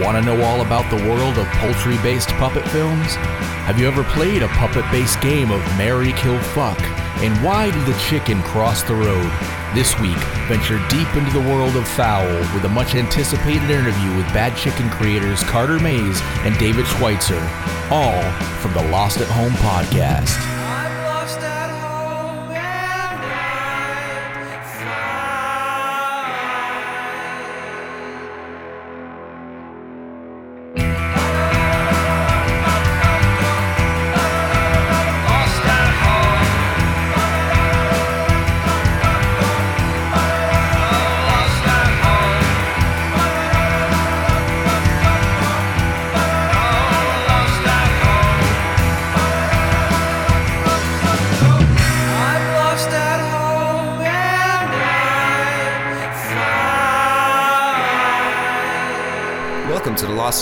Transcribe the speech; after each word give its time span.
Want 0.00 0.16
to 0.16 0.22
know 0.22 0.42
all 0.42 0.62
about 0.62 0.88
the 0.90 0.96
world 1.08 1.36
of 1.36 1.46
poultry 1.58 1.98
based 1.98 2.30
puppet 2.30 2.66
films? 2.70 3.14
Have 3.66 3.78
you 3.78 3.86
ever 3.86 4.02
played 4.02 4.42
a 4.42 4.48
puppet 4.48 4.90
based 4.90 5.20
game 5.20 5.50
of 5.50 5.60
Marry 5.76 6.12
Kill 6.14 6.38
Fuck? 6.40 6.80
And 7.20 7.36
why 7.44 7.70
did 7.70 7.84
the 7.84 7.98
chicken 8.08 8.42
cross 8.42 8.82
the 8.82 8.94
road? 8.94 9.30
This 9.74 9.98
week, 10.00 10.16
venture 10.48 10.80
deep 10.88 11.14
into 11.14 11.30
the 11.32 11.46
world 11.48 11.76
of 11.76 11.86
fowl 11.86 12.26
with 12.54 12.64
a 12.64 12.68
much 12.70 12.94
anticipated 12.94 13.70
interview 13.70 14.16
with 14.16 14.26
Bad 14.32 14.56
Chicken 14.56 14.88
creators 14.90 15.44
Carter 15.44 15.78
Mays 15.78 16.20
and 16.40 16.58
David 16.58 16.86
Schweizer, 16.86 17.42
all 17.90 18.22
from 18.60 18.72
the 18.72 18.90
Lost 18.90 19.20
at 19.20 19.28
Home 19.28 19.52
podcast. 19.52 20.51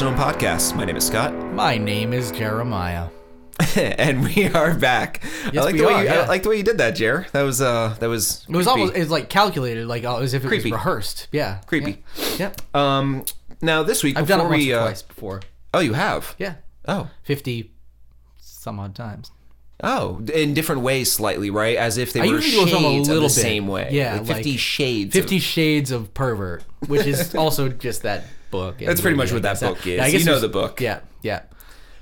Welcome 0.01 0.17
to 0.17 0.23
the 0.23 0.47
Lost 0.47 0.61
Zone 0.61 0.71
podcast. 0.73 0.77
My 0.77 0.85
name 0.87 0.97
is 0.97 1.07
Scott, 1.07 1.35
My 1.55 1.77
name 1.77 2.13
is 2.15 2.31
Jeremiah. 2.31 3.09
and 3.77 4.25
we 4.25 4.47
are 4.49 4.75
back. 4.75 5.23
I 5.45 5.51
like 5.61 5.77
the 5.77 5.85
way 5.85 5.93
are, 5.93 6.03
you, 6.03 6.09
yeah. 6.09 6.21
I 6.23 6.27
like 6.27 6.43
the 6.43 6.49
way 6.49 6.57
you 6.57 6.63
did 6.63 6.79
that, 6.79 6.93
Jer. 6.93 7.27
That 7.33 7.43
was 7.43 7.61
uh, 7.61 7.95
that 8.01 8.07
was 8.07 8.47
It 8.49 8.57
was 8.57 8.67
creepy. 8.67 8.81
almost, 8.81 8.97
it's 8.97 9.11
like 9.11 9.29
calculated, 9.29 9.87
like 9.87 10.05
uh, 10.05 10.17
as 10.19 10.33
if 10.33 10.45
it 10.45 10.49
Creepy. 10.49 10.71
was 10.71 10.79
rehearsed. 10.79 11.29
Yeah. 11.33 11.61
Creepy. 11.67 12.03
Yeah. 12.17 12.37
Yep. 12.39 12.75
Um, 12.75 13.25
now 13.61 13.83
this 13.83 14.03
week 14.03 14.17
I've 14.17 14.27
done 14.29 14.41
it 14.41 14.45
once 14.45 14.57
we 14.57 14.73
uh, 14.73 14.81
twice 14.85 15.03
before. 15.03 15.43
oh, 15.75 15.81
you 15.81 15.93
have 15.93 16.35
Yeah. 16.39 16.55
oh 16.89 17.11
50 17.25 17.71
some 18.39 18.81
odd 18.81 18.95
times. 18.95 19.31
oh 19.83 20.23
in 20.33 20.55
different 20.55 20.81
ways 20.83 21.13
slightly, 21.13 21.51
right? 21.51 21.77
As 21.77 21.99
if 21.99 22.13
they 22.15 22.21
I 22.23 22.27
were 22.29 22.41
shades 22.41 23.09
a 23.09 23.13
of 23.17 23.17
the 23.17 23.21
bit. 23.27 23.31
same 23.31 23.69
way. 23.69 23.91
Yeah, 23.93 24.15
like 24.17 24.27
Fifty 24.27 24.53
like 24.53 24.61
Shades. 24.61 25.13
Fifty 25.13 25.37
Of, 25.37 25.43
Shades 25.43 25.91
of 25.91 26.15
Pervert, 26.15 26.63
which 26.87 27.07
is 27.07 27.35
also 27.35 27.69
just 27.69 28.03
that 28.03 28.25
book. 28.51 28.79
That's 28.79 29.01
pretty 29.01 29.17
much 29.17 29.33
what 29.33 29.43
that 29.43 29.61
book 29.61 29.87
is. 29.87 30.01
I 30.01 30.11
guess 30.11 30.21
You 30.21 30.27
know 30.27 30.39
the 30.41 30.49
book. 30.49 30.81
Yeah, 30.81 31.01
yeah, 31.23 31.43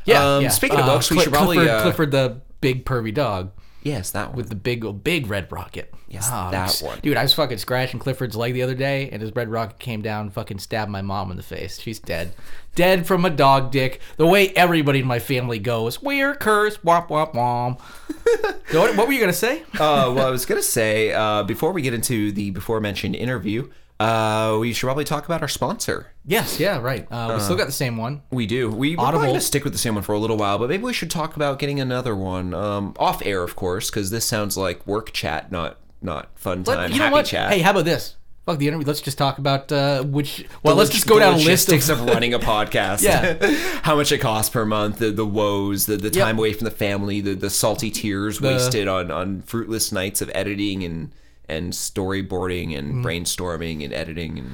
yeah. 0.05 0.37
Um, 0.37 0.43
yeah. 0.45 0.49
speaking 0.49 0.79
of 0.79 0.87
books, 0.87 1.11
we 1.11 1.21
should 1.21 1.33
probably, 1.33 1.57
Clifford, 1.57 1.75
uh, 1.75 1.83
Clifford 1.83 2.11
the 2.11 2.41
big 2.61 2.85
pervy 2.85 3.15
dog 3.15 3.53
yes, 3.83 4.11
that 4.11 4.29
one. 4.29 4.37
with 4.37 4.49
the 4.49 4.55
big 4.57 5.05
big 5.05 5.29
red 5.29 5.51
rocket. 5.53 5.93
Yes, 6.09 6.29
Ah, 6.33 6.51
that 6.51 6.71
I'm- 6.81 6.87
one. 6.87 6.99
Dude, 7.01 7.17
I 7.19 7.23
was 7.23 7.35
fucking 7.35 7.59
scratching 7.59 8.01
Clifford's 8.01 8.35
leg 8.35 8.55
the 8.55 8.63
other 8.63 8.75
day, 8.75 9.11
and 9.13 9.21
his 9.21 9.31
red 9.37 9.51
rocket 9.51 9.79
came 9.79 10.01
down, 10.01 10.23
and 10.23 10.33
fucking 10.33 10.59
stabbed 10.59 10.91
my 10.91 11.03
mom 11.03 11.31
in 11.31 11.37
the 11.37 11.43
face. 11.43 11.79
She's 11.79 11.99
dead, 11.99 12.33
dead 12.75 13.07
from 13.07 13.27
a 13.27 13.31
dog 13.31 13.71
dick. 13.71 14.01
The 14.17 14.27
way 14.27 14.49
everybody 14.51 15.01
in 15.01 15.07
my 15.07 15.19
family 15.19 15.59
goes, 15.59 16.01
we're 16.03 16.35
cursed. 16.35 16.83
Womp 16.85 17.09
womp 17.09 17.35
womp. 17.35 17.81
What, 18.73 18.97
what 18.99 19.07
were 19.07 19.13
you 19.15 19.21
gonna 19.21 19.33
say? 19.33 19.63
uh, 19.75 20.13
well, 20.15 20.27
I 20.27 20.31
was 20.31 20.45
gonna 20.45 20.61
say 20.63 21.11
uh, 21.13 21.43
before 21.43 21.73
we 21.73 21.81
get 21.81 21.95
into 21.95 22.31
the 22.33 22.51
before 22.51 22.81
mentioned 22.81 23.17
interview, 23.17 23.69
uh, 24.01 24.57
we 24.61 24.73
should 24.73 24.87
probably 24.87 25.05
talk 25.05 25.25
about 25.27 25.43
our 25.43 25.49
sponsor. 25.49 26.13
Yes, 26.25 26.61
yeah, 26.61 26.79
right. 26.79 27.07
Uh, 27.11 27.35
we 27.35 27.41
still 27.41 27.57
got 27.57 27.67
the 27.67 27.73
same 27.73 27.97
one. 27.97 28.23
We 28.31 28.47
do. 28.47 28.71
We, 28.71 28.95
we're 28.95 29.03
Audible. 29.03 29.11
probably 29.11 29.29
going 29.29 29.41
to 29.41 29.47
stick 29.47 29.65
with 29.65 29.73
the 29.73 29.79
same 29.79 29.95
one 29.95 30.05
for 30.05 30.15
a 30.15 30.19
little 30.19 30.37
while, 30.37 30.59
but 30.59 30.69
maybe 30.69 30.85
we 30.85 30.93
should 30.93 31.11
talk 31.11 31.35
about 31.37 31.59
getting 31.59 31.81
another 31.81 32.15
one 32.15 32.55
um, 32.55 32.95
off 32.99 33.25
air, 33.25 33.43
of 33.43 33.57
course, 33.57 33.91
because 33.91 34.11
this 34.11 34.25
sounds 34.25 34.57
like 34.57 34.87
work 34.87 35.13
chat, 35.13 35.51
not 35.51 35.79
not 36.01 36.29
fun 36.37 36.63
Let- 36.63 36.77
time, 36.77 36.93
you 36.93 36.99
know 36.99 37.05
happy 37.05 37.13
what? 37.13 37.27
chat. 37.27 37.53
Hey, 37.53 37.61
how 37.61 37.73
about 37.73 37.85
this? 37.87 38.15
Fuck 38.47 38.61
the 38.61 38.69
interview. 38.69 38.87
Let's 38.87 39.03
just 39.03 39.19
talk 39.19 39.37
about 39.39 39.71
uh, 39.73 40.05
which. 40.05 40.47
Well, 40.63 40.75
let's 40.75 40.89
just 40.89 41.07
go 41.07 41.17
the 41.17 41.21
down 41.21 41.35
a 41.35 41.37
list 41.37 41.69
logistics 41.69 41.89
of. 41.91 42.01
of 42.03 42.07
running 42.07 42.33
a 42.33 42.39
podcast. 42.39 43.03
Yeah. 43.03 43.37
how 43.83 43.97
much 43.97 44.11
it 44.11 44.19
costs 44.19 44.49
per 44.49 44.65
month, 44.65 44.99
the, 44.99 45.11
the 45.11 45.27
woes, 45.27 45.85
the, 45.85 45.99
the 45.99 46.09
time 46.09 46.39
away 46.39 46.55
from 46.55 46.65
the 46.65 46.71
family, 46.71 47.21
the, 47.21 47.35
the 47.35 47.51
salty 47.51 47.91
tears 47.91 48.41
wasted 48.41 48.89
on, 48.89 49.11
on 49.11 49.43
fruitless 49.43 49.93
nights 49.93 50.23
of 50.23 50.31
editing 50.35 50.83
and 50.83 51.13
and 51.49 51.73
storyboarding 51.73 52.71
Mm. 52.71 52.79
and 52.79 53.05
brainstorming 53.05 53.85
and 53.85 53.93
editing 53.93 54.39
and 54.39 54.51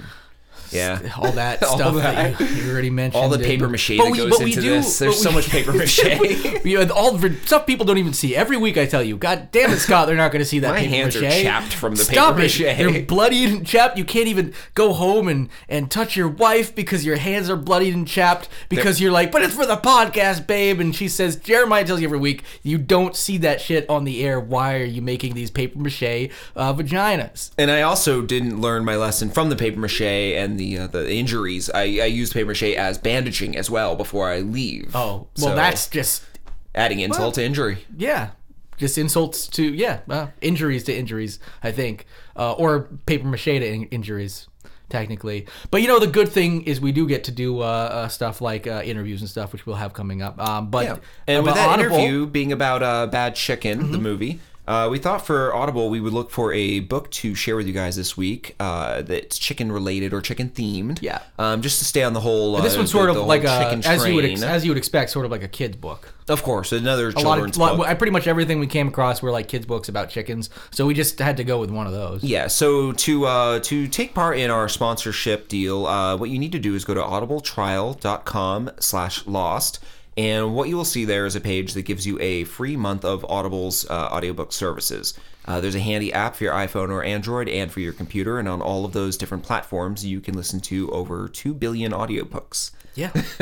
yeah. 0.70 1.12
all 1.18 1.32
that 1.32 1.62
All 1.62 1.76
stuff 1.76 1.94
that. 1.96 2.38
that, 2.38 2.40
you, 2.50 2.64
you 2.64 2.72
already 2.72 2.90
mentioned. 2.90 3.22
All 3.22 3.28
the 3.30 3.38
paper 3.38 3.68
mache 3.68 3.88
that 3.98 4.10
we- 4.10 4.18
goes 4.18 4.40
into 4.40 4.60
do- 4.60 4.70
this. 4.70 4.98
There's 4.98 5.20
so 5.22 5.30
we- 5.30 5.36
much 5.36 5.48
paper 5.48 5.72
mache. 5.74 6.00
All 6.90 7.12
the 7.16 7.36
stuff 7.44 7.66
people 7.66 7.84
don't 7.86 7.98
even 7.98 8.12
see. 8.12 8.34
Every 8.36 8.56
week 8.56 8.76
I 8.76 8.86
tell 8.86 9.02
you, 9.02 9.16
God 9.16 9.50
damn 9.52 9.70
it, 9.70 9.78
Scott, 9.78 10.06
they're 10.06 10.16
not 10.16 10.32
going 10.32 10.40
to 10.40 10.46
see 10.46 10.58
that 10.60 10.70
My 10.70 10.80
hands 10.80 11.16
are 11.16 11.20
chapped 11.20 11.72
from 11.74 11.94
the 11.94 12.04
Stop 12.04 12.36
paper 12.36 12.40
it. 12.40 12.42
mache. 12.42 12.58
They're 12.78 13.02
bloodied 13.02 13.50
and 13.50 13.66
chapped. 13.66 13.98
You 13.98 14.04
can't 14.04 14.28
even 14.28 14.52
go 14.74 14.92
home 14.92 15.28
and, 15.28 15.48
and 15.68 15.90
touch 15.90 16.16
your 16.16 16.28
wife 16.28 16.74
because 16.74 17.04
your 17.04 17.16
hands 17.16 17.48
are 17.50 17.56
bloodied 17.56 17.94
and 17.94 18.06
chapped 18.06 18.48
because 18.68 19.00
you're 19.00 19.12
like, 19.12 19.30
but 19.32 19.42
it's 19.42 19.54
for 19.54 19.66
the 19.66 19.76
podcast, 19.76 20.46
babe. 20.46 20.80
And 20.80 20.94
she 20.94 21.08
says, 21.08 21.36
Jeremiah 21.36 21.84
tells 21.84 22.00
you 22.00 22.06
every 22.06 22.18
week, 22.18 22.42
you 22.62 22.78
don't 22.78 23.14
see 23.16 23.38
that 23.38 23.60
shit 23.60 23.88
on 23.88 24.04
the 24.04 24.24
air. 24.24 24.38
Why 24.40 24.76
are 24.78 24.84
you 24.84 25.02
making 25.02 25.34
these 25.34 25.50
paper 25.50 25.78
mache 25.78 26.02
uh, 26.56 26.74
vaginas? 26.74 27.50
And 27.58 27.70
I 27.70 27.82
also 27.82 28.22
didn't 28.22 28.60
learn 28.60 28.84
my 28.84 28.96
lesson 28.96 29.30
from 29.30 29.48
the 29.50 29.56
paper 29.56 29.78
mache 29.80 30.00
and 30.02 30.53
the 30.56 30.78
uh, 30.78 30.86
the 30.86 31.12
injuries. 31.12 31.70
I, 31.70 31.82
I 31.82 32.06
used 32.06 32.32
paper 32.32 32.48
mache 32.48 32.62
as 32.62 32.98
bandaging 32.98 33.56
as 33.56 33.70
well 33.70 33.96
before 33.96 34.30
I 34.30 34.40
leave. 34.40 34.94
Oh, 34.94 35.00
well, 35.16 35.28
So, 35.36 35.54
that's 35.54 35.88
just 35.88 36.24
adding 36.74 37.00
insult 37.00 37.34
to 37.36 37.44
injury. 37.44 37.84
yeah 37.96 38.30
just 38.76 38.98
insults 38.98 39.46
to 39.46 39.62
yeah 39.62 40.00
uh, 40.10 40.26
injuries 40.40 40.82
to 40.82 40.92
injuries 40.92 41.38
i 41.62 41.70
think 41.70 42.04
uh, 42.36 42.52
or 42.54 42.88
paper 43.06 43.28
mache 43.28 43.44
to 43.44 43.64
in- 43.64 43.84
injuries 43.84 44.48
technically 44.88 45.46
but 45.70 45.80
you 45.80 45.86
know 45.86 46.00
the 46.00 46.08
good 46.08 46.28
thing 46.28 46.62
is 46.62 46.80
we 46.80 46.90
do 46.90 47.06
get 47.06 47.22
to 47.24 47.30
do 47.30 47.60
uh, 47.60 47.64
uh, 47.64 48.08
stuff 48.08 48.40
like 48.40 48.66
uh, 48.66 48.82
interviews 48.84 49.20
and 49.20 49.30
stuff 49.30 49.52
which 49.52 49.64
we'll 49.66 49.76
have 49.76 49.92
coming 49.92 50.22
up 50.22 50.40
um, 50.40 50.70
but 50.70 50.84
Yeah. 50.84 50.96
And 51.28 51.44
with 51.44 51.52
about 51.52 51.54
that 51.68 51.78
Audible- 51.78 51.96
interview 51.98 52.26
being 52.26 52.50
about 52.50 52.82
uh, 52.82 53.06
Bad 53.06 53.36
Chicken, 53.36 53.92
the 53.92 53.98
movie, 53.98 54.40
uh, 54.66 54.88
we 54.90 54.98
thought 54.98 55.26
for 55.26 55.54
Audible 55.54 55.90
we 55.90 56.00
would 56.00 56.12
look 56.12 56.30
for 56.30 56.52
a 56.52 56.80
book 56.80 57.10
to 57.12 57.34
share 57.34 57.56
with 57.56 57.66
you 57.66 57.72
guys 57.72 57.96
this 57.96 58.16
week 58.16 58.54
uh, 58.60 59.02
that's 59.02 59.38
chicken 59.38 59.70
related 59.70 60.12
or 60.12 60.20
chicken 60.20 60.48
themed. 60.48 61.00
Yeah. 61.02 61.20
Um, 61.38 61.62
just 61.62 61.78
to 61.78 61.84
stay 61.84 62.02
on 62.02 62.12
the 62.12 62.20
whole. 62.20 62.56
Uh, 62.56 62.62
this 62.62 62.76
one's 62.76 62.90
sort 62.90 63.12
the 63.12 63.20
of 63.20 63.26
like 63.26 63.44
a, 63.44 63.80
as 63.86 64.06
you 64.06 64.14
would 64.14 64.24
ex- 64.24 64.42
as 64.42 64.64
you 64.64 64.70
would 64.70 64.78
expect 64.78 65.10
sort 65.10 65.24
of 65.24 65.30
like 65.30 65.42
a 65.42 65.48
kid's 65.48 65.76
book 65.76 66.14
of 66.28 66.42
course, 66.42 66.72
another 66.72 67.10
a 67.10 67.20
lot 67.20 67.38
of 67.38 67.56
lot, 67.58 67.76
book. 67.76 67.86
I 67.86 67.94
pretty 67.94 68.12
much 68.12 68.26
everything 68.26 68.58
we 68.58 68.66
came 68.66 68.88
across 68.88 69.20
were 69.20 69.30
like 69.30 69.46
kids 69.48 69.66
books 69.66 69.88
about 69.88 70.08
chickens 70.08 70.48
so 70.70 70.86
we 70.86 70.94
just 70.94 71.18
had 71.18 71.36
to 71.36 71.44
go 71.44 71.60
with 71.60 71.70
one 71.70 71.86
of 71.86 71.92
those 71.92 72.24
Yeah, 72.24 72.46
so 72.46 72.92
to 72.92 73.26
uh, 73.26 73.60
to 73.60 73.88
take 73.88 74.14
part 74.14 74.38
in 74.38 74.50
our 74.50 74.68
sponsorship 74.68 75.48
deal, 75.48 75.86
uh, 75.86 76.16
what 76.16 76.30
you 76.30 76.38
need 76.38 76.52
to 76.52 76.58
do 76.58 76.74
is 76.74 76.84
go 76.84 76.94
to 76.94 77.02
audibletrial.com 77.02 78.70
slash 78.78 79.26
lost. 79.26 79.80
And 80.16 80.54
what 80.54 80.68
you 80.68 80.76
will 80.76 80.84
see 80.84 81.04
there 81.04 81.26
is 81.26 81.34
a 81.34 81.40
page 81.40 81.74
that 81.74 81.82
gives 81.82 82.06
you 82.06 82.18
a 82.20 82.44
free 82.44 82.76
month 82.76 83.04
of 83.04 83.24
Audible's 83.24 83.88
uh, 83.90 84.08
audiobook 84.12 84.52
services. 84.52 85.14
Uh, 85.46 85.60
there's 85.60 85.74
a 85.74 85.80
handy 85.80 86.12
app 86.12 86.36
for 86.36 86.44
your 86.44 86.54
iPhone 86.54 86.90
or 86.90 87.02
Android 87.02 87.48
and 87.48 87.70
for 87.70 87.80
your 87.80 87.92
computer, 87.92 88.38
and 88.38 88.48
on 88.48 88.62
all 88.62 88.84
of 88.84 88.92
those 88.92 89.16
different 89.16 89.42
platforms, 89.42 90.04
you 90.04 90.20
can 90.20 90.34
listen 90.34 90.60
to 90.60 90.90
over 90.90 91.28
2 91.28 91.52
billion 91.52 91.92
audiobooks. 91.92 92.70
yeah 92.94 93.10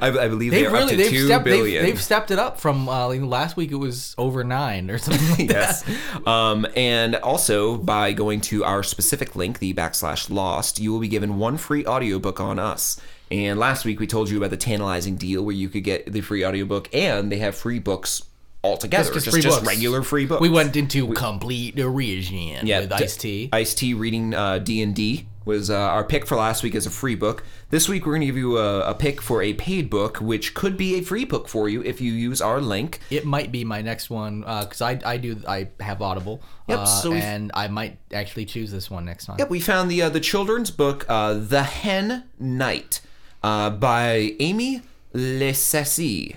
I, 0.00 0.08
I 0.20 0.28
believe 0.28 0.52
They've 0.52 0.72
really 0.72 0.84
up 0.84 0.90
to 0.90 0.96
they've 0.96 1.10
2 1.10 1.26
stepped 1.26 1.44
billion. 1.44 1.84
they've, 1.84 1.94
they've 1.94 2.02
stepped 2.02 2.30
it 2.30 2.38
up 2.38 2.58
from 2.58 2.88
uh, 2.88 3.08
last 3.08 3.56
week 3.56 3.72
it 3.72 3.76
was 3.76 4.14
over 4.16 4.42
nine 4.42 4.88
or 4.90 4.96
something 5.04 5.28
like 5.30 5.50
yes. 5.50 5.82
that. 5.82 6.26
Um, 6.26 6.66
and 6.74 7.16
also, 7.16 7.76
by 7.76 8.12
going 8.12 8.40
to 8.42 8.64
our 8.64 8.82
specific 8.82 9.36
link, 9.36 9.58
the 9.58 9.74
backslash 9.74 10.30
lost, 10.30 10.78
you 10.78 10.92
will 10.92 11.00
be 11.00 11.08
given 11.08 11.38
one 11.38 11.58
free 11.58 11.84
audiobook 11.84 12.40
on 12.40 12.58
us. 12.58 12.98
And 13.30 13.58
last 13.58 13.84
week 13.84 14.00
we 14.00 14.06
told 14.06 14.30
you 14.30 14.38
about 14.38 14.50
the 14.50 14.56
tantalizing 14.56 15.16
deal 15.16 15.44
where 15.44 15.54
you 15.54 15.68
could 15.68 15.84
get 15.84 16.12
the 16.12 16.20
free 16.20 16.44
audiobook 16.44 16.88
and 16.94 17.30
they 17.30 17.38
have 17.38 17.56
free 17.56 17.78
books 17.78 18.22
altogether. 18.64 19.12
Just, 19.12 19.30
free 19.30 19.40
just 19.40 19.58
books. 19.58 19.68
regular 19.68 20.02
free 20.02 20.26
books. 20.26 20.40
We 20.40 20.48
went 20.48 20.76
into 20.76 21.12
complete 21.12 21.76
derision 21.76 22.66
yeah, 22.66 22.80
with 22.80 22.90
D- 22.90 22.94
Ice 23.04 23.16
T. 23.16 23.48
Ice 23.52 23.74
T 23.74 23.94
reading 23.94 24.34
uh, 24.34 24.58
D&D 24.58 25.26
was 25.44 25.70
uh, 25.70 25.78
our 25.78 26.04
pick 26.04 26.26
for 26.26 26.36
last 26.36 26.62
week 26.62 26.74
as 26.74 26.84
a 26.84 26.90
free 26.90 27.14
book. 27.14 27.42
This 27.70 27.88
week 27.88 28.04
we're 28.04 28.12
going 28.12 28.20
to 28.20 28.26
give 28.26 28.36
you 28.36 28.58
a, 28.58 28.90
a 28.90 28.94
pick 28.94 29.22
for 29.22 29.42
a 29.42 29.54
paid 29.54 29.88
book, 29.88 30.18
which 30.18 30.52
could 30.52 30.76
be 30.76 30.96
a 30.96 31.00
free 31.00 31.24
book 31.24 31.48
for 31.48 31.70
you 31.70 31.82
if 31.82 32.02
you 32.02 32.12
use 32.12 32.42
our 32.42 32.60
link. 32.60 33.00
It 33.08 33.24
might 33.24 33.50
be 33.50 33.64
my 33.64 33.80
next 33.80 34.10
one 34.10 34.40
because 34.40 34.82
I 34.82 35.00
I 35.04 35.16
do 35.16 35.40
I 35.48 35.68
have 35.80 36.02
Audible. 36.02 36.42
Yep, 36.68 36.78
uh, 36.78 36.84
so 36.84 37.12
and 37.14 37.50
I 37.54 37.68
might 37.68 37.98
actually 38.12 38.44
choose 38.44 38.70
this 38.70 38.90
one 38.90 39.06
next 39.06 39.24
time. 39.24 39.36
Yep, 39.38 39.48
we 39.48 39.58
found 39.58 39.90
the 39.90 40.02
uh, 40.02 40.08
the 40.10 40.20
children's 40.20 40.70
book, 40.70 41.06
uh, 41.08 41.34
The 41.34 41.62
Hen 41.62 42.24
Night, 42.38 43.00
uh, 43.42 43.70
by 43.70 44.34
Amy 44.40 44.82
Lesessi. 45.14 46.36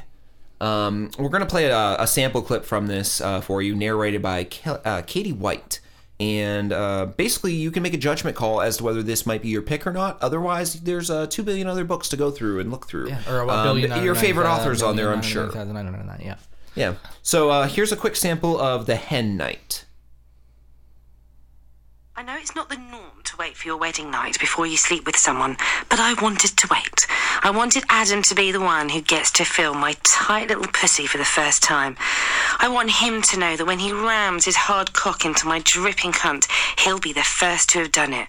Um, 0.59 1.09
we're 1.17 1.29
gonna 1.29 1.45
play 1.45 1.65
a, 1.65 1.95
a 1.99 2.05
sample 2.07 2.41
clip 2.41 2.65
from 2.65 2.87
this 2.87 3.19
uh, 3.21 3.41
for 3.41 3.61
you, 3.61 3.75
narrated 3.75 4.21
by 4.21 4.43
Ke- 4.43 4.81
uh, 4.85 5.01
Katie 5.05 5.33
White. 5.33 5.79
And 6.19 6.71
uh, 6.71 7.07
basically, 7.17 7.53
you 7.53 7.71
can 7.71 7.81
make 7.81 7.95
a 7.95 7.97
judgment 7.97 8.35
call 8.37 8.61
as 8.61 8.77
to 8.77 8.83
whether 8.83 9.01
this 9.01 9.25
might 9.25 9.41
be 9.41 9.47
your 9.49 9.63
pick 9.63 9.87
or 9.87 9.91
not. 9.91 10.21
Otherwise, 10.21 10.75
there's 10.81 11.09
uh, 11.09 11.25
two 11.25 11.41
billion 11.41 11.65
other 11.67 11.83
books 11.83 12.09
to 12.09 12.15
go 12.17 12.29
through 12.29 12.59
and 12.59 12.69
look 12.69 12.85
through. 12.87 13.09
Yeah, 13.09 13.21
or 13.27 13.39
a 13.41 13.47
Um, 13.47 13.63
billion. 13.81 14.03
your 14.03 14.13
favorite 14.13 14.43
99, 14.43 14.59
authors 14.59 14.83
on 14.83 14.95
there, 14.97 15.11
I'm 15.11 15.23
sure. 15.23 15.49
Yeah. 16.23 16.35
Yeah. 16.75 16.93
So 17.23 17.49
uh, 17.49 17.67
here's 17.67 17.91
a 17.91 17.95
quick 17.97 18.15
sample 18.15 18.59
of 18.61 18.85
the 18.85 18.97
Hen 18.97 19.35
Night. 19.35 19.85
I 22.21 22.23
know 22.23 22.37
it's 22.37 22.53
not 22.53 22.69
the 22.69 22.77
norm 22.77 23.23
to 23.23 23.37
wait 23.37 23.57
for 23.57 23.67
your 23.67 23.77
wedding 23.77 24.11
night 24.11 24.39
before 24.39 24.67
you 24.67 24.77
sleep 24.77 25.07
with 25.07 25.17
someone, 25.17 25.57
but 25.89 25.99
I 25.99 26.13
wanted 26.21 26.55
to 26.55 26.67
wait. 26.69 27.07
I 27.41 27.49
wanted 27.49 27.83
Adam 27.89 28.21
to 28.21 28.35
be 28.35 28.51
the 28.51 28.59
one 28.59 28.89
who 28.89 29.01
gets 29.01 29.31
to 29.31 29.43
feel 29.43 29.73
my 29.73 29.95
tight 30.03 30.49
little 30.49 30.67
pussy 30.67 31.07
for 31.07 31.17
the 31.17 31.25
first 31.25 31.63
time. 31.63 31.97
I 32.59 32.69
want 32.69 32.91
him 32.91 33.23
to 33.23 33.39
know 33.39 33.55
that 33.57 33.65
when 33.65 33.79
he 33.79 33.91
rams 33.91 34.45
his 34.45 34.55
hard 34.55 34.93
cock 34.93 35.25
into 35.25 35.47
my 35.47 35.61
dripping 35.65 36.11
cunt, 36.11 36.45
he'll 36.77 36.99
be 36.99 37.11
the 37.11 37.23
first 37.23 37.69
to 37.69 37.79
have 37.79 37.91
done 37.91 38.13
it. 38.13 38.27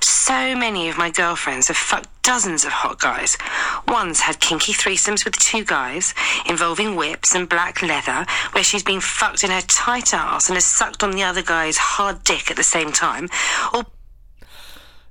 So 0.00 0.54
many 0.54 0.88
of 0.88 0.98
my 0.98 1.10
girlfriends 1.10 1.68
have 1.68 1.76
fucked 1.76 2.08
dozens 2.22 2.64
of 2.64 2.72
hot 2.72 3.00
guys. 3.00 3.38
One's 3.86 4.20
had 4.20 4.40
kinky 4.40 4.72
threesomes 4.72 5.24
with 5.24 5.38
two 5.38 5.64
guys, 5.64 6.14
involving 6.46 6.96
whips 6.96 7.34
and 7.34 7.48
black 7.48 7.80
leather, 7.80 8.26
where 8.52 8.62
she's 8.64 8.82
been 8.82 9.00
fucked 9.00 9.44
in 9.44 9.50
her 9.50 9.62
tight 9.62 10.12
ass 10.12 10.48
and 10.48 10.56
has 10.56 10.66
sucked 10.66 11.02
on 11.02 11.12
the 11.12 11.22
other 11.22 11.42
guy's 11.42 11.78
hard 11.78 12.22
dick 12.24 12.50
at 12.50 12.56
the 12.56 12.62
same 12.62 12.92
time. 12.92 13.28
Or 13.72 13.86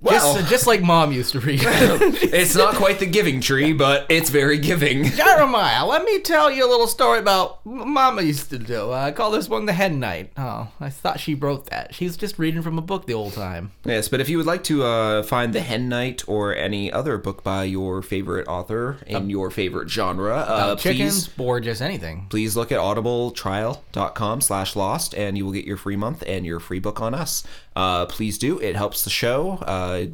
Just, 0.05 0.49
just 0.49 0.67
like 0.67 0.81
mom 0.81 1.11
used 1.11 1.31
to 1.31 1.39
read. 1.39 1.59
it's 1.63 2.55
not 2.55 2.75
quite 2.75 2.99
the 2.99 3.05
giving 3.05 3.41
tree, 3.41 3.73
but 3.73 4.05
it's 4.09 4.29
very 4.29 4.57
giving. 4.59 5.03
Jeremiah, 5.15 5.85
let 5.85 6.03
me 6.03 6.19
tell 6.19 6.51
you 6.51 6.65
a 6.65 6.69
little 6.69 6.87
story 6.87 7.19
about 7.19 7.65
what 7.65 7.87
Mama 7.87 8.21
used 8.21 8.49
to 8.51 8.59
do. 8.59 8.91
I 8.91 9.11
call 9.11 9.31
this 9.31 9.49
one 9.49 9.65
the 9.65 9.73
hen 9.73 9.99
night. 9.99 10.31
Oh, 10.37 10.67
I 10.79 10.89
thought 10.89 11.19
she 11.19 11.33
wrote 11.33 11.67
that. 11.67 11.95
She's 11.95 12.15
just 12.15 12.37
reading 12.37 12.61
from 12.61 12.77
a 12.77 12.81
book 12.81 13.07
the 13.07 13.13
old 13.15 13.33
time. 13.33 13.71
Yes, 13.85 14.07
but 14.07 14.21
if 14.21 14.29
you 14.29 14.37
would 14.37 14.45
like 14.45 14.63
to 14.65 14.83
uh, 14.83 15.23
find 15.23 15.53
The 15.53 15.61
Hen 15.61 15.89
Night 15.89 16.23
or 16.27 16.55
any 16.55 16.91
other 16.91 17.17
book 17.17 17.43
by 17.43 17.63
your 17.63 18.01
favorite 18.01 18.47
author 18.47 18.97
in 19.07 19.29
your 19.29 19.49
favorite 19.49 19.89
genre, 19.89 20.35
uh, 20.37 20.75
Chickens 20.75 21.27
please 21.27 21.43
or 21.43 21.59
just 21.59 21.81
anything. 21.81 22.27
please 22.29 22.55
look 22.55 22.71
at 22.71 22.79
audibletrial.com 22.79 24.41
slash 24.41 24.75
lost 24.75 25.15
and 25.15 25.37
you 25.37 25.45
will 25.45 25.53
get 25.53 25.65
your 25.65 25.77
free 25.77 25.95
month 25.95 26.23
and 26.27 26.45
your 26.45 26.59
free 26.59 26.79
book 26.79 27.01
on 27.01 27.13
us. 27.13 27.43
Uh, 27.77 28.07
please 28.07 28.39
do. 28.39 28.59
It 28.59 28.75
helps 28.75 29.03
the 29.03 29.11
show. 29.11 29.51
Uh, 29.61 30.07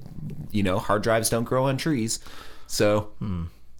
you 0.51 0.63
know, 0.63 0.79
hard 0.79 1.01
drives 1.01 1.29
don't 1.29 1.45
grow 1.45 1.63
on 1.65 1.77
trees. 1.77 2.19
So 2.67 3.11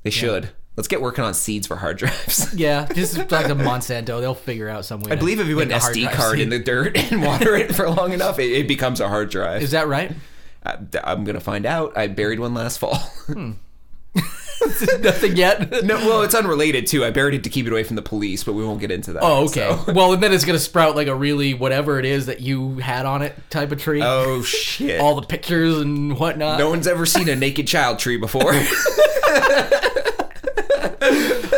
they 0.03 0.09
should. 0.09 0.49
Let's 0.77 0.87
get 0.87 1.01
working 1.01 1.23
on 1.25 1.33
seeds 1.33 1.67
for 1.67 1.75
hard 1.75 1.97
drives. 1.99 2.53
Yeah, 2.55 2.87
just 2.93 3.17
like 3.17 3.47
a 3.47 3.55
Monsanto, 3.55 4.21
they'll 4.21 4.33
figure 4.33 4.69
out 4.69 4.85
some 4.85 5.01
way. 5.01 5.11
I 5.11 5.15
believe 5.15 5.39
if 5.39 5.47
you 5.47 5.55
put 5.55 5.69
an 5.69 5.77
SD 5.79 6.11
card 6.13 6.39
in 6.39 6.49
the 6.49 6.59
dirt 6.59 6.97
and 6.97 7.21
water 7.21 7.55
it 7.55 7.75
for 7.75 7.89
long 7.89 8.13
enough, 8.13 8.39
it, 8.39 8.51
it 8.53 8.67
becomes 8.67 9.01
a 9.01 9.07
hard 9.09 9.29
drive. 9.29 9.61
Is 9.61 9.71
that 9.71 9.87
right? 9.87 10.13
I, 10.65 10.77
I'm 11.03 11.25
going 11.25 11.35
to 11.35 11.41
find 11.41 11.65
out. 11.65 11.97
I 11.97 12.07
buried 12.07 12.39
one 12.39 12.53
last 12.53 12.77
fall. 12.79 12.97
Nothing 15.01 15.35
yet. 15.35 15.83
No, 15.83 15.95
well, 15.97 16.21
it's 16.21 16.33
unrelated 16.35 16.87
too. 16.87 17.03
I 17.03 17.11
buried 17.11 17.33
it 17.35 17.43
to 17.43 17.49
keep 17.49 17.65
it 17.67 17.71
away 17.71 17.83
from 17.83 17.95
the 17.97 18.01
police, 18.01 18.43
but 18.45 18.53
we 18.53 18.63
won't 18.65 18.79
get 18.79 18.91
into 18.91 19.11
that. 19.13 19.21
Oh, 19.23 19.45
okay. 19.45 19.77
so- 19.85 19.91
Well, 19.93 20.13
and 20.13 20.23
then 20.23 20.31
it's 20.31 20.45
gonna 20.45 20.57
sprout 20.59 20.95
like 20.95 21.07
a 21.07 21.15
really 21.15 21.53
whatever 21.53 21.99
it 21.99 22.05
is 22.05 22.27
that 22.27 22.39
you 22.39 22.77
had 22.77 23.05
on 23.05 23.21
it 23.21 23.35
type 23.49 23.71
of 23.73 23.81
tree. 23.81 24.01
Oh 24.01 24.41
shit! 24.43 25.01
All 25.01 25.15
the 25.19 25.27
pictures 25.27 25.77
and 25.79 26.17
whatnot. 26.17 26.59
no 26.59 26.69
one's 26.69 26.87
ever 26.87 27.05
seen 27.05 27.27
a 27.27 27.35
naked 27.35 27.67
child 27.67 27.99
tree 27.99 28.17
before. 28.17 28.53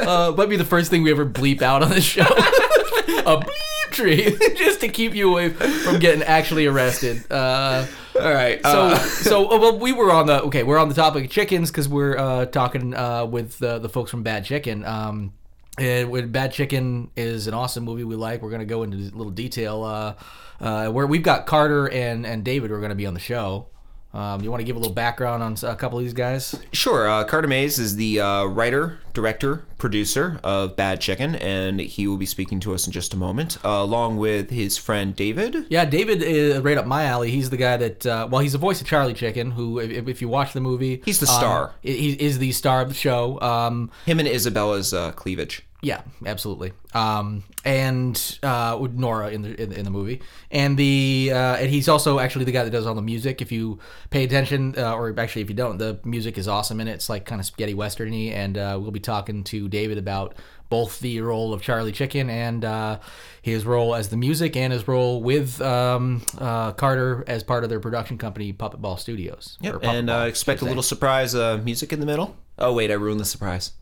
Uh, 0.05 0.31
might 0.37 0.49
be 0.49 0.55
the 0.57 0.63
first 0.65 0.91
thing 0.91 1.01
we 1.01 1.09
ever 1.09 1.25
bleep 1.25 1.61
out 1.63 1.81
on 1.81 1.89
this 1.89 2.03
show. 2.03 2.21
a 3.25 3.37
bleep 3.39 3.91
tree, 3.91 4.37
just 4.55 4.79
to 4.81 4.87
keep 4.87 5.15
you 5.15 5.31
away 5.31 5.49
from 5.49 5.97
getting 5.99 6.21
actually 6.21 6.67
arrested. 6.67 7.23
Uh, 7.31 7.87
All 8.19 8.33
right. 8.33 8.61
so, 8.63 8.81
uh, 8.81 8.97
so 8.99 9.51
uh, 9.51 9.59
well, 9.59 9.79
we 9.79 9.91
were 9.91 10.11
on 10.11 10.27
the 10.27 10.43
okay. 10.43 10.63
We're 10.63 10.77
on 10.77 10.89
the 10.89 10.95
topic 10.95 11.25
of 11.25 11.31
chickens 11.31 11.71
because 11.71 11.89
we're 11.89 12.17
uh, 12.17 12.45
talking 12.45 12.93
uh, 12.93 13.25
with 13.25 13.59
the 13.59 13.89
folks 13.89 14.11
from 14.11 14.23
Bad 14.23 14.45
Chicken. 14.45 14.85
Um, 14.85 15.33
and 15.77 16.09
when 16.09 16.31
Bad 16.31 16.53
Chicken 16.53 17.11
is 17.15 17.47
an 17.47 17.53
awesome 17.53 17.83
movie 17.83 18.03
we 18.03 18.15
like, 18.15 18.41
we're 18.41 18.51
gonna 18.51 18.65
go 18.65 18.83
into 18.83 18.97
a 18.97 19.15
little 19.15 19.31
detail. 19.31 19.83
Uh, 19.83 20.15
uh, 20.61 20.89
where 20.89 21.05
we've 21.05 21.23
got 21.23 21.45
Carter 21.45 21.89
and 21.89 22.25
and 22.25 22.43
David 22.43 22.69
who 22.69 22.75
are 22.75 22.81
gonna 22.81 22.95
be 22.95 23.05
on 23.05 23.13
the 23.13 23.19
show. 23.19 23.67
Um, 24.15 24.41
you 24.41 24.49
want 24.49 24.61
to 24.61 24.63
give 24.65 24.77
a 24.77 24.79
little 24.79 24.93
background 24.93 25.43
on 25.43 25.57
a 25.69 25.75
couple 25.75 25.97
of 25.99 26.05
these 26.05 26.13
guys? 26.13 26.55
Sure. 26.71 27.07
Uh, 27.09 27.25
Carter 27.25 27.49
Mays 27.49 27.77
is 27.77 27.97
the 27.97 28.21
uh, 28.21 28.45
writer, 28.45 28.99
director, 29.13 29.65
producer 29.77 30.39
of 30.41 30.77
Bad 30.77 31.01
Chicken, 31.01 31.35
and 31.35 31.81
he 31.81 32.07
will 32.07 32.15
be 32.15 32.25
speaking 32.25 32.61
to 32.61 32.73
us 32.73 32.87
in 32.87 32.93
just 32.93 33.13
a 33.13 33.17
moment, 33.17 33.57
uh, 33.65 33.69
along 33.69 34.15
with 34.15 34.49
his 34.51 34.77
friend 34.77 35.13
David. 35.15 35.65
Yeah, 35.69 35.83
David 35.83 36.23
is 36.23 36.59
right 36.61 36.77
up 36.77 36.87
my 36.87 37.03
alley. 37.03 37.29
He's 37.29 37.49
the 37.49 37.57
guy 37.57 37.75
that, 37.75 38.05
uh, 38.05 38.27
well, 38.31 38.41
he's 38.41 38.53
the 38.53 38.57
voice 38.57 38.79
of 38.79 38.87
Charlie 38.87 39.13
Chicken, 39.13 39.51
who, 39.51 39.79
if, 39.79 40.07
if 40.07 40.21
you 40.21 40.29
watch 40.29 40.53
the 40.53 40.61
movie, 40.61 41.01
He's 41.03 41.19
the 41.19 41.27
um, 41.27 41.37
star. 41.37 41.73
he 41.81 42.13
is 42.13 42.39
the 42.39 42.53
star 42.53 42.81
of 42.81 42.87
the 42.87 42.95
show. 42.95 43.39
Um, 43.41 43.91
Him 44.05 44.19
and 44.19 44.27
Isabella's 44.29 44.93
uh, 44.93 45.11
cleavage. 45.11 45.65
Yeah, 45.85 46.01
absolutely. 46.25 46.73
Um, 46.95 47.43
and 47.63 48.39
uh, 48.41 48.75
with 48.81 48.93
Nora 48.93 49.29
in 49.29 49.43
the 49.43 49.61
in, 49.61 49.69
the- 49.69 49.77
in 49.79 49.85
the 49.85 49.91
movie, 49.91 50.19
and 50.49 50.75
the 50.77 51.29
uh, 51.31 51.57
and 51.57 51.69
he's 51.69 51.87
also 51.87 52.17
actually 52.17 52.45
the 52.45 52.51
guy 52.51 52.63
that 52.63 52.71
does 52.71 52.87
all 52.87 52.95
the 52.95 53.01
music. 53.03 53.39
If 53.39 53.51
you 53.51 53.77
pay 54.09 54.23
attention, 54.23 54.73
uh, 54.77 54.95
or 54.95 55.13
actually 55.19 55.43
if 55.43 55.49
you 55.49 55.55
don't, 55.55 55.77
the 55.77 55.99
music 56.03 56.39
is 56.39 56.47
awesome 56.47 56.79
and 56.79 56.89
it. 56.89 56.93
It's 56.93 57.07
like 57.09 57.25
kind 57.25 57.39
of 57.39 57.45
spaghetti 57.45 57.75
westerny, 57.75 58.31
and 58.33 58.57
uh, 58.57 58.79
we'll 58.81 58.89
be 58.91 58.99
talking 58.99 59.43
to 59.45 59.67
David 59.67 59.99
about 59.99 60.33
both 60.69 60.99
the 61.01 61.21
role 61.21 61.53
of 61.53 61.61
Charlie 61.61 61.91
Chicken 61.91 62.27
and 62.31 62.65
uh, 62.65 62.99
his 63.43 63.63
role 63.65 63.93
as 63.93 64.09
the 64.09 64.17
music, 64.17 64.55
and 64.55 64.73
his 64.73 64.87
role 64.87 65.21
with 65.21 65.61
um, 65.61 66.23
uh, 66.39 66.71
Carter 66.71 67.23
as 67.27 67.43
part 67.43 67.63
of 67.63 67.69
their 67.69 67.79
production 67.79 68.17
company, 68.17 68.51
Puppet 68.53 68.81
Ball 68.81 68.97
Studios. 68.97 69.59
Yep. 69.61 69.73
Puppet 69.75 69.89
And 69.89 70.07
Ball, 70.07 70.21
uh, 70.21 70.25
expect 70.25 70.61
a 70.61 70.65
little 70.65 70.81
surprise 70.81 71.35
uh, 71.35 71.61
music 71.63 71.93
in 71.93 71.99
the 71.99 72.07
middle. 72.07 72.35
Oh 72.57 72.73
wait, 72.73 72.89
I 72.89 72.95
ruined 72.95 73.19
the 73.19 73.25
surprise. 73.25 73.73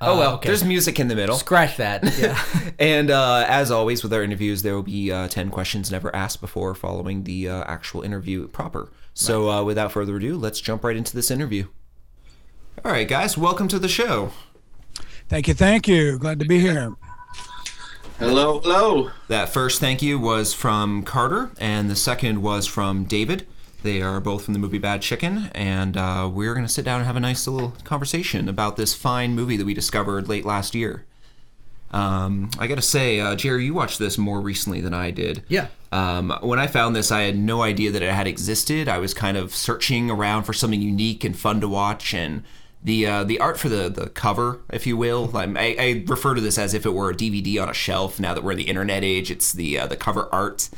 Oh 0.00 0.16
well, 0.18 0.30
Uh, 0.32 0.34
okay. 0.36 0.48
there's 0.48 0.64
music 0.64 1.00
in 1.00 1.08
the 1.08 1.16
middle. 1.16 1.36
Scratch 1.36 1.76
that. 1.78 2.04
Yeah. 2.18 2.40
And 2.78 3.10
uh, 3.10 3.44
as 3.48 3.70
always 3.70 4.02
with 4.02 4.12
our 4.12 4.22
interviews, 4.22 4.62
there 4.62 4.74
will 4.74 4.82
be 4.84 5.10
uh, 5.10 5.26
10 5.28 5.50
questions 5.50 5.90
never 5.90 6.14
asked 6.14 6.40
before 6.40 6.74
following 6.74 7.24
the 7.24 7.48
uh, 7.48 7.64
actual 7.66 8.02
interview 8.02 8.46
proper. 8.48 8.90
So 9.14 9.50
uh, 9.50 9.64
without 9.64 9.90
further 9.90 10.16
ado, 10.16 10.36
let's 10.36 10.60
jump 10.60 10.84
right 10.84 10.96
into 10.96 11.14
this 11.16 11.30
interview. 11.30 11.66
All 12.84 12.92
right, 12.92 13.08
guys, 13.08 13.36
welcome 13.36 13.66
to 13.68 13.78
the 13.80 13.88
show. 13.88 14.30
Thank 15.28 15.48
you, 15.48 15.54
thank 15.54 15.88
you. 15.88 16.18
Glad 16.18 16.38
to 16.38 16.44
be 16.46 16.60
here. 16.60 16.94
Hello, 18.20 18.60
hello. 18.60 19.10
That 19.28 19.48
first 19.48 19.80
thank 19.80 20.02
you 20.02 20.18
was 20.18 20.52
from 20.54 21.02
Carter, 21.02 21.50
and 21.58 21.88
the 21.90 21.96
second 21.96 22.42
was 22.42 22.66
from 22.66 23.04
David. 23.04 23.46
They 23.82 24.02
are 24.02 24.20
both 24.20 24.44
from 24.44 24.54
the 24.54 24.60
movie 24.60 24.78
Bad 24.78 25.02
Chicken, 25.02 25.50
and 25.54 25.96
uh, 25.96 26.28
we're 26.32 26.54
going 26.54 26.66
to 26.66 26.72
sit 26.72 26.84
down 26.84 27.00
and 27.00 27.06
have 27.06 27.16
a 27.16 27.20
nice 27.20 27.46
little 27.46 27.74
conversation 27.84 28.48
about 28.48 28.76
this 28.76 28.94
fine 28.94 29.34
movie 29.34 29.56
that 29.56 29.64
we 29.64 29.74
discovered 29.74 30.28
late 30.28 30.44
last 30.44 30.74
year. 30.74 31.04
Um, 31.90 32.50
I 32.58 32.66
got 32.66 32.74
to 32.74 32.82
say, 32.82 33.20
uh, 33.20 33.34
Jerry, 33.36 33.64
you 33.64 33.74
watched 33.74 33.98
this 33.98 34.18
more 34.18 34.40
recently 34.40 34.80
than 34.80 34.92
I 34.92 35.10
did. 35.10 35.42
Yeah. 35.48 35.68
Um, 35.90 36.36
when 36.42 36.58
I 36.58 36.66
found 36.66 36.94
this, 36.94 37.10
I 37.10 37.22
had 37.22 37.38
no 37.38 37.62
idea 37.62 37.90
that 37.92 38.02
it 38.02 38.12
had 38.12 38.26
existed. 38.26 38.88
I 38.88 38.98
was 38.98 39.14
kind 39.14 39.36
of 39.36 39.54
searching 39.54 40.10
around 40.10 40.42
for 40.42 40.52
something 40.52 40.82
unique 40.82 41.24
and 41.24 41.38
fun 41.38 41.60
to 41.60 41.68
watch, 41.68 42.12
and 42.12 42.42
the 42.82 43.06
uh, 43.06 43.24
the 43.24 43.40
art 43.40 43.58
for 43.58 43.68
the 43.68 43.88
the 43.88 44.08
cover, 44.10 44.60
if 44.70 44.86
you 44.86 44.96
will, 44.96 45.34
I, 45.34 45.46
I 45.78 46.04
refer 46.06 46.34
to 46.34 46.40
this 46.40 46.58
as 46.58 46.74
if 46.74 46.84
it 46.84 46.90
were 46.90 47.10
a 47.10 47.14
DVD 47.14 47.60
on 47.62 47.68
a 47.68 47.74
shelf. 47.74 48.20
Now 48.20 48.34
that 48.34 48.44
we're 48.44 48.52
in 48.52 48.58
the 48.58 48.64
internet 48.64 49.02
age, 49.02 49.30
it's 49.30 49.52
the 49.52 49.78
uh, 49.78 49.86
the 49.86 49.96
cover 49.96 50.28
art. 50.30 50.68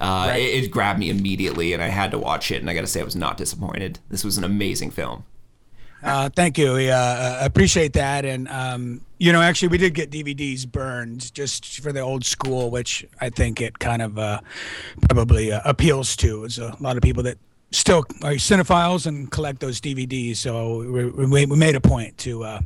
Uh, 0.00 0.32
it, 0.34 0.64
it 0.64 0.70
grabbed 0.70 0.98
me 0.98 1.10
immediately, 1.10 1.72
and 1.74 1.82
I 1.82 1.88
had 1.88 2.10
to 2.12 2.18
watch 2.18 2.50
it. 2.50 2.60
And 2.60 2.70
I 2.70 2.74
got 2.74 2.80
to 2.80 2.86
say, 2.86 3.00
I 3.00 3.04
was 3.04 3.16
not 3.16 3.36
disappointed. 3.36 3.98
This 4.08 4.24
was 4.24 4.38
an 4.38 4.44
amazing 4.44 4.90
film. 4.90 5.24
Uh, 6.02 6.30
thank 6.34 6.56
you. 6.56 6.72
We 6.72 6.90
uh, 6.90 7.44
appreciate 7.44 7.92
that. 7.92 8.24
And, 8.24 8.48
um, 8.48 9.02
you 9.18 9.32
know, 9.32 9.42
actually, 9.42 9.68
we 9.68 9.78
did 9.78 9.94
get 9.94 10.10
DVDs 10.10 10.66
burned 10.66 11.32
just 11.34 11.80
for 11.80 11.92
the 11.92 12.00
old 12.00 12.24
school, 12.24 12.70
which 12.70 13.04
I 13.20 13.28
think 13.28 13.60
it 13.60 13.78
kind 13.78 14.00
of 14.00 14.18
uh, 14.18 14.40
probably 15.08 15.52
uh, 15.52 15.60
appeals 15.64 16.16
to. 16.16 16.44
It's 16.44 16.56
a 16.56 16.74
lot 16.80 16.96
of 16.96 17.02
people 17.02 17.22
that 17.24 17.36
still 17.70 17.98
are 18.22 18.32
cinephiles 18.32 19.06
and 19.06 19.30
collect 19.30 19.60
those 19.60 19.80
DVDs. 19.80 20.36
So 20.36 20.78
we, 20.90 21.10
we, 21.10 21.46
we 21.46 21.56
made 21.56 21.76
a 21.76 21.80
point 21.80 22.16
to 22.18 22.44
uh, 22.44 22.60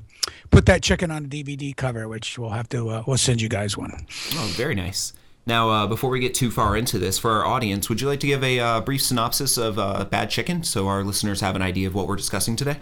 put 0.53 0.67
that 0.67 0.83
chicken 0.83 1.11
on 1.11 1.25
a 1.25 1.29
DVD 1.29 1.75
cover, 1.75 2.07
which 2.07 2.38
we'll 2.38 2.50
have 2.50 2.69
to, 2.69 2.88
uh, 2.88 3.03
we'll 3.07 3.19
send 3.19 3.41
you 3.41 3.49
guys 3.49 3.76
one. 3.76 4.07
Oh, 4.35 4.53
very 4.55 4.76
nice. 4.76 5.12
Now, 5.47 5.71
uh, 5.71 5.87
before 5.87 6.11
we 6.11 6.21
get 6.21 6.35
too 6.35 6.51
far 6.51 6.77
into 6.77 6.99
this, 6.99 7.19
for 7.19 7.31
our 7.33 7.45
audience, 7.45 7.89
would 7.89 8.01
you 8.01 8.09
like 8.09 8.21
to 8.21 8.27
give 8.27 8.43
a 8.43 8.59
uh, 8.59 8.81
brief 8.81 9.03
synopsis 9.03 9.59
of 9.59 9.79
uh, 9.79 10.05
Bad 10.07 10.31
Chicken 10.31 10.63
so 10.63 10.89
our 10.89 11.05
listeners 11.05 11.41
have 11.41 11.55
an 11.55 11.63
idea 11.63 11.87
of 11.87 11.95
what 11.95 12.09
we're 12.09 12.17
discussing 12.17 12.57
today? 12.57 12.79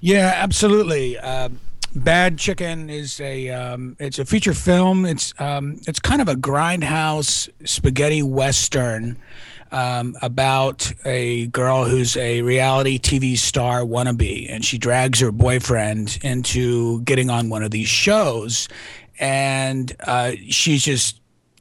Yeah, 0.00 0.32
absolutely. 0.34 1.18
Um 1.18 1.60
Bad 1.94 2.38
Chicken 2.38 2.90
is 2.90 3.18
a 3.20 3.48
um, 3.48 3.96
it's 3.98 4.18
a 4.18 4.24
feature 4.24 4.52
film. 4.52 5.06
It's 5.06 5.32
um, 5.40 5.80
it's 5.86 5.98
kind 5.98 6.20
of 6.20 6.28
a 6.28 6.34
grindhouse 6.34 7.48
spaghetti 7.66 8.22
western 8.22 9.16
um, 9.72 10.14
about 10.20 10.92
a 11.04 11.46
girl 11.48 11.84
who's 11.84 12.16
a 12.16 12.42
reality 12.42 12.98
TV 12.98 13.38
star 13.38 13.80
wannabe, 13.80 14.52
and 14.52 14.64
she 14.64 14.76
drags 14.76 15.20
her 15.20 15.32
boyfriend 15.32 16.18
into 16.22 17.00
getting 17.02 17.30
on 17.30 17.48
one 17.48 17.62
of 17.62 17.70
these 17.70 17.88
shows, 17.88 18.68
and 19.18 19.94
uh, 20.00 20.32
she's 20.48 20.84
just 20.84 21.17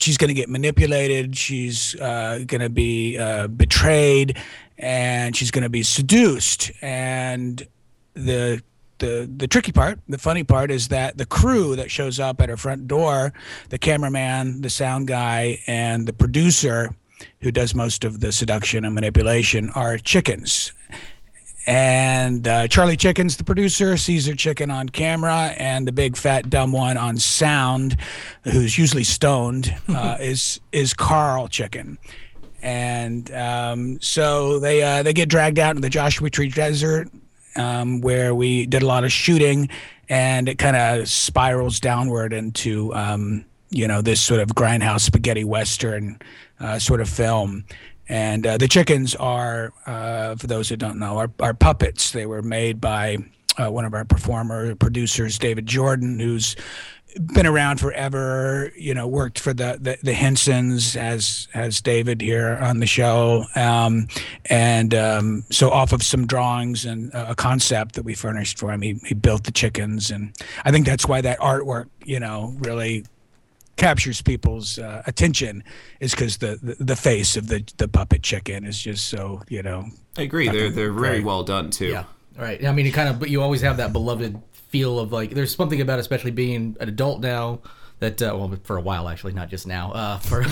she's 0.07 0.17
going 0.17 0.29
to 0.29 0.33
get 0.33 0.47
manipulated. 0.47 1.35
She's 1.35 1.93
uh, 1.99 2.39
going 2.47 2.61
to 2.61 2.69
be 2.69 3.17
uh, 3.17 3.47
betrayed, 3.47 4.37
and 4.77 5.35
she's 5.35 5.51
going 5.51 5.63
to 5.63 5.69
be 5.69 5.83
seduced. 5.83 6.71
And 6.81 7.67
the 8.13 8.63
the 8.99 9.29
the 9.35 9.47
tricky 9.47 9.73
part, 9.73 9.99
the 10.07 10.17
funny 10.17 10.45
part, 10.45 10.71
is 10.71 10.87
that 10.87 11.17
the 11.17 11.25
crew 11.25 11.75
that 11.75 11.91
shows 11.91 12.21
up 12.21 12.39
at 12.39 12.47
her 12.47 12.55
front 12.55 12.87
door, 12.87 13.33
the 13.67 13.77
cameraman, 13.77 14.61
the 14.61 14.69
sound 14.69 15.09
guy, 15.09 15.59
and 15.67 16.07
the 16.07 16.13
producer, 16.13 16.95
who 17.41 17.51
does 17.51 17.75
most 17.75 18.05
of 18.05 18.21
the 18.21 18.31
seduction 18.31 18.85
and 18.85 18.95
manipulation, 18.95 19.69
are 19.75 19.97
chickens. 19.97 20.71
And 21.67 22.47
uh, 22.47 22.69
Charlie 22.69 22.95
Chicken's 22.95 23.35
the 23.35 23.43
producer, 23.43 23.97
Caesar 23.97 24.33
Chicken 24.33 24.71
on 24.71 24.87
camera, 24.87 25.53
and 25.57 25.85
the 25.85 25.91
big 25.91 26.15
fat 26.15 26.49
dumb 26.49 26.71
one 26.71 26.95
on 26.95 27.17
sound, 27.17 27.97
who's 28.45 28.77
usually 28.77 29.03
stoned, 29.03 29.75
uh, 29.89 30.15
is 30.21 30.61
is 30.71 30.93
Carl 30.93 31.49
Chicken. 31.49 31.97
And 32.61 33.29
um, 33.31 33.99
so 34.01 34.59
they 34.59 34.81
uh, 34.81 35.03
they 35.03 35.11
get 35.11 35.27
dragged 35.27 35.59
out 35.59 35.75
in 35.75 35.81
the 35.81 35.89
Joshua 35.89 36.29
Tree 36.29 36.49
Desert, 36.49 37.09
um, 37.57 37.99
where 37.99 38.33
we 38.33 38.65
did 38.65 38.81
a 38.81 38.87
lot 38.87 39.03
of 39.03 39.11
shooting, 39.11 39.67
and 40.07 40.47
it 40.47 40.57
kind 40.57 40.77
of 40.77 41.09
spirals 41.09 41.81
downward 41.81 42.31
into 42.31 42.95
um, 42.95 43.43
you 43.71 43.89
know 43.89 44.01
this 44.01 44.21
sort 44.21 44.39
of 44.39 44.49
grindhouse 44.49 45.01
spaghetti 45.01 45.43
western 45.43 46.17
uh, 46.61 46.79
sort 46.79 47.01
of 47.01 47.09
film. 47.09 47.65
And 48.09 48.47
uh, 48.47 48.57
the 48.57 48.67
chickens 48.67 49.15
are, 49.15 49.73
uh, 49.85 50.35
for 50.35 50.47
those 50.47 50.69
who 50.69 50.77
don't 50.77 50.99
know, 50.99 51.17
are, 51.17 51.31
are 51.39 51.53
puppets. 51.53 52.11
They 52.11 52.25
were 52.25 52.41
made 52.41 52.79
by 52.79 53.17
uh, 53.57 53.71
one 53.71 53.85
of 53.85 53.93
our 53.93 54.05
performer 54.05 54.75
producers, 54.75 55.37
David 55.37 55.65
Jordan, 55.65 56.19
who's 56.19 56.55
been 57.33 57.47
around 57.47 57.79
forever. 57.79 58.71
You 58.77 58.93
know, 58.93 59.07
worked 59.07 59.39
for 59.39 59.53
the 59.53 59.77
the, 59.81 59.97
the 60.03 60.13
Hensons 60.13 60.95
as 60.95 61.47
as 61.53 61.81
David 61.81 62.21
here 62.21 62.57
on 62.61 62.79
the 62.79 62.85
show, 62.85 63.45
um, 63.55 64.07
and 64.45 64.93
um, 64.93 65.45
so 65.49 65.71
off 65.71 65.93
of 65.93 66.03
some 66.03 66.27
drawings 66.27 66.85
and 66.85 67.11
a 67.13 67.35
concept 67.35 67.95
that 67.95 68.03
we 68.03 68.13
furnished 68.13 68.59
for 68.59 68.71
him, 68.71 68.81
he 68.81 68.99
he 69.05 69.15
built 69.15 69.43
the 69.43 69.51
chickens, 69.51 70.11
and 70.11 70.35
I 70.63 70.71
think 70.71 70.85
that's 70.85 71.07
why 71.07 71.21
that 71.21 71.39
artwork, 71.39 71.89
you 72.05 72.19
know, 72.19 72.55
really 72.59 73.05
captures 73.77 74.21
people's 74.21 74.79
uh, 74.79 75.03
attention 75.05 75.63
is 75.99 76.11
because 76.11 76.37
the, 76.37 76.59
the 76.61 76.83
the 76.83 76.95
face 76.95 77.37
of 77.37 77.47
the 77.47 77.63
the 77.77 77.87
puppet 77.87 78.23
chicken 78.23 78.65
is 78.65 78.81
just 78.81 79.07
so 79.07 79.41
you 79.47 79.63
know 79.63 79.85
I 80.17 80.23
agree. 80.23 80.49
They're 80.49 80.69
they're 80.69 80.91
very 80.91 81.21
well 81.21 81.43
done 81.43 81.69
too. 81.69 81.87
Yeah, 81.87 82.05
right. 82.37 82.63
I 82.65 82.71
mean, 82.71 82.87
it 82.87 82.91
kind 82.91 83.09
of, 83.09 83.19
but 83.19 83.29
you 83.29 83.41
always 83.41 83.61
have 83.61 83.77
that 83.77 83.93
beloved 83.93 84.41
feel 84.51 84.99
of 84.99 85.11
like. 85.11 85.31
There's 85.31 85.55
something 85.55 85.79
about, 85.79 85.99
especially 85.99 86.31
being 86.31 86.75
an 86.79 86.89
adult 86.89 87.21
now, 87.21 87.61
that 87.99 88.21
uh, 88.21 88.35
well, 88.35 88.57
for 88.63 88.77
a 88.77 88.81
while 88.81 89.07
actually, 89.09 89.33
not 89.33 89.49
just 89.49 89.67
now. 89.67 89.91
Uh, 89.91 90.17
for 90.17 90.43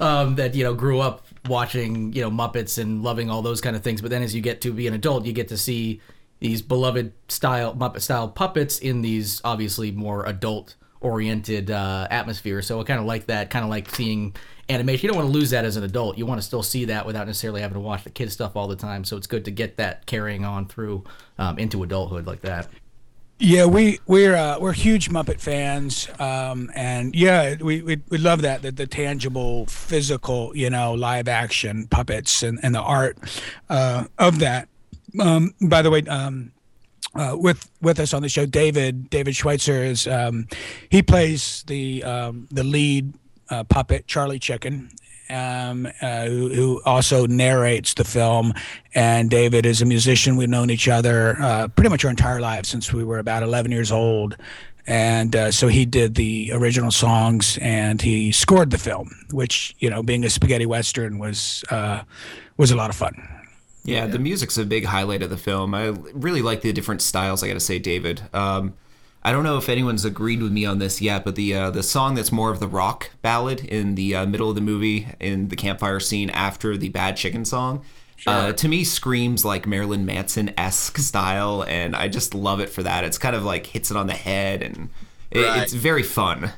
um, 0.00 0.36
that 0.36 0.54
you 0.54 0.64
know 0.64 0.74
grew 0.74 1.00
up 1.00 1.26
watching 1.46 2.12
you 2.12 2.20
know 2.20 2.30
Muppets 2.30 2.78
and 2.78 3.02
loving 3.02 3.30
all 3.30 3.40
those 3.40 3.60
kind 3.60 3.74
of 3.74 3.82
things, 3.82 4.02
but 4.02 4.10
then 4.10 4.22
as 4.22 4.34
you 4.34 4.42
get 4.42 4.60
to 4.60 4.72
be 4.72 4.86
an 4.86 4.92
adult, 4.92 5.24
you 5.24 5.32
get 5.32 5.48
to 5.48 5.56
see 5.56 6.00
these 6.40 6.60
beloved 6.60 7.12
style 7.28 7.74
Muppet 7.74 8.02
style 8.02 8.28
puppets 8.28 8.78
in 8.78 9.00
these 9.00 9.40
obviously 9.44 9.90
more 9.92 10.26
adult 10.26 10.74
oriented 11.04 11.70
uh, 11.70 12.08
atmosphere. 12.10 12.62
So 12.62 12.80
I 12.80 12.84
kind 12.84 12.98
of 12.98 13.06
like 13.06 13.26
that, 13.26 13.50
kind 13.50 13.64
of 13.64 13.70
like 13.70 13.94
seeing 13.94 14.34
animation. 14.68 15.06
You 15.06 15.12
don't 15.12 15.22
want 15.22 15.32
to 15.32 15.38
lose 15.38 15.50
that 15.50 15.64
as 15.64 15.76
an 15.76 15.84
adult. 15.84 16.16
You 16.16 16.26
want 16.26 16.40
to 16.40 16.46
still 16.46 16.62
see 16.62 16.86
that 16.86 17.06
without 17.06 17.26
necessarily 17.26 17.60
having 17.60 17.74
to 17.74 17.80
watch 17.80 18.04
the 18.04 18.10
kid 18.10 18.32
stuff 18.32 18.56
all 18.56 18.66
the 18.66 18.76
time. 18.76 19.04
So 19.04 19.16
it's 19.16 19.26
good 19.26 19.44
to 19.44 19.50
get 19.50 19.76
that 19.76 20.06
carrying 20.06 20.44
on 20.44 20.66
through 20.66 21.04
um, 21.38 21.58
into 21.58 21.82
adulthood 21.82 22.26
like 22.26 22.40
that. 22.40 22.68
Yeah, 23.40 23.66
we 23.66 23.98
we're 24.06 24.36
uh, 24.36 24.60
we're 24.60 24.72
huge 24.72 25.10
Muppet 25.10 25.40
fans, 25.40 26.08
um, 26.20 26.70
and 26.74 27.14
yeah, 27.16 27.56
we, 27.60 27.82
we 27.82 28.00
we 28.08 28.16
love 28.16 28.42
that 28.42 28.62
the, 28.62 28.70
the 28.70 28.86
tangible, 28.86 29.66
physical, 29.66 30.56
you 30.56 30.70
know, 30.70 30.94
live 30.94 31.26
action 31.26 31.88
puppets 31.88 32.44
and, 32.44 32.60
and 32.62 32.74
the 32.74 32.80
art 32.80 33.18
uh, 33.68 34.04
of 34.18 34.38
that. 34.38 34.68
Um, 35.20 35.52
by 35.60 35.82
the 35.82 35.90
way, 35.90 36.02
um, 36.02 36.52
uh, 37.14 37.36
with 37.38 37.70
with 37.80 38.00
us 38.00 38.12
on 38.14 38.22
the 38.22 38.28
show, 38.28 38.46
David 38.46 39.10
David 39.10 39.34
Schweizer 39.34 39.84
is 39.84 40.06
um, 40.06 40.46
he 40.90 41.02
plays 41.02 41.64
the 41.66 42.02
um, 42.04 42.48
the 42.50 42.64
lead 42.64 43.14
uh, 43.50 43.64
puppet 43.64 44.06
Charlie 44.06 44.38
Chicken, 44.38 44.90
um, 45.30 45.86
uh, 46.00 46.26
who, 46.26 46.48
who 46.48 46.82
also 46.84 47.26
narrates 47.26 47.94
the 47.94 48.04
film. 48.04 48.52
And 48.94 49.30
David 49.30 49.66
is 49.66 49.82
a 49.82 49.86
musician. 49.86 50.36
We've 50.36 50.48
known 50.48 50.70
each 50.70 50.88
other 50.88 51.36
uh, 51.40 51.68
pretty 51.68 51.90
much 51.90 52.04
our 52.04 52.10
entire 52.10 52.40
lives 52.40 52.68
since 52.68 52.92
we 52.92 53.04
were 53.04 53.18
about 53.18 53.42
11 53.42 53.72
years 53.72 53.92
old. 53.92 54.36
And 54.86 55.34
uh, 55.34 55.50
so 55.50 55.68
he 55.68 55.86
did 55.86 56.14
the 56.14 56.50
original 56.52 56.90
songs 56.90 57.58
and 57.62 58.02
he 58.02 58.32
scored 58.32 58.70
the 58.70 58.78
film, 58.78 59.10
which 59.30 59.74
you 59.78 59.88
know, 59.88 60.02
being 60.02 60.24
a 60.24 60.30
spaghetti 60.30 60.66
western 60.66 61.18
was 61.18 61.64
uh, 61.70 62.02
was 62.58 62.70
a 62.70 62.76
lot 62.76 62.90
of 62.90 62.96
fun. 62.96 63.33
Yeah, 63.84 64.06
the 64.06 64.18
music's 64.18 64.56
a 64.56 64.64
big 64.64 64.86
highlight 64.86 65.22
of 65.22 65.30
the 65.30 65.36
film. 65.36 65.74
I 65.74 65.88
really 66.14 66.40
like 66.42 66.62
the 66.62 66.72
different 66.72 67.02
styles. 67.02 67.42
I 67.42 67.48
got 67.48 67.54
to 67.54 67.60
say, 67.60 67.78
David. 67.78 68.22
Um, 68.32 68.74
I 69.22 69.30
don't 69.32 69.44
know 69.44 69.56
if 69.58 69.68
anyone's 69.68 70.04
agreed 70.04 70.42
with 70.42 70.52
me 70.52 70.64
on 70.64 70.78
this 70.78 71.00
yet, 71.02 71.24
but 71.24 71.34
the 71.34 71.54
uh, 71.54 71.70
the 71.70 71.82
song 71.82 72.14
that's 72.14 72.32
more 72.32 72.50
of 72.50 72.60
the 72.60 72.68
rock 72.68 73.10
ballad 73.22 73.60
in 73.64 73.94
the 73.94 74.14
uh, 74.14 74.26
middle 74.26 74.48
of 74.50 74.54
the 74.54 74.60
movie 74.60 75.08
in 75.20 75.48
the 75.48 75.56
campfire 75.56 76.00
scene 76.00 76.28
after 76.30 76.76
the 76.76 76.88
Bad 76.90 77.16
Chicken 77.16 77.44
song, 77.46 77.82
uh, 78.26 78.52
to 78.52 78.68
me 78.68 78.84
screams 78.84 79.44
like 79.44 79.66
Marilyn 79.66 80.04
Manson 80.04 80.52
esque 80.58 80.98
style, 80.98 81.62
and 81.64 81.94
I 81.96 82.08
just 82.08 82.34
love 82.34 82.60
it 82.60 82.68
for 82.70 82.82
that. 82.82 83.04
It's 83.04 83.18
kind 83.18 83.34
of 83.36 83.44
like 83.44 83.66
hits 83.66 83.90
it 83.90 83.96
on 83.96 84.06
the 84.08 84.12
head, 84.14 84.62
and 84.62 84.90
it, 85.30 85.40
Right. 85.42 85.62
it's 85.62 85.72
very 85.72 86.02
fun. 86.02 86.52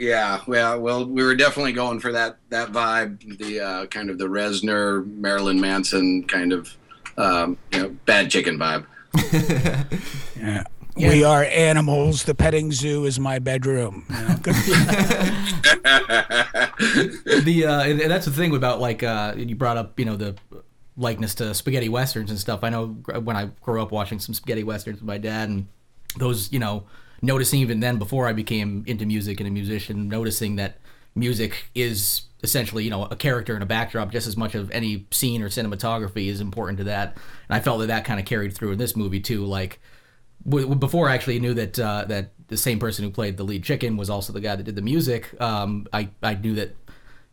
Yeah, 0.00 0.40
well, 0.46 0.80
well, 0.80 1.04
we 1.04 1.22
were 1.22 1.34
definitely 1.34 1.74
going 1.74 2.00
for 2.00 2.10
that 2.12 2.38
that 2.48 2.72
vibe, 2.72 3.36
the 3.36 3.60
uh, 3.60 3.86
kind 3.86 4.08
of 4.08 4.16
the 4.16 4.24
Reznor, 4.24 5.06
Marilyn 5.06 5.60
Manson 5.60 6.24
kind 6.24 6.54
of 6.54 6.74
um, 7.18 7.58
you 7.70 7.82
know, 7.82 7.90
bad 8.06 8.30
chicken 8.30 8.58
vibe. 8.58 8.86
Yeah. 10.96 11.12
We 11.12 11.24
are 11.24 11.44
animals. 11.44 12.24
The 12.24 12.34
petting 12.34 12.72
zoo 12.72 13.04
is 13.06 13.18
my 13.18 13.38
bedroom. 13.38 14.04
You 14.10 14.16
know, 14.16 14.34
the 17.40 17.64
uh, 17.66 17.82
and 17.84 18.00
and 18.00 18.10
that's 18.10 18.26
the 18.26 18.32
thing 18.32 18.54
about 18.54 18.80
like 18.80 19.02
uh, 19.02 19.34
you 19.36 19.54
brought 19.54 19.76
up 19.78 19.98
you 19.98 20.04
know 20.04 20.16
the 20.16 20.34
likeness 20.96 21.34
to 21.36 21.54
spaghetti 21.54 21.88
westerns 21.88 22.30
and 22.30 22.38
stuff. 22.38 22.64
I 22.64 22.70
know 22.70 22.88
when 22.88 23.36
I 23.36 23.46
grew 23.62 23.80
up 23.80 23.92
watching 23.92 24.18
some 24.18 24.34
spaghetti 24.34 24.64
westerns 24.64 24.98
with 24.98 25.06
my 25.06 25.16
dad 25.16 25.48
and 25.48 25.68
those 26.18 26.52
you 26.52 26.58
know 26.58 26.84
noticing 27.22 27.60
even 27.60 27.80
then 27.80 27.98
before 27.98 28.26
I 28.26 28.32
became 28.32 28.84
into 28.86 29.06
music 29.06 29.40
and 29.40 29.48
a 29.48 29.50
musician, 29.50 30.08
noticing 30.08 30.56
that 30.56 30.78
music 31.14 31.66
is 31.74 32.22
essentially 32.42 32.84
you 32.84 32.90
know 32.90 33.04
a 33.04 33.16
character 33.16 33.54
and 33.54 33.62
a 33.62 33.66
backdrop 33.66 34.10
just 34.10 34.26
as 34.26 34.36
much 34.36 34.54
of 34.54 34.70
any 34.70 35.06
scene 35.10 35.42
or 35.42 35.48
cinematography 35.48 36.28
is 36.28 36.40
important 36.40 36.78
to 36.78 36.84
that. 36.84 37.16
And 37.48 37.56
I 37.56 37.60
felt 37.60 37.80
that 37.80 37.86
that 37.86 38.04
kind 38.04 38.20
of 38.20 38.26
carried 38.26 38.54
through 38.54 38.72
in 38.72 38.78
this 38.78 38.96
movie 38.96 39.20
too. 39.20 39.44
Like 39.44 39.80
w- 40.46 40.74
before 40.74 41.08
I 41.08 41.14
actually 41.14 41.38
knew 41.40 41.54
that 41.54 41.78
uh, 41.78 42.04
that 42.08 42.32
the 42.48 42.56
same 42.56 42.78
person 42.78 43.04
who 43.04 43.10
played 43.10 43.36
the 43.36 43.44
lead 43.44 43.62
chicken 43.62 43.96
was 43.96 44.10
also 44.10 44.32
the 44.32 44.40
guy 44.40 44.56
that 44.56 44.62
did 44.62 44.76
the 44.76 44.82
music. 44.82 45.40
Um, 45.40 45.86
I 45.92 46.08
I 46.22 46.34
knew 46.34 46.54
that 46.54 46.76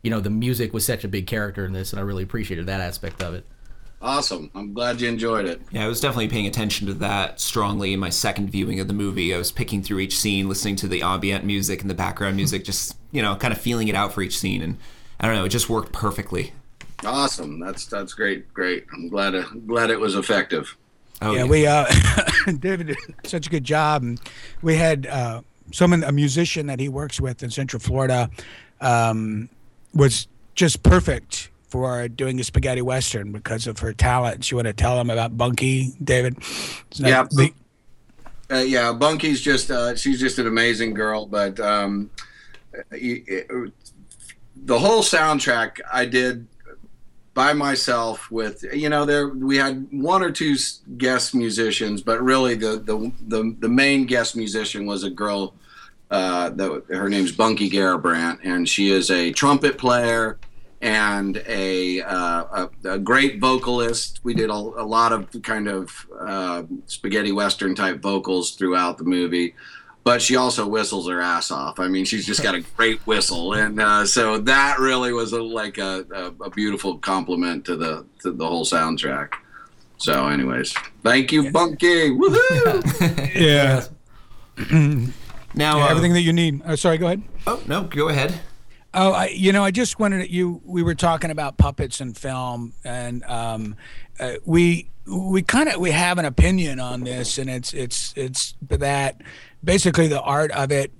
you 0.02 0.10
know 0.10 0.20
the 0.20 0.30
music 0.30 0.72
was 0.72 0.84
such 0.84 1.04
a 1.04 1.08
big 1.08 1.26
character 1.26 1.64
in 1.64 1.72
this, 1.72 1.92
and 1.92 2.00
I 2.00 2.02
really 2.02 2.22
appreciated 2.22 2.66
that 2.66 2.80
aspect 2.80 3.22
of 3.22 3.34
it. 3.34 3.46
Awesome. 4.00 4.50
I'm 4.54 4.72
glad 4.72 5.00
you 5.00 5.08
enjoyed 5.08 5.46
it. 5.46 5.60
Yeah, 5.72 5.84
I 5.84 5.88
was 5.88 6.00
definitely 6.00 6.28
paying 6.28 6.46
attention 6.46 6.86
to 6.86 6.94
that 6.94 7.40
strongly 7.40 7.92
in 7.92 7.98
my 7.98 8.10
second 8.10 8.50
viewing 8.50 8.78
of 8.78 8.86
the 8.86 8.94
movie. 8.94 9.34
I 9.34 9.38
was 9.38 9.50
picking 9.50 9.82
through 9.82 9.98
each 9.98 10.16
scene, 10.16 10.48
listening 10.48 10.76
to 10.76 10.88
the 10.88 11.02
ambient 11.02 11.44
music 11.44 11.80
and 11.80 11.90
the 11.90 11.94
background 11.94 12.36
music, 12.42 12.64
just 12.64 12.96
you 13.10 13.22
know, 13.22 13.34
kind 13.36 13.52
of 13.52 13.60
feeling 13.60 13.88
it 13.88 13.94
out 13.94 14.12
for 14.12 14.22
each 14.22 14.38
scene, 14.38 14.62
and 14.62 14.76
I 15.18 15.26
don't 15.26 15.34
know, 15.34 15.44
it 15.44 15.48
just 15.48 15.68
worked 15.68 15.92
perfectly. 15.92 16.52
Awesome. 17.04 17.58
That's 17.58 17.86
that's 17.86 18.14
great. 18.14 18.52
Great. 18.54 18.86
I'm 18.92 19.08
glad 19.08 19.34
uh, 19.34 19.44
glad 19.66 19.90
it 19.90 19.98
was 19.98 20.14
effective. 20.14 20.76
Oh 21.20 21.34
yeah, 21.34 21.44
we 21.44 21.66
uh, 21.66 21.86
David 22.60 22.88
did 22.88 22.96
such 23.24 23.46
a 23.48 23.50
good 23.50 23.64
job, 23.64 24.02
and 24.02 24.20
we 24.62 24.76
had 24.76 25.06
uh, 25.06 25.42
someone, 25.72 26.04
a 26.04 26.12
musician 26.12 26.66
that 26.66 26.78
he 26.78 26.88
works 26.88 27.20
with 27.20 27.42
in 27.42 27.50
Central 27.50 27.80
Florida, 27.80 28.30
um, 28.80 29.48
was 29.94 30.28
just 30.54 30.82
perfect 30.82 31.50
for 31.68 32.08
doing 32.08 32.40
a 32.40 32.44
spaghetti 32.44 32.82
western 32.82 33.32
because 33.32 33.66
of 33.66 33.78
her 33.80 33.92
talent. 33.92 34.50
You 34.50 34.56
want 34.56 34.66
to 34.66 34.72
tell 34.72 34.96
them 34.96 35.10
about 35.10 35.36
Bunky, 35.36 35.92
David? 36.02 36.36
Yeah. 36.94 37.24
the- 37.30 37.52
Uh, 38.50 38.56
yeah, 38.60 38.92
Bunky's 38.92 39.42
just 39.42 39.70
uh, 39.70 39.94
she's 39.94 40.18
just 40.18 40.38
an 40.38 40.46
amazing 40.46 40.94
girl, 40.94 41.26
but 41.26 41.60
um, 41.60 42.08
y- 42.90 43.22
y- 43.28 43.44
the 44.64 44.78
whole 44.78 45.02
soundtrack 45.02 45.80
I 45.92 46.06
did 46.06 46.46
by 47.34 47.52
myself 47.52 48.30
with 48.30 48.64
you 48.72 48.88
know 48.88 49.04
there 49.04 49.28
we 49.28 49.58
had 49.58 49.86
one 49.92 50.22
or 50.22 50.30
two 50.30 50.56
guest 50.96 51.34
musicians, 51.34 52.00
but 52.02 52.22
really 52.22 52.54
the 52.54 52.78
the 52.78 53.12
the, 53.28 53.54
the 53.60 53.68
main 53.68 54.06
guest 54.06 54.34
musician 54.34 54.86
was 54.86 55.04
a 55.04 55.10
girl. 55.10 55.52
Uh, 56.10 56.48
that 56.48 56.84
her 56.88 57.10
name's 57.10 57.32
Bunky 57.32 57.68
Garabrandt, 57.68 58.38
and 58.42 58.66
she 58.66 58.90
is 58.90 59.10
a 59.10 59.30
trumpet 59.32 59.76
player 59.76 60.38
and 60.80 61.42
a, 61.46 62.00
uh, 62.02 62.66
a, 62.84 62.90
a 62.92 62.98
great 62.98 63.40
vocalist. 63.40 64.20
We 64.22 64.34
did 64.34 64.48
a, 64.50 64.52
a 64.54 64.86
lot 64.86 65.12
of 65.12 65.28
kind 65.42 65.66
of 65.68 66.06
uh, 66.20 66.62
spaghetti 66.86 67.32
western 67.32 67.74
type 67.74 68.00
vocals 68.00 68.52
throughout 68.52 68.98
the 68.98 69.04
movie. 69.04 69.54
but 70.04 70.22
she 70.22 70.36
also 70.36 70.66
whistles 70.66 71.06
her 71.08 71.20
ass 71.20 71.50
off. 71.50 71.78
I 71.80 71.88
mean, 71.88 72.04
she's 72.04 72.24
just 72.24 72.42
got 72.42 72.54
a 72.54 72.60
great 72.76 72.98
whistle, 73.06 73.52
and 73.54 73.78
uh, 73.80 74.06
so 74.06 74.38
that 74.38 74.78
really 74.78 75.12
was 75.12 75.32
a, 75.32 75.42
like 75.42 75.76
a, 75.78 76.06
a, 76.14 76.44
a 76.44 76.50
beautiful 76.50 76.96
compliment 76.98 77.64
to 77.66 77.76
the 77.76 78.06
to 78.22 78.30
the 78.32 78.46
whole 78.46 78.64
soundtrack. 78.64 79.30
So, 79.98 80.28
anyways, 80.28 80.72
thank 81.02 81.32
you, 81.32 81.50
Bunky. 81.50 82.10
Woohoo! 82.10 83.34
Yeah, 83.34 83.84
Now, 85.54 85.76
Yeah, 85.78 85.84
uh, 85.86 85.88
everything 85.88 86.12
that 86.14 86.22
you 86.22 86.32
need. 86.32 86.62
Oh, 86.64 86.76
sorry, 86.76 86.98
go 86.98 87.06
ahead. 87.06 87.22
Oh 87.46 87.60
no, 87.66 87.82
go 87.82 88.08
ahead. 88.08 88.40
Oh, 89.00 89.12
I, 89.12 89.26
you 89.28 89.52
know, 89.52 89.62
I 89.62 89.70
just 89.70 90.00
wanted 90.00 90.28
you. 90.28 90.60
We 90.64 90.82
were 90.82 90.96
talking 90.96 91.30
about 91.30 91.56
puppets 91.56 92.00
and 92.00 92.18
film, 92.18 92.72
and 92.82 93.22
um, 93.26 93.76
uh, 94.18 94.32
we 94.44 94.90
we 95.06 95.40
kind 95.42 95.68
of 95.68 95.80
we 95.80 95.92
have 95.92 96.18
an 96.18 96.24
opinion 96.24 96.80
on 96.80 97.04
this, 97.04 97.38
and 97.38 97.48
it's 97.48 97.72
it's 97.72 98.12
it's 98.16 98.54
that 98.62 99.22
basically 99.62 100.08
the 100.08 100.20
art 100.20 100.50
of 100.50 100.72
it. 100.72 100.90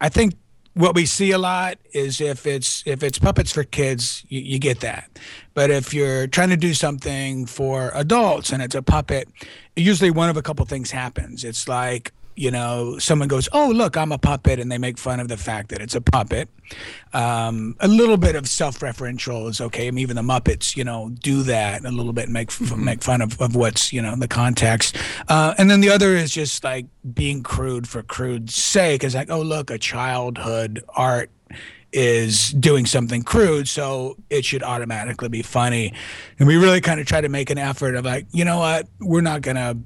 I 0.00 0.08
think 0.08 0.34
what 0.74 0.96
we 0.96 1.06
see 1.06 1.30
a 1.30 1.38
lot 1.38 1.78
is 1.92 2.20
if 2.20 2.46
it's 2.46 2.82
if 2.84 3.04
it's 3.04 3.16
puppets 3.16 3.52
for 3.52 3.62
kids, 3.62 4.24
you, 4.28 4.40
you 4.40 4.58
get 4.58 4.80
that. 4.80 5.20
But 5.54 5.70
if 5.70 5.94
you're 5.94 6.26
trying 6.26 6.50
to 6.50 6.56
do 6.56 6.74
something 6.74 7.46
for 7.46 7.92
adults 7.94 8.50
and 8.50 8.60
it's 8.60 8.74
a 8.74 8.82
puppet, 8.82 9.28
usually 9.76 10.10
one 10.10 10.28
of 10.28 10.36
a 10.36 10.42
couple 10.42 10.66
things 10.66 10.90
happens. 10.90 11.44
It's 11.44 11.68
like 11.68 12.12
you 12.36 12.50
know, 12.50 12.98
someone 12.98 13.28
goes, 13.28 13.48
"Oh, 13.52 13.70
look, 13.74 13.96
I'm 13.96 14.12
a 14.12 14.18
puppet," 14.18 14.58
and 14.58 14.70
they 14.70 14.78
make 14.78 14.98
fun 14.98 15.20
of 15.20 15.28
the 15.28 15.36
fact 15.36 15.68
that 15.70 15.80
it's 15.80 15.94
a 15.94 16.00
puppet. 16.00 16.48
Um, 17.12 17.76
a 17.80 17.88
little 17.88 18.16
bit 18.16 18.34
of 18.36 18.48
self-referential 18.48 19.48
is 19.48 19.60
okay. 19.60 19.88
I 19.88 19.90
mean, 19.90 20.02
even 20.02 20.16
the 20.16 20.22
Muppets, 20.22 20.76
you 20.76 20.84
know, 20.84 21.10
do 21.10 21.42
that 21.44 21.84
a 21.84 21.90
little 21.90 22.12
bit, 22.12 22.24
and 22.24 22.32
make 22.32 22.48
f- 22.48 22.76
make 22.76 23.02
fun 23.02 23.20
of, 23.20 23.40
of 23.40 23.54
what's 23.54 23.92
you 23.92 24.00
know 24.02 24.16
the 24.16 24.28
context. 24.28 24.96
Uh, 25.28 25.54
and 25.58 25.70
then 25.70 25.80
the 25.80 25.90
other 25.90 26.16
is 26.16 26.32
just 26.32 26.64
like 26.64 26.86
being 27.14 27.42
crude 27.42 27.88
for 27.88 28.02
crude's 28.02 28.54
sake. 28.54 29.04
Is 29.04 29.14
like, 29.14 29.30
oh, 29.30 29.42
look, 29.42 29.70
a 29.70 29.78
childhood 29.78 30.82
art 30.90 31.30
is 31.92 32.50
doing 32.52 32.86
something 32.86 33.22
crude, 33.22 33.68
so 33.68 34.16
it 34.30 34.44
should 34.44 34.62
automatically 34.62 35.28
be 35.28 35.42
funny. 35.42 35.92
And 36.38 36.48
we 36.48 36.56
really 36.56 36.80
kind 36.80 37.00
of 37.00 37.06
try 37.06 37.20
to 37.20 37.28
make 37.28 37.50
an 37.50 37.58
effort 37.58 37.94
of 37.94 38.04
like, 38.04 38.26
you 38.32 38.44
know 38.44 38.58
what, 38.58 38.88
we're 39.00 39.20
not 39.20 39.42
gonna 39.42 39.76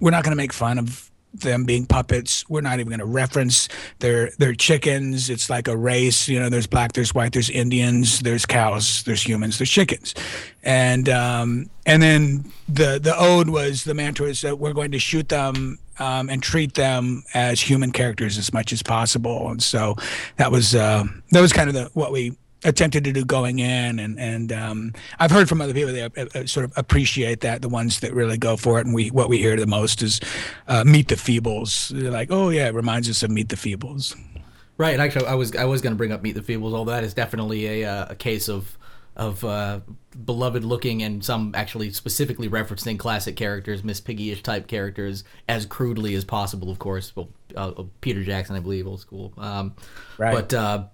we're 0.00 0.10
not 0.10 0.24
gonna 0.24 0.36
make 0.36 0.52
fun 0.52 0.78
of 0.78 1.10
them 1.40 1.64
being 1.64 1.86
puppets. 1.86 2.48
We're 2.48 2.60
not 2.60 2.80
even 2.80 2.88
going 2.88 3.00
to 3.00 3.06
reference 3.06 3.68
their 3.98 4.30
their 4.38 4.54
chickens. 4.54 5.30
It's 5.30 5.48
like 5.50 5.68
a 5.68 5.76
race. 5.76 6.28
You 6.28 6.40
know, 6.40 6.48
there's 6.48 6.66
black, 6.66 6.92
there's 6.92 7.14
white, 7.14 7.32
there's 7.32 7.50
Indians, 7.50 8.20
there's 8.20 8.46
cows, 8.46 9.02
there's 9.04 9.22
humans, 9.22 9.58
there's 9.58 9.70
chickens, 9.70 10.14
and 10.62 11.08
um, 11.08 11.70
and 11.84 12.02
then 12.02 12.52
the 12.68 12.98
the 13.02 13.14
ode 13.16 13.48
was 13.48 13.84
the 13.84 13.94
mantra 13.94 14.26
is 14.26 14.40
that 14.40 14.58
we're 14.58 14.72
going 14.72 14.92
to 14.92 14.98
shoot 14.98 15.28
them 15.28 15.78
um, 15.98 16.28
and 16.28 16.42
treat 16.42 16.74
them 16.74 17.22
as 17.34 17.60
human 17.60 17.92
characters 17.92 18.38
as 18.38 18.52
much 18.52 18.72
as 18.72 18.82
possible. 18.82 19.50
And 19.50 19.62
so 19.62 19.96
that 20.36 20.50
was 20.50 20.74
uh, 20.74 21.04
that 21.30 21.40
was 21.40 21.52
kind 21.52 21.68
of 21.68 21.74
the 21.74 21.90
what 21.94 22.12
we 22.12 22.36
attempted 22.64 23.04
to 23.04 23.12
do 23.12 23.24
going 23.24 23.58
in 23.58 23.98
and 23.98 24.18
and 24.18 24.50
um, 24.52 24.92
I've 25.18 25.30
heard 25.30 25.48
from 25.48 25.60
other 25.60 25.74
people 25.74 25.92
that 25.92 26.18
uh, 26.18 26.38
uh, 26.38 26.46
sort 26.46 26.64
of 26.64 26.72
appreciate 26.76 27.40
that 27.40 27.62
the 27.62 27.68
ones 27.68 28.00
that 28.00 28.14
really 28.14 28.38
go 28.38 28.56
for 28.56 28.78
it 28.78 28.86
and 28.86 28.94
we 28.94 29.10
what 29.10 29.28
we 29.28 29.38
hear 29.38 29.56
the 29.56 29.66
most 29.66 30.02
is 30.02 30.20
uh, 30.66 30.82
Meet 30.84 31.08
the 31.08 31.16
Feebles 31.16 31.88
They're 31.90 32.10
like 32.10 32.28
oh 32.30 32.48
yeah 32.48 32.68
it 32.68 32.74
reminds 32.74 33.08
us 33.10 33.22
of 33.22 33.30
Meet 33.30 33.50
the 33.50 33.56
Feebles 33.56 34.16
Right. 34.78 34.92
and 34.92 35.00
Actually, 35.00 35.26
I 35.26 35.34
was 35.34 35.56
I 35.56 35.64
was 35.64 35.80
going 35.80 35.92
to 35.92 35.96
bring 35.96 36.12
up 36.12 36.22
Meet 36.22 36.34
the 36.34 36.42
Feebles. 36.42 36.74
Although 36.74 36.92
that 36.92 37.02
is 37.02 37.14
definitely 37.14 37.82
a 37.82 37.90
uh, 37.90 38.06
a 38.10 38.14
case 38.14 38.48
of 38.48 38.76
of 39.16 39.42
uh, 39.42 39.80
beloved 40.26 40.62
looking 40.64 41.02
and 41.02 41.24
some 41.24 41.52
actually 41.54 41.90
specifically 41.90 42.50
referencing 42.50 42.98
classic 42.98 43.34
characters, 43.36 43.82
Miss 43.82 43.98
Piggy-ish 44.02 44.42
type 44.42 44.66
characters, 44.66 45.24
as 45.48 45.64
crudely 45.64 46.14
as 46.14 46.26
possible. 46.26 46.70
Of 46.70 46.78
course, 46.78 47.16
well, 47.16 47.30
uh, 47.56 47.84
Peter 48.02 48.22
Jackson, 48.22 48.54
I 48.54 48.60
believe, 48.60 48.86
old 48.86 49.00
school. 49.00 49.32
Um, 49.38 49.74
Right. 50.18 50.34
But 50.34 50.52
uh, 50.52 50.84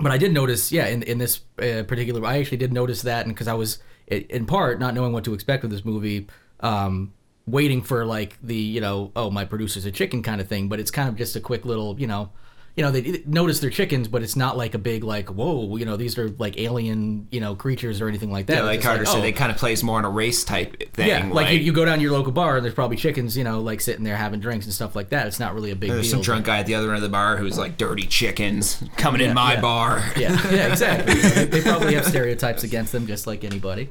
but 0.00 0.12
I 0.12 0.18
did 0.18 0.32
notice, 0.32 0.72
yeah, 0.72 0.86
in 0.86 1.02
in 1.02 1.18
this 1.18 1.40
uh, 1.58 1.84
particular, 1.84 2.24
I 2.24 2.38
actually 2.38 2.58
did 2.58 2.72
notice 2.72 3.02
that, 3.02 3.26
and 3.26 3.34
because 3.34 3.48
I 3.48 3.54
was 3.54 3.78
in 4.08 4.46
part 4.46 4.78
not 4.80 4.94
knowing 4.94 5.12
what 5.12 5.24
to 5.24 5.34
expect 5.34 5.62
with 5.62 5.70
this 5.70 5.84
movie. 5.84 6.26
Um, 6.60 7.12
waiting 7.46 7.82
for 7.82 8.06
like 8.06 8.38
the 8.42 8.56
you 8.56 8.80
know 8.80 9.12
oh 9.14 9.30
my 9.30 9.44
producer's 9.44 9.84
a 9.84 9.90
chicken 9.90 10.22
kind 10.22 10.40
of 10.40 10.48
thing 10.48 10.66
but 10.66 10.80
it's 10.80 10.90
kind 10.90 11.10
of 11.10 11.16
just 11.16 11.36
a 11.36 11.40
quick 11.40 11.66
little 11.66 11.98
you 12.00 12.06
know 12.06 12.30
you 12.76 12.82
know 12.82 12.90
they 12.90 13.22
notice 13.24 13.60
they're 13.60 13.70
chickens 13.70 14.08
but 14.08 14.22
it's 14.22 14.34
not 14.34 14.56
like 14.56 14.74
a 14.74 14.78
big 14.78 15.04
like 15.04 15.28
whoa 15.28 15.76
you 15.76 15.84
know 15.84 15.96
these 15.96 16.18
are 16.18 16.30
like 16.30 16.58
alien 16.58 17.28
you 17.30 17.40
know 17.40 17.54
creatures 17.54 18.00
or 18.00 18.08
anything 18.08 18.32
like 18.32 18.46
that 18.46 18.58
Yeah, 18.58 18.62
like 18.62 18.80
just 18.80 18.86
Carter 18.86 19.04
said, 19.06 19.18
oh. 19.18 19.20
they 19.20 19.32
kind 19.32 19.52
of 19.52 19.58
plays 19.58 19.84
more 19.84 19.98
on 19.98 20.04
a 20.04 20.10
race 20.10 20.44
type 20.44 20.92
thing. 20.92 21.08
yeah 21.08 21.28
like, 21.30 21.52
you, 21.52 21.58
you 21.58 21.72
go 21.72 21.84
down 21.84 21.98
to 21.98 22.02
your 22.02 22.12
local 22.12 22.32
bar 22.32 22.56
and 22.56 22.64
there's 22.64 22.74
probably 22.74 22.96
chickens 22.96 23.36
you 23.36 23.44
know 23.44 23.60
like 23.60 23.80
sitting 23.80 24.04
there 24.04 24.16
having 24.16 24.40
drinks 24.40 24.64
and 24.66 24.74
stuff 24.74 24.96
like 24.96 25.10
that 25.10 25.26
it's 25.26 25.38
not 25.38 25.54
really 25.54 25.70
a 25.70 25.76
big 25.76 25.90
There's 25.90 26.06
deal 26.06 26.12
some 26.12 26.22
drunk 26.22 26.46
guy 26.46 26.58
at 26.58 26.66
the 26.66 26.74
other 26.74 26.88
end 26.88 26.96
of 26.96 27.02
the 27.02 27.08
bar 27.08 27.36
who's 27.36 27.58
like 27.58 27.76
dirty 27.76 28.06
chickens 28.06 28.82
coming 28.96 29.20
in 29.20 29.34
my 29.34 29.54
yeah. 29.54 29.60
bar. 29.60 30.04
yeah 30.16 30.52
yeah 30.52 30.66
exactly 30.68 31.14
You 31.14 31.22
they, 31.22 31.44
they 31.44 31.60
probably 31.60 31.94
have 31.94 32.06
stereotypes 32.06 32.64
against 32.64 32.92
them 32.92 33.06
just 33.06 33.26
like 33.26 33.44
anybody 33.44 33.90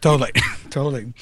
totally 0.00 0.30
totally 0.70 1.12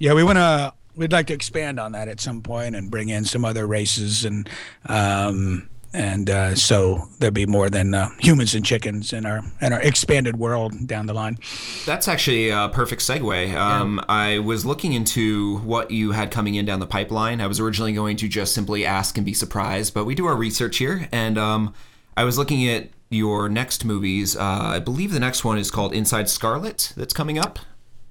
yeah 0.00 0.14
we 0.14 0.24
want 0.24 0.36
to 0.36 0.72
we'd 0.96 1.12
like 1.12 1.28
to 1.28 1.34
expand 1.34 1.78
on 1.78 1.92
that 1.92 2.08
at 2.08 2.20
some 2.20 2.42
point 2.42 2.74
and 2.74 2.90
bring 2.90 3.08
in 3.08 3.24
some 3.24 3.44
other 3.44 3.66
races 3.66 4.24
and 4.24 4.48
um 4.86 5.68
and 5.96 6.28
uh, 6.28 6.54
so 6.54 7.08
there'll 7.18 7.32
be 7.32 7.46
more 7.46 7.70
than 7.70 7.94
uh, 7.94 8.10
humans 8.18 8.54
and 8.54 8.64
chickens 8.64 9.14
in 9.14 9.24
our 9.24 9.42
in 9.62 9.72
our 9.72 9.80
expanded 9.80 10.36
world 10.36 10.86
down 10.86 11.06
the 11.06 11.14
line. 11.14 11.38
That's 11.86 12.06
actually 12.06 12.50
a 12.50 12.68
perfect 12.70 13.00
segue. 13.00 13.54
Um, 13.54 14.00
I 14.08 14.40
was 14.40 14.66
looking 14.66 14.92
into 14.92 15.56
what 15.58 15.90
you 15.90 16.12
had 16.12 16.30
coming 16.30 16.54
in 16.54 16.66
down 16.66 16.80
the 16.80 16.86
pipeline. 16.86 17.40
I 17.40 17.46
was 17.46 17.58
originally 17.58 17.94
going 17.94 18.18
to 18.18 18.28
just 18.28 18.52
simply 18.52 18.84
ask 18.84 19.16
and 19.16 19.24
be 19.24 19.32
surprised, 19.32 19.94
but 19.94 20.04
we 20.04 20.14
do 20.14 20.26
our 20.26 20.36
research 20.36 20.76
here, 20.76 21.08
and 21.12 21.38
um, 21.38 21.72
I 22.14 22.24
was 22.24 22.36
looking 22.36 22.68
at 22.68 22.90
your 23.08 23.48
next 23.48 23.84
movies. 23.84 24.36
Uh, 24.36 24.42
I 24.42 24.78
believe 24.80 25.12
the 25.12 25.20
next 25.20 25.44
one 25.44 25.56
is 25.56 25.70
called 25.70 25.94
Inside 25.94 26.28
Scarlet. 26.28 26.92
That's 26.96 27.14
coming 27.14 27.38
up. 27.38 27.58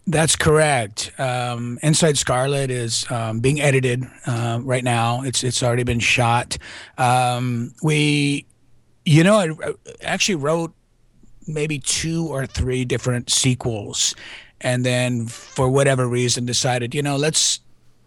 That's 0.07 0.35
correct. 0.35 1.11
Um, 1.17 1.79
Inside 1.81 2.17
Scarlet 2.17 2.69
is 2.69 3.09
um, 3.09 3.39
being 3.39 3.59
edited 3.59 4.05
uh, 4.27 4.59
right 4.61 4.83
now. 4.83 5.23
It's 5.23 5.43
it's 5.43 5.63
already 5.63 5.83
been 5.83 5.99
shot. 5.99 6.57
Um, 6.97 7.73
we, 7.81 8.45
you 9.03 9.23
know, 9.23 9.35
I 9.35 9.49
I 9.67 9.73
actually 10.03 10.35
wrote 10.35 10.73
maybe 11.47 11.79
two 11.79 12.27
or 12.27 12.45
three 12.45 12.85
different 12.85 13.31
sequels, 13.31 14.13
and 14.61 14.85
then 14.85 15.25
for 15.25 15.69
whatever 15.69 16.07
reason 16.07 16.45
decided, 16.45 16.93
you 16.93 17.01
know, 17.01 17.15
let's 17.15 17.59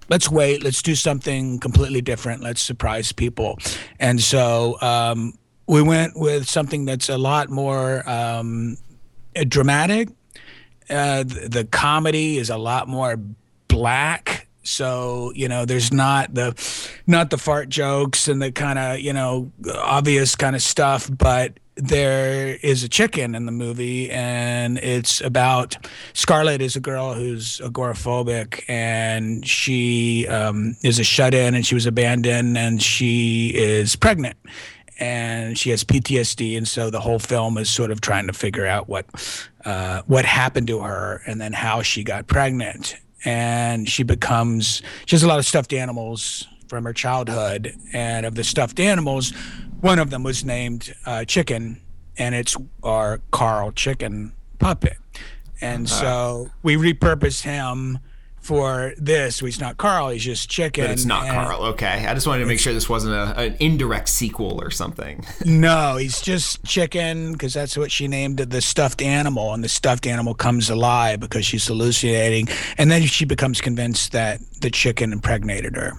let's 0.08 0.30
wait, 0.30 0.62
let's 0.62 0.82
do 0.82 0.94
something 0.94 1.58
completely 1.58 2.00
different, 2.00 2.44
let's 2.44 2.62
surprise 2.62 3.10
people, 3.10 3.58
and 3.98 4.20
so 4.20 4.80
um, 4.82 5.34
we 5.66 5.82
went 5.82 6.12
with 6.14 6.48
something 6.48 6.84
that's 6.84 7.08
a 7.08 7.18
lot 7.18 7.50
more 7.50 8.08
um, 8.08 8.76
dramatic 9.48 10.10
uh, 10.90 11.22
the, 11.24 11.66
comedy 11.70 12.38
is 12.38 12.50
a 12.50 12.56
lot 12.56 12.88
more 12.88 13.18
black. 13.68 14.46
So 14.62 15.32
you 15.34 15.48
know, 15.48 15.64
there's 15.64 15.92
not 15.92 16.34
the 16.34 16.54
not 17.06 17.30
the 17.30 17.38
fart 17.38 17.68
jokes 17.68 18.28
and 18.28 18.40
the 18.42 18.52
kind 18.52 18.78
of 18.78 19.00
you 19.00 19.12
know 19.12 19.50
obvious 19.74 20.36
kind 20.36 20.54
of 20.54 20.62
stuff, 20.62 21.10
but 21.10 21.58
there 21.76 22.58
is 22.62 22.82
a 22.82 22.88
chicken 22.88 23.34
in 23.34 23.46
the 23.46 23.52
movie, 23.52 24.10
and 24.10 24.78
it's 24.78 25.20
about 25.20 25.76
Scarlett 26.12 26.60
is 26.60 26.76
a 26.76 26.80
girl 26.80 27.14
who's 27.14 27.60
agoraphobic, 27.60 28.64
and 28.68 29.46
she 29.46 30.26
um, 30.26 30.76
is 30.82 30.98
a 30.98 31.04
shut-in, 31.04 31.54
and 31.54 31.64
she 31.64 31.74
was 31.74 31.86
abandoned, 31.86 32.58
and 32.58 32.82
she 32.82 33.52
is 33.54 33.94
pregnant 33.96 34.36
and 34.98 35.58
she 35.58 35.70
has 35.70 35.84
PTSD, 35.84 36.56
and 36.56 36.66
so 36.66 36.90
the 36.90 37.00
whole 37.00 37.18
film 37.18 37.56
is 37.58 37.70
sort 37.70 37.90
of 37.90 38.00
trying 38.00 38.26
to 38.26 38.32
figure 38.32 38.66
out 38.66 38.88
what 38.88 39.06
uh, 39.64 40.02
what 40.06 40.24
happened 40.24 40.66
to 40.68 40.80
her, 40.80 41.22
and 41.26 41.40
then 41.40 41.52
how 41.52 41.82
she 41.82 42.04
got 42.04 42.26
pregnant. 42.26 42.96
And 43.24 43.88
she 43.88 44.02
becomes 44.02 44.82
she 45.06 45.16
has 45.16 45.22
a 45.22 45.28
lot 45.28 45.38
of 45.38 45.46
stuffed 45.46 45.72
animals 45.72 46.46
from 46.68 46.84
her 46.84 46.92
childhood, 46.92 47.74
and 47.92 48.26
of 48.26 48.34
the 48.34 48.44
stuffed 48.44 48.80
animals, 48.80 49.32
one 49.80 49.98
of 49.98 50.10
them 50.10 50.22
was 50.22 50.44
named 50.44 50.94
uh, 51.06 51.24
Chicken, 51.24 51.80
and 52.16 52.34
it's 52.34 52.56
our 52.82 53.20
Carl 53.30 53.72
Chicken 53.72 54.32
puppet. 54.58 54.96
And 55.60 55.88
so 55.88 56.50
we 56.62 56.76
repurposed 56.76 57.42
him 57.42 57.98
for 58.48 58.94
this. 58.96 59.40
He's 59.40 59.60
not 59.60 59.76
Carl; 59.76 60.08
he's 60.08 60.24
just 60.24 60.48
Chicken. 60.48 60.84
But 60.84 60.90
it's 60.90 61.04
not 61.04 61.24
and- 61.24 61.32
Carl. 61.34 61.62
Okay, 61.72 62.06
I 62.06 62.14
just 62.14 62.26
wanted 62.26 62.40
to 62.40 62.46
make 62.46 62.58
sure 62.58 62.72
this 62.72 62.88
wasn't 62.88 63.14
a, 63.14 63.38
an 63.38 63.56
indirect 63.60 64.08
sequel 64.08 64.58
or 64.62 64.70
something. 64.70 65.24
No, 65.44 65.96
he's 65.96 66.20
just 66.20 66.62
chicken 66.64 67.32
because 67.32 67.54
that's 67.54 67.76
what 67.76 67.90
she 67.90 68.06
named 68.06 68.38
the 68.38 68.60
stuffed 68.60 69.02
animal, 69.02 69.54
and 69.54 69.64
the 69.64 69.68
stuffed 69.68 70.06
animal 70.06 70.34
comes 70.34 70.70
alive 70.70 71.20
because 71.20 71.44
she's 71.44 71.66
hallucinating, 71.66 72.48
and 72.76 72.90
then 72.90 73.02
she 73.02 73.24
becomes 73.24 73.60
convinced 73.60 74.12
that 74.12 74.40
the 74.60 74.70
chicken 74.70 75.12
impregnated 75.12 75.74
her. 75.74 75.92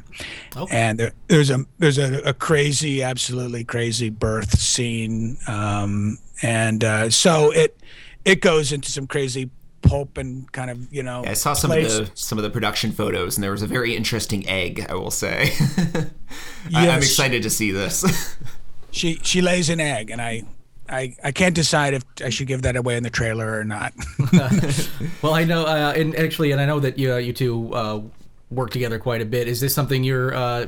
Okay. 0.55 0.75
And 0.75 0.99
there, 0.99 1.11
there's 1.27 1.49
a 1.49 1.65
there's 1.77 1.97
a, 1.97 2.19
a 2.21 2.33
crazy, 2.33 3.01
absolutely 3.03 3.63
crazy 3.63 4.09
birth 4.09 4.57
scene, 4.59 5.37
um, 5.47 6.17
and 6.41 6.83
uh, 6.83 7.09
so 7.09 7.51
it 7.51 7.77
it 8.25 8.41
goes 8.41 8.71
into 8.71 8.91
some 8.91 9.07
crazy 9.07 9.49
pulp 9.81 10.17
and 10.17 10.51
kind 10.51 10.69
of 10.69 10.91
you 10.93 11.03
know. 11.03 11.23
I 11.25 11.33
saw 11.33 11.53
some 11.53 11.71
place- 11.71 11.97
of 11.97 12.05
the 12.07 12.11
some 12.15 12.37
of 12.37 12.43
the 12.43 12.49
production 12.49 12.91
photos, 12.91 13.37
and 13.37 13.43
there 13.43 13.51
was 13.51 13.61
a 13.61 13.67
very 13.67 13.95
interesting 13.95 14.47
egg. 14.47 14.85
I 14.89 14.93
will 14.95 15.11
say. 15.11 15.53
I, 16.73 16.87
I'm 16.89 16.97
excited 16.99 17.43
to 17.43 17.49
see 17.49 17.71
this. 17.71 18.37
She 18.91 19.19
she 19.21 19.41
lays 19.41 19.69
an 19.69 19.79
egg, 19.79 20.09
and 20.09 20.19
I. 20.21 20.43
I, 20.91 21.15
I 21.23 21.31
can't 21.31 21.53
decide 21.53 21.93
if 21.93 22.03
I 22.25 22.29
should 22.31 22.47
give 22.47 22.63
that 22.63 22.75
away 22.75 22.97
in 22.97 23.03
the 23.03 23.11
trailer 23.11 23.59
or 23.59 23.63
not. 23.63 23.93
Well, 25.21 25.35
I 25.35 25.43
know, 25.43 25.65
uh, 25.65 25.93
and 25.95 26.15
actually, 26.15 26.51
and 26.51 26.59
I 26.59 26.65
know 26.65 26.79
that 26.79 26.97
you 26.97 27.13
uh, 27.13 27.17
you 27.17 27.31
two 27.31 27.71
uh, 27.75 28.01
work 28.49 28.71
together 28.71 28.97
quite 28.97 29.21
a 29.21 29.25
bit. 29.25 29.47
Is 29.47 29.59
this 29.61 29.75
something 29.75 30.03
you're 30.03 30.33
uh, 30.33 30.67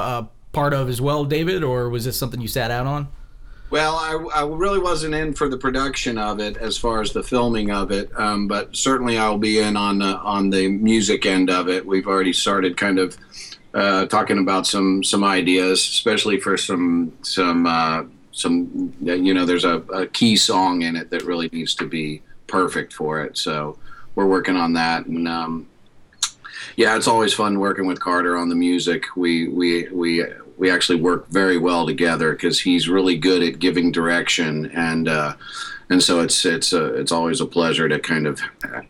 uh, 0.00 0.24
part 0.50 0.74
of 0.74 0.88
as 0.88 1.00
well, 1.00 1.24
David, 1.24 1.62
or 1.62 1.88
was 1.88 2.04
this 2.04 2.18
something 2.18 2.40
you 2.40 2.48
sat 2.48 2.72
out 2.72 2.86
on? 2.88 3.06
Well, 3.68 3.96
I, 3.96 4.42
I 4.42 4.46
really 4.46 4.78
wasn't 4.78 5.14
in 5.14 5.34
for 5.34 5.48
the 5.48 5.56
production 5.56 6.18
of 6.18 6.38
it 6.38 6.56
as 6.56 6.78
far 6.78 7.00
as 7.00 7.12
the 7.12 7.22
filming 7.22 7.72
of 7.72 7.90
it, 7.90 8.10
um, 8.16 8.46
but 8.46 8.76
certainly 8.76 9.18
I'll 9.18 9.38
be 9.38 9.58
in 9.58 9.76
on 9.76 9.98
the, 9.98 10.18
on 10.18 10.50
the 10.50 10.68
music 10.68 11.26
end 11.26 11.50
of 11.50 11.68
it. 11.68 11.84
We've 11.84 12.06
already 12.06 12.32
started 12.32 12.76
kind 12.76 13.00
of 13.00 13.16
uh, 13.76 14.06
talking 14.06 14.38
about 14.38 14.66
some 14.66 15.04
some 15.04 15.22
ideas, 15.22 15.80
especially 15.80 16.40
for 16.40 16.56
some 16.56 17.12
some 17.20 17.66
uh, 17.66 18.04
some 18.32 18.94
you 19.02 19.34
know 19.34 19.44
there's 19.44 19.66
a, 19.66 19.76
a 19.92 20.06
key 20.06 20.34
song 20.34 20.80
in 20.82 20.96
it 20.96 21.10
that 21.10 21.24
really 21.24 21.50
needs 21.52 21.74
to 21.74 21.86
be 21.86 22.22
perfect 22.46 22.94
for 22.94 23.22
it. 23.22 23.36
So 23.36 23.78
we're 24.14 24.26
working 24.26 24.56
on 24.56 24.72
that, 24.74 25.04
and 25.04 25.28
um, 25.28 25.68
yeah, 26.76 26.96
it's 26.96 27.06
always 27.06 27.34
fun 27.34 27.58
working 27.58 27.86
with 27.86 28.00
Carter 28.00 28.38
on 28.38 28.48
the 28.48 28.54
music. 28.54 29.04
We 29.14 29.48
we 29.48 29.88
we 29.88 30.24
we 30.56 30.70
actually 30.70 31.00
work 31.00 31.28
very 31.28 31.58
well 31.58 31.86
together 31.86 32.32
because 32.32 32.60
he's 32.60 32.88
really 32.88 33.16
good 33.16 33.42
at 33.42 33.58
giving 33.58 33.92
direction 33.92 34.66
and 34.74 35.08
uh, 35.08 35.34
and 35.88 36.02
so 36.02 36.20
it's 36.20 36.44
it's 36.44 36.72
a, 36.72 36.94
it's 36.94 37.12
always 37.12 37.40
a 37.40 37.46
pleasure 37.46 37.88
to 37.88 37.98
kind 37.98 38.26
of 38.26 38.40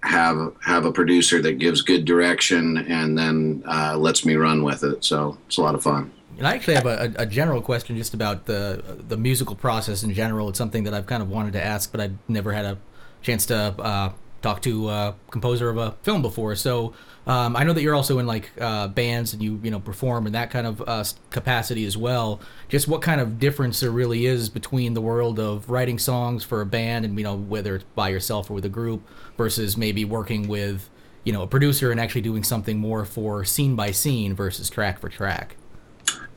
have 0.02 0.54
have 0.62 0.86
a 0.86 0.92
producer 0.92 1.42
that 1.42 1.54
gives 1.54 1.82
good 1.82 2.04
direction 2.04 2.78
and 2.78 3.18
then 3.18 3.62
uh, 3.66 3.96
lets 3.96 4.24
me 4.24 4.34
run 4.34 4.62
with 4.62 4.82
it. 4.82 5.04
So 5.04 5.36
it's 5.46 5.58
a 5.58 5.62
lot 5.62 5.74
of 5.74 5.82
fun. 5.82 6.12
And 6.38 6.46
I 6.46 6.54
actually 6.54 6.74
have 6.74 6.86
a, 6.86 7.14
a 7.18 7.22
a 7.22 7.26
general 7.26 7.60
question 7.60 7.96
just 7.96 8.14
about 8.14 8.46
the 8.46 8.82
the 9.08 9.16
musical 9.16 9.54
process 9.54 10.02
in 10.02 10.14
general. 10.14 10.48
It's 10.48 10.58
something 10.58 10.84
that 10.84 10.94
I've 10.94 11.06
kind 11.06 11.22
of 11.22 11.28
wanted 11.28 11.52
to 11.54 11.64
ask, 11.64 11.92
but 11.92 12.00
I've 12.00 12.16
never 12.28 12.52
had 12.52 12.64
a 12.64 12.78
chance 13.22 13.44
to 13.46 13.56
uh, 13.78 14.12
talk 14.46 14.62
to 14.62 14.88
a 14.88 15.14
composer 15.30 15.68
of 15.68 15.76
a 15.76 15.92
film 16.02 16.22
before. 16.22 16.54
So 16.54 16.94
um, 17.26 17.56
I 17.56 17.64
know 17.64 17.72
that 17.72 17.82
you're 17.82 17.96
also 17.96 18.20
in 18.20 18.26
like 18.26 18.50
uh, 18.60 18.86
bands 18.88 19.32
and 19.32 19.42
you 19.42 19.58
you 19.62 19.70
know 19.70 19.80
perform 19.80 20.26
in 20.26 20.32
that 20.34 20.50
kind 20.50 20.66
of 20.66 20.80
uh, 20.86 21.04
capacity 21.30 21.84
as 21.84 21.96
well. 21.96 22.40
Just 22.68 22.86
what 22.86 23.02
kind 23.02 23.20
of 23.20 23.40
difference 23.40 23.80
there 23.80 23.90
really 23.90 24.26
is 24.26 24.48
between 24.48 24.94
the 24.94 25.00
world 25.00 25.40
of 25.40 25.68
writing 25.68 25.98
songs 25.98 26.44
for 26.44 26.60
a 26.60 26.66
band 26.66 27.04
and 27.04 27.18
you 27.18 27.24
know 27.24 27.36
whether 27.36 27.76
it's 27.76 27.84
by 27.96 28.08
yourself 28.08 28.50
or 28.50 28.54
with 28.54 28.64
a 28.64 28.70
group 28.70 29.06
versus 29.36 29.76
maybe 29.76 30.04
working 30.04 30.46
with 30.46 30.88
you 31.24 31.32
know 31.32 31.42
a 31.42 31.46
producer 31.48 31.90
and 31.90 31.98
actually 32.00 32.20
doing 32.20 32.44
something 32.44 32.78
more 32.78 33.04
for 33.04 33.44
scene 33.44 33.74
by 33.74 33.90
scene 33.90 34.32
versus 34.32 34.70
track 34.70 35.00
for 35.00 35.08
track. 35.08 35.56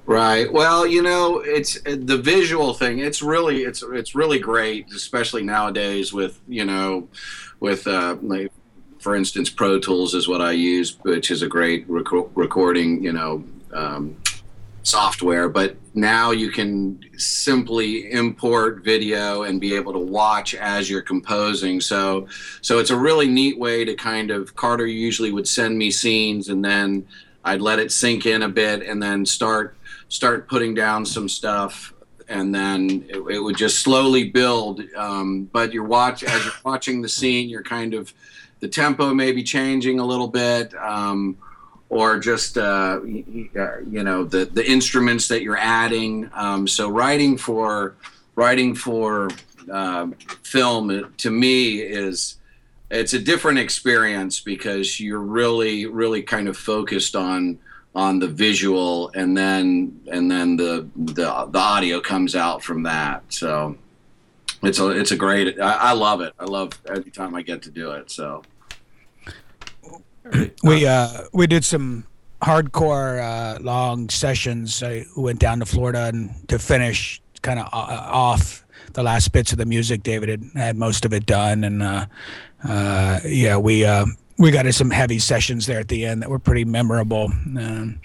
Right. 0.09 0.51
Well, 0.51 0.87
you 0.87 1.03
know, 1.03 1.37
it's 1.37 1.79
the 1.83 2.17
visual 2.17 2.73
thing. 2.73 2.97
It's 2.97 3.21
really, 3.21 3.61
it's 3.61 3.83
it's 3.83 4.15
really 4.15 4.39
great, 4.39 4.91
especially 4.91 5.43
nowadays 5.43 6.11
with 6.11 6.39
you 6.47 6.65
know, 6.65 7.07
with 7.59 7.85
uh, 7.85 8.17
like, 8.23 8.51
for 8.97 9.15
instance, 9.15 9.51
Pro 9.51 9.77
Tools 9.77 10.15
is 10.15 10.27
what 10.27 10.41
I 10.41 10.53
use, 10.53 10.97
which 11.03 11.29
is 11.29 11.43
a 11.43 11.47
great 11.47 11.87
reco- 11.87 12.31
recording, 12.33 13.03
you 13.03 13.13
know, 13.13 13.43
um, 13.71 14.17
software. 14.81 15.47
But 15.47 15.75
now 15.93 16.31
you 16.31 16.49
can 16.49 16.99
simply 17.19 18.11
import 18.11 18.83
video 18.83 19.43
and 19.43 19.61
be 19.61 19.75
able 19.75 19.93
to 19.93 19.99
watch 19.99 20.55
as 20.55 20.89
you're 20.89 21.03
composing. 21.03 21.79
So, 21.79 22.27
so 22.61 22.79
it's 22.79 22.89
a 22.89 22.97
really 22.97 23.27
neat 23.27 23.59
way 23.59 23.85
to 23.85 23.93
kind 23.93 24.31
of. 24.31 24.55
Carter 24.55 24.87
usually 24.87 25.31
would 25.31 25.47
send 25.47 25.77
me 25.77 25.91
scenes, 25.91 26.47
and 26.47 26.65
then 26.65 27.07
I'd 27.45 27.61
let 27.61 27.77
it 27.77 27.91
sink 27.91 28.25
in 28.25 28.41
a 28.41 28.49
bit, 28.49 28.81
and 28.81 29.03
then 29.03 29.23
start 29.23 29.75
start 30.09 30.47
putting 30.47 30.73
down 30.73 31.05
some 31.05 31.29
stuff 31.29 31.93
and 32.27 32.53
then 32.53 33.05
it, 33.09 33.17
it 33.17 33.39
would 33.39 33.57
just 33.57 33.79
slowly 33.79 34.29
build. 34.29 34.81
Um, 34.95 35.45
but 35.45 35.73
you're 35.73 35.83
watch 35.83 36.23
as 36.23 36.43
you're 36.43 36.53
watching 36.63 37.01
the 37.01 37.09
scene 37.09 37.49
you're 37.49 37.63
kind 37.63 37.93
of 37.93 38.13
the 38.59 38.67
tempo 38.67 39.13
may 39.13 39.31
be 39.31 39.43
changing 39.43 39.99
a 39.99 40.05
little 40.05 40.27
bit 40.27 40.73
um, 40.75 41.37
or 41.89 42.19
just 42.19 42.57
uh, 42.57 42.99
uh, 42.99 42.99
you 43.01 44.03
know 44.03 44.23
the 44.23 44.45
the 44.45 44.69
instruments 44.69 45.27
that 45.27 45.41
you're 45.41 45.57
adding. 45.57 46.29
Um, 46.33 46.67
so 46.67 46.89
writing 46.89 47.37
for 47.37 47.95
writing 48.35 48.75
for 48.75 49.29
uh, 49.71 50.07
film 50.43 51.13
to 51.17 51.31
me 51.31 51.79
is 51.79 52.35
it's 52.91 53.13
a 53.13 53.19
different 53.19 53.59
experience 53.59 54.39
because 54.39 54.99
you're 54.99 55.19
really 55.19 55.85
really 55.87 56.21
kind 56.21 56.47
of 56.47 56.57
focused 56.57 57.15
on 57.15 57.57
on 57.95 58.19
the 58.19 58.27
visual 58.27 59.09
and 59.15 59.35
then 59.35 59.99
and 60.11 60.29
then 60.29 60.55
the 60.55 60.87
the, 60.95 61.47
the 61.51 61.59
audio 61.59 61.99
comes 61.99 62.35
out 62.35 62.63
from 62.63 62.83
that. 62.83 63.23
So 63.29 63.77
it's 64.61 64.79
a 64.79 64.89
it's 64.89 65.11
a 65.11 65.15
great 65.15 65.59
I, 65.59 65.73
I 65.73 65.91
love 65.93 66.21
it. 66.21 66.33
I 66.39 66.45
love 66.45 66.71
every 66.87 67.11
time 67.11 67.35
i 67.35 67.41
get 67.41 67.61
to 67.63 67.71
do 67.71 67.91
it 67.91 68.11
so. 68.11 68.43
We 70.63 70.85
uh 70.85 71.23
we 71.33 71.47
did 71.47 71.65
some 71.65 72.05
hardcore 72.41 73.19
uh 73.21 73.59
long 73.61 74.09
sessions. 74.09 74.83
I 74.83 75.05
went 75.17 75.39
down 75.39 75.59
to 75.59 75.65
florida 75.65 76.05
and 76.05 76.47
to 76.49 76.59
finish 76.59 77.21
kind 77.41 77.59
of 77.59 77.65
uh, 77.73 78.09
off 78.11 78.65
the 78.93 79.01
last 79.01 79.31
bits 79.31 79.51
of 79.51 79.57
the 79.57 79.65
music 79.65 80.03
david 80.03 80.29
had, 80.29 80.43
had 80.55 80.77
most 80.77 81.05
of 81.05 81.13
it 81.13 81.25
done. 81.25 81.63
And 81.63 81.81
uh 81.81 82.05
uh 82.63 83.19
yeah 83.25 83.57
we 83.57 83.85
uh 83.85 84.05
we 84.39 84.51
got 84.51 84.63
to 84.63 84.73
some 84.73 84.89
heavy 84.89 85.19
sessions 85.19 85.67
there 85.67 85.79
at 85.79 85.89
the 85.89 86.05
end 86.05 86.23
that 86.23 86.29
were 86.29 86.39
pretty 86.39 86.65
memorable. 86.65 87.25
Um, 87.25 87.99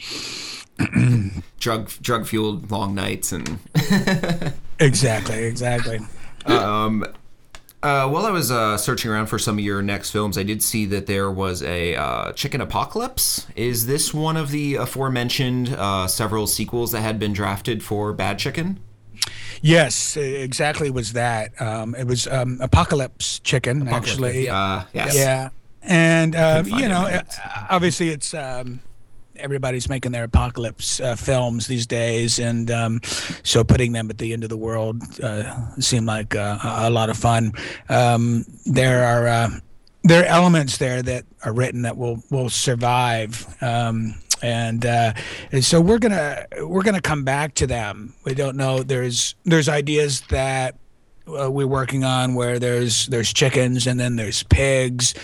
drug 1.61 1.89
drug 2.03 2.27
fueled 2.27 2.71
long 2.71 2.95
nights 2.95 3.33
and 3.33 3.59
exactly 4.81 5.45
exactly. 5.45 6.01
Um 6.45 7.07
uh, 7.83 8.09
while 8.09 8.25
I 8.25 8.31
was 8.31 8.51
uh, 8.51 8.79
searching 8.79 9.11
around 9.11 9.27
for 9.27 9.39
some 9.39 9.59
of 9.59 9.61
your 9.63 9.83
next 9.83 10.11
films, 10.11 10.39
I 10.39 10.43
did 10.43 10.63
see 10.63 10.87
that 10.87 11.05
there 11.05 11.31
was 11.31 11.63
a 11.63 11.95
uh, 11.95 12.33
Chicken 12.33 12.63
Apocalypse. 12.63 13.47
Is 13.57 13.85
this 13.85 14.15
one 14.15 14.39
of 14.39 14.51
the 14.51 14.77
aforementioned 14.77 15.69
uh, 15.69 16.07
several 16.07 16.47
sequels 16.47 16.93
that 16.93 17.03
had 17.03 17.19
been 17.19 17.35
drafted 17.35 17.83
for 17.83 18.15
Bad 18.15 18.39
Chicken? 18.39 18.81
yes 19.61 20.17
exactly 20.17 20.91
was 20.91 21.13
that. 21.13 21.61
Um 21.61 21.95
it 21.95 22.07
was 22.07 22.27
um 22.27 22.59
apocalypse 22.61 23.39
chicken 23.41 23.87
actually. 23.87 24.49
Uh, 24.49 24.85
yes. 24.93 25.15
Yeah, 25.15 25.51
and 25.85 26.35
find 26.35 26.67
you 26.69 26.89
know, 26.89 27.07
uh, 27.07 27.23
obviously 27.71 28.11
it's 28.11 28.35
um, 28.35 28.81
everybody's 29.37 29.89
making 29.89 30.13
their 30.13 30.25
apocalypse 30.25 31.01
uh, 31.01 31.17
films 31.17 31.67
these 31.67 31.87
days, 31.87 32.39
and 32.39 32.71
um, 32.71 33.01
so 33.43 33.65
putting 33.65 33.93
them 33.93 34.11
at 34.11 34.19
the 34.19 34.33
end 34.33 34.45
of 34.45 34.51
the 34.51 34.57
world 34.57 35.03
uh, 35.23 35.75
seemed 35.79 36.07
like 36.07 36.35
uh, 36.35 36.59
a 36.63 36.89
a 36.89 36.91
lot 36.91 37.11
of 37.11 37.17
fun. 37.17 37.53
Um, 37.89 38.45
there 38.67 39.05
are 39.05 39.27
uh, 39.27 39.51
there 40.03 40.23
are 40.23 40.27
elements 40.27 40.79
there 40.79 41.03
that 41.03 41.25
are 41.45 41.53
written 41.53 41.83
that 41.83 41.97
will 41.97 42.23
will 42.31 42.51
survive. 42.51 43.47
Um, 43.61 44.15
and, 44.43 44.85
uh, 44.85 45.15
and 45.53 45.65
so 45.65 45.81
we're 45.81 45.99
gonna 45.99 46.47
we're 46.61 46.83
gonna 46.83 47.01
come 47.01 47.25
back 47.25 47.55
to 47.55 47.67
them. 47.67 48.15
We 48.25 48.35
don't 48.35 48.57
know. 48.57 48.83
There's 48.83 49.35
there's 49.45 49.71
ideas 49.71 50.21
that 50.29 50.77
uh, 51.27 51.51
we're 51.51 51.67
working 51.67 52.05
on 52.05 52.35
where 52.35 52.59
there's 52.59 53.07
there's 53.07 53.33
chickens 53.33 53.87
and 53.87 53.99
then 53.99 54.17
there's 54.17 54.43
pigs 54.45 55.15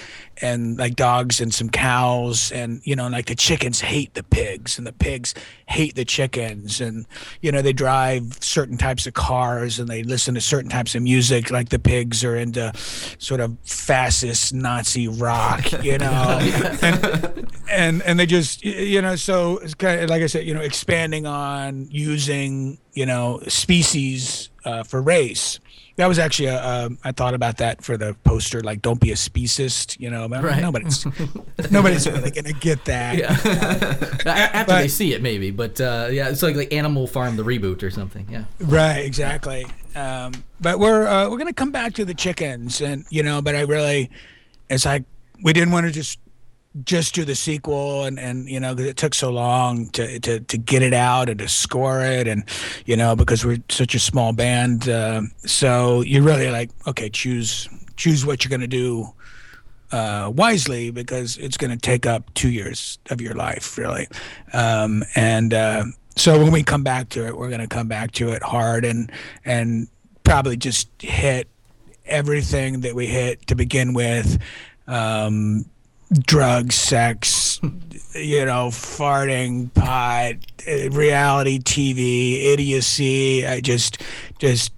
and 0.42 0.78
like 0.78 0.96
dogs 0.96 1.40
and 1.40 1.52
some 1.52 1.68
cows 1.68 2.50
and 2.52 2.80
you 2.84 2.96
know 2.96 3.06
like 3.08 3.26
the 3.26 3.34
chickens 3.34 3.80
hate 3.80 4.14
the 4.14 4.22
pigs 4.22 4.78
and 4.78 4.86
the 4.86 4.92
pigs 4.92 5.34
hate 5.66 5.94
the 5.94 6.04
chickens. 6.04 6.80
And 6.80 7.06
you 7.42 7.52
know 7.52 7.60
they 7.60 7.74
drive 7.74 8.38
certain 8.40 8.78
types 8.78 9.06
of 9.06 9.12
cars 9.12 9.78
and 9.78 9.88
they 9.88 10.02
listen 10.02 10.34
to 10.34 10.40
certain 10.40 10.70
types 10.70 10.94
of 10.94 11.02
music 11.02 11.50
like 11.50 11.68
the 11.68 11.78
pigs 11.78 12.24
are 12.24 12.36
into 12.36 12.72
sort 12.76 13.40
of 13.40 13.58
fascist 13.64 14.54
nazi 14.54 15.06
rock 15.06 15.70
you 15.82 15.98
know? 15.98 16.38
And, 16.82 17.50
and 17.70 18.02
and 18.02 18.18
they 18.18 18.26
just 18.26 18.64
you 18.64 19.02
know 19.02 19.16
so 19.16 19.58
it's 19.58 19.74
kind 19.74 20.00
of 20.00 20.10
like 20.10 20.22
i 20.22 20.26
said 20.26 20.46
you 20.46 20.54
know 20.54 20.60
expanding 20.60 21.26
on 21.26 21.86
using 21.90 22.78
you 22.92 23.06
know 23.06 23.40
species 23.46 24.50
uh, 24.64 24.82
for 24.82 25.00
race 25.00 25.60
that 26.00 26.06
was 26.08 26.18
actually 26.18 26.46
a, 26.48 26.64
um, 26.66 26.98
I 27.04 27.12
thought 27.12 27.34
about 27.34 27.58
that 27.58 27.84
for 27.84 27.98
the 27.98 28.14
poster, 28.24 28.62
like 28.62 28.80
"Don't 28.80 28.98
be 29.00 29.12
a 29.12 29.16
speciest," 29.16 30.00
you 30.00 30.08
know. 30.08 30.26
But 30.28 30.42
Right. 30.42 30.60
Nobody's 30.62 31.04
nobody's 31.70 32.06
really 32.08 32.30
gonna 32.30 32.54
get 32.54 32.84
that. 32.86 33.18
A- 34.26 34.28
After 34.28 34.72
But- 34.72 34.80
they 34.80 34.88
see 34.88 35.12
it, 35.12 35.20
maybe, 35.22 35.50
but 35.50 35.80
uh, 35.80 36.08
yeah, 36.10 36.28
it's 36.30 36.42
like 36.42 36.56
like 36.56 36.72
Animal 36.72 37.06
Farm 37.06 37.36
the 37.36 37.42
reboot 37.44 37.82
or 37.82 37.90
something. 37.90 38.26
Yeah. 38.30 38.44
Right, 38.60 39.00
exactly. 39.04 39.66
Um, 39.94 40.32
but 40.60 40.78
we're 40.78 41.06
uh, 41.06 41.28
we're 41.28 41.38
gonna 41.38 41.52
come 41.52 41.70
back 41.72 41.92
to 41.94 42.04
the 42.04 42.14
chickens, 42.14 42.80
and 42.80 43.04
you 43.10 43.22
know, 43.22 43.42
but 43.42 43.54
I 43.54 43.60
really, 43.62 44.10
it's 44.70 44.86
like 44.86 45.04
we 45.42 45.52
didn't 45.52 45.72
want 45.72 45.86
to 45.86 45.92
just 45.92 46.18
just 46.85 47.14
do 47.14 47.24
the 47.24 47.35
sequel, 47.35 48.04
and 48.04 48.18
and 48.18 48.48
you 48.48 48.61
know, 48.61 48.74
'cause 48.74 48.85
it 48.85 48.96
took 48.96 49.14
so 49.14 49.30
long 49.30 49.88
to 49.90 50.20
to 50.20 50.40
to 50.40 50.59
get 50.59 50.83
it 50.83 50.94
out 50.94 51.28
and 51.28 51.38
to 51.40 51.48
score 51.48 52.04
it, 52.04 52.28
and 52.28 52.44
you 52.87 52.96
know, 52.96 53.16
because 53.16 53.44
we're 53.44 53.59
such 53.68 53.94
a 53.94 53.98
small 53.98 54.33
band, 54.33 54.88
uh, 54.88 55.22
so 55.44 56.02
you're 56.02 56.22
really 56.22 56.50
like 56.50 56.70
okay, 56.87 57.09
choose 57.09 57.68
choose 57.96 58.24
what 58.24 58.44
you're 58.44 58.50
gonna 58.50 58.66
do 58.66 59.12
uh, 59.92 60.30
wisely 60.35 60.90
because 60.90 61.37
it's 61.38 61.56
going 61.56 61.70
to 61.70 61.76
take 61.76 62.06
up 62.06 62.33
two 62.35 62.48
years 62.48 62.98
of 63.11 63.20
your 63.20 63.35
life, 63.35 63.76
really. 63.76 64.06
Um, 64.52 65.02
and 65.16 65.52
uh, 65.52 65.85
so 66.16 66.38
when 66.38 66.52
we 66.52 66.62
come 66.62 66.83
back 66.85 67.09
to 67.11 67.26
it, 67.26 67.37
we're 67.37 67.50
gonna 67.50 67.66
come 67.66 67.88
back 67.88 68.12
to 68.12 68.30
it 68.30 68.42
hard 68.42 68.85
and 68.85 69.11
and 69.44 69.88
probably 70.24 70.56
just 70.56 70.88
hit 71.00 71.48
everything 72.06 72.80
that 72.83 72.94
we 72.94 73.06
hit 73.06 73.46
to 73.48 73.54
begin 73.56 73.92
with. 73.92 74.38
Um, 74.87 75.64
drugs, 76.12 76.75
sex, 76.75 77.61
you 78.14 78.44
know, 78.44 78.68
farting, 78.68 79.73
pot, 79.75 80.35
uh, 80.66 80.90
reality 80.90 81.61
TV, 81.61 82.53
idiocy. 82.53 83.46
I 83.46 83.61
just, 83.61 84.03
just, 84.38 84.73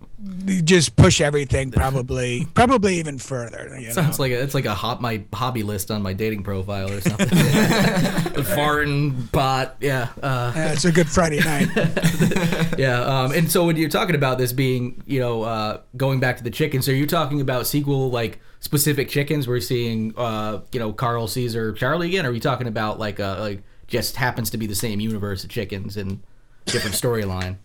just 0.65 0.97
push 0.97 1.21
everything. 1.21 1.71
Probably, 1.71 2.47
probably 2.55 2.99
even 2.99 3.19
further. 3.19 3.77
You 3.79 3.93
Sounds 3.93 4.19
know? 4.19 4.25
like 4.25 4.33
a, 4.33 4.43
it's 4.43 4.55
like 4.55 4.67
a 4.67 4.75
hop 4.75 5.01
my 5.01 5.23
hobby 5.33 5.63
list 5.63 5.91
on 5.91 6.03
my 6.03 6.13
dating 6.13 6.43
profile 6.43 6.91
or 6.91 7.01
something. 7.01 7.29
Farting, 7.29 9.33
pot, 9.33 9.77
yeah, 9.81 10.09
uh, 10.23 10.53
Yeah, 10.55 10.73
it's 10.73 10.85
a 10.85 10.93
good 10.93 11.09
Friday 11.09 11.41
night. 11.41 11.69
yeah. 12.79 13.01
Um, 13.01 13.33
and 13.33 13.51
so 13.51 13.65
when 13.65 13.77
you're 13.77 13.89
talking 13.89 14.15
about 14.15 14.39
this 14.39 14.53
being, 14.53 15.03
you 15.07 15.19
know, 15.19 15.43
uh, 15.43 15.81
going 15.97 16.21
back 16.21 16.37
to 16.37 16.45
the 16.45 16.51
chickens, 16.51 16.89
are 16.89 16.95
you're 16.95 17.07
talking 17.07 17.41
about 17.41 17.67
sequel 17.67 18.11
like 18.11 18.39
specific 18.63 19.09
chickens? 19.09 19.47
We're 19.47 19.61
seeing, 19.61 20.15
uh, 20.17 20.63
you 20.73 20.81
know, 20.81 20.93
Carl, 20.95 21.29
Caesar, 21.29 21.73
Charlie 21.75 22.09
again. 22.09 22.25
Or 22.25 22.31
are 22.31 22.33
we 22.33 22.41
talking 22.41 22.67
about 22.67 22.99
like 22.99 23.21
uh, 23.21 23.37
like 23.41 23.63
just 23.89 24.17
happens 24.17 24.49
to 24.51 24.57
be 24.57 24.67
the 24.67 24.75
same 24.75 25.01
universe 25.01 25.45
of 25.45 25.51
chickens 25.51 25.99
and 25.99 26.23
different 26.65 26.97
storyline? 26.97 27.59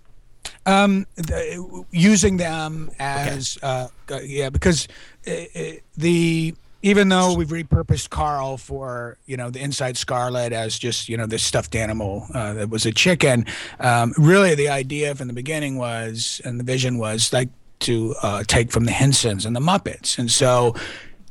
the- 1.16 1.86
using 1.92 2.38
them 2.38 2.90
as 3.00 3.58
uh, 3.64 3.88
uh, 4.12 4.20
yeah 4.24 4.50
because 4.50 4.88
uh, 5.28 5.32
uh, 5.56 5.64
the 5.96 6.54
even 6.84 7.10
though 7.10 7.34
we've 7.34 7.50
repurposed 7.50 8.10
Carl 8.10 8.58
for 8.58 9.18
you 9.26 9.38
know 9.38 9.50
the 9.50 9.60
inside 9.60 9.98
Scarlet 9.98 10.54
as 10.54 10.78
just 10.78 11.10
you 11.10 11.18
know 11.18 11.26
this 11.26 11.44
stuffed 11.44 11.76
animal 11.76 12.28
uh, 12.34 12.54
that 12.54 12.70
was 12.70 12.86
a 12.86 12.92
chicken, 12.92 13.46
um, 13.80 14.14
really 14.18 14.56
the 14.56 14.70
idea 14.70 15.16
from 15.16 15.28
the 15.28 15.34
beginning 15.34 15.78
was 15.78 16.42
and 16.46 16.60
the 16.60 16.64
vision 16.64 16.98
was 16.98 17.32
like 17.34 17.50
to 17.80 18.16
uh, 18.22 18.44
take 18.44 18.72
from 18.72 18.86
the 18.86 18.92
Hensons 18.92 19.46
and 19.46 19.56
the 19.56 19.62
Muppets, 19.62 20.18
and 20.18 20.32
so. 20.32 20.76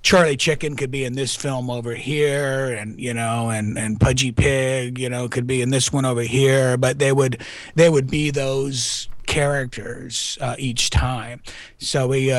Charlie 0.02 0.36
Chicken 0.36 0.76
could 0.76 0.92
be 0.92 1.02
in 1.02 1.14
this 1.14 1.34
film 1.34 1.68
over 1.68 1.92
here, 1.92 2.72
and 2.72 2.96
you 2.96 3.12
know, 3.12 3.50
and 3.50 3.76
and 3.76 3.98
Pudgy 3.98 4.30
Pig, 4.30 5.00
you 5.00 5.08
know, 5.08 5.28
could 5.28 5.48
be 5.48 5.62
in 5.62 5.70
this 5.70 5.92
one 5.92 6.04
over 6.04 6.22
here. 6.22 6.76
But 6.76 7.00
they 7.00 7.10
would 7.10 7.42
they 7.74 7.90
would 7.90 8.08
be 8.08 8.30
those 8.30 9.08
characters 9.26 10.38
uh, 10.40 10.54
each 10.58 10.90
time. 10.90 11.42
So 11.78 12.08
we 12.08 12.32
uh, 12.32 12.36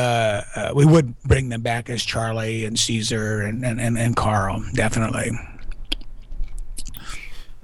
uh, 0.56 0.72
we 0.74 0.86
would 0.86 1.22
bring 1.24 1.50
them 1.50 1.62
back 1.62 1.90
as 1.90 2.04
Charlie 2.04 2.66
and 2.66 2.80
Caesar 2.80 3.42
and 3.42 3.64
and, 3.66 3.80
and, 3.80 3.98
and 3.98 4.16
Carl, 4.16 4.64
definitely. 4.74 5.32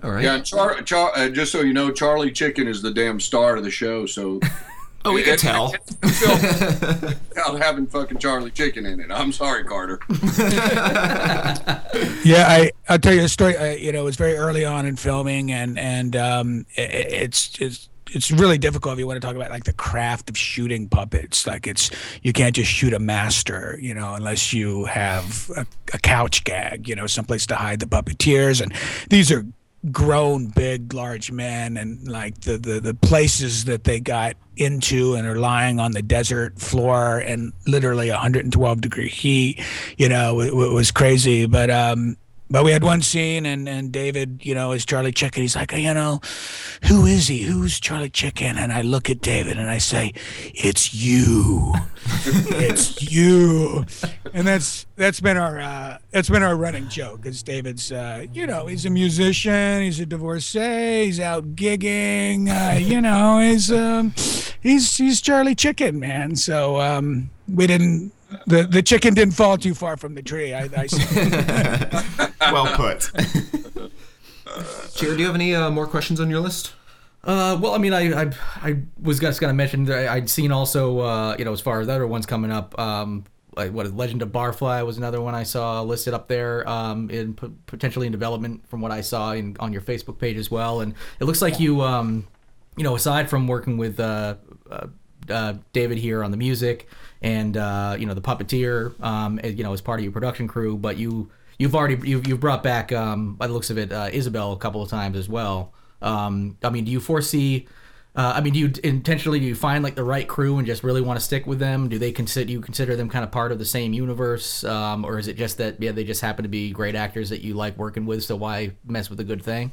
All 0.03 0.11
right. 0.11 0.23
Yeah, 0.23 0.41
Char, 0.41 0.81
Char, 0.81 1.13
uh, 1.15 1.29
just 1.29 1.53
so 1.53 1.61
you 1.61 1.71
know, 1.71 1.89
Charlie 1.89 2.31
Chicken 2.31 2.67
is 2.67 2.81
the 2.81 2.91
damn 2.91 3.21
star 3.21 3.55
of 3.55 3.63
the 3.63 3.71
show. 3.71 4.05
So 4.05 4.41
Oh, 5.05 5.13
we 5.13 5.23
can 5.23 5.33
It- 5.33 5.39
tell. 5.39 5.73
without 6.01 7.61
having 7.61 7.87
fucking 7.87 8.19
Charlie 8.19 8.51
Chicken 8.51 8.85
in 8.85 8.99
it. 8.99 9.11
I'm 9.11 9.31
sorry, 9.31 9.63
Carter. 9.63 9.99
Yeah, 12.23 12.45
I 12.47 12.71
I'll 12.87 12.99
tell 12.99 13.13
you 13.13 13.21
a 13.23 13.29
story. 13.29 13.57
I, 13.57 13.73
you 13.73 13.91
know, 13.91 14.01
it 14.01 14.05
was 14.05 14.15
very 14.15 14.35
early 14.35 14.63
on 14.65 14.85
in 14.85 14.95
filming, 14.95 15.51
and 15.51 15.77
and 15.77 16.15
um, 16.15 16.65
i 16.77 16.81
it's 16.81 17.51
it's 17.59 17.89
it's 18.11 18.31
really 18.31 18.57
difficult 18.57 18.93
if 18.93 18.99
you 18.99 19.07
want 19.07 19.21
to 19.21 19.25
talk 19.25 19.35
about 19.35 19.51
like 19.51 19.65
the 19.65 19.73
craft 19.73 20.29
of 20.29 20.37
shooting 20.37 20.87
puppets. 20.87 21.45
Like 21.45 21.67
it's 21.67 21.91
you 22.21 22.31
can't 22.31 22.55
just 22.55 22.71
shoot 22.71 22.93
a 22.93 22.99
master, 22.99 23.77
you 23.81 23.93
know, 23.93 24.13
unless 24.13 24.53
you 24.53 24.85
have 24.85 25.49
a, 25.57 25.65
a 25.93 25.99
couch 25.99 26.43
gag, 26.45 26.87
you 26.87 26.95
know, 26.95 27.07
someplace 27.07 27.45
to 27.47 27.55
hide 27.55 27.79
the 27.81 27.87
puppeteers. 27.87 28.61
And 28.61 28.73
these 29.09 29.31
are 29.31 29.45
grown, 29.91 30.47
big, 30.47 30.93
large 30.93 31.31
men, 31.31 31.77
and 31.77 32.07
like 32.07 32.41
the 32.41 32.57
the 32.57 32.79
the 32.79 32.93
places 32.93 33.65
that 33.65 33.83
they 33.83 33.99
got 33.99 34.35
into 34.55 35.15
and 35.15 35.27
are 35.27 35.37
lying 35.37 35.79
on 35.79 35.91
the 35.91 36.01
desert 36.01 36.59
floor 36.59 37.17
and 37.17 37.53
literally 37.65 38.09
112 38.09 38.81
degree 38.81 39.09
heat, 39.09 39.59
you 39.97 40.07
know, 40.07 40.39
it, 40.41 40.49
it 40.49 40.53
was 40.53 40.91
crazy. 40.91 41.45
But 41.47 41.71
um, 41.71 42.17
but 42.53 42.63
we 42.63 42.71
had 42.71 42.83
one 42.83 43.01
scene, 43.01 43.47
and, 43.47 43.67
and 43.67 43.91
David, 43.91 44.41
you 44.43 44.53
know, 44.53 44.73
is 44.73 44.85
Charlie 44.85 45.11
Chicken. 45.11 45.41
He's 45.41 45.55
like, 45.55 45.71
you 45.71 45.91
know, 45.91 46.21
who 46.83 47.07
is 47.07 47.27
he? 47.27 47.41
Who's 47.41 47.79
Charlie 47.79 48.11
Chicken? 48.11 48.59
And 48.59 48.71
I 48.71 48.83
look 48.83 49.09
at 49.09 49.21
David 49.21 49.57
and 49.57 49.71
I 49.71 49.79
say, 49.79 50.13
it's 50.53 50.93
you, 50.93 51.73
it's 52.05 53.11
you. 53.11 53.85
And 54.35 54.45
that's 54.45 54.85
that's 54.95 55.19
been 55.19 55.35
our 55.35 55.59
uh, 55.59 55.97
that's 56.11 56.29
been 56.29 56.43
our 56.43 56.55
running 56.55 56.89
joke. 56.89 57.23
Because 57.23 57.41
David's, 57.41 57.91
uh, 57.91 58.27
you 58.31 58.45
know, 58.45 58.67
he's 58.67 58.85
a 58.85 58.91
musician, 58.91 59.81
he's 59.81 59.99
a 59.99 60.05
divorcee, 60.05 61.05
he's 61.05 61.19
out 61.19 61.55
gigging, 61.55 62.49
uh, 62.49 62.77
you 62.77 63.01
know, 63.01 63.39
he's 63.39 63.71
um, 63.71 64.13
he's 64.61 64.95
he's 64.95 65.21
Charlie 65.21 65.55
Chicken, 65.55 65.99
man. 65.99 66.35
So 66.35 66.79
um, 66.79 67.31
we 67.47 67.65
didn't. 67.65 68.11
The, 68.47 68.63
the 68.63 68.81
chicken 68.81 69.13
didn't 69.13 69.33
fall 69.33 69.57
too 69.57 69.73
far 69.73 69.97
from 69.97 70.15
the 70.15 70.21
tree. 70.21 70.53
I, 70.53 70.63
I 70.75 70.87
well 72.51 72.67
put. 72.75 73.11
Jared, 74.95 75.17
do 75.17 75.21
you 75.21 75.25
have 75.25 75.35
any 75.35 75.55
uh, 75.55 75.69
more 75.69 75.87
questions 75.87 76.19
on 76.19 76.29
your 76.29 76.39
list? 76.39 76.73
Uh, 77.23 77.57
well, 77.59 77.73
I 77.73 77.77
mean, 77.77 77.93
I 77.93 78.23
I, 78.23 78.31
I 78.61 78.77
was 79.01 79.19
just 79.19 79.39
gonna 79.39 79.53
mention 79.53 79.85
that 79.85 80.09
I'd 80.09 80.29
seen 80.29 80.51
also, 80.51 80.99
uh, 80.99 81.35
you 81.39 81.45
know, 81.45 81.53
as 81.53 81.61
far 81.61 81.79
as 81.79 81.87
other 81.87 82.05
ones 82.05 82.25
coming 82.25 82.51
up, 82.51 82.77
um, 82.77 83.23
like 83.55 83.71
what 83.71 83.91
Legend 83.95 84.21
of 84.21 84.29
Barfly 84.29 84.85
was 84.85 84.97
another 84.97 85.21
one 85.21 85.33
I 85.33 85.43
saw 85.43 85.81
listed 85.81 86.13
up 86.13 86.27
there, 86.27 86.67
um, 86.67 87.09
in 87.09 87.33
p- 87.33 87.51
potentially 87.65 88.07
in 88.07 88.11
development 88.11 88.67
from 88.67 88.81
what 88.81 88.91
I 88.91 89.01
saw 89.01 89.31
in, 89.31 89.55
on 89.59 89.71
your 89.71 89.81
Facebook 89.81 90.19
page 90.19 90.37
as 90.37 90.51
well, 90.51 90.81
and 90.81 90.93
it 91.19 91.23
looks 91.23 91.41
like 91.41 91.59
you, 91.59 91.81
um, 91.81 92.27
you 92.75 92.83
know, 92.83 92.95
aside 92.95 93.29
from 93.29 93.47
working 93.47 93.77
with 93.77 93.99
uh, 93.99 94.35
uh, 94.69 94.87
uh, 95.29 95.53
David 95.71 95.99
here 95.99 96.23
on 96.23 96.31
the 96.31 96.37
music 96.37 96.89
and 97.23 97.55
uh, 97.55 97.95
you 97.97 98.05
know 98.05 98.13
the 98.13 98.21
puppeteer, 98.21 99.01
um, 99.01 99.39
you 99.43 99.63
know, 99.63 99.73
as 99.73 99.81
part 99.81 99.99
of 99.99 100.03
your 100.03 100.11
production 100.11 100.47
crew, 100.47 100.77
but 100.77 100.97
you 100.97 101.31
you've 101.57 101.73
already 101.73 102.07
you've, 102.07 102.27
you've 102.27 102.39
brought 102.39 102.61
back 102.61 102.91
um, 102.91 103.35
by 103.35 103.47
the 103.47 103.53
looks 103.53 103.69
of 103.69 103.77
it 103.77 103.91
uh, 103.91 104.09
Isabel 104.11 104.51
a 104.51 104.57
couple 104.57 104.81
of 104.83 104.89
times 104.89 105.17
as 105.17 105.29
well. 105.29 105.73
Um, 106.01 106.57
I 106.63 106.69
mean, 106.69 106.83
do 106.83 106.91
you 106.91 106.99
foresee? 106.99 107.67
Uh, 108.15 108.33
I 108.35 108.41
mean, 108.41 108.53
do 108.53 108.59
you 108.59 108.71
intentionally 108.83 109.39
do 109.39 109.45
you 109.45 109.55
find 109.55 109.83
like 109.83 109.95
the 109.95 110.03
right 110.03 110.27
crew 110.27 110.57
and 110.57 110.67
just 110.67 110.83
really 110.83 111.01
want 111.01 111.17
to 111.17 111.25
stick 111.25 111.47
with 111.47 111.57
them? 111.57 111.89
Do 111.89 111.97
they 111.97 112.11
consider 112.11 112.51
you 112.51 112.61
consider 112.61 112.95
them 112.95 113.09
kind 113.09 113.23
of 113.23 113.31
part 113.31 113.51
of 113.51 113.57
the 113.57 113.65
same 113.65 113.93
universe, 113.93 114.63
um, 114.65 115.05
or 115.05 115.17
is 115.17 115.27
it 115.27 115.37
just 115.37 115.57
that 115.57 115.81
yeah 115.81 115.93
they 115.93 116.03
just 116.03 116.21
happen 116.21 116.43
to 116.43 116.49
be 116.49 116.71
great 116.71 116.93
actors 116.93 117.29
that 117.29 117.41
you 117.41 117.53
like 117.53 117.77
working 117.77 118.05
with? 118.05 118.23
So 118.23 118.35
why 118.35 118.73
mess 118.85 119.09
with 119.09 119.19
a 119.21 119.23
good 119.23 119.41
thing? 119.41 119.71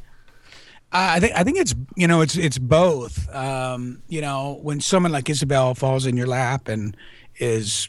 I 0.93 1.21
think 1.21 1.35
I 1.37 1.45
think 1.45 1.59
it's 1.59 1.75
you 1.97 2.09
know 2.09 2.21
it's 2.21 2.37
it's 2.37 2.59
both. 2.59 3.33
Um, 3.35 4.03
you 4.09 4.21
know, 4.21 4.59
when 4.63 4.81
someone 4.81 5.13
like 5.13 5.29
Isabel 5.29 5.75
falls 5.75 6.07
in 6.07 6.17
your 6.17 6.27
lap 6.27 6.69
and 6.69 6.97
is 7.41 7.89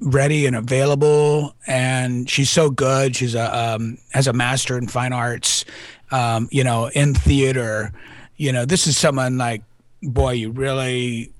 ready 0.00 0.46
and 0.46 0.56
available, 0.56 1.54
and 1.66 2.28
she's 2.28 2.50
so 2.50 2.70
good. 2.70 3.14
She's 3.14 3.34
a 3.34 3.74
um, 3.74 3.98
has 4.12 4.26
a 4.26 4.32
master 4.32 4.78
in 4.78 4.88
fine 4.88 5.12
arts. 5.12 5.64
Um, 6.10 6.48
you 6.50 6.64
know, 6.64 6.88
in 6.88 7.14
theater. 7.14 7.92
You 8.36 8.52
know, 8.52 8.64
this 8.64 8.86
is 8.86 8.96
someone 8.96 9.38
like 9.38 9.62
boy, 10.02 10.32
you 10.32 10.50
really 10.50 11.32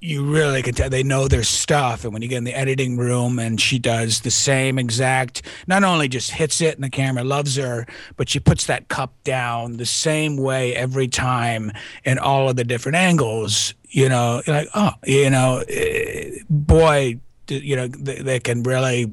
you 0.00 0.24
really 0.24 0.62
can 0.62 0.74
tell 0.74 0.88
they 0.88 1.02
know 1.02 1.26
their 1.26 1.42
stuff. 1.42 2.04
And 2.04 2.12
when 2.12 2.22
you 2.22 2.28
get 2.28 2.38
in 2.38 2.44
the 2.44 2.54
editing 2.54 2.96
room 2.96 3.38
and 3.38 3.60
she 3.60 3.78
does 3.78 4.20
the 4.20 4.30
same 4.30 4.78
exact, 4.78 5.42
not 5.66 5.82
only 5.82 6.08
just 6.08 6.30
hits 6.30 6.60
it 6.60 6.76
and 6.76 6.84
the 6.84 6.90
camera 6.90 7.24
loves 7.24 7.56
her, 7.56 7.86
but 8.16 8.28
she 8.28 8.38
puts 8.38 8.66
that 8.66 8.88
cup 8.88 9.12
down 9.24 9.76
the 9.76 9.86
same 9.86 10.36
way 10.36 10.74
every 10.74 11.08
time 11.08 11.72
in 12.04 12.18
all 12.18 12.48
of 12.48 12.56
the 12.56 12.64
different 12.64 12.96
angles. 12.96 13.74
You 13.90 14.08
know, 14.08 14.42
like, 14.46 14.68
oh, 14.74 14.92
you 15.04 15.30
know, 15.30 15.64
eh, 15.68 16.38
boy, 16.48 17.18
you 17.48 17.74
know, 17.74 17.88
they, 17.88 18.22
they 18.22 18.40
can 18.40 18.62
really 18.62 19.12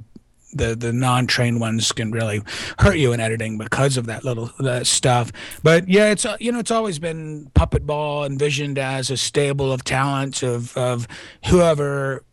the 0.55 0.75
the 0.75 0.91
non-trained 0.91 1.59
ones 1.59 1.91
can 1.91 2.11
really 2.11 2.41
hurt 2.79 2.97
you 2.97 3.13
in 3.13 3.19
editing 3.19 3.57
because 3.57 3.97
of 3.97 4.05
that 4.07 4.23
little 4.23 4.49
that 4.59 4.87
stuff. 4.87 5.31
But 5.61 5.87
yeah, 5.87 6.11
it's 6.11 6.25
you 6.39 6.51
know 6.51 6.59
it's 6.59 6.71
always 6.71 6.99
been 6.99 7.51
puppet 7.53 7.85
ball 7.85 8.25
envisioned 8.25 8.79
as 8.79 9.11
a 9.11 9.17
stable 9.17 9.71
of 9.71 9.83
talent 9.83 10.41
of 10.43 10.75
of 10.77 11.07
whoever 11.45 12.23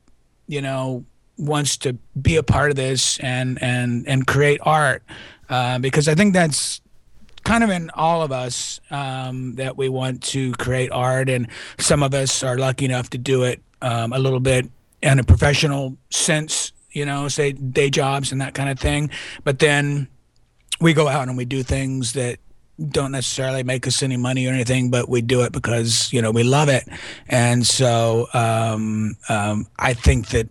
you 0.47 0.63
know 0.63 1.05
wants 1.39 1.77
to 1.79 1.95
be 2.21 2.37
a 2.37 2.43
part 2.43 2.71
of 2.71 2.77
this 2.77 3.19
and 3.21 3.61
and 3.63 4.07
and 4.07 4.27
create 4.27 4.61
art 4.63 5.03
uh, 5.49 5.79
because 5.79 6.09
I 6.09 6.15
think 6.15 6.35
that's 6.35 6.81
kind 7.45 7.65
of 7.65 7.71
in 7.71 7.91
all 7.91 8.23
of 8.23 8.31
us 8.31 8.81
um, 8.91 9.57
that 9.57 9.77
we 9.77 9.89
want 9.89 10.23
to 10.23 10.53
create 10.53 10.91
art 10.93 11.29
and 11.29 11.49
some 11.79 12.03
of 12.03 12.15
us 12.15 12.43
are 12.43 12.57
lucky 12.57 12.85
enough 12.85 13.11
to 13.11 13.19
do 13.19 13.43
it 13.43 13.61
um, 13.81 14.13
a 14.13 14.19
little 14.19 14.41
bit 14.41 14.71
in 15.03 15.19
a 15.19 15.25
professional 15.25 15.97
sense 16.11 16.72
you 16.93 17.05
know 17.05 17.29
say 17.29 17.53
day 17.53 17.91
jobs 17.91 18.33
and 18.33 18.41
that 18.41 18.55
kind 18.55 18.71
of 18.71 18.79
thing. 18.79 19.11
But 19.45 19.59
then 19.59 20.09
we 20.81 20.93
go 20.93 21.09
out 21.09 21.29
and 21.29 21.37
we 21.37 21.45
do 21.45 21.63
things 21.63 22.13
that 22.15 22.39
don't 22.91 23.13
necessarily 23.13 23.63
make 23.63 23.87
us 23.87 24.03
any 24.03 24.17
money 24.17 24.47
or 24.47 24.53
anything, 24.53 24.91
but 24.91 25.09
we 25.09 25.21
do 25.21 25.43
it 25.43 25.53
because 25.53 26.13
you 26.13 26.23
know 26.23 26.31
we 26.31 26.43
love 26.43 26.69
it, 26.69 26.85
and 27.29 27.67
so 27.67 28.29
um, 28.35 29.17
um, 29.29 29.67
I 29.79 29.95
think 29.95 30.29
that 30.29 30.49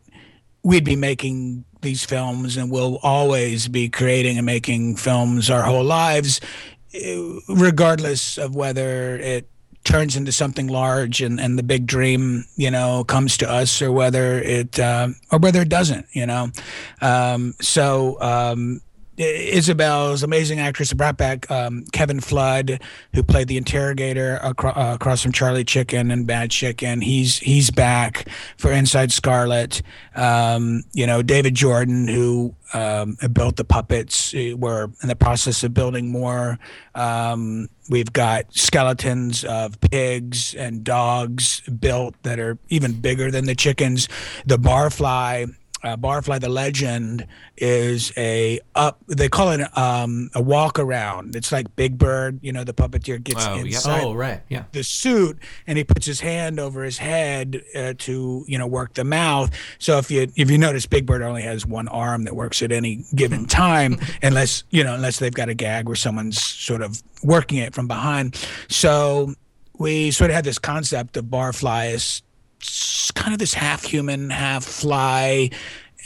we'd 0.64 0.86
be 0.86 0.96
making 0.96 1.66
these 1.82 2.06
films 2.06 2.58
and 2.58 2.72
we'll 2.72 2.98
always 3.02 3.68
be 3.68 3.90
creating 3.90 4.38
and 4.38 4.46
making 4.46 4.96
films 4.96 5.50
our 5.50 5.64
whole 5.64 5.84
lives, 5.84 6.40
eh, 6.94 7.40
regardless 7.50 8.38
of 8.38 8.56
whether 8.56 9.18
it 9.18 9.50
turns 9.84 10.16
into 10.16 10.32
something 10.32 10.68
large 10.68 11.22
and, 11.22 11.40
and 11.40 11.58
the 11.58 11.64
big 11.64 11.86
dream, 11.86 12.46
you 12.56 12.72
know, 12.72 13.04
comes 13.04 13.38
to 13.38 13.50
us 13.50 13.82
or 13.82 13.92
whether 13.92 14.40
it, 14.40 14.80
um, 14.80 15.16
or 15.32 15.40
whether 15.40 15.62
it 15.62 15.70
doesn't, 15.70 16.06
you 16.12 16.26
know. 16.26 16.50
Um, 17.02 17.56
so, 17.60 18.22
um, 18.22 18.82
Isabel's 19.18 20.24
amazing 20.24 20.60
actress 20.60 20.94
brought 20.94 21.18
back 21.18 21.50
um, 21.52 21.86
Kevin 21.92 22.20
Flood, 22.20 22.82
who 23.14 23.24
played 23.24 23.48
the 23.48 23.58
interrogator 23.58 24.40
uh, 24.42 24.54
across 24.96 25.22
from 25.22 25.32
Charlie 25.32 25.64
Chicken 25.64 26.12
and 26.12 26.26
Bad 26.26 26.50
Chicken. 26.52 27.02
He's 27.02 27.38
he's 27.38 27.70
back 27.70 28.28
for 28.58 28.72
Inside 28.72 29.12
Scarlet. 29.12 29.82
Um, 30.16 30.84
you 30.94 31.06
know, 31.06 31.22
David 31.22 31.56
Jordan, 31.56 32.08
who 32.08 32.56
um, 32.74 33.18
built 33.34 33.58
the 33.58 33.66
puppets. 33.66 34.34
uh, 34.34 34.56
We're 34.58 34.86
in 35.02 35.08
the 35.08 35.16
process 35.16 35.64
of 35.64 35.74
building 35.74 36.12
more. 36.12 36.58
Um, 36.96 37.68
we've 37.90 38.14
got 38.14 38.46
skeletons 38.56 39.44
of 39.44 39.80
pigs 39.82 40.56
and 40.56 40.84
dogs 40.84 41.62
built 41.62 42.16
that 42.24 42.40
are 42.40 42.58
even 42.70 43.00
bigger 43.02 43.30
than 43.30 43.46
the 43.46 43.56
chickens. 43.56 44.08
The 44.46 44.58
barfly 44.58 45.54
uh, 45.84 45.98
Barfly 45.98 46.40
the 46.40 46.50
Legend 46.50 47.26
is 47.58 48.12
a 48.18 48.60
up. 48.76 49.00
They 49.08 49.30
call 49.30 49.52
it 49.52 49.78
um, 49.78 50.30
a 50.36 50.42
walk 50.42 50.80
around. 50.80 51.36
It's 51.36 51.52
like 51.52 51.76
Big 51.76 51.98
Bird. 51.98 52.40
You 52.42 52.52
know, 52.54 52.64
the 52.64 52.74
puppeteer 52.74 53.24
gets 53.24 53.46
Oh, 53.46 53.56
inside 53.56 54.04
Oh, 54.04 54.14
right. 54.14 54.42
Yeah. 54.50 54.64
the 54.72 54.84
suit 54.84 55.38
and 55.68 55.78
he 55.78 55.84
puts 55.84 56.06
his 56.06 56.20
hand 56.20 56.60
over 56.60 56.84
his 56.84 56.98
head 56.98 57.62
uh, 57.76 57.94
to 58.00 58.46
you 58.48 58.58
know 58.58 58.68
work 58.68 58.94
the 58.94 59.04
mouth. 59.04 59.52
So 59.80 59.98
if 59.98 60.12
you 60.12 60.32
if 60.36 60.50
you 60.52 60.58
notice, 60.58 60.86
Big 60.86 61.06
Bird 61.06 61.22
only 61.22 61.42
has 61.44 61.66
one 61.66 61.88
arm 61.88 62.24
that 62.26 62.36
works 62.36 62.62
at 62.62 62.72
any 62.72 63.06
given 63.16 63.46
time, 63.46 64.00
unless 64.22 64.64
you 64.70 64.84
know 64.84 64.94
unless 64.96 65.20
they've 65.20 65.34
got 65.34 65.50
a 65.50 65.54
gag 65.54 65.88
where 65.88 65.96
someone's 65.96 66.42
sort 66.42 66.82
of 66.82 67.02
working 67.24 67.58
it 67.60 67.74
from 67.74 67.88
behind. 67.88 68.36
So 68.70 69.34
we 69.78 70.12
sort 70.12 70.30
of 70.30 70.36
had 70.36 70.46
this 70.46 70.60
concept 70.60 71.18
of 71.18 71.26
Barfly 71.26 71.94
as 71.94 72.22
kind 73.16 73.34
of 73.34 73.40
this 73.40 73.54
half 73.54 73.84
human, 73.84 74.30
half 74.30 74.64
fly. 74.64 75.50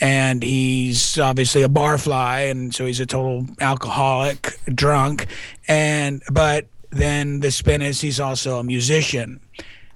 And 0.01 0.43
he's 0.43 1.17
obviously 1.17 1.63
a 1.63 1.69
barfly, 1.69 2.51
and 2.51 2.75
so 2.75 2.85
he's 2.85 2.99
a 2.99 3.05
total 3.05 3.47
alcoholic, 3.61 4.59
drunk. 4.73 5.27
And 5.69 6.21
but 6.29 6.67
then 6.89 7.39
the 7.39 7.49
spin 7.49 7.81
is 7.81 8.01
he's 8.01 8.19
also 8.19 8.59
a 8.59 8.63
musician, 8.63 9.39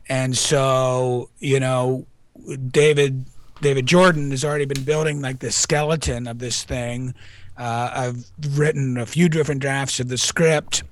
and 0.08 0.38
so 0.38 1.30
you 1.40 1.60
know, 1.60 2.06
David 2.72 3.26
David 3.62 3.88
Jordan 3.88 4.32
has 4.32 4.46
already 4.46 4.66
been 4.66 4.84
building 4.84 5.22
like 5.22 5.40
the 5.40 5.52
skeleton 5.52 6.28
of 6.28 6.40
this 6.40 6.64
thing. 6.64 7.14
Uh, 7.58 7.92
I've 7.94 8.58
written 8.58 8.98
a 8.98 9.06
few 9.06 9.28
different 9.28 9.62
drafts 9.62 10.00
of 10.00 10.08
the 10.08 10.18
script. 10.18 10.84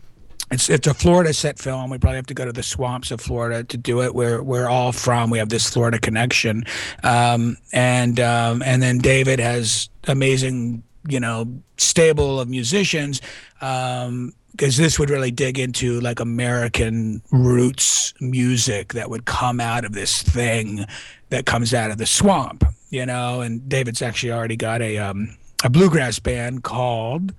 It's 0.50 0.70
it's 0.70 0.88
a 0.88 0.94
Florida 0.94 1.34
set 1.34 1.60
film. 1.60 1.90
We 1.90 1.98
probably 1.98 2.16
have 2.18 2.28
to 2.28 2.34
go 2.34 2.46
to 2.46 2.54
the 2.54 2.64
swamps 2.64 3.12
of 3.12 3.20
Florida 3.20 3.64
to 3.66 3.78
do 3.78 4.02
it. 4.02 4.16
We're 4.16 4.42
we're 4.42 4.68
all 4.70 4.92
from. 4.92 5.30
We 5.30 5.40
have 5.40 5.50
this 5.50 5.70
Florida 5.70 6.00
connection, 6.00 6.64
um, 7.04 7.58
and 7.74 8.20
um, 8.20 8.62
and 8.62 8.82
then 8.82 9.00
David 9.00 9.40
has 9.40 9.90
amazing, 10.08 10.84
you 11.08 11.20
know, 11.20 11.62
stable 11.78 12.40
of 12.40 12.48
musicians. 12.48 13.22
Um, 13.60 14.34
because 14.52 14.76
this 14.76 14.98
would 14.98 15.12
really 15.12 15.30
dig 15.30 15.60
into 15.60 16.02
like 16.02 16.20
American 16.20 17.22
roots 17.32 18.16
music 18.20 18.94
that 18.94 19.08
would 19.08 19.26
come 19.26 19.60
out 19.60 19.86
of 19.86 19.94
this 19.94 20.24
thing 20.24 20.84
that 21.30 21.46
comes 21.46 21.76
out 21.76 21.92
of 21.92 22.00
the 22.00 22.08
swamp, 22.08 22.64
you 22.90 23.06
know. 23.06 23.42
And 23.42 23.70
David's 23.70 24.02
actually 24.02 24.32
already 24.32 24.56
got 24.56 24.82
a 24.82 24.98
um, 24.98 25.38
a 25.64 25.70
bluegrass 25.70 26.18
band 26.18 26.64
called 26.64 27.34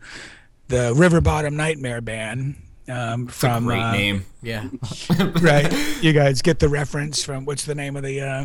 the 0.69 0.95
River 0.95 1.21
Bottom 1.21 1.57
Nightmare 1.57 2.01
Band. 2.01 2.55
Um, 2.89 3.27
from 3.27 3.67
Great 3.67 3.81
uh, 3.81 3.93
name. 3.93 4.25
Yeah. 4.43 4.69
right? 5.41 5.71
You 6.03 6.13
guys 6.13 6.41
get 6.43 6.59
the 6.59 6.69
reference 6.69 7.23
from 7.23 7.45
what's 7.45 7.65
the 7.65 7.75
name 7.75 7.97
of 7.97 8.03
the? 8.03 8.21
Uh, 8.21 8.45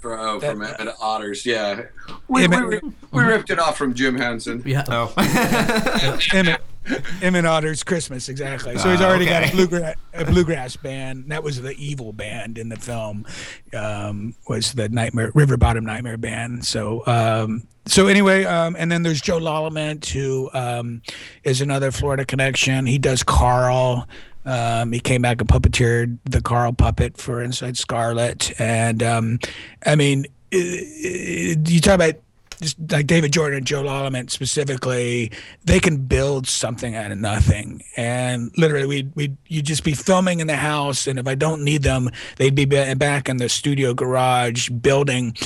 For, 0.00 0.18
oh, 0.18 0.40
from 0.40 0.62
Emmett 0.62 0.94
Otters, 1.00 1.44
yeah. 1.44 1.82
We, 2.28 2.44
Emmett- 2.44 2.82
we, 2.82 2.92
we 3.12 3.22
ripped 3.22 3.50
it 3.50 3.58
off 3.58 3.76
from 3.76 3.94
Jim 3.94 4.16
Henson. 4.16 4.62
Yeah. 4.64 4.84
Oh. 4.88 5.12
Emmett, 6.32 6.60
Emmett 7.22 7.44
Otter's 7.44 7.82
Christmas, 7.84 8.28
exactly. 8.28 8.76
So 8.78 8.90
he's 8.90 9.00
Ah, 9.00 9.04
already 9.08 9.26
got 9.26 9.42
a 9.42 9.46
okay. 9.46 9.54
bluegrass, 9.56 9.94
a 10.14 10.24
bluegrass 10.24 10.76
band. 10.76 11.26
That 11.28 11.42
was 11.42 11.60
the 11.62 11.72
evil 11.76 12.12
band 12.12 12.58
in 12.58 12.68
the 12.68 12.76
film. 12.76 13.24
Um, 13.72 14.34
was 14.48 14.72
the 14.72 14.88
Nightmare 14.88 15.30
River 15.34 15.56
Bottom 15.56 15.84
Nightmare 15.84 16.16
Band. 16.16 16.64
So 16.64 17.02
um, 17.06 17.66
so 17.86 18.06
anyway, 18.06 18.44
um, 18.44 18.76
and 18.78 18.90
then 18.90 19.02
there's 19.02 19.20
Joe 19.20 19.38
Lallament, 19.38 20.06
who 20.06 20.50
um, 20.52 21.02
is 21.44 21.60
another 21.60 21.90
Florida 21.90 22.24
connection. 22.24 22.86
He 22.86 22.98
does 22.98 23.22
Carl. 23.22 24.08
Um, 24.44 24.90
he 24.92 24.98
came 24.98 25.22
back 25.22 25.40
and 25.40 25.48
puppeteered 25.48 26.18
the 26.24 26.40
Carl 26.40 26.72
puppet 26.72 27.16
for 27.16 27.40
Inside 27.42 27.76
Scarlet, 27.76 28.52
and 28.60 29.00
um, 29.02 29.38
I 29.86 29.94
mean, 29.94 30.26
i- 30.52 30.56
i- 30.56 31.56
you 31.64 31.80
talk 31.80 31.94
about 31.94 32.14
just 32.62 32.78
like 32.90 33.06
David 33.06 33.32
Jordan 33.32 33.58
and 33.58 33.66
Joe 33.66 33.82
Lallament 33.82 34.30
specifically, 34.30 35.30
they 35.64 35.80
can 35.80 35.96
build 35.96 36.46
something 36.46 36.94
out 36.94 37.10
of 37.10 37.18
nothing. 37.18 37.82
And 37.96 38.50
literally, 38.56 38.86
we 38.86 39.10
we 39.14 39.36
you'd 39.48 39.66
just 39.66 39.84
be 39.84 39.92
filming 39.92 40.40
in 40.40 40.46
the 40.46 40.56
house, 40.56 41.06
and 41.06 41.18
if 41.18 41.26
I 41.26 41.34
don't 41.34 41.62
need 41.62 41.82
them, 41.82 42.10
they'd 42.36 42.54
be 42.54 42.64
back 42.64 43.28
in 43.28 43.36
the 43.36 43.48
studio 43.48 43.92
garage 43.92 44.70
building. 44.70 45.36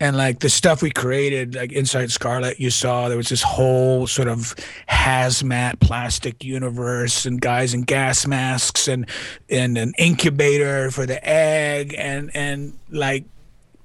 And 0.00 0.16
like 0.16 0.40
the 0.40 0.50
stuff 0.50 0.82
we 0.82 0.90
created, 0.90 1.54
like 1.54 1.72
Inside 1.72 2.10
Scarlet, 2.10 2.58
you 2.58 2.70
saw 2.70 3.08
there 3.08 3.16
was 3.16 3.28
this 3.28 3.42
whole 3.42 4.06
sort 4.06 4.28
of 4.28 4.54
hazmat 4.88 5.80
plastic 5.80 6.42
universe, 6.42 7.26
and 7.26 7.40
guys 7.40 7.74
in 7.74 7.82
gas 7.82 8.26
masks, 8.26 8.88
and 8.88 9.08
and 9.50 9.76
an 9.76 9.92
incubator 9.98 10.90
for 10.90 11.06
the 11.06 11.22
egg, 11.28 11.94
and 11.98 12.30
and 12.34 12.78
like 12.90 13.24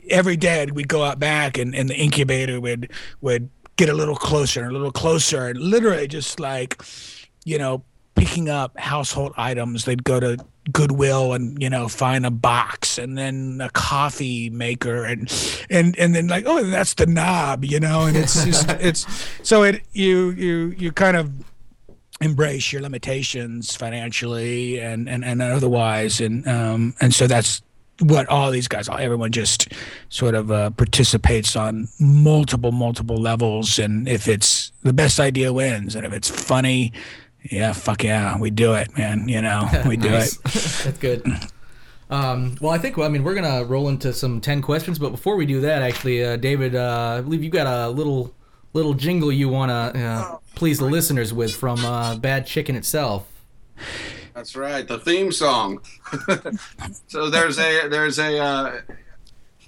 every 0.10 0.38
day 0.38 0.66
we'd 0.74 0.88
go 0.88 1.04
out 1.04 1.20
back 1.20 1.58
and, 1.58 1.76
and 1.76 1.90
the 1.90 1.96
incubator 1.96 2.60
would 2.60 2.92
would 3.22 3.50
get 3.76 3.90
a 3.90 3.94
little 3.94 4.16
closer 4.16 4.62
and 4.62 4.70
a 4.70 4.74
little 4.74 4.92
closer 4.92 5.48
and 5.48 5.60
literally 5.60 6.08
just 6.08 6.40
like 6.40 6.82
you 7.46 7.58
know 7.58 7.84
picking 8.16 8.50
up 8.50 8.78
household 8.80 9.34
items. 9.38 9.86
They'd 9.86 10.04
go 10.04 10.20
to 10.20 10.38
goodwill 10.74 11.34
and 11.34 11.62
you 11.62 11.70
know 11.70 11.88
find 11.88 12.26
a 12.26 12.32
box 12.32 12.98
and 12.98 13.18
then 13.18 13.60
a 13.62 13.70
coffee 13.70 14.50
maker 14.50 15.06
and 15.06 15.32
and 15.70 15.98
and 15.98 16.14
then 16.14 16.28
like 16.28 16.44
oh 16.46 16.62
that's 16.64 16.94
the 16.96 17.06
knob 17.06 17.64
you 17.64 17.80
know 17.80 18.06
and 18.06 18.18
it's 18.18 18.44
just 18.44 18.70
it's 18.82 19.06
so 19.44 19.64
it 19.64 19.82
you 19.94 20.32
you 20.32 20.76
you 20.78 20.92
kind 20.92 21.16
of 21.16 21.32
embrace 22.22 22.74
your 22.74 22.82
limitations 22.82 23.76
financially 23.76 24.80
and 24.80 25.08
and, 25.08 25.24
and 25.24 25.42
otherwise. 25.42 26.20
And 26.20 26.48
um 26.48 26.96
and 27.00 27.14
so 27.14 27.28
that's 27.28 27.62
what 28.02 28.28
all 28.28 28.52
these 28.52 28.68
guys 28.68 28.90
everyone 28.90 29.32
just 29.32 29.74
sort 30.10 30.36
of 30.36 30.52
uh, 30.52 30.70
participates 30.72 31.56
on 31.56 31.88
multiple 32.00 32.72
multiple 32.72 33.18
levels. 33.18 33.80
And 33.80 34.08
if 34.08 34.28
it's 34.28 34.72
the 34.84 34.94
best 34.94 35.20
idea 35.20 35.52
wins. 35.52 35.96
And 35.96 36.06
if 36.06 36.14
it's 36.14 36.30
funny 36.30 36.94
yeah 37.52 37.72
fuck 37.72 38.04
yeah 38.04 38.38
we 38.38 38.50
do 38.50 38.74
it 38.74 38.96
man. 38.98 39.28
You 39.28 39.42
know 39.42 39.70
we 39.88 39.98
do 39.98 40.10
it. 40.10 40.38
That's 40.44 40.98
good. 41.00 41.26
Um, 42.10 42.56
well, 42.62 42.72
I 42.72 42.78
think 42.78 42.98
well, 42.98 43.06
I 43.08 43.10
mean 43.10 43.24
we're 43.24 43.36
gonna 43.36 43.66
roll 43.66 43.90
into 43.90 44.14
some 44.14 44.40
ten 44.40 44.62
questions, 44.62 44.98
but 44.98 45.10
before 45.10 45.36
we 45.36 45.46
do 45.46 45.62
that, 45.62 45.82
actually, 45.82 46.24
uh, 46.24 46.38
David, 46.38 46.74
uh, 46.76 47.16
I 47.18 47.22
believe 47.22 47.44
you 47.44 47.50
got 47.50 47.68
a 47.68 47.90
little 47.90 48.34
little 48.74 48.94
jingle 48.94 49.32
you 49.32 49.50
wanna 49.50 49.74
uh, 49.74 50.38
please 50.56 50.80
the 50.80 50.86
listeners 50.86 51.34
with 51.34 51.54
from 51.54 51.84
uh, 51.84 52.16
Bad 52.16 52.46
Chicken 52.46 52.76
itself. 52.76 53.28
That's 54.38 54.56
right, 54.56 54.88
the 54.88 55.00
theme 55.00 55.32
song. 55.32 55.82
so 57.08 57.28
there's 57.32 57.58
a 57.58 57.88
there's 57.88 58.20
a 58.20 58.38
uh, 58.38 58.82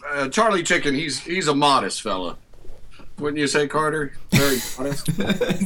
uh, 0.07 0.29
Charlie 0.29 0.61
Chicken. 0.61 0.93
He's 0.93 1.19
he's 1.19 1.47
a 1.47 1.55
modest 1.55 2.03
fella, 2.03 2.37
wouldn't 3.17 3.39
you 3.39 3.47
say, 3.47 3.67
Carter? 3.67 4.13
Very 4.29 4.57
modest. 4.77 5.17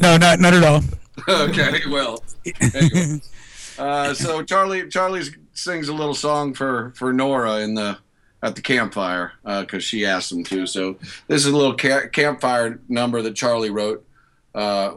no 0.01 0.15
not 0.15 0.39
not 0.39 0.53
at 0.53 0.63
all 0.63 0.81
okay, 1.27 1.81
well, 1.89 2.23
anyway. 2.45 3.19
Uh, 3.77 4.13
so 4.13 4.41
Charlie 4.41 4.87
Charlie 4.87 5.23
sings 5.51 5.89
a 5.89 5.93
little 5.93 6.15
song 6.15 6.53
for 6.53 6.93
for 6.95 7.11
Nora 7.11 7.57
in 7.57 7.73
the 7.73 7.97
at 8.41 8.55
the 8.55 8.61
campfire 8.61 9.33
because 9.43 9.83
she 9.83 10.05
asked 10.05 10.31
him 10.31 10.45
to. 10.45 10.65
So 10.65 10.97
this 11.27 11.45
is 11.45 11.51
a 11.51 11.57
little 11.57 11.75
ca- 11.75 12.07
campfire 12.07 12.79
number 12.87 13.21
that 13.21 13.35
Charlie 13.35 13.69
wrote. 13.69 14.05
Uh, 14.55 14.93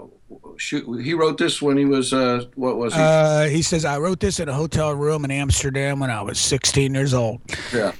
shoot, 0.56 1.02
he 1.02 1.14
wrote 1.14 1.38
this 1.38 1.60
when 1.62 1.76
he 1.76 1.84
was 1.84 2.12
uh, 2.12 2.44
what 2.54 2.76
was 2.76 2.94
he? 2.94 3.00
uh, 3.00 3.44
he 3.44 3.62
says 3.62 3.84
i 3.84 3.98
wrote 3.98 4.20
this 4.20 4.40
in 4.40 4.48
a 4.48 4.54
hotel 4.54 4.92
room 4.94 5.24
in 5.24 5.30
amsterdam 5.30 6.00
when 6.00 6.10
i 6.10 6.22
was 6.22 6.38
16 6.38 6.94
years 6.94 7.14
old 7.14 7.40
yeah. 7.72 7.92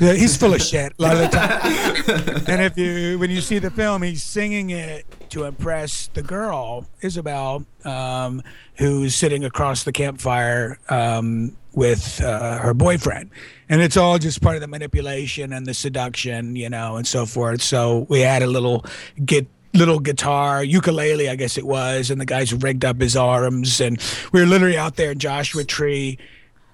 Yeah, 0.00 0.12
he's 0.12 0.36
full 0.36 0.54
of 0.54 0.62
shit 0.62 0.92
a 0.96 1.02
lot 1.02 1.16
of 1.16 1.22
the 1.22 1.28
time. 1.36 2.44
and 2.46 2.62
if 2.62 2.78
you, 2.78 3.18
when 3.18 3.30
you 3.30 3.40
see 3.40 3.58
the 3.58 3.70
film, 3.70 4.02
he's 4.02 4.22
singing 4.22 4.70
it 4.70 5.04
to 5.30 5.42
impress 5.42 6.06
the 6.14 6.22
girl 6.22 6.86
Isabel, 7.00 7.66
um, 7.84 8.40
who's 8.76 9.16
sitting 9.16 9.44
across 9.44 9.82
the 9.82 9.90
campfire 9.90 10.78
um, 10.88 11.56
with 11.72 12.20
uh, 12.22 12.58
her 12.58 12.74
boyfriend, 12.74 13.30
and 13.68 13.80
it's 13.82 13.96
all 13.96 14.18
just 14.18 14.40
part 14.40 14.54
of 14.54 14.60
the 14.60 14.68
manipulation 14.68 15.52
and 15.52 15.66
the 15.66 15.74
seduction, 15.74 16.54
you 16.54 16.70
know, 16.70 16.96
and 16.96 17.04
so 17.04 17.26
forth. 17.26 17.60
So 17.60 18.06
we 18.08 18.20
had 18.20 18.44
a 18.44 18.46
little 18.46 18.84
get 19.24 19.48
little 19.78 20.00
guitar 20.00 20.62
ukulele 20.64 21.28
i 21.28 21.36
guess 21.36 21.56
it 21.56 21.66
was 21.66 22.10
and 22.10 22.20
the 22.20 22.26
guys 22.26 22.52
rigged 22.52 22.84
up 22.84 23.00
his 23.00 23.16
arms 23.16 23.80
and 23.80 24.02
we 24.32 24.40
were 24.40 24.46
literally 24.46 24.76
out 24.76 24.96
there 24.96 25.12
in 25.12 25.18
joshua 25.18 25.64
tree 25.64 26.18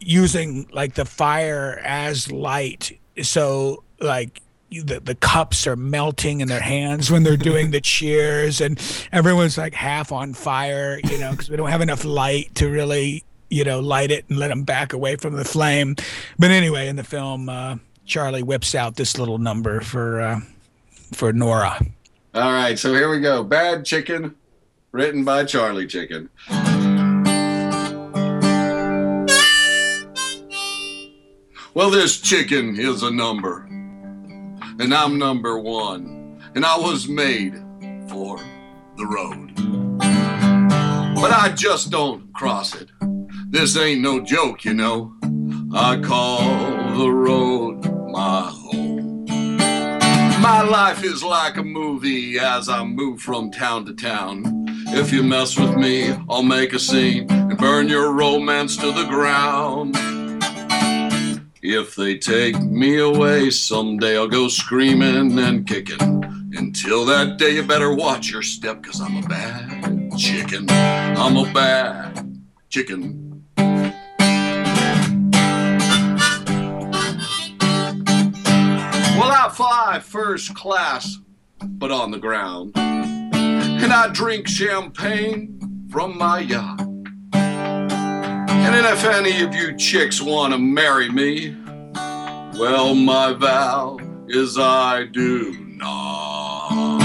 using 0.07 0.66
like 0.72 0.94
the 0.94 1.05
fire 1.05 1.80
as 1.84 2.30
light. 2.30 2.98
So 3.22 3.84
like 4.00 4.40
the 4.70 5.00
the 5.00 5.14
cups 5.14 5.66
are 5.66 5.76
melting 5.76 6.40
in 6.40 6.48
their 6.48 6.61
hands 6.61 7.11
when 7.11 7.22
they're 7.22 7.36
doing 7.36 7.70
the 7.70 7.80
cheers, 7.80 8.61
and 8.61 8.80
everyone's 9.12 9.57
like 9.59 9.74
half 9.74 10.12
on 10.12 10.34
fire, 10.34 11.00
you 11.05 11.18
know, 11.18 11.30
because 11.30 11.50
we 11.50 11.57
don't 11.57 11.70
have 11.70 11.80
enough 11.80 12.05
light 12.05 12.55
to 12.57 12.68
really 12.68 13.24
you 13.50 13.64
know 13.64 13.80
light 13.80 14.11
it 14.11 14.24
and 14.28 14.38
let 14.38 14.48
them 14.48 14.64
back 14.64 14.92
away 14.92 15.16
from 15.16 15.34
the 15.34 15.44
flame. 15.44 15.96
But 16.38 16.50
anyway, 16.50 16.88
in 16.88 16.96
the 16.96 17.05
film, 17.05 17.48
uh, 17.48 17.76
Charlie 18.05 18.42
whips 18.42 18.74
out 18.74 18.96
this 18.96 19.18
little 19.18 19.38
number 19.38 19.80
for 19.80 20.20
uh, 20.20 20.40
for 21.12 21.32
Nora. 21.32 21.78
All 22.35 22.53
right, 22.53 22.76
so 22.76 22.93
here 22.93 23.09
we 23.09 23.20
go. 23.20 23.45
Bad 23.45 23.85
Chicken, 23.85 24.35
written 24.91 25.24
by 25.24 25.45
Charlie 25.45 25.87
Chicken. 25.87 26.30
Well, 31.74 31.91
this 31.91 32.20
chicken 32.20 32.76
is 32.76 33.05
a 33.05 33.11
number, 33.12 33.61
and 33.61 34.93
I'm 34.93 35.16
number 35.16 35.61
one, 35.61 36.41
and 36.57 36.66
I 36.66 36.76
was 36.76 37.07
made 37.07 37.55
for 38.09 38.39
the 38.97 39.07
road. 39.07 39.55
But 41.14 41.30
I 41.30 41.53
just 41.55 41.93
don't 41.93 42.32
cross 42.32 42.74
it. 42.74 42.89
This 43.51 43.76
ain't 43.76 44.01
no 44.01 44.18
joke, 44.18 44.64
you 44.64 44.74
know. 44.74 45.14
I 45.72 46.01
call 46.01 46.41
the 46.99 47.11
road 47.12 47.85
my 48.11 48.51
home. 48.53 48.84
My 50.45 50.61
life 50.61 51.03
is 51.03 51.24
like 51.24 51.57
a 51.57 51.62
movie 51.62 52.38
as 52.38 52.68
I 52.68 52.84
move 52.84 53.22
from 53.22 53.51
town 53.51 53.86
to 53.86 53.95
town. 53.95 54.42
If 54.88 55.11
you 55.11 55.22
mess 55.22 55.59
with 55.59 55.74
me, 55.74 56.12
I'll 56.28 56.42
make 56.42 56.74
a 56.74 56.78
scene 56.78 57.30
and 57.30 57.57
burn 57.57 57.88
your 57.88 58.12
romance 58.12 58.76
to 58.76 58.92
the 58.92 59.07
ground. 59.07 59.97
If 61.62 61.97
they 61.97 62.18
take 62.18 62.61
me 62.61 62.99
away, 62.99 63.49
someday 63.49 64.18
I'll 64.18 64.28
go 64.28 64.49
screaming 64.49 65.38
and 65.38 65.66
kicking. 65.66 66.03
Until 66.55 67.07
that 67.07 67.38
day, 67.38 67.55
you 67.55 67.62
better 67.62 67.95
watch 67.95 68.30
your 68.30 68.42
step, 68.42 68.82
cause 68.82 69.01
I'm 69.01 69.24
a 69.24 69.26
bad 69.26 70.14
chicken. 70.18 70.66
I'm 70.68 71.38
a 71.38 71.51
bad 71.55 72.38
chicken. 72.68 73.24
Well, 79.25 79.33
I 79.33 79.49
fly 79.49 80.01
first 80.01 80.55
class, 80.55 81.16
but 81.62 81.91
on 81.91 82.11
the 82.11 82.18
ground. 82.18 82.77
And 82.77 83.91
I 83.91 84.09
drink 84.09 84.47
champagne 84.47 85.89
from 85.91 86.18
my 86.18 86.41
yacht. 86.41 86.83
And 87.33 88.87
if 88.87 89.03
any 89.05 89.41
of 89.41 89.55
you 89.55 89.75
chicks 89.79 90.20
want 90.20 90.53
to 90.53 90.59
marry 90.59 91.11
me, 91.11 91.57
well, 92.59 92.95
my 92.95 93.33
vow 93.33 93.99
is 94.29 94.59
I 94.59 95.05
do 95.05 95.57
not. 95.70 97.01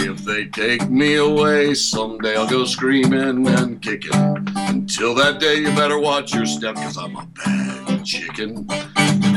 If 0.00 0.24
they 0.24 0.46
take 0.46 0.90
me 0.90 1.18
away, 1.18 1.74
someday 1.74 2.34
I'll 2.34 2.48
go 2.48 2.64
screaming 2.64 3.46
and 3.46 3.80
kicking. 3.80 4.10
Until 4.56 5.14
that 5.14 5.38
day, 5.38 5.58
you 5.60 5.68
better 5.76 6.00
watch 6.00 6.34
your 6.34 6.46
step, 6.46 6.74
cause 6.74 6.98
I'm 6.98 7.14
a 7.14 7.28
bad 7.44 8.04
chicken. 8.04 8.66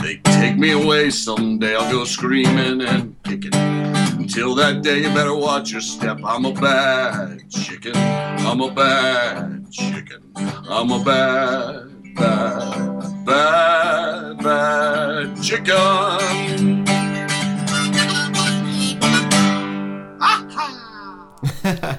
They 0.02 0.18
take 0.24 0.58
me 0.58 0.72
away, 0.72 1.10
someday 1.10 1.76
I'll 1.76 1.92
go 1.92 2.04
screaming 2.06 2.82
and 2.82 3.16
kicking. 3.24 3.54
Until 3.54 4.56
that 4.56 4.82
day, 4.82 5.00
you 5.00 5.10
better 5.10 5.36
watch 5.36 5.72
your 5.72 5.82
step. 5.82 6.20
I'm 6.24 6.46
a 6.46 6.54
bad 6.54 7.50
chicken. 7.50 7.96
I'm 7.96 8.62
a 8.62 8.72
bad 8.72 9.72
chicken. 9.72 10.22
I'm 10.36 10.92
a 10.92 11.04
bad, 11.04 12.16
bad, 12.16 13.26
bad, 13.26 14.38
bad 14.44 15.42
chicken. 15.42 16.86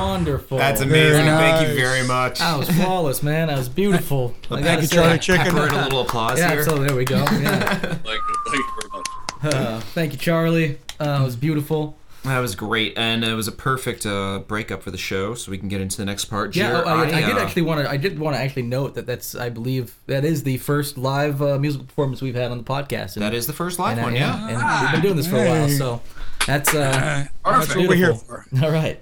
Wonderful. 0.00 0.58
That's 0.58 0.80
amazing. 0.80 1.24
Very 1.24 1.38
Thank 1.38 1.68
you 1.68 1.74
very 1.74 2.06
much. 2.06 2.38
That 2.38 2.58
was 2.58 2.70
flawless, 2.70 3.22
man. 3.22 3.48
That 3.48 3.58
was 3.58 3.68
beautiful. 3.68 4.34
I 4.50 4.54
Thank 4.54 4.64
gotta 4.64 4.80
you, 4.82 4.86
say, 4.88 4.96
Charlie 4.96 5.12
I- 5.12 5.18
Chicken. 5.18 5.44
Pepper 5.46 5.68
in 5.68 5.74
a 5.74 5.82
little 5.84 6.00
applause 6.02 6.38
Yeah, 6.38 6.50
here. 6.52 6.64
so 6.64 6.78
there 6.78 6.96
we 6.96 7.04
go. 7.04 7.18
Yeah. 7.18 7.24
Thank 7.80 8.04
you, 8.04 8.36
thank 8.46 8.56
you 8.56 8.72
very 8.80 8.90
much. 8.92 9.06
Uh, 9.54 9.80
thank 9.80 10.12
you, 10.12 10.18
Charlie. 10.18 10.78
Uh, 10.98 11.18
it 11.20 11.24
was 11.24 11.36
beautiful. 11.36 11.96
That 12.24 12.40
was 12.40 12.54
great, 12.54 12.98
and 12.98 13.24
it 13.24 13.32
was 13.32 13.48
a 13.48 13.52
perfect 13.52 14.04
uh, 14.04 14.40
breakup 14.40 14.82
for 14.82 14.90
the 14.90 14.98
show, 14.98 15.34
so 15.34 15.50
we 15.50 15.56
can 15.56 15.68
get 15.70 15.80
into 15.80 15.96
the 15.96 16.04
next 16.04 16.26
part. 16.26 16.54
Yeah, 16.54 16.68
Jer, 16.72 16.82
oh, 16.84 16.88
I, 16.90 17.04
I 17.04 17.20
did 17.22 17.36
uh, 17.36 17.40
actually 17.40 17.62
want 17.62 17.82
to. 17.82 17.90
I 17.90 17.96
did 17.96 18.18
want 18.18 18.36
to 18.36 18.42
actually 18.42 18.64
note 18.64 18.94
that 18.96 19.06
that's. 19.06 19.34
I 19.34 19.48
believe 19.48 19.94
that 20.06 20.22
is 20.26 20.42
the 20.42 20.58
first 20.58 20.98
live 20.98 21.40
uh, 21.40 21.58
musical 21.58 21.86
performance 21.86 22.20
we've 22.20 22.34
had 22.34 22.50
on 22.50 22.58
the 22.58 22.64
podcast. 22.64 23.14
And, 23.16 23.22
That 23.22 23.32
is 23.32 23.46
the 23.46 23.54
first 23.54 23.78
live 23.78 23.96
and, 23.96 24.04
one, 24.04 24.14
yeah. 24.16 24.48
And 24.48 24.82
we've 24.82 24.92
been 24.92 25.00
doing 25.00 25.16
this 25.16 25.26
for 25.26 25.36
a 25.42 25.48
while, 25.48 25.68
so 25.70 26.02
that's 26.46 26.74
uh, 26.74 27.24
That's 27.46 27.68
what 27.74 27.88
we're 27.88 27.94
here 27.94 28.12
beautiful. 28.12 28.42
for. 28.44 28.46
all 28.64 28.70
right. 28.70 29.00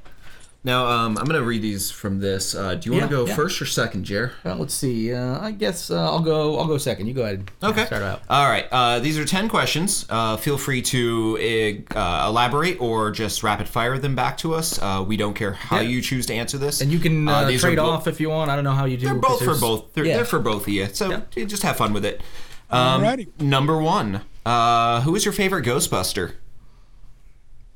Now, 0.64 0.86
um, 0.86 1.16
I'm 1.16 1.24
gonna 1.24 1.40
read 1.42 1.62
these 1.62 1.90
from 1.90 2.18
this. 2.18 2.54
Uh, 2.54 2.74
do 2.74 2.86
you 2.90 2.92
want 2.92 3.02
Yeah, 3.04 3.16
to 3.18 3.24
go 3.24 3.26
yeah. 3.26 3.34
first 3.36 3.62
or 3.62 3.64
second, 3.64 4.04
Jer? 4.04 4.32
Well, 4.44 4.56
let's 4.56 4.74
see. 4.74 5.14
Uh, 5.14 5.38
I 5.40 5.52
guess 5.52 5.88
uh, 5.90 6.02
I'll 6.04 6.18
go. 6.20 6.58
I'll 6.58 6.66
go 6.66 6.76
second. 6.78 7.06
You 7.06 7.14
go 7.14 7.22
ahead. 7.22 7.48
Okay. 7.62 7.86
Start 7.86 8.02
out. 8.02 8.22
All 8.28 8.46
right. 8.48 8.66
Uh, 8.72 8.98
these 8.98 9.18
are 9.18 9.24
10 9.24 9.48
questions. 9.48 10.04
Uh, 10.10 10.36
feel 10.36 10.58
free 10.58 10.82
to 10.82 11.84
uh, 11.94 12.26
elaborate 12.28 12.80
or 12.80 13.12
just 13.12 13.44
rapid 13.44 13.68
fire 13.68 13.98
them 13.98 14.16
back 14.16 14.36
to 14.38 14.52
us. 14.54 14.78
Uh, 14.82 15.04
we 15.06 15.16
don't 15.16 15.34
care 15.34 15.52
how 15.52 15.76
Yeah. 15.76 15.88
you 15.88 16.02
choose 16.02 16.26
to 16.26 16.34
answer 16.34 16.58
this. 16.58 16.80
And 16.80 16.90
you 16.90 16.98
can 16.98 17.28
uh, 17.28 17.44
these 17.44 17.60
trade 17.60 17.76
bo- 17.76 17.86
off 17.90 18.08
if 18.08 18.20
you 18.20 18.28
want. 18.28 18.50
I 18.50 18.56
don't 18.56 18.64
know 18.64 18.72
how 18.72 18.84
you 18.84 18.96
do. 18.96 19.06
They're 19.06 19.14
both 19.14 19.42
for 19.44 19.54
both. 19.58 19.94
They're, 19.94 20.04
yeah. 20.06 20.16
they're 20.16 20.24
for 20.24 20.40
both 20.40 20.62
of 20.62 20.68
you. 20.72 20.86
So 20.92 21.22
Yeah. 21.36 21.44
just 21.44 21.62
have 21.62 21.76
fun 21.76 21.92
with 21.92 22.04
it. 22.04 22.20
Um, 22.68 23.02
Alrighty. 23.02 23.28
number 23.40 23.78
one. 23.78 24.22
Uh, 24.44 25.02
who 25.02 25.14
is 25.14 25.24
your 25.24 25.32
favorite 25.32 25.64
Ghostbuster? 25.64 26.32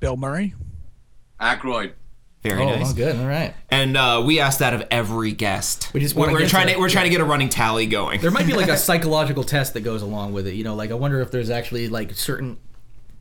Bill 0.01 0.16
Murray. 0.16 0.55
Aykroyd. 1.41 1.93
Very 2.43 2.62
Oh, 2.62 2.66
nice. 2.66 2.82
well, 2.82 2.95
good. 2.95 3.16
All 3.16 3.26
right. 3.26 3.55
And 3.70 3.97
uh, 3.97 4.22
we 4.26 4.40
asked 4.40 4.59
that 4.59 4.74
of 4.74 4.82
every 4.90 5.32
guest. 5.32 5.93
We 5.95 6.01
just 6.01 6.16
we're, 6.16 6.32
we're 6.32 6.49
trying 6.49 6.66
to 6.68 6.74
to 6.74 6.80
we're 6.80 6.88
trying 6.88 7.05
to 7.05 7.11
get 7.11 7.20
a 7.20 7.24
running 7.24 7.49
tally 7.49 7.86
going. 7.86 8.20
There 8.20 8.32
might 8.32 8.47
be 8.47 8.53
like 8.55 8.68
a 8.68 8.76
psychological 8.88 9.45
test 9.45 9.74
that 9.74 9.82
goes 9.82 10.03
along 10.03 10.32
with 10.32 10.47
it. 10.49 10.55
You 10.55 10.64
know, 10.64 10.74
like 10.74 10.90
I 10.90 10.95
wonder 10.95 11.20
if 11.20 11.30
there's 11.30 11.51
actually 11.51 11.88
like 11.88 12.14
certain 12.14 12.59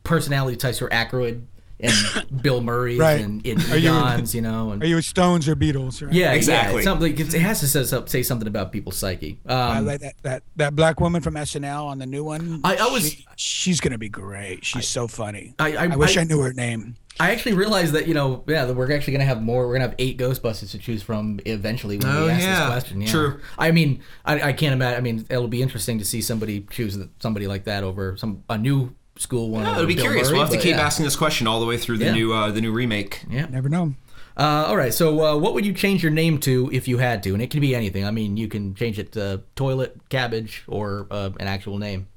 personality 0.04 0.56
types 0.56 0.78
for 0.80 0.88
Aykroyd 0.88 1.42
and 1.82 2.42
Bill 2.42 2.60
Murray 2.60 2.96
Right. 2.98 3.20
and, 3.20 3.44
and 3.46 3.58
Are 3.70 3.76
you- 3.76 4.24
you 4.32 4.40
know. 4.40 4.70
And, 4.72 4.82
Are 4.82 4.86
you 4.86 4.96
with 4.96 5.04
Stones 5.04 5.48
or 5.48 5.56
Beatles? 5.56 6.02
Right? 6.04 6.12
yeah, 6.14 6.32
Exactly. 6.32 6.78
Yeah, 6.82 6.84
something, 6.84 7.18
it 7.18 7.32
has 7.34 7.60
to 7.60 7.66
say, 7.66 8.02
say 8.06 8.22
something 8.22 8.48
about 8.48 8.72
people's 8.72 8.96
psyche. 8.96 9.38
I 9.46 9.78
Um, 9.78 9.86
like 9.86 10.00
that, 10.00 10.14
that 10.22 10.42
that 10.56 10.76
black 10.76 11.00
woman 11.00 11.20
from 11.22 11.34
SNL 11.34 11.86
on 11.86 11.98
the 11.98 12.06
new 12.06 12.24
one. 12.24 12.60
I- 12.64 12.76
I 12.76 12.86
was- 12.86 13.10
she- 13.12 13.26
she's 13.36 13.80
gonna 13.80 13.98
be 13.98 14.08
great. 14.08 14.64
She's 14.64 14.88
so 14.88 15.08
funny. 15.08 15.54
I- 15.58 15.76
I- 15.76 15.96
wish 15.96 16.16
I- 16.16 16.20
I, 16.22 16.24
knew 16.24 16.40
her 16.40 16.52
name. 16.52 16.94
I 17.20 17.30
actually 17.32 17.52
realized 17.52 17.92
that 17.92 18.08
you 18.08 18.14
know, 18.14 18.42
yeah, 18.48 18.64
that 18.64 18.74
we're 18.74 18.90
actually 18.90 19.12
gonna 19.12 19.26
have 19.26 19.42
more. 19.42 19.66
We're 19.66 19.74
gonna 19.74 19.88
have 19.88 19.94
eight 19.98 20.16
Ghostbusters 20.18 20.70
to 20.70 20.78
choose 20.78 21.02
from 21.02 21.40
eventually 21.44 21.98
when 21.98 22.06
Oh, 22.08 22.24
we 22.24 22.30
ask 22.30 22.42
yeah. 22.42 22.60
this 22.60 22.66
question. 22.68 23.00
Yeah. 23.02 23.10
True. 23.10 23.40
I 23.58 23.70
mean, 23.70 24.00
I, 24.24 24.40
I 24.48 24.52
can't 24.54 24.72
imagine. 24.72 24.96
I 24.98 25.00
mean, 25.02 25.26
it'll 25.28 25.46
be 25.48 25.60
interesting 25.60 25.98
to 25.98 26.04
see 26.06 26.22
somebody 26.22 26.66
choose 26.70 26.96
somebody 27.20 27.46
like 27.46 27.64
that 27.64 27.84
over 27.84 28.16
some 28.16 28.42
a 28.48 28.56
new 28.56 28.94
school 29.16 29.50
one. 29.50 29.64
Yeah, 29.64 29.72
over 29.72 29.80
I'd 29.82 29.88
be 29.88 29.94
curious. 29.94 30.28
Murray, 30.28 30.38
we'll 30.38 30.46
have 30.46 30.54
to 30.54 30.60
keep 30.60 30.76
yeah. 30.76 30.82
asking 30.82 31.04
this 31.04 31.16
question 31.16 31.46
all 31.46 31.60
the 31.60 31.66
way 31.66 31.76
through 31.76 31.98
the 31.98 32.06
Yeah. 32.06 32.12
new 32.12 32.32
uh, 32.32 32.50
the 32.50 32.60
new 32.60 32.72
remake. 32.72 33.24
Yeah. 33.28 33.46
Never 33.46 33.68
know. 33.68 33.94
Uh, 34.36 34.64
all 34.66 34.76
right. 34.76 34.94
So, 34.94 35.22
uh, 35.22 35.36
what 35.36 35.52
would 35.54 35.66
you 35.66 35.74
change 35.74 36.02
your 36.02 36.12
name 36.12 36.38
to 36.40 36.70
if 36.72 36.88
you 36.88 36.98
had 36.98 37.22
to? 37.24 37.34
And 37.34 37.42
it 37.42 37.50
can 37.50 37.60
be 37.60 37.74
anything. 37.74 38.06
I 38.06 38.10
mean, 38.10 38.36
you 38.36 38.48
can 38.48 38.74
change 38.74 38.98
it 38.98 39.12
to 39.12 39.42
toilet, 39.56 39.96
cabbage, 40.08 40.64
or 40.66 41.06
uh, 41.10 41.30
an 41.38 41.46
actual 41.46 41.78
name. 41.78 42.08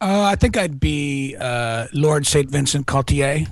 Uh, 0.00 0.22
I 0.22 0.34
think 0.34 0.56
I'd 0.56 0.80
be 0.80 1.36
uh, 1.38 1.86
Lord 1.92 2.26
Saint 2.26 2.50
Vincent 2.50 2.86
Cartier. 2.86 3.46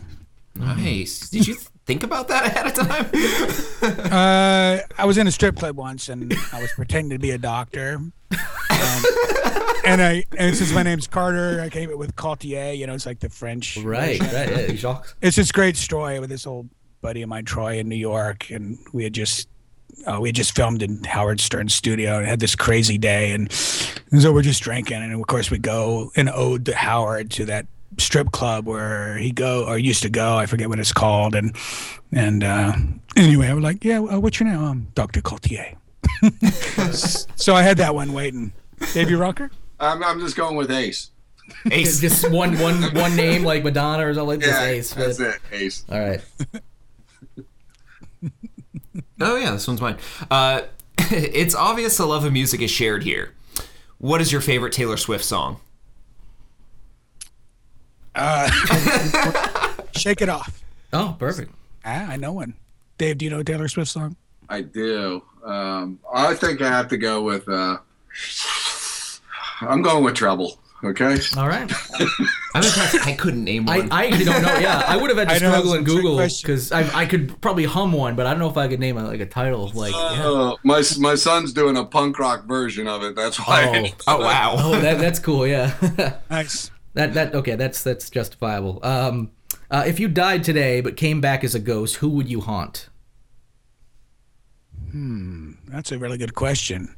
Nice. 0.57 1.31
Did 1.31 1.47
you 1.47 1.57
think 1.87 2.03
about 2.03 2.29
that 2.29 2.47
ahead 2.47 2.67
of 2.67 2.75
time? 2.75 3.11
Uh, 4.13 4.79
I 4.97 5.07
was 5.07 5.19
in 5.19 5.27
a 5.27 5.31
strip 5.33 5.57
club 5.57 5.77
once, 5.77 6.09
and 6.09 6.33
I 6.53 6.61
was 6.61 6.71
pretending 6.73 7.19
to 7.19 7.19
be 7.19 7.31
a 7.31 7.39
doctor. 7.39 7.99
And, 8.71 9.05
and 9.85 10.03
I 10.03 10.25
and 10.39 10.55
since 10.55 10.73
my 10.73 10.83
name's 10.83 11.07
Carter, 11.07 11.61
I 11.61 11.69
came 11.69 11.91
up 11.91 11.99
with 11.99 12.15
Cartier. 12.15 12.73
You 12.73 12.87
know, 12.87 12.95
it's 12.95 13.07
like 13.07 13.19
the 13.19 13.29
French. 13.29 13.79
Right. 13.79 14.21
version. 14.21 14.37
Right. 14.37 14.69
Yeah, 14.69 14.75
Jacques. 14.75 15.17
It's 15.21 15.37
this 15.37 15.51
great 15.51 15.77
story 15.77 16.21
with 16.21 16.31
this 16.31 16.47
old 16.47 16.69
buddy 17.01 17.23
of 17.23 17.29
mine, 17.29 17.45
Troy, 17.45 17.79
in 17.79 17.89
New 17.89 17.97
York, 17.97 18.51
and 18.51 18.79
we 18.93 19.03
had 19.03 19.15
just 19.15 19.49
uh, 20.07 20.19
we 20.21 20.29
had 20.29 20.37
just 20.37 20.55
filmed 20.55 20.83
in 20.83 21.03
Howard 21.05 21.41
Stern's 21.41 21.75
studio 21.75 22.19
and 22.19 22.27
had 22.27 22.41
this 22.41 22.55
crazy 22.55 22.99
day, 22.99 23.33
and, 23.33 23.49
and 24.11 24.23
so 24.23 24.33
we're 24.33 24.43
just 24.43 24.63
drinking, 24.63 24.99
and 24.99 25.13
of 25.13 25.27
course 25.27 25.51
we 25.51 25.59
go 25.59 26.11
an 26.17 26.29
ode 26.29 26.67
to 26.67 26.75
Howard 26.75 27.31
to 27.33 27.47
that 27.47 27.67
strip 27.99 28.33
club 28.33 28.67
where 28.67 29.17
he 29.19 29.31
go 29.31 29.67
or 29.67 29.79
used 29.79 30.03
to 30.03 30.11
go. 30.11 30.37
I 30.37 30.47
forget 30.47 30.69
what 30.69 30.79
it's 30.79 30.93
called, 30.93 31.35
and 31.35 31.57
and 32.13 32.45
uh, 32.45 32.73
anyway, 33.17 33.49
I 33.49 33.55
was 33.55 33.63
like, 33.65 33.85
yeah, 33.85 33.99
uh, 34.01 34.19
what's 34.19 34.39
your 34.41 34.49
name? 34.49 34.63
I'm 34.63 34.87
Doctor 34.95 35.21
Cartier. 35.21 35.77
so 37.37 37.55
I 37.55 37.63
had 37.63 37.77
that 37.79 37.95
one 37.95 38.13
waiting. 38.13 38.53
Baby 38.95 39.15
Rocker. 39.15 39.51
I'm, 39.79 40.03
I'm 40.03 40.21
just 40.21 40.37
going 40.37 40.57
with 40.57 40.71
Ace. 40.71 41.11
Ace. 41.71 42.01
Just 42.01 42.31
one, 42.31 42.59
one, 42.59 42.83
one 42.95 43.17
name 43.17 43.45
like 43.45 43.65
Madonna 43.65 44.07
or 44.07 44.15
something 44.15 44.29
like 44.29 44.41
this. 44.41 44.49
Yeah, 44.49 44.65
Ace. 44.65 44.95
that's 44.95 45.19
but- 45.19 45.27
it. 45.29 45.41
Ace. 45.53 45.85
All 45.91 46.01
right. 46.01 46.21
Oh 49.21 49.37
yeah, 49.37 49.53
this 49.53 49.69
one's 49.69 49.81
mine. 49.81 49.99
Uh, 50.31 50.63
it's 50.99 51.55
obvious 51.55 51.97
the 51.97 52.07
love 52.07 52.25
of 52.25 52.33
music 52.33 52.61
is 52.61 52.71
shared 52.71 53.05
here. 53.05 53.35
What 53.99 54.21
is 54.21 54.33
your 54.33 54.41
favorite 54.41 54.73
Taylor 54.73 54.97
Swift 54.97 55.25
song? 55.25 55.61
Shake 59.97 60.21
it 60.21 60.29
off. 60.29 60.63
Oh, 60.93 61.17
perfect. 61.19 61.53
Ah, 61.85 62.11
I 62.11 62.17
know 62.17 62.33
one. 62.33 62.55
Dave, 62.99 63.19
do 63.19 63.25
you 63.25 63.31
know 63.31 63.41
a 63.41 63.45
Taylor 63.45 63.69
Swift 63.69 63.91
song? 63.91 64.17
I 64.49 64.61
do. 64.61 65.23
Um, 65.45 65.99
I 66.13 66.35
think 66.35 66.61
I 66.61 66.69
have 66.69 66.89
to 66.89 66.97
go 66.97 67.23
with. 67.23 67.49
Uh, 67.49 67.79
I'm 69.63 69.83
going 69.83 70.05
with 70.05 70.15
Trouble. 70.15 70.59
Okay. 70.85 71.17
All 71.37 71.47
right. 71.47 71.73
I'm 72.55 72.63
impressed. 72.65 73.07
I 73.07 73.13
couldn't 73.13 73.45
name 73.45 73.69
I, 73.69 73.79
one. 73.79 73.93
I 73.93 74.07
actually 74.07 74.25
don't 74.25 74.43
know. 74.43 74.59
Yeah, 74.59 74.85
I 74.87 74.97
would 74.97 75.11
have 75.11 75.19
had 75.19 75.29
to 75.29 75.35
I 75.37 75.39
know, 75.39 75.51
struggle 75.51 75.75
it's 75.75 75.79
in 75.79 75.85
Google 75.85 76.17
because 76.19 76.73
I, 76.73 77.03
I 77.03 77.07
could 77.07 77.41
probably 77.41 77.65
hum 77.65 77.93
one, 77.93 78.17
but 78.17 78.27
I 78.27 78.31
don't 78.31 78.41
know 78.41 78.51
if 78.51 78.57
I 78.57 78.67
could 78.67 78.81
name 78.81 78.99
a, 78.99 79.05
like 79.05 79.21
a 79.21 79.27
title. 79.27 79.71
Like, 79.75 79.93
yeah. 79.93 80.29
Uh, 80.29 80.57
my 80.65 80.83
my 80.99 81.15
son's 81.15 81.53
doing 81.53 81.77
a 81.77 81.85
punk 81.85 82.19
rock 82.19 82.47
version 82.47 82.89
of 82.89 83.05
it. 83.05 83.15
That's 83.15 83.39
why. 83.39 83.95
oh 84.09 84.19
wow. 84.19 84.57
oh, 84.59 84.81
that, 84.81 84.99
that's 84.99 85.21
cool. 85.21 85.47
Yeah. 85.47 85.73
Nice. 86.31 86.71
That 86.95 87.15
that 87.15 87.35
okay. 87.35 87.57
That's 87.57 87.83
that's 87.83 88.11
justifiable. 88.11 88.81
Um, 88.83 89.31
uh, 89.71 89.85
if 89.87 89.99
you 89.99 90.09
died 90.09 90.45
today 90.45 90.81
but 90.81 90.97
came 90.97 91.21
back 91.21 91.45
as 91.45 91.55
a 91.55 91.61
ghost, 91.61 91.97
who 91.97 92.09
would 92.11 92.29
you 92.29 92.41
haunt? 92.41 92.89
Hmm, 94.91 95.53
that's 95.69 95.91
a 95.93 95.99
really 95.99 96.19
good 96.19 96.35
question. 96.35 96.95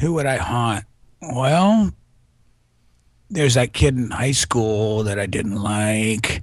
Who 0.00 0.14
would 0.14 0.26
I 0.26 0.36
haunt? 0.36 0.84
Well, 1.20 1.92
there's 3.30 3.54
that 3.54 3.72
kid 3.72 3.96
in 3.96 4.10
high 4.10 4.32
school 4.32 5.04
that 5.04 5.18
I 5.18 5.26
didn't 5.26 5.62
like. 5.62 6.42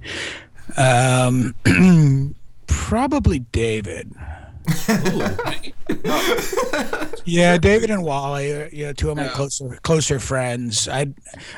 Um, 0.76 1.54
probably 2.66 3.40
David. 3.40 4.12
Yeah, 7.24 7.58
David 7.58 7.90
and 7.90 8.02
Wally, 8.02 8.52
are, 8.52 8.68
yeah, 8.72 8.92
two 8.92 9.10
of 9.10 9.16
my 9.16 9.28
closer 9.28 9.78
closer 9.82 10.18
friends. 10.18 10.88
I'd 10.88 11.14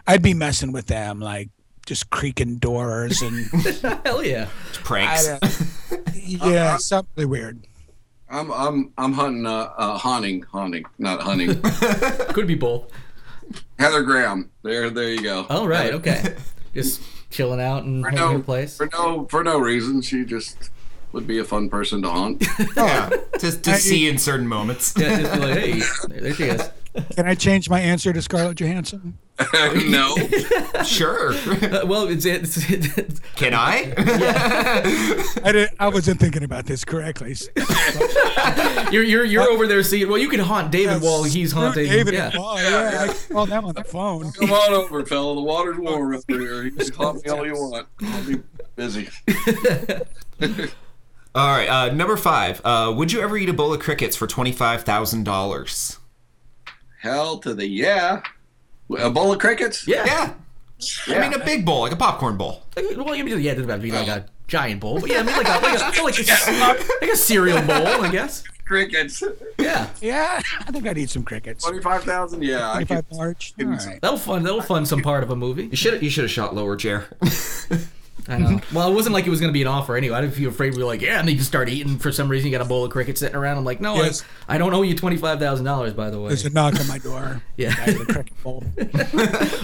I'd 0.06 0.22
be 0.22 0.34
messing 0.34 0.72
with 0.72 0.86
them, 0.86 1.20
like 1.20 1.50
just 1.86 2.10
creaking 2.10 2.58
doors 2.58 3.22
and 3.22 3.46
Hell 4.04 4.24
yeah. 4.24 4.48
I 4.48 4.76
Pranks. 4.82 5.26
don't- 5.26 6.12
yeah, 6.14 6.76
something 6.76 7.28
weird. 7.28 7.64
I'm 8.30 8.50
I'm 8.52 8.92
I'm 8.98 9.12
hunting. 9.14 9.46
Uh, 9.46 9.72
uh, 9.76 9.96
haunting, 9.98 10.42
haunting, 10.42 10.84
not 10.98 11.22
hunting. 11.22 11.60
Could 12.34 12.46
be 12.46 12.54
both. 12.54 12.90
Heather 13.78 14.02
Graham. 14.02 14.50
There, 14.62 14.90
there 14.90 15.08
you 15.10 15.22
go. 15.22 15.46
All 15.48 15.66
right. 15.66 15.92
right. 15.92 15.94
Okay. 15.94 16.34
Just 16.74 17.00
chilling 17.30 17.60
out 17.60 17.84
and 17.84 18.04
For 18.04 18.10
no, 18.10 18.38
place. 18.40 18.76
for 18.76 18.88
no, 18.92 19.26
for 19.30 19.42
no 19.42 19.58
reason. 19.58 20.02
She 20.02 20.24
just 20.24 20.70
would 21.12 21.26
be 21.26 21.38
a 21.38 21.44
fun 21.44 21.68
person 21.68 22.02
to 22.02 22.10
haunt. 22.10 22.44
yeah. 22.76 23.08
To, 23.38 23.62
to 23.62 23.74
see 23.76 24.08
in 24.08 24.18
certain 24.18 24.46
moments. 24.46 24.94
Yeah, 24.96 25.20
just 25.20 25.32
be 25.32 25.38
like, 25.38 25.58
hey, 25.58 25.82
there 26.08 26.34
she 26.34 26.44
is. 26.44 26.70
Can 27.14 27.26
I 27.26 27.34
change 27.34 27.70
my 27.70 27.80
answer 27.80 28.12
to 28.12 28.20
Scarlett 28.22 28.58
Johansson? 28.58 29.18
no. 29.88 30.16
Sure. 30.84 31.34
Uh, 31.68 31.84
well, 31.84 32.08
it's, 32.08 32.24
it's, 32.24 32.70
it's 32.70 33.20
Can 33.36 33.52
I? 33.52 33.92
I 35.44 35.52
did, 35.52 35.70
I 35.78 35.88
wasn't 35.88 36.18
thinking 36.20 36.44
about 36.44 36.66
this 36.66 36.84
correctly. 36.84 37.36
you're 38.90 39.02
you're 39.02 39.24
you're 39.24 39.42
over 39.42 39.66
there 39.66 39.82
seeing. 39.82 40.08
Well, 40.08 40.18
you 40.18 40.28
can 40.28 40.40
haunt 40.40 40.70
David 40.70 41.02
while 41.02 41.24
he's 41.24 41.52
haunting. 41.52 41.88
David 41.88 42.14
yeah. 42.14 42.30
and 42.30 42.38
Wally. 42.38 42.62
Yeah, 42.62 43.06
I 43.08 43.12
can 43.12 43.34
call 43.34 43.46
them 43.46 43.64
on 43.64 43.74
the 43.74 43.84
phone. 43.84 44.32
Come 44.32 44.52
on 44.52 44.72
over, 44.72 45.04
fella. 45.04 45.34
The 45.34 45.42
water's 45.42 45.78
warm 45.78 46.14
up 46.14 46.22
here. 46.28 46.62
You 46.62 46.70
can 46.70 46.92
haunt 46.94 47.24
me 47.24 47.30
all 47.30 47.44
you 47.44 47.54
want. 47.54 47.88
I'll 48.02 48.24
be 48.24 48.42
busy. 48.76 49.08
All 51.38 51.46
right. 51.46 51.68
Uh, 51.68 51.94
number 51.94 52.16
five. 52.16 52.60
Uh, 52.64 52.92
would 52.96 53.12
you 53.12 53.20
ever 53.20 53.36
eat 53.36 53.48
a 53.48 53.52
bowl 53.52 53.72
of 53.72 53.78
crickets 53.78 54.16
for 54.16 54.26
twenty 54.26 54.50
five 54.50 54.82
thousand 54.82 55.22
dollars? 55.22 55.98
Hell 57.00 57.38
to 57.38 57.54
the 57.54 57.64
yeah. 57.64 58.22
A 58.98 59.08
bowl 59.08 59.32
of 59.32 59.38
crickets? 59.38 59.86
Yeah. 59.86 60.04
Yeah. 60.04 60.34
I 61.06 61.20
mean, 61.20 61.40
a 61.40 61.44
big 61.44 61.64
bowl, 61.64 61.82
like 61.82 61.92
a 61.92 61.96
popcorn 61.96 62.36
bowl. 62.36 62.64
Well, 62.76 63.14
you 63.14 63.22
mean, 63.22 63.40
yeah, 63.40 63.52
it 63.52 63.54
doesn't 63.54 63.70
have 63.70 63.78
to 63.78 63.82
be 63.84 63.92
like 63.92 64.08
a 64.08 64.26
giant 64.48 64.80
bowl, 64.80 65.00
but 65.00 65.10
yeah, 65.10 65.20
I 65.20 65.22
mean, 65.22 65.36
like 65.36 65.46
a 65.46 65.60
like 65.62 65.80
a, 65.80 66.02
like 66.02 66.18
a, 66.18 66.84
like 67.00 67.10
a 67.12 67.16
cereal 67.16 67.62
bowl, 67.62 67.86
I 67.86 68.10
guess. 68.10 68.42
Crickets. 68.64 69.22
Yeah, 69.58 69.88
Yeah, 70.00 70.42
I 70.66 70.72
think 70.72 70.88
I'd 70.88 70.98
eat 70.98 71.10
some 71.10 71.22
crickets. 71.22 71.64
Twenty-five 71.64 72.02
thousand. 72.02 72.42
Yeah. 72.42 72.68
I 72.72 72.78
could, 72.80 72.88
Twenty-five 72.88 73.12
large. 73.12 73.54
All 73.60 73.66
right. 73.66 74.00
that'll 74.00 74.18
fund. 74.18 74.44
That'll 74.44 74.60
fun 74.60 74.86
some 74.86 75.02
part 75.02 75.22
of 75.22 75.30
a 75.30 75.36
movie. 75.36 75.66
You 75.66 75.76
should 75.76 76.02
you 76.02 76.10
should 76.10 76.24
have 76.24 76.32
shot 76.32 76.54
lower, 76.54 76.74
Jer. 76.74 77.06
I 78.28 78.38
know. 78.38 78.60
Well, 78.72 78.90
it 78.90 78.94
wasn't 78.94 79.14
like 79.14 79.26
it 79.26 79.30
was 79.30 79.40
going 79.40 79.48
to 79.48 79.54
be 79.54 79.62
an 79.62 79.68
offer 79.68 79.96
anyway. 79.96 80.16
I 80.16 80.20
didn't 80.20 80.34
feel 80.34 80.50
afraid. 80.50 80.74
We 80.74 80.82
were 80.82 80.86
like, 80.86 81.00
yeah, 81.00 81.18
and 81.18 81.26
then 81.26 81.34
you 81.34 81.40
start 81.42 81.68
eating. 81.68 81.98
For 81.98 82.12
some 82.12 82.28
reason, 82.28 82.50
you 82.50 82.56
got 82.58 82.64
a 82.64 82.68
bowl 82.68 82.84
of 82.84 82.90
crickets 82.90 83.20
sitting 83.20 83.34
around. 83.36 83.56
I'm 83.58 83.64
like, 83.64 83.80
no, 83.80 83.94
Yes. 83.96 84.22
I, 84.48 84.56
I 84.56 84.58
don't 84.58 84.74
owe 84.74 84.82
you 84.82 84.94
twenty 84.94 85.16
five 85.16 85.38
thousand 85.38 85.64
dollars. 85.64 85.94
By 85.94 86.10
the 86.10 86.20
way, 86.20 86.28
There's 86.28 86.44
a 86.44 86.50
knock 86.50 86.78
on 86.78 86.86
my 86.86 86.98
door. 86.98 87.42
Yeah. 87.56 87.68
I 87.70 87.72
have 87.90 88.00
a 88.00 88.04
cricket 88.04 88.42
bowl. 88.42 88.62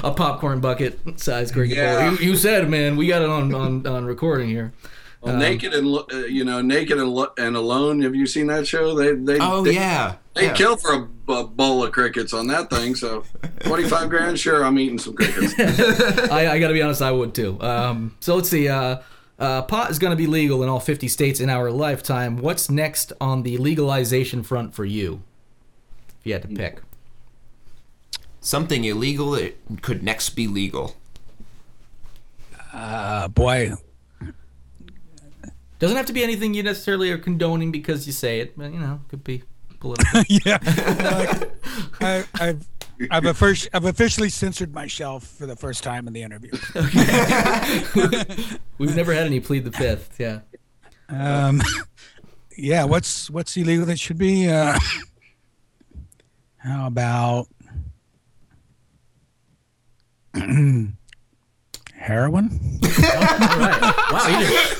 a 0.03 0.13
popcorn 0.17 0.61
bucket 0.61 0.99
size 1.21 1.53
cricket 1.53 1.77
Yeah. 1.77 2.11
bowl. 2.11 2.19
You, 2.19 2.31
you 2.31 2.37
said, 2.37 2.69
man, 2.69 2.97
we 2.97 3.07
got 3.07 3.23
it 3.23 3.29
on 3.29 3.55
on, 3.55 3.87
on 3.87 4.05
recording 4.07 4.49
here. 4.49 4.73
Well, 5.25 5.37
naked 5.37 5.73
and 5.73 5.87
uh, 6.13 6.17
you 6.27 6.45
know, 6.45 6.61
naked 6.61 6.99
and, 6.99 7.09
Lo- 7.09 7.33
and 7.39 7.57
alone. 7.57 8.03
Have 8.03 8.15
you 8.15 8.27
seen 8.27 8.47
that 8.49 8.67
show? 8.67 8.95
They 8.95 9.15
they 9.15 9.39
Oh 9.41 9.63
they, 9.63 9.73
yeah. 9.73 10.17
they 10.35 10.47
yeah. 10.47 10.53
kill 10.55 10.77
for 10.77 10.93
a, 10.93 11.33
a 11.33 11.45
bowl 11.45 11.85
of 11.85 11.93
crickets 11.93 12.33
on 12.33 12.47
that 12.49 12.71
thing. 12.71 12.95
So 12.95 13.25
twenty-five 13.61 14.11
grand. 14.11 14.39
Sure, 14.39 14.65
I'm 14.65 14.79
eating 14.79 14.99
some 14.99 15.15
crickets. 15.15 15.55
I, 16.31 16.49
I 16.53 16.59
got 16.59 16.69
to 16.69 16.75
be 16.75 16.83
honest, 16.83 17.03
I 17.03 17.11
would 17.11 17.35
too. 17.35 17.61
Um, 17.61 18.17
so 18.21 18.37
let's 18.37 18.51
see. 18.51 18.69
Uh, 18.69 18.99
uh, 19.39 19.63
pot 19.63 19.91
is 19.91 19.99
going 19.99 20.13
to 20.13 20.17
be 20.17 20.29
legal 20.29 20.63
in 20.63 20.69
all 20.69 20.79
50 20.79 21.09
states 21.09 21.41
in 21.41 21.51
our 21.51 21.71
lifetime. 21.71 22.37
What's 22.37 22.71
next 22.71 23.13
on 23.21 23.43
the 23.43 23.57
legalization 23.59 24.45
front 24.45 24.75
for 24.75 24.85
you? 24.85 25.23
If 26.21 26.27
you 26.27 26.33
had 26.35 26.43
to 26.43 26.49
pick. 26.49 26.81
Something 28.41 28.85
illegal 28.85 29.33
that 29.33 29.57
could 29.83 30.03
next 30.05 30.31
be 30.31 30.47
legal. 30.47 30.95
Uh, 32.73 33.29
boy, 33.29 33.73
Doesn't 35.85 35.99
have 35.99 36.07
to 36.07 36.15
be 36.15 36.25
anything 36.25 36.55
you 36.55 36.63
necessarily 36.63 37.11
are 37.11 37.19
condoning 37.19 37.71
because 37.71 38.07
you 38.07 38.15
say 38.15 38.41
it, 38.41 38.57
but 38.57 38.73
you 38.73 38.81
know, 38.81 39.03
could 39.09 39.23
be 39.23 39.43
political. 39.81 40.23
yeah. 40.47 40.57
Like, 40.65 41.53
I, 42.01 42.25
I've 42.41 42.67
I've, 43.11 43.25
offic- 43.25 43.69
I've 43.75 43.85
officially 43.85 44.31
censored 44.31 44.73
myself 44.73 45.27
for 45.27 45.45
the 45.45 45.57
first 45.57 45.83
time 45.83 46.07
in 46.07 46.15
the 46.15 46.23
interview. 46.23 46.53
We've 48.79 48.97
never 48.97 49.13
had 49.13 49.27
any 49.27 49.41
plead 49.41 49.67
the 49.67 49.73
fifth. 49.73 50.19
Yeah. 50.19 50.41
Um, 51.11 51.61
yeah, 52.57 52.85
what's 52.85 53.29
what's 53.29 53.55
illegal 53.55 53.85
that 53.85 54.01
should 54.01 54.17
be? 54.17 54.49
Uh, 54.49 54.79
how 56.57 56.87
about 56.87 57.49
heroin? 62.05 62.61
All 62.83 62.91
right. 62.91 63.95
Wow. 64.13 64.27
You 64.29 64.47
did. 64.47 64.79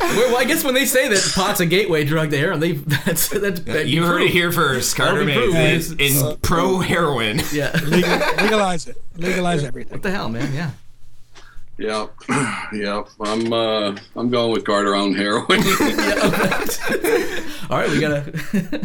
well, 0.00 0.36
I 0.38 0.44
guess 0.46 0.64
when 0.64 0.74
they 0.74 0.86
say 0.86 1.08
that 1.08 1.32
pot's 1.34 1.60
a 1.60 1.66
gateway 1.66 2.04
drug 2.04 2.30
to 2.30 2.38
heroin, 2.38 2.60
they 2.60 2.72
that's 2.72 3.28
that's 3.28 3.60
that'd 3.60 3.88
You 3.88 4.04
heard 4.04 4.22
it 4.22 4.30
here 4.30 4.52
first. 4.52 4.96
Carter 4.96 5.24
That'll 5.24 5.42
be 5.42 5.48
in, 5.48 5.52
man. 5.52 5.82
in 5.98 6.36
pro 6.42 6.78
heroin. 6.78 7.40
Yeah. 7.52 7.72
Legal, 7.84 8.18
legalize 8.42 8.88
it. 8.88 8.96
Legalize 9.16 9.64
everything. 9.64 9.92
What 9.92 10.02
the 10.02 10.10
hell, 10.10 10.28
man? 10.28 10.52
Yeah. 10.54 10.70
Yep, 11.78 12.12
yep. 12.72 13.08
I'm 13.20 13.52
uh, 13.52 13.96
I'm 14.16 14.30
going 14.30 14.52
with 14.52 14.64
Carter 14.64 14.94
on 14.96 15.14
heroin. 15.14 15.46
All 17.70 17.78
right, 17.78 17.90
we 17.90 18.00
gotta. 18.00 18.32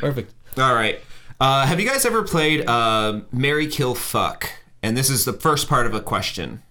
Perfect. 0.00 0.32
All 0.56 0.74
right. 0.74 1.00
Uh, 1.40 1.66
have 1.66 1.80
you 1.80 1.88
guys 1.88 2.04
ever 2.04 2.22
played 2.22 2.66
uh, 2.66 3.20
Marry 3.32 3.66
Kill 3.66 3.94
Fuck? 3.94 4.50
And 4.82 4.96
this 4.96 5.10
is 5.10 5.24
the 5.24 5.32
first 5.32 5.68
part 5.68 5.86
of 5.86 5.94
a 5.94 6.00
question. 6.00 6.62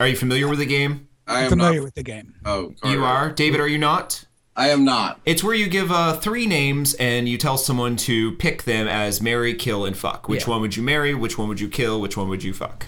Are 0.00 0.06
you 0.08 0.16
familiar 0.16 0.48
with 0.48 0.58
the 0.58 0.66
game? 0.66 1.08
I 1.26 1.42
am 1.42 1.50
Familiar 1.50 1.80
not. 1.80 1.84
with 1.84 1.94
the 1.94 2.02
game. 2.02 2.34
Oh, 2.44 2.74
You 2.84 3.02
are. 3.04 3.30
David, 3.32 3.60
are 3.60 3.66
you 3.66 3.78
not? 3.78 4.24
I 4.54 4.68
am 4.70 4.84
not. 4.84 5.20
It's 5.26 5.42
where 5.42 5.54
you 5.54 5.68
give 5.68 5.90
uh, 5.90 6.14
three 6.18 6.46
names 6.46 6.94
and 6.94 7.28
you 7.28 7.36
tell 7.36 7.58
someone 7.58 7.96
to 7.96 8.32
pick 8.36 8.62
them 8.62 8.86
as 8.88 9.20
marry, 9.20 9.52
kill, 9.54 9.84
and 9.84 9.96
fuck. 9.96 10.28
Which 10.28 10.44
Yeah. 10.44 10.50
one 10.50 10.60
would 10.62 10.76
you 10.76 10.82
marry? 10.82 11.14
Which 11.14 11.36
one 11.36 11.48
would 11.48 11.60
you 11.60 11.68
kill? 11.68 12.00
Which 12.00 12.16
one 12.16 12.28
would 12.28 12.42
you 12.44 12.52
fuck? 12.54 12.86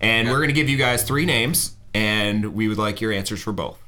And 0.00 0.28
we're 0.28 0.36
going 0.38 0.48
to 0.48 0.54
give 0.54 0.68
you 0.68 0.76
guys 0.76 1.02
three 1.02 1.24
names, 1.24 1.76
and 1.94 2.52
we 2.54 2.68
would 2.68 2.76
like 2.78 3.00
your 3.00 3.12
answers 3.12 3.42
for 3.42 3.52
both. 3.52 3.78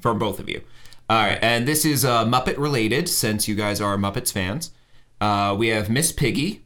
For 0.00 0.12
both 0.14 0.40
of 0.40 0.48
you. 0.48 0.62
All 1.08 1.22
right, 1.24 1.38
and 1.40 1.68
this 1.68 1.84
is 1.84 2.04
uh, 2.04 2.24
Muppet 2.24 2.58
related 2.58 3.08
since 3.08 3.46
you 3.46 3.54
guys 3.54 3.80
are 3.80 3.96
Muppets 3.96 4.32
fans. 4.32 4.72
Uh, 5.20 5.54
we 5.56 5.68
have 5.68 5.88
Miss 5.88 6.10
Piggy, 6.10 6.62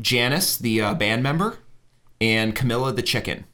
Janice, 0.00 0.56
the 0.56 0.80
uh, 0.80 0.94
band 0.94 1.22
member, 1.22 1.58
and 2.22 2.54
Camilla 2.54 2.92
the 2.92 3.02
chicken. 3.02 3.44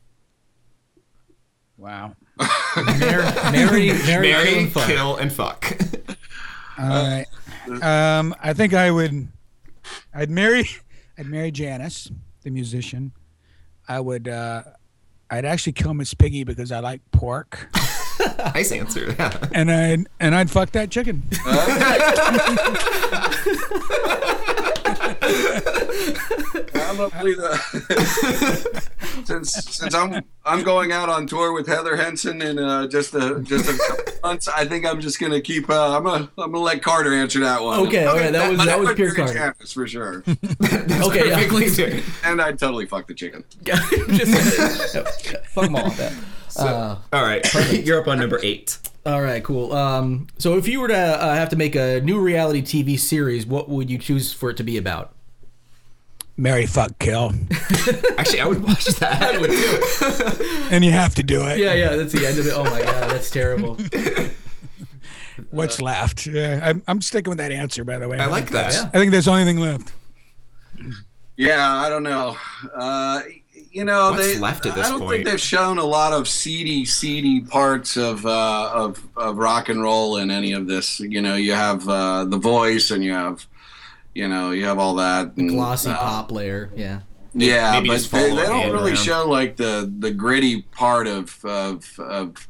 Wow. 1.82 2.14
Marry, 2.76 3.24
Marry, 3.50 3.92
Mary, 4.06 4.30
Marry, 4.30 4.46
kill, 4.46 4.58
and 4.60 4.72
fuck. 4.72 4.86
kill, 4.86 5.16
and 5.16 5.32
fuck. 5.32 5.76
All 6.78 6.88
right. 6.88 7.26
Um, 7.82 8.36
I 8.40 8.52
think 8.52 8.72
I 8.72 8.92
would. 8.92 9.26
I'd 10.14 10.30
marry. 10.30 10.68
I'd 11.18 11.26
marry 11.26 11.50
Janice, 11.50 12.08
the 12.42 12.50
musician. 12.50 13.10
I 13.88 13.98
would. 13.98 14.28
Uh, 14.28 14.62
I'd 15.28 15.44
actually 15.44 15.72
kill 15.72 15.92
Miss 15.92 16.14
Piggy 16.14 16.44
because 16.44 16.70
I 16.70 16.78
like 16.78 17.00
pork, 17.10 17.68
nice 18.54 18.70
answer. 18.70 19.16
Yeah. 19.18 19.36
and 19.52 19.68
I'd 19.68 20.06
and 20.20 20.36
I'd 20.36 20.52
fuck 20.52 20.70
that 20.72 20.88
chicken. 20.90 21.24
I'm 26.74 26.96
gonna 26.96 27.58
since 29.24 29.52
since 29.52 29.94
I'm 29.94 30.22
I'm 30.44 30.62
going 30.62 30.92
out 30.92 31.08
on 31.08 31.26
tour 31.26 31.52
with 31.52 31.66
Heather 31.66 31.96
Henson 31.96 32.40
in 32.42 32.58
uh, 32.58 32.86
just 32.88 33.14
a 33.14 33.40
just 33.42 33.68
a 33.68 33.76
couple 33.78 34.12
months, 34.22 34.48
I 34.48 34.64
think 34.64 34.86
I'm 34.86 35.00
just 35.00 35.20
gonna 35.20 35.40
keep. 35.40 35.68
Uh, 35.68 35.96
I'm 35.96 36.04
gonna 36.04 36.30
I'm 36.38 36.52
gonna 36.52 36.58
let 36.64 36.82
Carter 36.82 37.12
answer 37.12 37.40
that 37.40 37.62
one. 37.62 37.80
Okay, 37.86 38.06
okay, 38.06 38.30
that 38.30 38.50
was- 38.50 38.64
that 38.64 38.78
was 38.80 38.94
pure 38.94 39.14
Carter. 39.14 39.34
Janice 39.34 39.72
for 39.72 39.86
sure, 39.86 40.22
Okay, 40.26 41.28
yeah. 41.28 41.34
Perfectly 41.36 41.68
fair. 41.68 42.00
and 42.24 42.40
I'd 42.40 42.58
totally 42.58 42.86
fuck 42.86 43.06
the 43.06 43.14
chicken. 43.14 43.44
Just 43.64 44.96
fuck 45.48 45.64
them 45.64 45.76
all 45.76 45.84
with 45.84 45.96
that. 45.98 46.12
Uh, 46.56 46.96
All 47.14 47.22
right, 47.22 47.42
you're 47.84 47.98
up 48.00 48.08
on 48.08 48.18
number 48.18 48.38
eight. 48.42 48.78
all 49.06 49.22
right, 49.22 49.42
cool. 49.42 49.72
Um, 49.72 50.26
so 50.38 50.58
if 50.58 50.68
you 50.68 50.80
were 50.80 50.88
to 50.88 50.94
uh, 50.94 51.34
have 51.34 51.48
to 51.50 51.56
make 51.56 51.74
a 51.74 52.00
new 52.02 52.20
reality 52.20 52.60
TV 52.62 52.98
series, 52.98 53.46
what 53.46 53.70
would 53.70 53.88
you 53.90 53.96
choose 53.98 54.32
for 54.34 54.50
it 54.50 54.56
to 54.58 54.62
be 54.62 54.76
about? 54.76 55.14
Marry 56.42 56.66
fuck 56.66 56.98
kill, 56.98 57.32
Actually, 58.18 58.40
I 58.40 58.46
would 58.48 58.64
watch 58.64 58.86
that. 58.86 60.68
and 60.72 60.84
you 60.84 60.90
have 60.90 61.14
to 61.14 61.22
do 61.22 61.40
it. 61.42 61.58
Yeah, 61.58 61.72
yeah, 61.74 61.94
that's 61.94 62.12
the 62.12 62.26
end 62.26 62.36
of 62.36 62.48
it. 62.48 62.52
Oh 62.52 62.64
my 62.64 62.82
god, 62.82 63.12
that's 63.12 63.30
terrible. 63.30 63.78
What's 65.52 65.80
left? 65.80 66.26
Yeah, 66.26 66.58
I'm, 66.60 66.82
I'm 66.88 67.00
sticking 67.00 67.30
with 67.30 67.38
that 67.38 67.52
answer. 67.52 67.84
By 67.84 67.98
the 67.98 68.08
way, 68.08 68.18
I 68.18 68.26
like 68.26 68.50
that. 68.50 68.72
Yeah. 68.72 68.90
I 68.92 68.98
think 68.98 69.12
there's 69.12 69.26
the 69.26 69.30
only 69.30 69.44
thing 69.44 69.58
left. 69.58 69.92
Yeah, 71.36 71.76
I 71.76 71.88
don't 71.88 72.02
know. 72.02 72.36
Uh, 72.74 73.22
you 73.70 73.84
know, 73.84 74.10
What's 74.10 74.34
they, 74.34 74.38
left 74.40 74.66
at 74.66 74.74
this 74.74 74.88
I 74.88 74.90
don't 74.90 74.98
point? 74.98 75.10
think 75.12 75.26
they've 75.26 75.40
shown 75.40 75.78
a 75.78 75.84
lot 75.84 76.12
of 76.12 76.26
seedy, 76.26 76.84
seedy 76.84 77.42
parts 77.42 77.96
of 77.96 78.26
uh, 78.26 78.70
of 78.74 79.00
of 79.16 79.38
rock 79.38 79.68
and 79.68 79.80
roll 79.80 80.16
in 80.16 80.32
any 80.32 80.54
of 80.54 80.66
this. 80.66 80.98
You 80.98 81.22
know, 81.22 81.36
you 81.36 81.52
have 81.52 81.88
uh, 81.88 82.24
the 82.24 82.36
voice, 82.36 82.90
and 82.90 83.04
you 83.04 83.12
have, 83.12 83.46
you 84.14 84.28
know, 84.28 84.50
you 84.50 84.66
have 84.66 84.78
all 84.78 84.96
that 84.96 85.36
and, 85.36 85.50
Glossy 85.50 85.90
uh, 85.90 85.96
pop 85.96 86.30
layer. 86.32 86.70
Yeah. 86.74 87.00
Yeah, 87.34 87.72
Maybe 87.80 87.88
but 87.88 88.02
they, 88.10 88.30
they 88.30 88.36
don't 88.36 88.60
hand 88.60 88.72
really 88.72 88.90
around. 88.92 88.96
show 88.96 89.28
like 89.28 89.56
the 89.56 89.90
the 89.98 90.10
gritty 90.10 90.62
part 90.62 91.06
of 91.06 91.42
of 91.44 91.98
of 91.98 92.48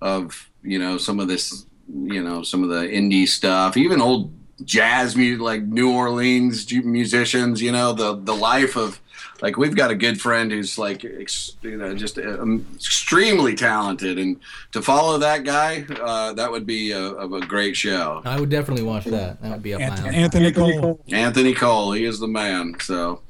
of 0.00 0.50
you 0.62 0.78
know 0.78 0.96
some 0.96 1.18
of 1.18 1.26
this 1.26 1.66
you 1.92 2.22
know 2.22 2.44
some 2.44 2.62
of 2.62 2.68
the 2.68 2.82
indie 2.86 3.26
stuff, 3.26 3.76
even 3.76 4.00
old 4.00 4.32
jazz 4.64 5.16
music 5.16 5.40
like 5.40 5.62
New 5.64 5.92
Orleans 5.92 6.72
musicians. 6.72 7.60
You 7.60 7.72
know 7.72 7.92
the 7.92 8.14
the 8.14 8.34
life 8.34 8.76
of 8.76 9.00
like 9.42 9.58
we've 9.58 9.74
got 9.74 9.90
a 9.90 9.94
good 9.94 10.20
friend 10.20 10.52
who's 10.52 10.78
like 10.78 11.04
ex, 11.04 11.56
you 11.62 11.76
know 11.76 11.94
just 11.94 12.16
um, 12.18 12.64
extremely 12.76 13.54
talented, 13.54 14.18
and 14.18 14.40
to 14.70 14.80
follow 14.80 15.18
that 15.18 15.44
guy, 15.44 15.84
uh, 16.00 16.32
that 16.32 16.50
would 16.50 16.64
be 16.64 16.92
a, 16.92 17.00
of 17.00 17.32
a 17.32 17.40
great 17.40 17.76
show. 17.76 18.22
I 18.24 18.40
would 18.40 18.48
definitely 18.48 18.84
watch 18.84 19.04
that. 19.06 19.42
That 19.42 19.50
would 19.50 19.62
be 19.62 19.74
up 19.74 19.80
my 19.80 19.86
Anthony, 19.86 20.08
alley. 20.08 20.16
Anthony 20.16 20.52
Cole. 20.52 21.00
Anthony 21.10 21.54
Cole, 21.54 21.92
he 21.92 22.04
is 22.04 22.20
the 22.20 22.28
man. 22.28 22.76
So. 22.80 23.20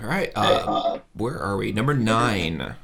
All 0.00 0.06
right, 0.06 0.30
uh, 0.36 0.98
where 1.14 1.38
are 1.38 1.56
we? 1.56 1.72
Number 1.72 1.94
nine. 1.94 2.74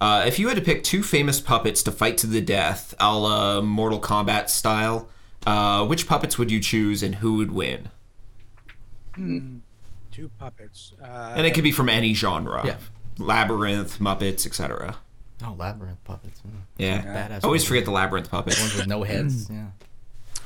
Uh, 0.00 0.24
if 0.26 0.38
you 0.38 0.48
had 0.48 0.56
to 0.56 0.62
pick 0.62 0.84
two 0.84 1.02
famous 1.02 1.40
puppets 1.40 1.82
to 1.82 1.90
fight 1.90 2.18
to 2.18 2.26
the 2.26 2.40
death, 2.40 2.94
a 3.00 3.16
la 3.16 3.60
Mortal 3.60 4.00
Kombat 4.00 4.48
style, 4.48 5.08
uh, 5.46 5.86
which 5.86 6.06
puppets 6.06 6.38
would 6.38 6.50
you 6.50 6.60
choose 6.60 7.02
and 7.02 7.16
who 7.16 7.36
would 7.36 7.52
win? 7.52 7.90
Two 10.14 10.30
puppets. 10.38 10.92
Uh, 11.02 11.34
And 11.36 11.46
it 11.46 11.54
could 11.54 11.64
be 11.64 11.72
from 11.72 11.88
any 11.88 12.14
genre. 12.14 12.62
Yeah. 12.64 12.76
Labyrinth, 13.18 13.98
Muppets, 13.98 14.46
etc. 14.46 14.96
Oh, 15.44 15.54
labyrinth 15.58 16.02
puppets. 16.04 16.40
mm. 16.46 16.52
Yeah. 16.78 17.02
Badass 17.02 17.30
I 17.44 17.46
always 17.46 17.62
ones. 17.62 17.64
forget 17.68 17.84
the 17.84 17.90
Labyrinth 17.90 18.30
puppet. 18.30 18.58
Ones 18.60 18.74
with 18.76 18.86
no 18.86 19.02
heads. 19.02 19.50
Yeah. 19.50 19.66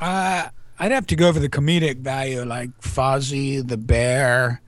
Uh, 0.00 0.48
I'd 0.78 0.92
have 0.92 1.06
to 1.08 1.16
go 1.16 1.32
for 1.32 1.40
the 1.40 1.48
comedic 1.48 1.98
value, 1.98 2.44
like 2.44 2.70
Fozzie 2.80 3.66
the 3.66 3.76
Bear 3.76 4.62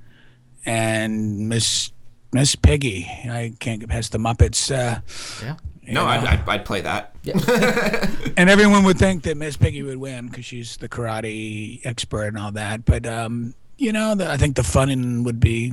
and 0.66 1.48
Miss 1.48 1.92
Miss 2.32 2.54
Piggy. 2.56 3.06
I 3.08 3.54
can't 3.60 3.80
get 3.80 3.88
past 3.88 4.12
the 4.12 4.18
Muppets. 4.18 4.70
Uh, 4.70 5.00
Yeah. 5.44 5.56
no, 5.92 6.04
I'd, 6.06 6.24
I'd, 6.24 6.48
I'd 6.48 6.64
play 6.64 6.80
that. 6.82 7.14
Yeah. 7.22 7.38
and 8.36 8.50
everyone 8.50 8.84
would 8.84 8.98
think 8.98 9.22
that 9.24 9.36
Miss 9.36 9.56
Piggy 9.56 9.82
would 9.82 9.98
win 9.98 10.28
because 10.28 10.44
she's 10.44 10.76
the 10.78 10.88
karate 10.88 11.80
expert 11.84 12.26
and 12.28 12.38
all 12.38 12.52
that. 12.52 12.84
But 12.84 13.06
um, 13.06 13.54
you 13.80 13.92
know, 13.92 14.14
the, 14.14 14.30
I 14.30 14.36
think 14.36 14.56
the 14.56 14.62
fun 14.62 15.24
would 15.24 15.40
be 15.40 15.72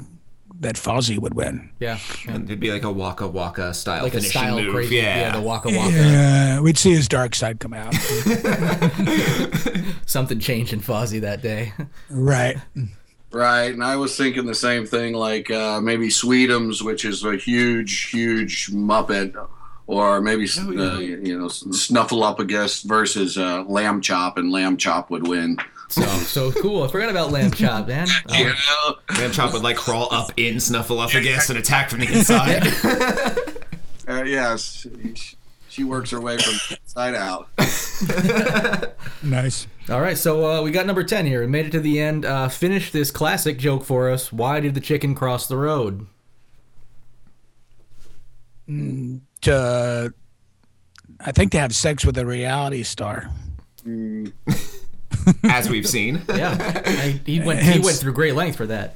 that 0.59 0.75
Fozzie 0.75 1.19
would 1.19 1.35
win. 1.35 1.69
Yeah. 1.79 1.99
yeah. 2.25 2.33
And 2.33 2.45
it'd 2.45 2.59
be 2.59 2.71
like 2.71 2.83
a 2.83 2.91
Waka 2.91 3.27
Waka 3.27 3.73
style 3.75 4.01
Like 4.03 4.13
a 4.13 4.17
finishing 4.17 4.31
style 4.41 4.59
move. 4.61 4.73
crazy. 4.73 4.95
Yeah. 4.95 5.19
Yeah. 5.19 5.31
The 5.35 5.41
waka 5.41 5.69
waka. 5.69 5.91
Yeah, 5.91 6.59
we'd 6.61 6.77
see 6.79 6.91
his 6.91 7.07
dark 7.07 7.35
side 7.35 7.59
come 7.59 7.73
out. 7.75 7.93
Something 10.05 10.39
changed 10.39 10.73
in 10.73 10.79
Fozzie 10.79 11.21
that 11.21 11.41
day. 11.41 11.73
right. 12.09 12.57
Right, 13.29 13.73
and 13.73 13.83
I 13.83 13.97
was 13.97 14.15
thinking 14.15 14.45
the 14.45 14.55
same 14.55 14.85
thing, 14.85 15.13
like 15.13 15.51
uh, 15.51 15.81
maybe 15.81 16.07
Sweetums, 16.07 16.81
which 16.81 17.03
is 17.03 17.25
a 17.25 17.35
huge, 17.35 18.05
huge 18.09 18.71
Muppet, 18.71 19.35
or 19.85 20.21
maybe 20.21 20.47
uh, 20.57 20.97
you 20.99 21.37
know 21.37 21.47
Snuffleupagus 21.47 22.85
versus 22.85 23.37
uh, 23.37 23.63
Lamb 23.67 23.99
Chop, 24.01 24.37
and 24.37 24.49
Lamb 24.49 24.77
Chop 24.77 25.11
would 25.11 25.27
win. 25.27 25.57
So 25.89 26.01
so 26.03 26.51
cool. 26.51 26.83
I 26.83 26.87
forgot 26.89 27.09
about 27.09 27.31
Lamb 27.31 27.51
Chop, 27.51 27.87
man. 27.87 28.07
Uh, 28.29 28.35
You 28.35 28.45
know? 28.45 28.95
Lamb 29.17 29.31
Chop 29.31 29.53
would 29.53 29.63
like 29.63 29.77
crawl 29.77 30.07
up 30.13 30.31
in 30.37 30.55
Snuffleupagus 30.55 31.49
and 31.49 31.57
attack 31.57 31.89
from 31.89 31.99
the 32.01 32.07
inside. 32.13 32.67
Uh, 34.07 34.23
yes, 34.23 34.85
she, 35.15 35.35
she 35.69 35.83
works 35.83 36.09
her 36.11 36.19
way 36.21 36.37
from 36.37 36.77
inside 36.81 37.15
out. 37.15 37.47
Nice. 39.23 39.65
All 39.89 39.99
right, 39.99 40.17
so 40.17 40.45
uh, 40.45 40.61
we 40.61 40.69
got 40.69 40.85
number 40.85 41.03
10 41.03 41.25
here. 41.25 41.41
We 41.41 41.47
made 41.47 41.65
it 41.65 41.71
to 41.71 41.79
the 41.79 41.99
end. 41.99 42.23
Uh, 42.23 42.47
finish 42.49 42.91
this 42.91 43.09
classic 43.09 43.57
joke 43.57 43.83
for 43.83 44.11
us. 44.11 44.31
Why 44.31 44.59
did 44.59 44.75
the 44.75 44.79
chicken 44.79 45.15
cross 45.15 45.47
the 45.47 45.57
road? 45.57 46.05
To, 49.41 50.13
I 51.19 51.31
think 51.31 51.51
to 51.53 51.59
have 51.59 51.73
sex 51.73 52.05
with 52.05 52.17
a 52.19 52.25
reality 52.25 52.83
star. 52.83 53.31
As 55.43 55.69
we've 55.69 55.87
seen. 55.87 56.21
Yeah, 56.37 56.55
I, 56.85 57.19
he 57.25 57.39
went 57.45 57.61
he 57.61 57.79
went 57.79 57.97
through 57.97 58.13
great 58.13 58.35
length 58.35 58.57
for 58.57 58.67
that. 58.67 58.95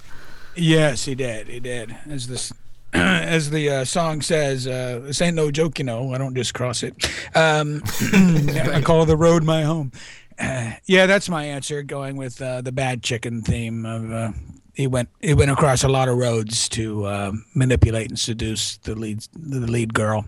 Yes, 0.56 1.06
he 1.06 1.16
did. 1.16 1.48
He 1.48 1.60
did. 1.60 1.96
As 2.10 2.28
this, 2.28 2.54
as 2.94 3.50
the 3.50 3.70
uh, 3.70 3.86
song 3.86 4.22
says, 4.22 4.68
uh, 4.68 5.02
"This 5.04 5.22
ain't 5.22 5.36
no 5.36 5.50
joke, 5.50 5.80
you 5.80 5.86
know. 5.86 6.14
I 6.14 6.18
don't 6.18 6.36
just 6.36 6.54
cross 6.54 6.84
it. 6.84 6.94
Um, 7.36 7.82
I 8.14 8.82
call 8.84 9.06
the 9.06 9.18
road 9.18 9.44
my 9.44 9.64
home." 9.64 9.92
Uh, 10.40 10.74
yeah, 10.86 11.06
that's 11.06 11.30
my 11.30 11.46
answer. 11.46 11.84
Going 11.84 12.16
with 12.18 12.42
uh, 12.42 12.62
the 12.62 12.72
bad 12.72 13.02
chicken 13.02 13.42
theme 13.42 13.86
of 13.86 14.12
uh, 14.12 14.32
he 14.74 14.88
went 14.88 15.10
he 15.22 15.34
went 15.34 15.52
across 15.52 15.84
a 15.84 15.90
lot 15.90 16.10
of 16.10 16.18
roads 16.18 16.70
to 16.70 17.06
uh, 17.06 17.32
manipulate 17.56 18.10
and 18.10 18.20
seduce 18.20 18.78
the 18.78 18.96
lead 18.96 19.26
the 19.34 19.60
lead 19.60 19.94
girl 19.94 20.26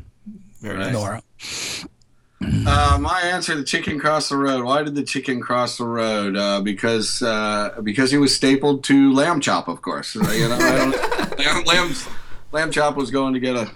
Very 0.62 0.80
nice. 0.80 0.94
Nora. 0.94 1.24
Uh, 2.68 2.98
my 3.00 3.22
answer: 3.22 3.56
the 3.56 3.64
chicken 3.64 4.00
crossed 4.00 4.30
the 4.30 4.38
road. 4.38 4.64
Why 4.64 4.84
did 4.84 4.96
the 4.96 5.04
chicken 5.04 5.42
cross 5.42 5.78
the 5.78 5.86
road? 5.86 6.36
Uh, 6.36 6.62
because 6.62 7.22
uh, 7.22 7.80
because 7.84 8.12
he 8.12 8.18
was 8.18 8.36
stapled 8.36 8.84
to 8.86 9.14
Lamb 9.14 9.40
Chop, 9.40 9.68
of 9.68 9.82
course. 9.82 10.16
You 10.16 10.22
know, 10.22 10.56
I 10.56 10.78
don't, 10.78 11.40
lamb, 11.40 11.64
lamb, 11.66 11.96
lamb 12.52 12.72
Chop 12.72 12.96
was 12.96 13.12
going 13.12 13.34
to 13.34 13.40
get 13.40 13.56
a 13.56 13.72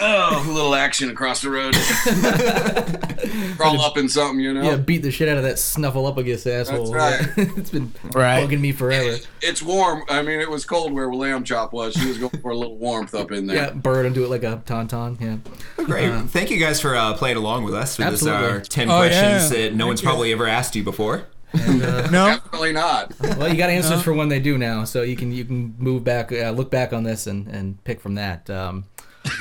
oh, 0.00 0.44
a 0.48 0.52
little 0.52 0.74
action 0.74 1.10
across 1.10 1.42
the 1.42 1.50
road, 1.50 1.74
crawl 3.56 3.80
up 3.80 3.96
in 3.96 4.08
something, 4.08 4.40
you 4.40 4.52
know. 4.52 4.62
Yeah, 4.62 4.76
beat 4.76 5.02
the 5.02 5.10
shit 5.10 5.28
out 5.28 5.36
of 5.36 5.42
that 5.44 5.56
snuffleupagus 5.56 6.46
asshole. 6.50 6.90
That's 6.92 7.36
right. 7.36 7.48
it's 7.56 7.70
been 7.70 7.92
Right. 8.12 8.48
bugging 8.48 8.60
me 8.60 8.72
forever. 8.72 9.18
It's 9.40 9.62
warm. 9.62 10.02
I 10.08 10.22
mean, 10.22 10.40
it 10.40 10.50
was 10.50 10.64
cold 10.64 10.92
where 10.92 11.12
Lamb 11.12 11.44
Chop 11.44 11.72
was. 11.72 11.94
She 11.94 12.06
was 12.06 12.18
going 12.18 12.40
for 12.40 12.50
a 12.50 12.56
little 12.56 12.76
warmth 12.76 13.14
up 13.14 13.32
in 13.32 13.46
there. 13.46 13.56
Yeah, 13.56 13.70
bird 13.70 14.06
and 14.06 14.14
do 14.14 14.24
it 14.24 14.28
like 14.30 14.42
a 14.44 14.62
tauntaun. 14.66 15.20
Yeah. 15.20 15.84
Great. 15.84 16.12
Thank 16.30 16.50
you 16.50 16.58
guys 16.58 16.80
for 16.80 16.94
uh, 16.96 17.14
playing 17.14 17.36
along 17.36 17.64
with 17.64 17.74
us 17.74 17.98
with 17.98 18.08
this 18.10 18.26
Absolutely. 18.26 18.60
uh, 18.60 18.64
10 18.64 18.90
Oh, 18.90 18.98
questions 18.98 19.50
yeah. 19.52 19.68
that 19.68 19.74
no 19.74 19.86
one's 19.86 20.02
probably 20.02 20.32
ever 20.32 20.46
asked 20.46 20.74
you 20.76 20.82
before. 20.84 21.26
No, 21.54 22.08
Definitely 22.10 22.72
not. 22.72 23.12
Well, 23.20 23.48
you 23.48 23.56
got 23.58 23.68
answers 23.68 24.00
for 24.02 24.14
when 24.14 24.30
they 24.30 24.40
do 24.40 24.56
now, 24.56 24.84
so 24.84 25.02
you 25.02 25.16
can 25.16 25.32
you 25.32 25.44
can 25.44 25.74
move 25.78 26.02
back, 26.02 26.32
uh, 26.32 26.50
look 26.50 26.70
back 26.70 26.94
on 26.94 27.02
this, 27.04 27.26
and, 27.26 27.46
and 27.48 27.82
pick 27.84 28.00
from 28.00 28.14
that. 28.14 28.48
Um, 28.48 28.84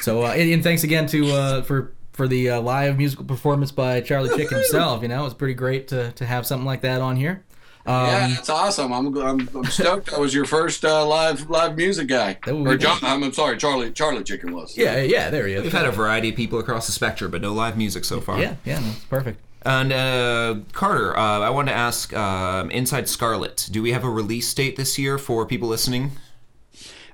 so, 0.02 0.24
uh, 0.26 0.32
and, 0.32 0.52
and 0.52 0.64
thanks 0.64 0.84
again 0.84 1.08
to 1.08 1.32
uh, 1.32 1.62
for 1.64 1.94
for 2.14 2.28
the 2.28 2.50
uh, 2.52 2.62
live 2.62 2.98
musical 2.98 3.26
performance 3.26 3.72
by 3.72 4.02
Charlie 4.02 4.36
Chick 4.36 4.50
himself. 4.50 5.02
You 5.02 5.08
know, 5.08 5.22
it 5.22 5.24
was 5.24 5.34
pretty 5.34 5.54
great 5.54 5.88
to, 5.90 6.12
to 6.12 6.26
have 6.26 6.46
something 6.46 6.66
like 6.66 6.82
that 6.82 7.02
on 7.02 7.16
here. 7.16 7.44
Um, 7.86 8.06
yeah, 8.06 8.28
that's 8.28 8.50
awesome. 8.50 8.94
I'm, 8.94 9.18
I'm, 9.18 9.50
I'm 9.56 9.66
stoked. 9.66 10.14
I 10.14 10.20
was 10.20 10.34
your 10.36 10.46
first 10.46 10.86
uh, 10.86 11.04
live 11.06 11.50
live 11.50 11.76
music 11.76 12.08
guy. 12.08 12.38
Or 12.48 12.78
John, 12.78 13.00
I'm, 13.02 13.24
I'm 13.24 13.34
sorry, 13.34 13.58
Charlie 13.58 13.92
Charlie 13.92 14.24
Chicken 14.24 14.54
was. 14.54 14.78
yeah, 14.78 14.98
yeah, 15.02 15.30
there 15.32 15.48
he 15.48 15.56
is. 15.56 15.64
We've 15.64 15.72
had 15.72 15.86
a 15.86 15.92
variety 15.92 16.30
of 16.30 16.36
people 16.36 16.60
across 16.60 16.86
the 16.86 16.92
spectrum, 16.92 17.32
but 17.32 17.42
no 17.42 17.54
live 17.54 17.78
music 17.78 18.06
so 18.06 18.22
far. 18.22 18.40
Yeah, 18.40 18.56
yeah, 18.66 18.80
that's 18.82 19.04
perfect. 19.06 19.42
And 19.64 19.94
uh, 19.94 20.56
Carter, 20.74 21.16
uh, 21.18 21.40
I 21.40 21.50
wanted 21.50 21.72
to 21.72 21.78
ask 21.78 22.14
um, 22.16 22.72
Inside 22.72 23.08
Scarlet, 23.08 23.68
do 23.72 23.82
we 23.82 23.92
have 23.92 24.04
a 24.04 24.10
release 24.10 24.52
date 24.54 24.76
this 24.76 24.98
year 24.98 25.18
for 25.18 25.46
people 25.46 25.68
listening? 25.68 26.12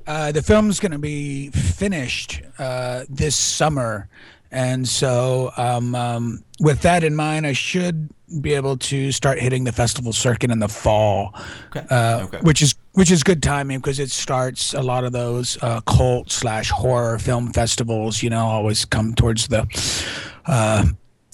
Uh, 0.08 0.32
the 0.32 0.42
film's 0.42 0.80
going 0.80 0.94
to 0.94 0.98
be 0.98 1.50
finished 1.52 2.42
uh, 2.60 3.04
this 3.10 3.36
summer, 3.36 4.08
And 4.52 4.88
so, 4.88 5.52
um, 5.58 5.94
um, 5.96 6.44
with 6.62 6.82
that 6.84 7.04
in 7.04 7.14
mind, 7.16 7.46
I 7.46 7.52
should 7.54 8.10
be 8.42 8.54
able 8.56 8.78
to 8.78 9.12
start 9.12 9.40
hitting 9.40 9.66
the 9.66 9.74
festival 9.74 10.14
circuit 10.14 10.50
in 10.52 10.60
the 10.60 10.70
fall, 10.70 11.34
uh, 11.92 12.22
Okay. 12.26 12.40
which 12.42 12.62
is 12.62 12.76
which 12.94 13.12
is 13.12 13.24
good 13.24 13.44
timing 13.44 13.80
because 13.80 14.00
it 14.00 14.10
starts 14.10 14.74
a 14.74 14.82
lot 14.82 15.04
of 15.04 15.12
those 15.12 15.58
uh, 15.62 15.82
cult 15.82 16.32
slash 16.32 16.70
horror 16.72 17.20
film 17.20 17.52
festivals. 17.54 18.24
You 18.24 18.30
know, 18.30 18.46
always 18.48 18.86
come 18.86 19.14
towards 19.16 19.48
the 19.50 19.68
uh, 20.46 20.86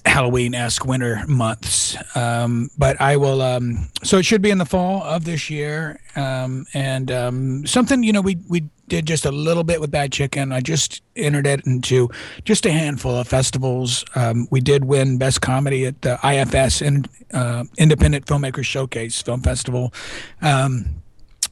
Halloween 0.05 0.53
esque 0.53 0.85
winter 0.85 1.23
months. 1.27 1.97
Um, 2.15 2.69
but 2.77 2.99
I 3.01 3.17
will, 3.17 3.41
um, 3.41 3.89
so 4.03 4.17
it 4.17 4.25
should 4.25 4.41
be 4.41 4.49
in 4.49 4.57
the 4.57 4.65
fall 4.65 5.01
of 5.03 5.25
this 5.25 5.49
year. 5.49 5.99
Um, 6.15 6.65
and 6.73 7.11
um, 7.11 7.65
something, 7.65 8.03
you 8.03 8.13
know, 8.13 8.21
we, 8.21 8.37
we 8.47 8.69
did 8.87 9.05
just 9.05 9.25
a 9.25 9.31
little 9.31 9.63
bit 9.63 9.79
with 9.81 9.91
Bad 9.91 10.11
Chicken. 10.11 10.51
I 10.51 10.59
just 10.59 11.01
entered 11.15 11.47
it 11.47 11.65
into 11.65 12.09
just 12.43 12.65
a 12.65 12.71
handful 12.71 13.15
of 13.15 13.27
festivals. 13.27 14.03
Um, 14.15 14.47
we 14.51 14.59
did 14.59 14.85
win 14.85 15.17
Best 15.17 15.41
Comedy 15.41 15.85
at 15.85 16.01
the 16.01 16.19
IFS 16.23 16.81
in, 16.81 17.05
uh, 17.33 17.63
Independent 17.77 18.25
Filmmakers 18.25 18.65
Showcase 18.65 19.21
Film 19.21 19.41
Festival. 19.41 19.93
Um, 20.41 21.02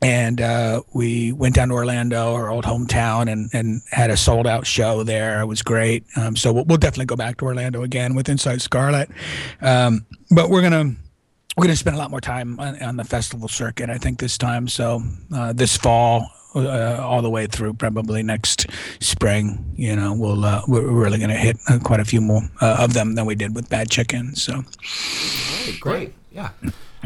and 0.01 0.41
uh, 0.41 0.81
we 0.93 1.31
went 1.31 1.55
down 1.55 1.69
to 1.69 1.75
Orlando, 1.75 2.33
our 2.33 2.49
old 2.49 2.65
hometown, 2.65 3.31
and, 3.31 3.49
and 3.53 3.81
had 3.91 4.09
a 4.09 4.17
sold 4.17 4.47
out 4.47 4.65
show 4.65 5.03
there. 5.03 5.41
It 5.41 5.45
was 5.45 5.61
great. 5.61 6.03
Um, 6.15 6.35
so 6.35 6.51
we'll, 6.51 6.65
we'll 6.65 6.77
definitely 6.77 7.05
go 7.05 7.15
back 7.15 7.37
to 7.37 7.45
Orlando 7.45 7.83
again 7.83 8.15
with 8.15 8.27
Inside 8.27 8.61
Scarlet. 8.61 9.09
Um, 9.61 10.05
but 10.31 10.49
we're 10.49 10.61
gonna 10.61 10.95
we're 11.55 11.65
gonna 11.65 11.75
spend 11.75 11.95
a 11.95 11.99
lot 11.99 12.09
more 12.09 12.21
time 12.21 12.59
on, 12.59 12.81
on 12.81 12.97
the 12.97 13.03
festival 13.03 13.47
circuit, 13.47 13.89
I 13.89 13.97
think, 13.97 14.19
this 14.19 14.37
time. 14.37 14.67
So 14.67 15.01
uh, 15.33 15.53
this 15.53 15.77
fall. 15.77 16.27
Uh, 16.53 16.99
all 17.01 17.21
the 17.21 17.29
way 17.29 17.47
through 17.47 17.73
probably 17.73 18.21
next 18.21 18.67
spring 18.99 19.73
you 19.77 19.95
know 19.95 20.13
we'll 20.13 20.43
uh, 20.43 20.61
we're 20.67 20.85
really 20.85 21.17
going 21.17 21.29
to 21.29 21.35
hit 21.37 21.55
uh, 21.69 21.79
quite 21.79 22.01
a 22.01 22.03
few 22.03 22.19
more 22.19 22.41
uh, 22.59 22.75
of 22.77 22.93
them 22.93 23.15
than 23.15 23.25
we 23.25 23.35
did 23.35 23.55
with 23.55 23.69
bad 23.69 23.89
chicken 23.89 24.35
so 24.35 24.61
Great. 25.79 26.13
Yeah. 26.31 26.49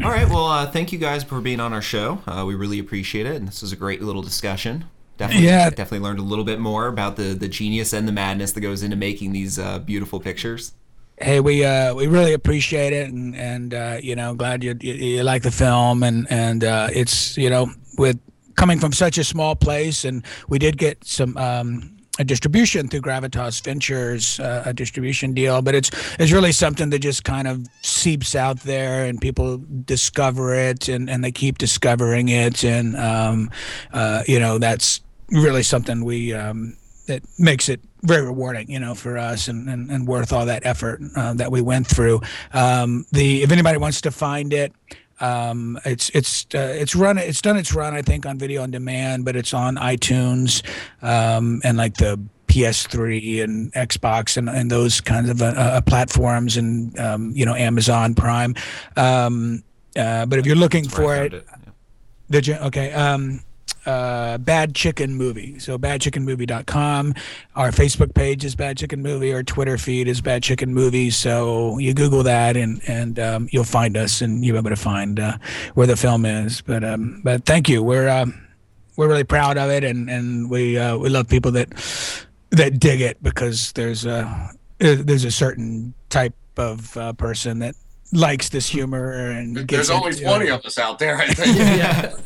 All 0.04 0.10
right. 0.10 0.28
Well, 0.28 0.46
uh, 0.46 0.66
thank 0.70 0.92
you 0.92 0.98
guys 0.98 1.24
for 1.24 1.40
being 1.40 1.58
on 1.58 1.72
our 1.72 1.80
show. 1.82 2.20
Uh, 2.26 2.44
we 2.46 2.54
really 2.54 2.78
appreciate 2.78 3.26
it, 3.26 3.36
and 3.36 3.48
this 3.48 3.62
was 3.62 3.72
a 3.72 3.76
great 3.76 4.02
little 4.02 4.22
discussion. 4.22 4.84
Definitely, 5.16 5.46
Yeah. 5.46 5.70
definitely 5.70 6.00
learned 6.00 6.18
a 6.18 6.22
little 6.22 6.44
bit 6.44 6.60
more 6.60 6.86
about 6.88 7.16
the 7.16 7.32
the 7.34 7.48
genius 7.48 7.94
and 7.94 8.06
the 8.06 8.12
madness 8.12 8.52
that 8.52 8.60
goes 8.60 8.82
into 8.82 8.96
making 8.96 9.32
these 9.32 9.58
uh, 9.58 9.78
beautiful 9.78 10.20
pictures. 10.20 10.72
hey, 11.18 11.40
we 11.40 11.64
uh, 11.64 11.94
we 11.94 12.06
really 12.06 12.34
appreciate 12.34 12.92
it, 12.92 13.10
and 13.10 13.34
and 13.34 13.72
uh, 13.72 13.96
you 14.02 14.14
know, 14.14 14.34
glad 14.34 14.62
you, 14.62 14.76
you 14.82 14.92
you 14.92 15.22
like 15.22 15.42
the 15.42 15.50
film, 15.50 16.02
and 16.02 16.26
and 16.30 16.62
uh, 16.62 16.88
it's 16.92 17.38
you 17.38 17.48
know, 17.48 17.70
with 17.96 18.18
coming 18.56 18.78
from 18.78 18.92
such 18.92 19.16
a 19.16 19.24
small 19.24 19.56
place, 19.56 20.04
and 20.04 20.22
we 20.48 20.58
did 20.58 20.76
get 20.76 21.02
some. 21.04 21.36
Um, 21.38 21.95
a 22.18 22.24
distribution 22.24 22.88
through 22.88 23.02
Gravitas 23.02 23.62
Ventures, 23.62 24.40
uh, 24.40 24.62
a 24.66 24.72
distribution 24.72 25.34
deal, 25.34 25.62
but 25.62 25.74
it's 25.74 25.90
it's 26.18 26.32
really 26.32 26.52
something 26.52 26.90
that 26.90 27.00
just 27.00 27.24
kind 27.24 27.46
of 27.46 27.66
seeps 27.82 28.34
out 28.34 28.60
there, 28.60 29.04
and 29.04 29.20
people 29.20 29.62
discover 29.84 30.54
it, 30.54 30.88
and, 30.88 31.10
and 31.10 31.22
they 31.22 31.32
keep 31.32 31.58
discovering 31.58 32.28
it, 32.28 32.64
and 32.64 32.96
um, 32.96 33.50
uh, 33.92 34.22
you 34.26 34.40
know 34.40 34.58
that's 34.58 35.00
really 35.30 35.62
something 35.62 36.04
we 36.04 36.32
um, 36.32 36.76
that 37.06 37.22
makes 37.38 37.68
it 37.68 37.80
very 38.02 38.22
rewarding, 38.22 38.70
you 38.70 38.78
know, 38.78 38.94
for 38.94 39.18
us 39.18 39.48
and, 39.48 39.68
and, 39.68 39.90
and 39.90 40.06
worth 40.06 40.32
all 40.32 40.46
that 40.46 40.64
effort 40.64 41.00
uh, 41.16 41.34
that 41.34 41.50
we 41.50 41.60
went 41.60 41.86
through. 41.86 42.20
Um, 42.52 43.04
the 43.12 43.42
if 43.42 43.50
anybody 43.50 43.78
wants 43.78 44.00
to 44.02 44.10
find 44.10 44.52
it, 44.52 44.72
um, 45.20 45.78
it's 45.84 46.10
it's 46.10 46.46
uh, 46.54 46.58
it's 46.78 46.94
run 46.94 47.18
it's 47.18 47.40
done 47.40 47.56
its 47.56 47.72
run 47.74 47.94
I 47.94 48.02
think 48.02 48.26
on 48.26 48.38
video 48.38 48.62
on 48.62 48.70
demand, 48.70 49.24
but 49.24 49.36
it's 49.36 49.54
on 49.54 49.76
iTunes 49.76 50.62
um, 51.02 51.60
and 51.64 51.76
like 51.76 51.94
the 51.94 52.18
PS3 52.48 53.42
and 53.44 53.72
Xbox 53.72 54.36
and, 54.36 54.48
and 54.48 54.70
those 54.70 55.00
kinds 55.00 55.28
of 55.28 55.42
uh, 55.42 55.46
uh, 55.46 55.80
platforms 55.80 56.56
and 56.56 56.98
um, 56.98 57.32
you 57.34 57.44
know 57.46 57.54
Amazon 57.54 58.14
Prime. 58.14 58.54
Um, 58.96 59.62
uh, 59.96 60.26
but 60.26 60.38
if 60.38 60.46
you're 60.46 60.56
looking 60.56 60.88
for 60.88 61.14
I 61.14 61.24
it, 61.24 61.32
Yeah. 61.32 61.40
did 62.30 62.46
you? 62.46 62.54
Okay. 62.56 62.92
Um, 62.92 63.40
uh, 63.86 64.38
Bad 64.38 64.74
Chicken 64.74 65.14
Movie. 65.14 65.58
So 65.58 65.78
badchickenmovie.com. 65.78 67.14
Our 67.54 67.70
Facebook 67.70 68.14
page 68.14 68.44
is 68.44 68.54
Bad 68.54 68.76
Chicken 68.76 69.02
Movie. 69.02 69.32
Our 69.32 69.42
Twitter 69.42 69.78
feed 69.78 70.08
is 70.08 70.20
Bad 70.20 70.42
Chicken 70.42 70.74
Movie. 70.74 71.10
So 71.10 71.78
you 71.78 71.94
Google 71.94 72.22
that 72.24 72.56
and 72.56 72.80
and 72.88 73.18
um, 73.18 73.48
you'll 73.52 73.64
find 73.64 73.96
us 73.96 74.20
and 74.20 74.44
you'll 74.44 74.54
be 74.54 74.58
able 74.58 74.70
to 74.70 74.76
find 74.76 75.20
uh, 75.20 75.38
where 75.74 75.86
the 75.86 75.96
film 75.96 76.26
is. 76.26 76.60
But 76.60 76.84
um, 76.84 77.20
but 77.24 77.44
thank 77.46 77.68
you. 77.68 77.82
We're 77.82 78.08
um, 78.08 78.46
we're 78.96 79.08
really 79.08 79.24
proud 79.24 79.58
of 79.58 79.70
it 79.70 79.84
and 79.84 80.10
and 80.10 80.50
we 80.50 80.78
uh, 80.78 80.96
we 80.96 81.08
love 81.08 81.28
people 81.28 81.52
that 81.52 81.68
that 82.50 82.78
dig 82.78 83.00
it 83.00 83.22
because 83.22 83.72
there's 83.72 84.04
a 84.04 84.50
there's 84.78 85.24
a 85.24 85.30
certain 85.30 85.94
type 86.08 86.34
of 86.56 86.96
uh, 86.96 87.12
person 87.14 87.60
that 87.60 87.74
likes 88.16 88.48
this 88.48 88.68
humor 88.68 89.12
and 89.30 89.54
There's 89.56 89.88
gets 89.88 89.90
only 89.90 90.10
it, 90.10 90.22
20 90.22 90.48
of 90.50 90.64
us 90.64 90.78
out 90.78 90.98
there, 90.98 91.16
I 91.20 91.26
think. 91.28 92.18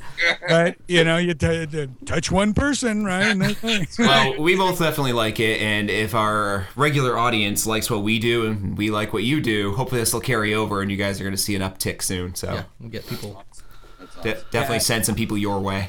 right? 0.49 0.76
You 0.86 1.05
know, 1.05 1.16
you 1.16 1.34
t- 1.34 1.66
t- 1.66 1.88
touch 2.07 2.30
one 2.30 2.55
person, 2.55 3.05
right? 3.05 3.26
And. 3.36 3.57
Well, 3.99 4.41
we 4.41 4.57
both 4.57 4.78
definitely 4.78 5.12
like 5.12 5.41
it, 5.41 5.61
and 5.61 5.91
if 5.91 6.14
our 6.14 6.66
regular 6.76 7.18
audience 7.18 7.66
likes 7.66 7.91
what 7.91 8.03
we 8.03 8.18
do 8.18 8.47
and 8.47 8.76
we 8.78 8.91
like 8.91 9.12
what 9.12 9.22
you 9.24 9.41
do, 9.41 9.74
hopefully 9.74 10.01
this 10.01 10.12
will 10.12 10.20
carry 10.20 10.55
over, 10.55 10.80
and 10.82 10.91
you 10.91 10.97
guys 10.97 11.20
are 11.20 11.24
going 11.24 11.34
to 11.34 11.38
see 11.43 11.55
an 11.55 11.62
uptick 11.62 12.03
soon. 12.03 12.34
So 12.34 12.53
Yeah, 12.53 12.62
we'll 12.78 12.91
get 12.91 13.07
people. 13.07 13.45
de- 14.22 14.41
definitely 14.51 14.80
send 14.80 15.05
some 15.07 15.14
people 15.14 15.36
your 15.38 15.61
way. 15.61 15.88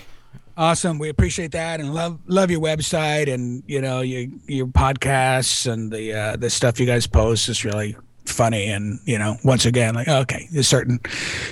awesome. 0.58 1.00
We 1.00 1.10
appreciate 1.10 1.52
that 1.52 1.80
and 1.80 1.94
love 1.94 2.20
love 2.28 2.52
your 2.52 2.62
website 2.62 3.32
and 3.32 3.64
you 3.68 3.82
know 3.82 4.02
your 4.02 4.28
your 4.48 4.68
podcasts 4.68 5.72
and 5.72 5.92
the 5.92 6.14
uh, 6.14 6.36
the 6.38 6.50
stuff 6.50 6.80
you 6.80 6.86
guys 6.86 7.08
post 7.08 7.50
is 7.50 7.64
really 7.66 7.96
funny 8.26 8.68
and 8.68 9.00
you 9.06 9.18
know 9.18 9.36
once 9.44 9.66
again 9.66 9.96
like 9.96 10.08
okay 10.08 10.48
there's 10.52 10.68
certain 10.68 11.00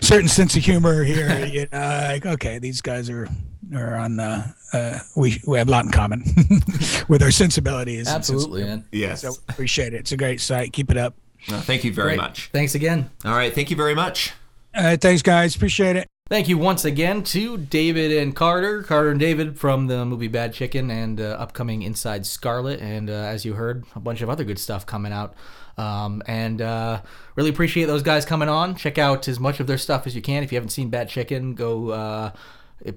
certain 0.01 0.27
sense 0.27 0.55
of 0.55 0.63
humor 0.63 1.03
here 1.03 1.45
you 1.51 1.67
know 1.71 1.79
like 2.07 2.25
okay 2.25 2.59
these 2.59 2.79
guys 2.81 3.09
are 3.09 3.27
are 3.75 3.95
on 3.95 4.19
uh, 4.19 4.47
uh 4.73 4.99
we 5.15 5.41
we 5.47 5.57
have 5.57 5.67
a 5.67 5.71
lot 5.71 5.85
in 5.85 5.91
common 5.91 6.23
with 7.07 7.21
our 7.21 7.31
sensibilities 7.31 8.07
Absolutely, 8.07 8.63
man. 8.63 8.85
Yes. 8.91 9.21
So 9.21 9.33
appreciate 9.47 9.93
it. 9.93 9.97
It's 9.97 10.11
a 10.11 10.17
great 10.17 10.41
site. 10.41 10.73
Keep 10.73 10.91
it 10.91 10.97
up. 10.97 11.15
No, 11.49 11.57
thank 11.59 11.83
you 11.83 11.93
very 11.93 12.09
Great. 12.09 12.17
much. 12.17 12.49
Thanks 12.51 12.75
again. 12.75 13.09
All 13.23 13.33
right. 13.33 13.53
Thank 13.53 13.69
you 13.69 13.75
very 13.75 13.95
much. 13.95 14.33
Uh, 14.73 14.97
thanks, 14.97 15.21
guys. 15.21 15.55
Appreciate 15.55 15.95
it. 15.95 16.07
Thank 16.27 16.47
you 16.47 16.57
once 16.59 16.85
again 16.85 17.23
to 17.23 17.57
David 17.57 18.11
and 18.11 18.35
Carter, 18.35 18.83
Carter 18.83 19.09
and 19.09 19.19
David 19.19 19.57
from 19.57 19.87
the 19.87 20.05
movie 20.05 20.27
Bad 20.27 20.53
Chicken 20.53 20.91
and 20.91 21.19
uh, 21.19 21.37
upcoming 21.39 21.81
Inside 21.81 22.25
Scarlet, 22.25 22.79
and 22.81 23.09
uh, 23.09 23.13
as 23.13 23.45
you 23.45 23.53
heard, 23.53 23.83
a 23.95 23.99
bunch 23.99 24.21
of 24.21 24.29
other 24.29 24.43
good 24.43 24.59
stuff 24.59 24.85
coming 24.85 25.11
out. 25.11 25.33
Um, 25.79 26.21
and 26.27 26.61
uh, 26.61 27.01
really 27.35 27.49
appreciate 27.49 27.85
those 27.85 28.03
guys 28.03 28.25
coming 28.25 28.49
on. 28.49 28.75
Check 28.75 28.97
out 28.97 29.29
as 29.29 29.39
much 29.39 29.61
of 29.61 29.67
their 29.67 29.77
stuff 29.77 30.05
as 30.05 30.13
you 30.13 30.21
can. 30.21 30.43
If 30.43 30.51
you 30.51 30.57
haven't 30.57 30.71
seen 30.71 30.89
Bad 30.89 31.07
Chicken, 31.07 31.55
go 31.55 31.89
uh, 31.91 32.31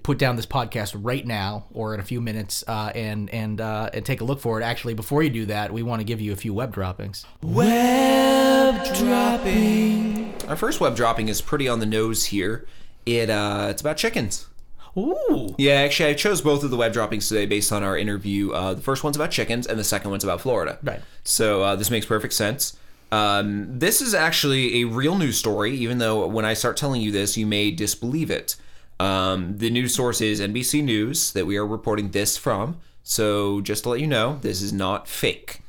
put 0.02 0.18
down 0.18 0.34
this 0.34 0.46
podcast 0.46 0.96
right 0.98 1.24
now 1.24 1.66
or 1.72 1.94
in 1.94 2.00
a 2.00 2.02
few 2.02 2.20
minutes 2.20 2.64
uh, 2.66 2.90
and 2.94 3.30
and 3.30 3.60
uh, 3.60 3.90
and 3.94 4.04
take 4.04 4.20
a 4.20 4.24
look 4.24 4.40
for 4.40 4.60
it. 4.60 4.64
Actually, 4.64 4.94
before 4.94 5.22
you 5.22 5.30
do 5.30 5.46
that, 5.46 5.72
we 5.72 5.84
want 5.84 6.00
to 6.00 6.04
give 6.04 6.20
you 6.20 6.32
a 6.32 6.36
few 6.36 6.52
web 6.52 6.74
droppings. 6.74 7.24
Web 7.40 8.84
dropping. 8.96 10.34
Our 10.48 10.56
first 10.56 10.80
web 10.80 10.96
dropping 10.96 11.28
is 11.28 11.40
pretty 11.40 11.68
on 11.68 11.78
the 11.78 11.86
nose 11.86 12.26
here. 12.26 12.66
It 13.06 13.30
uh, 13.30 13.68
it's 13.70 13.80
about 13.80 13.96
chickens. 13.96 14.48
Ooh, 14.96 15.54
Yeah, 15.58 15.74
actually, 15.74 16.10
I 16.10 16.14
chose 16.14 16.42
both 16.42 16.62
of 16.64 16.70
the 16.70 16.76
web 16.76 16.92
droppings 16.92 17.28
today 17.28 17.46
based 17.46 17.72
on 17.72 17.82
our 17.82 17.96
interview. 17.96 18.50
Uh, 18.52 18.74
the 18.74 18.82
first 18.82 19.02
one's 19.02 19.16
about 19.16 19.30
chickens, 19.30 19.66
and 19.66 19.78
the 19.78 19.84
second 19.84 20.10
one's 20.10 20.22
about 20.24 20.40
Florida. 20.40 20.78
Right. 20.82 21.00
So 21.24 21.62
uh, 21.62 21.76
this 21.76 21.90
makes 21.90 22.04
perfect 22.06 22.34
sense. 22.34 22.76
Um, 23.10 23.78
this 23.78 24.00
is 24.02 24.14
actually 24.14 24.82
a 24.82 24.84
real 24.84 25.16
news 25.16 25.38
story, 25.38 25.74
even 25.76 25.98
though 25.98 26.26
when 26.26 26.44
I 26.44 26.54
start 26.54 26.76
telling 26.76 27.00
you 27.00 27.10
this, 27.10 27.36
you 27.36 27.46
may 27.46 27.70
disbelieve 27.70 28.30
it. 28.30 28.56
Um, 29.00 29.56
the 29.58 29.70
news 29.70 29.94
source 29.94 30.20
is 30.20 30.40
NBC 30.40 30.82
News 30.84 31.32
that 31.32 31.46
we 31.46 31.56
are 31.56 31.66
reporting 31.66 32.10
this 32.12 32.36
from. 32.36 32.78
So 33.02 33.60
just 33.62 33.82
to 33.84 33.90
let 33.90 34.00
you 34.00 34.06
know, 34.06 34.38
this 34.42 34.62
is 34.62 34.72
not 34.72 35.08
fake. 35.08 35.60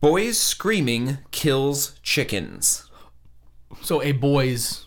Boys 0.00 0.38
screaming 0.38 1.18
kills 1.30 1.98
chickens. 2.02 2.88
so 3.82 4.02
a 4.02 4.12
boy's 4.12 4.86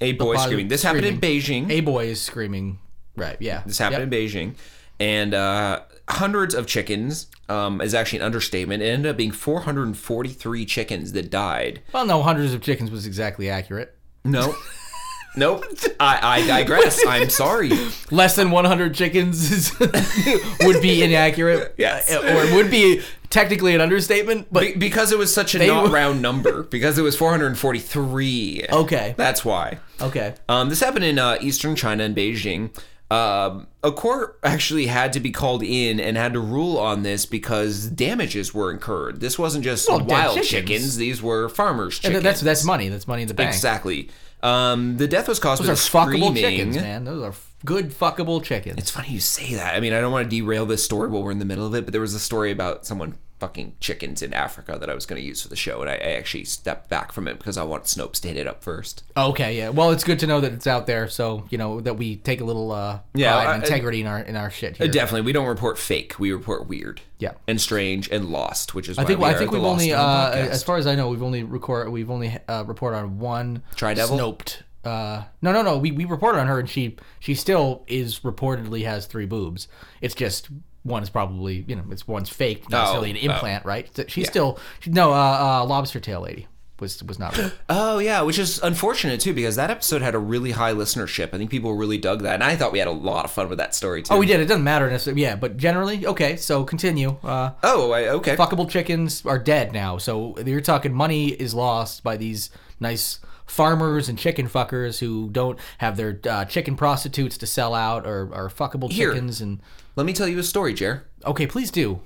A 0.00 0.12
boy 0.12 0.36
screaming. 0.36 0.68
This 0.68 0.82
happened 0.82 1.06
in 1.06 1.20
Beijing. 1.20 1.70
a 1.70 1.80
boy 1.80 2.06
is 2.06 2.20
screaming. 2.22 2.78
Right. 3.16 3.36
Yeah. 3.40 3.62
This 3.66 3.78
happened 3.78 4.02
in 4.02 4.10
Beijing, 4.10 4.54
and 5.00 5.34
uh, 5.34 5.80
hundreds 6.08 6.54
of 6.54 6.66
chickens 6.66 7.28
um, 7.48 7.80
is 7.80 7.94
actually 7.94 8.20
an 8.20 8.24
understatement. 8.26 8.82
It 8.82 8.86
ended 8.86 9.10
up 9.10 9.16
being 9.16 9.32
443 9.32 10.64
chickens 10.66 11.12
that 11.12 11.30
died. 11.30 11.82
Well, 11.92 12.06
no, 12.06 12.22
hundreds 12.22 12.54
of 12.54 12.60
chickens 12.62 12.90
was 12.90 13.06
exactly 13.06 13.48
accurate. 13.50 13.96
No, 14.24 14.54
nope. 15.36 15.64
I, 16.00 16.40
I 16.40 16.46
digress. 16.46 17.04
I'm 17.08 17.28
sorry. 17.30 17.70
Less 18.10 18.36
than 18.36 18.50
100 18.50 18.94
chickens 18.94 19.50
is, 19.52 19.78
would 20.62 20.80
be 20.82 21.02
inaccurate. 21.02 21.74
Yes. 21.76 22.10
Uh, 22.12 22.18
Or 22.20 22.44
it 22.44 22.54
would 22.54 22.70
be 22.70 23.02
technically 23.30 23.74
an 23.74 23.80
understatement, 23.80 24.46
but 24.50 24.60
Be- 24.62 24.74
because 24.76 25.12
it 25.12 25.18
was 25.18 25.32
such 25.34 25.54
a 25.54 25.66
not 25.66 25.90
round 25.90 26.22
number. 26.22 26.62
Because 26.62 26.98
it 26.98 27.02
was 27.02 27.16
443. 27.16 28.66
okay. 28.72 29.14
That's 29.16 29.44
why. 29.44 29.78
Okay. 30.00 30.34
Um, 30.48 30.68
this 30.68 30.80
happened 30.80 31.04
in 31.04 31.18
uh, 31.18 31.36
eastern 31.40 31.76
China 31.76 32.04
in 32.04 32.14
Beijing. 32.14 32.70
Um, 33.10 33.68
a 33.82 33.92
court 33.92 34.38
actually 34.42 34.86
had 34.86 35.12
to 35.12 35.20
be 35.20 35.30
called 35.30 35.62
in 35.62 36.00
and 36.00 36.16
had 36.16 36.32
to 36.32 36.40
rule 36.40 36.78
on 36.78 37.02
this 37.02 37.26
because 37.26 37.86
damages 37.88 38.52
were 38.54 38.70
incurred. 38.72 39.20
This 39.20 39.38
wasn't 39.38 39.62
just 39.62 39.88
Well, 39.88 40.00
wild 40.04 40.34
chickens. 40.36 40.48
chickens; 40.50 40.96
these 40.96 41.22
were 41.22 41.48
farmers' 41.48 41.96
And 41.96 42.02
chickens. 42.02 42.22
that's 42.24 42.40
that's 42.40 42.64
money. 42.64 42.88
That's 42.88 43.06
money 43.06 43.22
in 43.22 43.28
the 43.28 43.34
bank. 43.34 43.48
exactly. 43.54 44.08
Um, 44.42 44.96
the 44.96 45.06
death 45.06 45.28
was 45.28 45.38
caused 45.38 45.62
Those 45.62 45.66
by 45.68 45.72
are 46.02 46.06
the 46.06 46.16
fuckable 46.18 46.30
screaming. 46.30 46.42
chickens, 46.72 46.76
man. 46.76 47.04
Those 47.04 47.22
are 47.22 47.34
good 47.64 47.90
fuckable 47.92 48.42
chickens. 48.42 48.78
It's 48.78 48.90
funny 48.90 49.08
you 49.08 49.20
say 49.20 49.54
that. 49.54 49.74
I 49.74 49.80
mean, 49.80 49.92
I 49.92 50.00
don't 50.00 50.12
want 50.12 50.28
to 50.28 50.36
derail 50.36 50.66
this 50.66 50.84
story 50.84 51.08
while 51.08 51.22
we're 51.22 51.30
in 51.30 51.38
the 51.38 51.44
middle 51.46 51.66
of 51.66 51.74
it, 51.74 51.84
but 51.84 51.92
there 51.92 52.00
was 52.00 52.14
a 52.14 52.20
story 52.20 52.50
about 52.50 52.84
someone 52.84 53.16
fucking 53.44 53.76
chickens 53.78 54.22
in 54.22 54.32
Africa 54.32 54.78
that 54.80 54.88
I 54.88 54.94
was 54.94 55.04
going 55.04 55.20
to 55.20 55.26
use 55.26 55.42
for 55.42 55.48
the 55.48 55.56
show, 55.56 55.82
and 55.82 55.90
I, 55.90 55.94
I 55.96 56.12
actually 56.16 56.44
stepped 56.44 56.88
back 56.88 57.12
from 57.12 57.28
it 57.28 57.36
because 57.36 57.58
I 57.58 57.62
want 57.62 57.84
Snopes 57.84 58.18
to 58.22 58.28
hit 58.28 58.38
it 58.38 58.46
up 58.46 58.64
first. 58.64 59.02
Okay, 59.18 59.58
yeah. 59.58 59.68
Well, 59.68 59.90
it's 59.90 60.02
good 60.02 60.18
to 60.20 60.26
know 60.26 60.40
that 60.40 60.52
it's 60.54 60.66
out 60.66 60.86
there, 60.86 61.08
so 61.08 61.44
you 61.50 61.58
know 61.58 61.82
that 61.82 61.98
we 61.98 62.16
take 62.16 62.40
a 62.40 62.44
little 62.44 62.72
uh, 62.72 63.00
Yeah, 63.12 63.32
pride 63.34 63.46
I- 63.52 63.56
integrity 63.56 64.00
in 64.00 64.06
our 64.06 64.20
in 64.20 64.34
our 64.34 64.48
shit 64.50 64.78
here. 64.78 64.86
Uh, 64.86 64.90
Definitely, 64.90 65.26
we 65.26 65.32
don't 65.32 65.46
report 65.46 65.78
fake. 65.78 66.18
We 66.18 66.32
report 66.32 66.66
weird. 66.66 67.02
Yeah. 67.18 67.32
and 67.46 67.60
strange 67.60 68.08
and 68.10 68.30
lost, 68.30 68.74
which 68.74 68.88
is 68.88 68.98
I 68.98 69.04
think 69.04 69.18
we 69.20 69.26
I 69.26 69.34
think 69.34 69.50
we've 69.50 69.62
only, 69.62 69.92
uh, 69.94 70.30
as 70.30 70.62
far 70.62 70.76
as 70.78 70.86
I 70.86 70.94
know, 70.94 71.08
we've 71.10 71.22
only 71.22 71.42
record 71.42 71.90
we've 71.90 72.10
only 72.10 72.38
uh, 72.48 72.64
reported 72.64 72.96
on 72.98 73.18
one 73.18 73.62
Tridevil? 73.76 74.08
Snoped. 74.18 74.62
Uh, 74.84 75.24
no, 75.40 75.50
no, 75.52 75.62
no. 75.62 75.78
We, 75.78 75.92
we 75.92 76.04
reported 76.06 76.38
on 76.40 76.46
her, 76.46 76.58
and 76.58 76.68
she 76.68 76.96
she 77.20 77.34
still 77.34 77.84
is 77.88 78.20
reportedly 78.20 78.84
has 78.84 79.04
three 79.06 79.26
boobs. 79.26 79.68
It's 80.00 80.14
just 80.14 80.48
one 80.84 81.02
is 81.02 81.10
probably 81.10 81.64
you 81.66 81.74
know 81.74 81.84
it's 81.90 82.06
one's 82.06 82.28
fake, 82.28 82.70
not 82.70 82.82
necessarily 82.82 83.10
an 83.10 83.16
oh. 83.16 83.34
implant, 83.34 83.64
right? 83.64 83.90
She's 84.06 84.28
still 84.28 84.58
she, 84.80 84.90
no 84.90 85.12
uh, 85.12 85.62
uh, 85.62 85.66
lobster 85.66 85.98
tail 85.98 86.20
lady 86.20 86.46
was 86.80 87.02
was 87.02 87.18
not. 87.18 87.36
real. 87.36 87.50
Oh 87.68 87.98
yeah, 87.98 88.22
which 88.22 88.38
is 88.38 88.62
unfortunate 88.62 89.20
too 89.20 89.32
because 89.32 89.56
that 89.56 89.70
episode 89.70 90.02
had 90.02 90.14
a 90.14 90.18
really 90.18 90.52
high 90.52 90.72
listenership. 90.72 91.32
I 91.32 91.38
think 91.38 91.50
people 91.50 91.74
really 91.74 91.98
dug 91.98 92.22
that, 92.22 92.34
and 92.34 92.44
I 92.44 92.56
thought 92.56 92.72
we 92.72 92.78
had 92.78 92.88
a 92.88 92.92
lot 92.92 93.24
of 93.24 93.30
fun 93.30 93.48
with 93.48 93.58
that 93.58 93.74
story 93.74 94.02
too. 94.02 94.14
oh, 94.14 94.18
we 94.18 94.26
did. 94.26 94.40
It 94.40 94.46
doesn't 94.46 94.64
matter 94.64 94.88
necessarily. 94.90 95.22
Yeah, 95.22 95.36
but 95.36 95.56
generally, 95.56 96.06
okay. 96.06 96.36
So 96.36 96.64
continue. 96.64 97.16
Uh, 97.22 97.52
Oh, 97.62 97.92
I, 97.92 98.08
okay. 98.08 98.36
fuckable 98.36 98.68
chickens 98.68 99.24
are 99.24 99.38
dead 99.38 99.72
now. 99.72 99.98
So 99.98 100.36
you're 100.44 100.60
talking 100.60 100.92
money 100.92 101.28
is 101.28 101.54
lost 101.54 102.02
by 102.02 102.16
these 102.16 102.50
nice 102.78 103.20
farmers 103.46 104.08
and 104.08 104.18
chicken 104.18 104.48
fuckers 104.48 104.98
who 104.98 105.28
don't 105.30 105.58
have 105.78 105.96
their 105.96 106.20
uh, 106.28 106.44
chicken 106.44 106.76
prostitutes 106.76 107.38
to 107.38 107.46
sell 107.46 107.74
out 107.74 108.06
or, 108.06 108.30
or 108.32 108.48
fuckable 108.50 108.90
Here. 108.90 109.10
chickens. 109.10 109.40
And 109.40 109.60
Let 109.96 110.06
me 110.06 110.12
tell 110.12 110.28
you 110.28 110.38
a 110.38 110.42
story, 110.42 110.74
Jer. 110.74 111.04
okay, 111.24 111.46
please 111.46 111.70
do. 111.70 112.00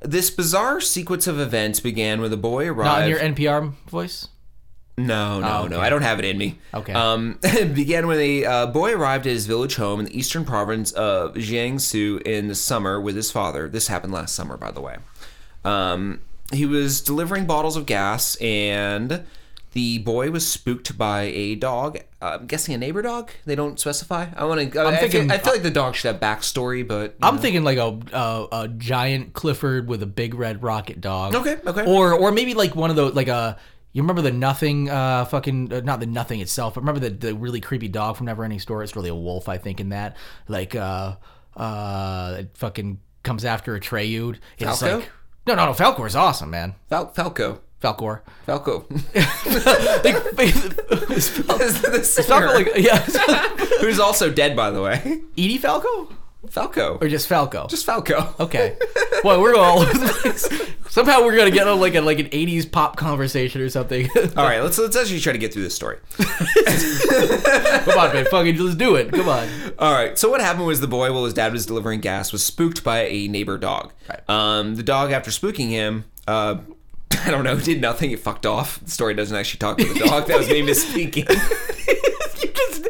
This 0.00 0.30
bizarre 0.30 0.80
sequence 0.80 1.26
of 1.26 1.38
events 1.38 1.80
began 1.80 2.20
with 2.20 2.32
a 2.32 2.36
boy 2.36 2.66
arrived. 2.68 2.84
Not 2.84 3.02
in 3.02 3.08
your 3.08 3.18
NPR 3.20 3.72
voice. 3.88 4.28
No, 4.98 5.40
no, 5.40 5.60
Oh, 5.62 5.66
no. 5.68 5.80
I 5.80 5.88
don't 5.88 6.02
have 6.02 6.18
it 6.18 6.24
in 6.26 6.36
me. 6.36 6.58
Okay. 6.74 6.92
Um, 6.92 7.38
it 7.42 7.74
began 7.74 8.06
when 8.06 8.18
a 8.18 8.44
uh, 8.44 8.66
boy 8.66 8.92
arrived 8.94 9.26
at 9.26 9.32
his 9.32 9.46
village 9.46 9.76
home 9.76 10.00
in 10.00 10.06
the 10.06 10.18
eastern 10.18 10.44
province 10.44 10.92
of 10.92 11.34
Jiangsu 11.34 12.20
in 12.22 12.48
the 12.48 12.54
summer 12.54 13.00
with 13.00 13.16
his 13.16 13.30
father. 13.30 13.68
This 13.68 13.86
happened 13.88 14.12
last 14.12 14.34
summer, 14.34 14.56
by 14.56 14.70
the 14.70 14.80
way. 14.82 14.96
Um, 15.64 16.20
he 16.52 16.66
was 16.66 17.00
delivering 17.00 17.46
bottles 17.46 17.76
of 17.76 17.86
gas, 17.86 18.34
and 18.36 19.24
the 19.72 19.98
boy 19.98 20.30
was 20.30 20.46
spooked 20.46 20.96
by 20.98 21.22
a 21.22 21.54
dog. 21.54 21.98
Uh, 22.20 22.38
I'm 22.40 22.46
guessing 22.46 22.74
a 22.74 22.78
neighbor 22.78 23.02
dog. 23.02 23.30
They 23.46 23.54
don't 23.54 23.78
specify. 23.80 24.26
I 24.36 24.44
want 24.44 24.72
to. 24.72 24.80
i'm 24.80 24.96
thinking- 24.96 25.28
feel, 25.28 25.32
I 25.32 25.38
feel 25.38 25.52
like 25.54 25.62
the 25.62 25.70
dog 25.70 25.94
should 25.94 26.12
have 26.12 26.20
backstory, 26.20 26.86
but 26.86 27.16
I'm 27.22 27.36
know. 27.36 27.40
thinking 27.42 27.64
like 27.64 27.78
a, 27.78 27.98
a 28.12 28.46
a 28.52 28.68
giant 28.68 29.32
Clifford 29.32 29.88
with 29.88 30.02
a 30.02 30.06
big 30.06 30.34
red 30.34 30.62
rocket 30.62 31.00
dog. 31.00 31.34
Okay, 31.34 31.56
okay. 31.66 31.84
Or 31.86 32.12
or 32.12 32.32
maybe 32.32 32.54
like 32.54 32.74
one 32.76 32.90
of 32.90 32.96
those 32.96 33.14
like 33.14 33.28
a. 33.28 33.58
You 33.94 34.00
remember 34.00 34.22
the 34.22 34.32
nothing, 34.32 34.88
uh, 34.88 35.26
fucking, 35.26 35.70
uh, 35.70 35.80
not 35.80 36.00
the 36.00 36.06
nothing 36.06 36.40
itself, 36.40 36.72
but 36.76 36.80
remember 36.80 36.98
the, 37.00 37.10
the 37.10 37.34
really 37.34 37.60
creepy 37.60 37.88
dog 37.88 38.16
from 38.16 38.24
Never 38.24 38.42
Ending 38.42 38.58
Story? 38.58 38.84
It's 38.84 38.96
really 38.96 39.10
a 39.10 39.14
wolf, 39.14 39.50
I 39.50 39.58
think, 39.58 39.80
in 39.80 39.90
that. 39.90 40.16
Like, 40.48 40.74
uh, 40.74 41.16
uh, 41.56 42.36
it 42.38 42.56
fucking 42.56 43.00
comes 43.22 43.44
after 43.44 43.78
Atreyu. 43.78 44.38
It's 44.58 44.80
Falco? 44.80 45.00
like, 45.00 45.10
no, 45.46 45.54
no, 45.56 45.66
no, 45.66 45.72
Falkor 45.72 46.06
is 46.06 46.16
awesome, 46.16 46.48
man. 46.48 46.74
Fal- 46.88 47.12
Falco. 47.12 47.60
Falkor. 47.82 48.20
Falco. 48.46 48.86
Is 51.12 51.82
the 51.82 52.00
singer, 52.04 52.28
Falco 52.28 52.54
like, 52.54 52.68
yeah. 52.76 52.98
who's 53.80 53.98
also 53.98 54.30
dead, 54.30 54.54
by 54.54 54.70
the 54.70 54.80
way. 54.80 55.20
Edie 55.36 55.58
Falco? 55.58 56.08
Falco. 56.48 56.98
Or 57.00 57.08
just 57.08 57.28
Falco? 57.28 57.66
Just 57.66 57.84
Falco. 57.84 58.34
Okay. 58.38 58.76
Well, 59.24 59.40
we're 59.40 59.52
going 59.52 59.64
all 59.64 59.80
over 59.80 59.92
the 59.92 60.12
place. 60.22 60.48
Somehow 60.90 61.24
we're 61.24 61.36
gonna 61.36 61.50
get 61.50 61.66
on 61.68 61.80
like 61.80 61.94
a 61.94 62.00
like 62.00 62.18
an 62.18 62.26
'80s 62.26 62.70
pop 62.70 62.96
conversation 62.96 63.60
or 63.62 63.68
something. 63.68 64.08
All 64.36 64.44
right, 64.44 64.60
let's 64.60 64.76
let's 64.76 64.96
actually 64.96 65.20
try 65.20 65.32
to 65.32 65.38
get 65.38 65.52
through 65.52 65.62
this 65.62 65.74
story. 65.74 65.98
Come 66.18 67.98
on, 67.98 68.12
man. 68.12 68.26
Fucking 68.26 68.58
let's 68.58 68.76
do 68.76 68.96
it. 68.96 69.12
Come 69.12 69.28
on. 69.28 69.48
All 69.78 69.92
right. 69.92 70.18
So 70.18 70.30
what 70.30 70.40
happened 70.40 70.66
was 70.66 70.80
the 70.80 70.88
boy, 70.88 71.12
while 71.12 71.24
his 71.24 71.34
dad 71.34 71.52
was 71.52 71.64
delivering 71.64 72.00
gas, 72.00 72.32
was 72.32 72.44
spooked 72.44 72.84
by 72.84 73.06
a 73.06 73.28
neighbor 73.28 73.56
dog. 73.56 73.92
Right. 74.08 74.28
Um, 74.28 74.74
the 74.74 74.82
dog, 74.82 75.12
after 75.12 75.30
spooking 75.30 75.68
him, 75.68 76.04
uh, 76.26 76.56
I 77.24 77.30
don't 77.30 77.44
know, 77.44 77.58
did 77.58 77.80
nothing. 77.80 78.10
It 78.10 78.20
fucked 78.20 78.46
off. 78.46 78.80
The 78.80 78.90
story 78.90 79.14
doesn't 79.14 79.36
actually 79.36 79.58
talk 79.58 79.80
about 79.80 79.94
the 79.94 80.00
dog. 80.00 80.26
That 80.26 80.38
was 80.38 80.48
me 80.48 80.62
misspeaking. 80.62 81.28
You 82.42 82.50
just 82.52 82.88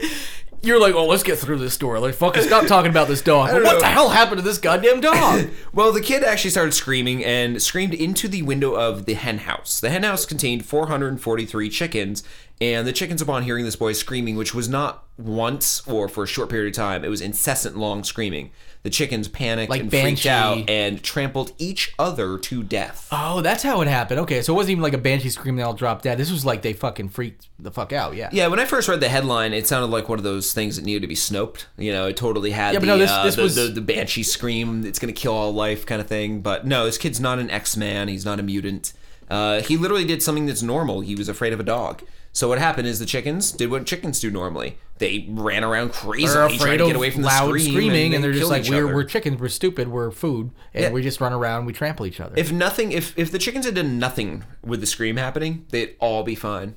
you're 0.62 0.80
like, 0.80 0.94
oh, 0.94 1.06
let's 1.06 1.24
get 1.24 1.38
through 1.38 1.58
this 1.58 1.74
story. 1.74 1.98
Like, 1.98 2.14
fucking 2.14 2.44
stop 2.44 2.66
talking 2.66 2.90
about 2.90 3.08
this 3.08 3.20
dog. 3.20 3.50
don't 3.50 3.64
what 3.64 3.72
know. 3.74 3.80
the 3.80 3.86
hell 3.86 4.10
happened 4.10 4.38
to 4.38 4.42
this 4.42 4.58
goddamn 4.58 5.00
dog? 5.00 5.50
well, 5.72 5.92
the 5.92 6.00
kid 6.00 6.22
actually 6.22 6.50
started 6.50 6.72
screaming 6.72 7.24
and 7.24 7.60
screamed 7.60 7.94
into 7.94 8.28
the 8.28 8.42
window 8.42 8.74
of 8.74 9.04
the 9.06 9.14
hen 9.14 9.38
house. 9.38 9.80
The 9.80 9.90
hen 9.90 10.04
house 10.04 10.24
contained 10.24 10.64
443 10.64 11.68
chickens, 11.68 12.22
and 12.60 12.86
the 12.86 12.92
chickens, 12.92 13.20
upon 13.20 13.42
hearing 13.42 13.64
this 13.64 13.74
boy 13.74 13.92
screaming, 13.92 14.36
which 14.36 14.54
was 14.54 14.68
not 14.68 15.04
once 15.18 15.86
or 15.88 16.08
for 16.08 16.22
a 16.22 16.28
short 16.28 16.48
period 16.48 16.72
of 16.72 16.76
time, 16.76 17.04
it 17.04 17.08
was 17.08 17.20
incessant, 17.20 17.76
long 17.76 18.04
screaming. 18.04 18.52
The 18.82 18.90
chickens 18.90 19.28
panicked 19.28 19.70
Like 19.70 19.82
and 19.82 19.90
Banshee. 19.90 20.08
freaked 20.14 20.26
out 20.26 20.68
and 20.68 21.00
trampled 21.02 21.52
each 21.58 21.94
other 22.00 22.36
to 22.36 22.62
death. 22.64 23.06
oh, 23.12 23.40
that's 23.40 23.62
how 23.62 23.80
it 23.80 23.86
happened. 23.86 24.18
Okay, 24.20 24.42
so 24.42 24.52
it 24.52 24.56
wasn't 24.56 24.72
even 24.72 24.82
like 24.82 24.92
a 24.92 24.98
banshee 24.98 25.28
scream 25.28 25.54
they 25.54 25.62
all 25.62 25.72
dropped 25.72 26.02
dead. 26.02 26.18
This 26.18 26.32
was 26.32 26.44
like 26.44 26.62
they 26.62 26.72
fucking 26.72 27.10
freaked 27.10 27.46
the 27.60 27.70
fuck 27.70 27.92
out. 27.92 28.16
Yeah. 28.16 28.28
Yeah, 28.32 28.48
when 28.48 28.58
I 28.58 28.64
first 28.64 28.88
read 28.88 28.98
the 28.98 29.08
headline, 29.08 29.52
it 29.52 29.68
sounded 29.68 29.86
like 29.86 30.08
one 30.08 30.18
of 30.18 30.24
those 30.24 30.52
things 30.52 30.74
that 30.76 30.84
needed 30.84 31.02
to 31.02 31.06
be 31.06 31.14
snoped. 31.14 31.66
You 31.78 31.92
know, 31.92 32.08
it 32.08 32.16
totally 32.16 32.50
had 32.50 32.74
Yeah, 32.74 32.80
the, 32.80 32.86
no, 32.86 32.98
this- 32.98 33.10
uh, 33.12 33.24
this 33.24 33.36
the, 33.36 33.42
was- 33.42 33.54
the, 33.54 33.68
the 33.68 33.80
banshee 33.80 34.24
scream. 34.24 34.84
It's 34.84 34.98
to 34.98 35.12
kill 35.12 35.32
all 35.34 35.52
life 35.54 35.86
kind 35.86 36.00
of 36.00 36.08
thing. 36.08 36.40
But 36.40 36.66
no, 36.66 36.84
this 36.86 36.98
kid's 36.98 37.20
not 37.20 37.38
an 37.38 37.50
X 37.50 37.76
Man. 37.76 38.08
He's 38.08 38.24
not 38.24 38.40
a 38.40 38.42
mutant. 38.42 38.92
Uh, 39.30 39.62
he 39.62 39.76
literally 39.76 40.04
did 40.04 40.22
something 40.24 40.46
that's 40.46 40.62
normal. 40.62 41.00
He 41.02 41.14
was 41.14 41.28
afraid 41.28 41.52
of 41.52 41.60
a 41.60 41.64
dog. 41.64 42.02
So 42.32 42.48
what 42.48 42.58
happened 42.58 42.88
is 42.88 42.98
the 42.98 43.06
chickens 43.06 43.52
did 43.52 43.70
what 43.70 43.86
chickens 43.86 44.18
do 44.18 44.30
normally. 44.30 44.78
They 45.02 45.26
ran 45.28 45.64
around 45.64 45.92
crazy, 45.92 46.26
trying 46.28 46.78
to 46.78 46.86
get 46.86 46.94
away 46.94 47.10
from 47.10 47.22
loud 47.22 47.52
the 47.52 47.58
scream, 47.58 47.74
screaming, 47.74 48.14
and, 48.14 48.22
they 48.22 48.28
they're 48.28 48.38
just 48.38 48.48
like, 48.48 48.68
we're, 48.68 48.84
other. 48.84 48.94
we're 48.94 49.02
chickens, 49.02 49.40
we're 49.40 49.48
stupid, 49.48 49.88
we're 49.88 50.12
food, 50.12 50.52
and 50.72 50.84
Yeah. 50.84 50.90
we 50.92 51.02
just 51.02 51.20
run 51.20 51.32
around, 51.32 51.66
we 51.66 51.72
trample 51.72 52.06
each 52.06 52.20
other. 52.20 52.34
If 52.36 52.52
nothing, 52.52 52.92
if 52.92 53.18
if 53.18 53.32
the 53.32 53.38
chickens 53.40 53.64
had 53.64 53.74
done 53.74 53.98
nothing 53.98 54.44
with 54.64 54.80
the 54.80 54.86
scream 54.86 55.16
happening, 55.16 55.66
they'd 55.70 55.96
all 55.98 56.22
be 56.22 56.36
fine. 56.36 56.76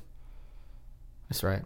That's 1.28 1.44
right. 1.44 1.62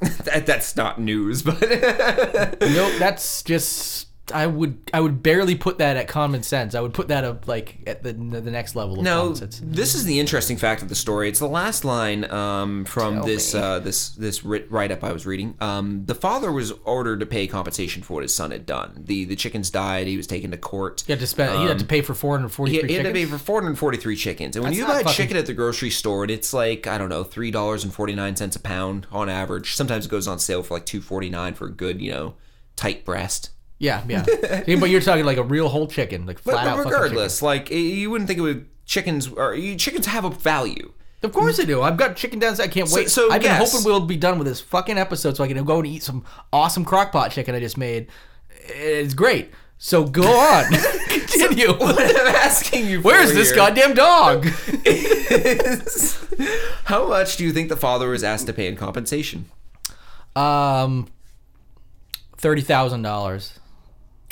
That, 0.24 0.46
that's 0.46 0.74
not 0.76 1.00
news, 1.00 1.42
but 1.42 1.60
Nope, 2.60 2.92
that's 2.98 3.44
just 3.44 4.08
I 4.32 4.46
would 4.46 4.78
I 4.94 5.00
would 5.00 5.22
barely 5.22 5.54
put 5.54 5.78
that 5.78 5.98
at 5.98 6.08
common 6.08 6.42
sense. 6.42 6.74
I 6.74 6.80
would 6.80 6.94
put 6.94 7.08
that 7.08 7.24
up 7.24 7.46
like 7.46 7.80
at 7.86 8.02
the 8.02 8.14
the 8.14 8.50
next 8.50 8.74
level 8.74 8.98
of 8.98 9.04
No, 9.04 9.20
common 9.24 9.36
sense. 9.36 9.60
this 9.62 9.94
is 9.94 10.04
the 10.04 10.18
interesting 10.18 10.56
fact 10.56 10.80
of 10.80 10.88
the 10.88 10.94
story. 10.94 11.28
It's 11.28 11.40
the 11.40 11.46
last 11.48 11.84
line 11.84 12.24
um, 12.30 12.86
from 12.86 13.16
Tell 13.16 13.24
this 13.26 13.54
uh, 13.54 13.80
this 13.80 14.10
this 14.10 14.42
write 14.42 14.90
up 14.90 15.04
I 15.04 15.12
was 15.12 15.26
reading. 15.26 15.54
Um, 15.60 16.06
the 16.06 16.14
father 16.14 16.50
was 16.50 16.72
ordered 16.84 17.20
to 17.20 17.26
pay 17.26 17.46
compensation 17.46 18.02
for 18.02 18.14
what 18.14 18.22
his 18.22 18.34
son 18.34 18.50
had 18.50 18.64
done. 18.64 19.02
the 19.06 19.26
The 19.26 19.36
chickens 19.36 19.68
died. 19.68 20.06
He 20.06 20.16
was 20.16 20.26
taken 20.26 20.50
to 20.52 20.56
court. 20.56 21.04
You 21.06 21.12
had 21.12 21.20
to 21.20 21.26
spend. 21.26 21.60
you 21.60 21.68
had 21.68 21.78
to 21.80 21.84
pay 21.84 22.00
for 22.00 22.14
four 22.14 22.38
hundred 22.38 22.68
He, 22.70 22.80
he 22.80 22.94
had 22.94 23.04
to 23.04 23.12
pay 23.12 23.26
for 23.26 23.36
443 23.36 24.16
chickens. 24.16 24.56
And 24.56 24.62
when 24.62 24.72
That's 24.72 24.78
you 24.80 24.86
buy 24.86 25.02
fucking- 25.02 25.12
chicken 25.12 25.36
at 25.36 25.44
the 25.46 25.52
grocery 25.54 25.90
store, 25.90 26.22
and 26.24 26.30
it's 26.30 26.54
like, 26.54 26.86
I 26.86 26.96
don't 26.96 27.10
know, 27.10 27.24
$3.49 27.24 28.56
a 28.56 28.58
pound 28.60 29.06
on 29.12 29.28
average. 29.28 29.74
Sometimes 29.74 30.06
it 30.06 30.08
goes 30.08 30.26
on 30.26 30.38
sale 30.38 30.62
for 30.62 30.74
like 30.74 30.86
249 30.86 31.54
for 31.54 31.66
a 31.66 31.70
good, 31.70 32.00
you 32.00 32.10
know, 32.10 32.34
tight 32.76 33.04
breast. 33.04 33.50
Yeah, 33.78 34.02
yeah. 34.08 34.24
See, 34.64 34.76
but 34.76 34.90
you're 34.90 35.00
talking 35.00 35.24
like 35.24 35.36
a 35.36 35.42
real 35.42 35.68
whole 35.68 35.86
chicken, 35.86 36.26
like 36.26 36.38
flat 36.38 36.64
but 36.64 36.66
out. 36.66 36.76
fucking 36.78 36.92
regardless, 36.92 37.42
like, 37.42 37.70
you 37.70 38.10
wouldn't 38.10 38.28
think 38.28 38.38
it 38.38 38.42
would, 38.42 38.66
chickens, 38.86 39.28
or 39.28 39.56
chickens 39.76 40.06
have 40.06 40.24
a 40.24 40.30
value. 40.30 40.92
Of 41.24 41.32
course 41.32 41.58
I 41.58 41.64
do. 41.64 41.80
I've 41.80 41.96
got 41.96 42.16
chicken 42.16 42.38
down. 42.38 42.60
I 42.60 42.68
can't 42.68 42.90
wait. 42.90 43.10
so 43.10 43.32
I've 43.32 43.40
been 43.40 43.50
yes. 43.50 43.72
hoping 43.72 43.84
we'll 43.86 44.04
be 44.04 44.16
done 44.16 44.38
with 44.38 44.46
this 44.46 44.60
fucking 44.60 44.98
episode 44.98 45.36
so 45.36 45.44
I 45.44 45.48
can 45.48 45.64
go 45.64 45.78
and 45.78 45.86
eat 45.86 46.02
some 46.02 46.24
awesome 46.52 46.84
crockpot 46.84 47.30
chicken 47.30 47.54
I 47.54 47.60
just 47.60 47.78
made. 47.78 48.08
It's 48.50 49.14
great. 49.14 49.50
So 49.78 50.04
go 50.04 50.22
on. 50.26 50.64
Continue. 51.08 51.74
What 51.78 51.98
I'm 51.98 52.34
asking 52.34 52.86
you 52.86 53.00
for 53.00 53.08
Where's 53.08 53.32
this 53.32 53.48
here 53.48 53.56
goddamn 53.56 53.94
dog? 53.94 54.46
is, 54.84 56.18
how 56.84 57.08
much 57.08 57.36
do 57.36 57.44
you 57.44 57.52
think 57.52 57.68
the 57.68 57.76
father 57.76 58.08
was 58.08 58.22
asked 58.24 58.46
to 58.46 58.52
pay 58.52 58.66
in 58.66 58.76
compensation? 58.76 59.46
Um, 60.36 61.06
thirty 62.36 62.62
thousand 62.62 63.02
dollars. 63.02 63.58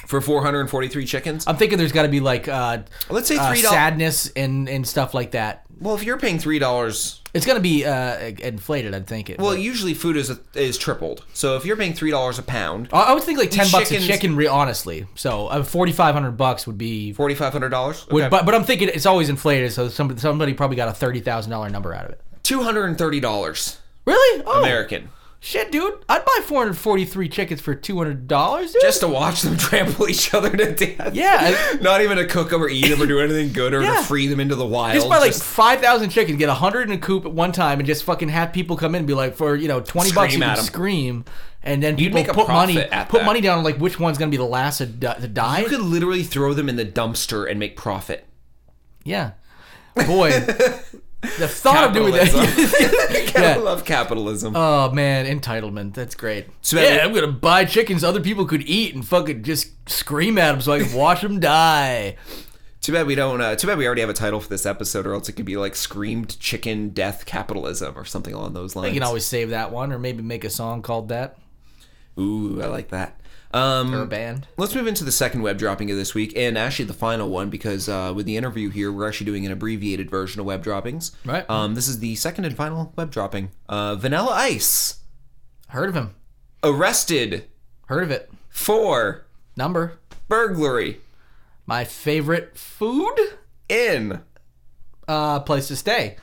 For 0.07 0.21
443 0.21 1.05
chickens. 1.07 1.45
I'm 1.47 1.57
thinking 1.57 1.79
there's 1.79 1.93
got 1.93 2.03
to 2.03 2.09
be 2.09 2.21
like 2.21 2.49
uh, 2.49 2.79
Let's 3.11 3.29
say 3.29 3.37
uh, 3.37 3.53
$3. 3.53 3.57
sadness 3.63 4.31
and 4.37 4.69
and 4.69 4.87
stuff 4.87 5.15
like 5.15 5.33
that. 5.33 5.65
Well, 5.81 5.95
if 5.97 6.05
you're 6.05 6.19
paying 6.19 6.39
three 6.39 6.61
dollars, 6.61 7.21
It's 7.35 7.45
gonna 7.45 7.59
be 7.59 7.85
uh, 7.85 8.17
inflated. 8.39 8.95
I'd 8.95 9.09
think 9.09 9.31
it. 9.31 9.39
well, 9.41 9.51
but- 9.53 9.61
usually 9.61 9.95
food 9.95 10.17
is 10.17 10.31
is 10.55 10.79
tripled. 10.79 11.25
So 11.33 11.57
if 11.57 11.65
you're 11.65 11.77
paying 11.77 11.93
three 11.95 12.13
dollars 12.13 12.39
a 12.39 12.43
pound, 12.43 12.89
I 12.93 13.01
I 13.05 13.13
would 13.15 13.25
think 13.25 13.39
like 13.39 13.51
ten 13.51 13.67
bucks 13.73 13.91
a 13.91 13.99
chicken. 13.99 14.37
Re- 14.37 14.47
honestly, 14.47 15.07
so 15.17 15.49
uh, 15.49 15.65
forty 15.65 15.91
five 15.91 16.15
hundred 16.15 16.33
bucks 16.37 16.67
would 16.69 16.79
be. 16.79 17.13
forty 17.13 17.35
five 17.35 17.53
hundred 17.53 17.71
dollars, 17.71 18.07
Would, 18.13 18.31
but 18.31 18.47
but 18.47 18.55
I'm 18.55 18.63
thinking 18.65 18.91
it's 18.95 19.07
always 19.07 19.29
inflated, 19.29 19.73
so 19.73 19.89
somebody 19.89 20.21
somebody 20.21 20.55
probably 20.55 20.77
got 20.77 20.89
a 20.89 20.93
thirty 20.93 21.19
thousand 21.21 21.51
dollar 21.51 21.69
number 21.69 21.93
out 21.93 22.05
of 22.05 22.13
it. 22.13 22.21
two 22.45 22.63
hundred 22.63 22.85
and 22.85 22.97
thirty 22.99 23.19
dollars 23.19 23.79
Really? 24.05 24.43
Oh, 24.47 24.61
American, 24.61 25.09
Shit, 25.45 25.73
dude! 25.73 25.95
I'd 26.09 26.25
buy 26.25 26.39
four 26.45 26.61
hundred 26.63 26.79
forty 26.79 27.05
three 27.05 27.29
chickens 27.29 27.61
for 27.61 27.75
two 27.75 27.99
hundred 27.99 28.29
dollars, 28.29 28.71
dude. 28.73 28.81
just 28.83 29.01
to 29.01 29.09
watch 29.09 29.43
them 29.43 29.57
trample 29.59 30.09
each 30.09 30.33
other 30.33 30.49
to 30.57 30.73
death. 30.73 31.15
yeah. 31.17 31.77
Not 31.81 32.01
even 32.01 32.17
to 32.17 32.27
cook 32.29 32.51
them 32.51 32.63
or 32.63 32.69
eat 32.69 32.87
them 32.89 33.03
or 33.03 33.07
do 33.07 33.19
anything 33.19 33.53
good 33.53 33.75
or 33.75 33.83
Yeah. 33.83 33.97
to 33.97 34.03
free 34.05 34.29
them 34.29 34.39
into 34.39 34.55
the 34.55 34.65
wild. 34.65 34.95
Just 34.95 35.09
buy 35.09 35.19
like 35.19 35.33
just 35.33 35.43
five 35.43 35.81
thousand 35.81 36.11
chickens, 36.11 36.39
get 36.39 36.49
a 36.49 36.55
hundred 36.55 36.89
in 36.89 36.93
a 36.95 36.99
coop 36.99 37.25
at 37.27 37.33
one 37.33 37.51
time, 37.51 37.81
and 37.81 37.87
just 37.89 38.05
fucking 38.05 38.29
have 38.29 38.53
people 38.53 38.77
come 38.77 38.95
in 38.95 39.01
and 39.01 39.07
be 39.09 39.15
like, 39.15 39.35
for 39.35 39.57
you 39.57 39.67
know 39.67 39.81
twenty 39.81 40.13
bucks, 40.13 40.33
you 40.33 40.39
can 40.39 40.57
scream, 40.59 41.25
and 41.65 41.83
then 41.83 41.97
people 41.97 42.21
make 42.21 42.29
a 42.29 42.35
put 42.35 42.47
money 42.47 42.77
put 42.77 42.91
that. 42.91 43.25
money 43.27 43.41
down 43.41 43.59
on 43.59 43.65
like 43.65 43.79
which 43.79 43.99
one's 43.99 44.19
gonna 44.19 44.31
be 44.31 44.37
the 44.37 44.45
last 44.45 44.79
to, 44.79 44.87
to 44.87 45.27
die. 45.27 45.59
you 45.63 45.67
could 45.69 45.81
literally 45.81 46.23
throw 46.23 46.55
them 46.55 46.69
in 46.69 46.77
the 46.77 46.87
dumpster 46.87 47.51
and 47.51 47.59
make 47.59 47.77
profit. 47.77 48.27
yeah, 49.03 49.33
boy, 50.07 50.31
the 51.39 51.49
thought 51.49 51.89
of 51.89 51.95
doing 51.95 52.13
that. 52.13 53.33
I 53.37 53.57
love 53.57 53.85
capitalism. 53.85 54.55
Oh 54.57 54.91
man, 54.91 55.27
entitlement. 55.27 55.95
That's 55.95 56.15
great. 56.15 56.49
So 56.61 56.81
yeah, 56.81 57.01
I'm 57.03 57.15
gonna 57.15 57.29
buy 57.29 57.65
chickens 57.65 58.05
other 58.05 58.21
people 58.21 58.45
could 58.45 58.63
eat 58.63 58.95
and 58.95 59.07
fucking 59.07 59.43
just 59.45 59.71
scream 59.89 60.37
at 60.39 60.53
them 60.53 60.61
so 60.61 60.73
I 60.73 60.83
can 60.83 60.93
watch 60.93 61.23
them 61.23 61.41
die. 61.41 62.17
Too 62.81 62.93
bad 62.93 63.07
we 63.07 63.15
don't. 63.15 63.41
Uh, 63.41 63.55
too 63.55 63.69
bad 63.69 63.79
we 63.79 63.87
already 63.87 64.01
have 64.01 64.11
a 64.11 64.15
title 64.15 64.41
for 64.41 64.49
this 64.49 64.67
episode, 64.67 65.07
or 65.07 65.15
else 65.15 65.29
it 65.29 65.35
could 65.35 65.47
be 65.47 65.57
like 65.57 65.77
"Screamed 65.77 66.39
Chicken 66.41 66.91
Death 66.91 67.25
Capitalism" 67.25 67.97
or 67.97 68.05
something 68.05 68.35
along 68.35 68.55
those 68.55 68.75
lines. 68.75 68.89
You 68.89 69.01
can 69.01 69.07
always 69.07 69.25
save 69.25 69.51
that 69.51 69.71
one, 69.71 69.93
or 69.93 69.99
maybe 70.01 70.23
make 70.23 70.43
a 70.43 70.51
song 70.51 70.83
called 70.83 71.09
that 71.09 71.39
Ooh, 72.19 72.61
I 72.63 72.67
like 72.67 72.89
that. 72.89 73.19
Um, 73.55 73.95
or 73.95 74.03
a 74.03 74.07
band. 74.07 74.47
Let's 74.57 74.75
move 74.75 74.87
into 74.87 75.05
the 75.05 75.13
second 75.13 75.43
web 75.43 75.59
dropping 75.59 75.91
of 75.91 75.97
this 75.97 76.15
week, 76.15 76.33
and 76.37 76.57
actually 76.57 76.87
the 76.87 76.95
final 76.95 77.29
one 77.29 77.51
because 77.51 77.89
uh, 77.89 78.13
with 78.17 78.25
the 78.27 78.37
interview 78.37 78.71
here, 78.71 78.91
we're 78.91 79.07
actually 79.07 79.27
doing 79.27 79.45
an 79.45 79.53
abbreviated 79.53 80.11
version 80.11 80.41
of 80.41 80.47
web 80.47 80.63
droppings. 80.63 81.13
Right. 81.25 81.49
Um, 81.51 81.75
this 81.75 81.87
is 81.89 81.99
the 81.99 82.15
second 82.17 82.45
and 82.47 82.57
final 82.57 82.93
web 82.97 83.11
dropping. 83.11 83.51
Uh, 83.69 83.95
Vanilla 83.97 84.33
Ice 84.33 85.01
Heard 85.69 85.89
of 85.91 85.95
him? 85.95 86.15
arrested 86.65 87.45
Heard 87.87 88.03
of 88.05 88.11
it? 88.11 88.31
for 88.49 89.27
Number. 89.57 89.99
burglary 90.29 91.01
My 91.67 91.85
favorite 91.85 92.57
food. 92.57 93.17
in 93.69 94.21
Uh, 95.09 95.41
place 95.41 95.69
to 95.69 95.77
stay. 95.77 96.17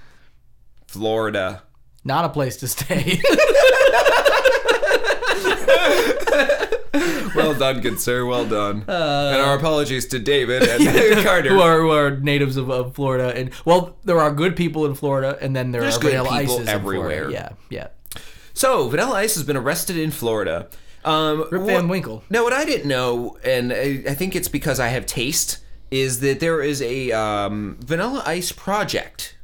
Florida. 0.88 1.62
Not 2.04 2.26
a 2.26 2.30
place 2.30 2.58
to 2.58 2.68
stay. 2.68 3.22
Well 7.36 7.54
done, 7.54 7.80
good 7.82 8.00
sir. 8.00 8.26
Well 8.26 8.45
done. 8.45 8.82
and 8.88 9.41
our 9.41 9.56
apologies 9.56 10.08
to 10.08 10.20
David 10.20 10.64
and 10.64 11.24
Carter. 11.26 11.50
who 11.50 11.62
are 11.62 11.80
who 11.80 11.91
are 11.91 12.18
natives 12.18 12.58
of, 12.58 12.70
of 12.70 12.95
Florida, 12.95 13.34
and 13.36 13.52
well, 13.66 13.95
there 14.04 14.20
are 14.20 14.32
good 14.32 14.56
people 14.56 14.86
in 14.86 14.95
Florida, 14.95 15.38
and 15.39 15.56
then 15.56 15.72
there 15.72 15.82
There's 15.82 15.97
are 15.97 16.02
good 16.02 16.12
vanilla 16.12 16.41
people 16.41 16.68
everywhere. 16.68 17.30
Yeah, 17.30 17.50
yeah. 17.70 17.88
So, 18.54 18.89
Vanilla 18.89 19.16
Ice 19.16 19.36
has 19.36 19.43
been 19.43 19.56
arrested 19.56 19.95
in 19.97 20.12
Florida. 20.12 20.68
Um, 21.06 21.45
Rip 21.52 21.62
what- 21.62 21.68
Van 21.68 21.88
Winkle. 21.88 22.24
Now, 22.30 22.43
what 22.43 22.52
I 22.54 22.66
didn't 22.66 22.88
know, 22.89 23.38
and 23.43 23.72
I, 23.72 24.04
I 24.10 24.14
think 24.16 24.36
it's 24.36 24.50
because 24.50 24.80
I 24.80 24.88
have 24.89 25.06
taste, 25.06 25.60
is 25.91 26.20
that 26.20 26.39
there 26.41 26.62
is 26.62 26.82
a 26.82 27.12
um, 27.12 27.78
Vanilla 27.80 28.24
Ice 28.26 28.52
project. 28.52 29.36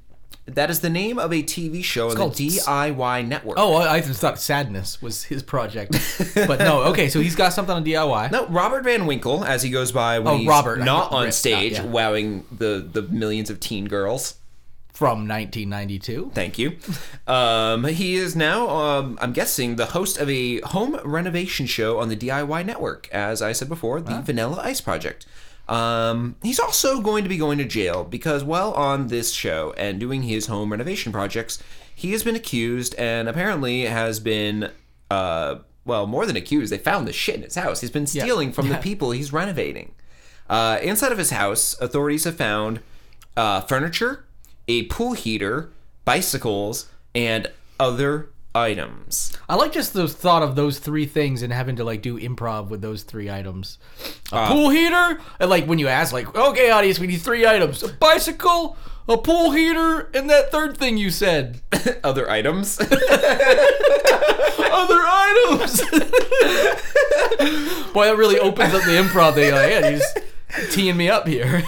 That 0.47 0.69
is 0.69 0.81
the 0.81 0.91
name 0.91 1.17
of 1.17 1.33
a 1.33 1.41
TV 1.41 1.83
show 1.83 2.11
on 2.11 2.15
called 2.15 2.35
the 2.35 2.47
DIY 2.47 3.27
network. 3.27 3.57
Oh, 3.57 3.77
I 3.77 4.01
thought 4.01 4.39
Sadness 4.39 5.01
was 5.01 5.23
his 5.23 5.41
project, 5.41 5.93
but 6.35 6.59
no. 6.59 6.83
Okay, 6.83 7.09
so 7.09 7.19
he's 7.19 7.35
got 7.35 7.51
something 7.51 7.75
on 7.75 7.83
DIY. 7.83 8.31
No, 8.31 8.45
Robert 8.47 8.83
Van 8.83 9.07
Winkle, 9.07 9.43
as 9.43 9.63
he 9.63 9.71
goes 9.71 9.91
by 9.91 10.19
when 10.19 10.33
Oh, 10.33 10.37
he's 10.37 10.47
Robert. 10.47 10.79
not 10.79 11.11
on 11.11 11.25
not- 11.25 11.33
stage, 11.33 11.73
yeah. 11.73 11.85
wowing 11.85 12.45
the, 12.51 12.87
the 12.91 13.01
millions 13.01 13.49
of 13.49 13.59
teen 13.59 13.87
girls. 13.87 14.35
from 14.93 15.27
1992. 15.27 16.31
Thank 16.35 16.57
you. 16.59 16.77
Um, 17.27 17.83
he 17.85 18.15
is 18.15 18.35
now, 18.35 18.69
um, 18.69 19.17
I'm 19.19 19.33
guessing, 19.33 19.77
the 19.77 19.87
host 19.87 20.17
of 20.19 20.29
a 20.29 20.61
home 20.61 20.99
renovation 21.03 21.65
show 21.65 21.99
on 21.99 22.09
the 22.09 22.15
DIY 22.15 22.65
network, 22.65 23.09
as 23.11 23.41
I 23.41 23.51
said 23.51 23.67
before, 23.67 23.99
the 23.99 24.21
Vanilla 24.21 24.61
Ice 24.63 24.79
Project. 24.79 25.25
Um, 25.67 26.35
he's 26.43 26.59
also 26.59 27.01
going 27.01 27.23
to 27.23 27.29
be 27.29 27.37
going 27.37 27.57
to 27.57 27.65
jail 27.65 28.03
because 28.03 28.43
while 28.43 28.71
on 28.73 29.07
this 29.07 29.31
show 29.31 29.73
and 29.77 29.99
doing 29.99 30.23
his 30.23 30.47
home 30.47 30.71
renovation 30.71 31.11
projects, 31.11 31.61
he 31.93 32.11
has 32.11 32.23
been 32.23 32.35
accused 32.35 32.93
and 32.95 33.27
apparently 33.27 33.81
has 33.81 34.19
been, 34.19 34.71
uh, 35.09 35.55
well, 35.85 36.05
more 36.05 36.25
than 36.25 36.35
accused. 36.35 36.71
They 36.71 36.77
found 36.77 37.07
the 37.07 37.13
shit 37.13 37.35
in 37.35 37.41
his 37.41 37.55
house. 37.55 37.81
He's 37.81 37.91
been 37.91 38.07
stealing 38.07 38.51
from 38.51 38.69
the 38.69 38.77
people 38.77 39.11
he's 39.11 39.33
renovating. 39.33 39.93
Uh, 40.49 40.77
inside 40.81 41.11
of 41.11 41.17
his 41.17 41.31
house, 41.31 41.79
authorities 41.81 42.25
have 42.25 42.35
found 42.35 42.79
uh, 43.35 43.61
furniture, 43.61 44.25
a 44.67 44.83
pool 44.83 45.13
heater, 45.13 45.69
bicycles, 46.03 46.89
and 47.15 47.49
other 47.79 48.29
items. 48.55 49.37
I 49.49 49.55
like 49.55 49.71
just 49.73 49.93
the 49.93 50.07
thought 50.07 50.41
of 50.41 50.55
those 50.55 50.79
three 50.79 51.05
things 51.05 51.41
and 51.41 51.51
having 51.53 51.75
to 51.75 51.83
like 51.83 52.01
do 52.01 52.17
improv 52.19 52.69
with 52.69 52.81
those 52.81 53.03
three 53.03 53.29
items. 53.29 53.77
A 54.31 54.35
Uh, 54.37 54.47
pool 54.51 54.69
heater, 54.69 55.19
and 55.39 55.49
like 55.49 55.65
when 55.65 55.77
you 55.79 55.87
ask, 55.87 56.13
like, 56.13 56.33
okay, 56.35 56.69
audience, 56.71 56.97
we 56.99 57.07
need 57.07 57.21
three 57.21 57.45
items: 57.45 57.83
a 57.83 57.89
bicycle, 57.89 58.77
a 59.07 59.17
pool 59.17 59.51
heater, 59.51 60.09
and 60.13 60.29
that 60.29 60.51
third 60.51 60.77
thing 60.77 60.97
you 60.97 61.11
said. 61.11 61.61
other 62.03 62.29
items. 62.29 62.79
Other 64.67 64.99
items. 65.05 65.81
Boy, 67.93 68.05
that 68.05 68.15
really 68.17 68.39
opens 68.39 68.73
up 68.73 68.83
the 68.83 68.91
improv 68.91 69.35
thing. 69.35 69.53
Like, 69.53 69.69
yeah, 69.69 69.89
he's 69.91 70.73
teeing 70.75 70.97
me 70.97 71.07
up 71.09 71.27
here. 71.27 71.59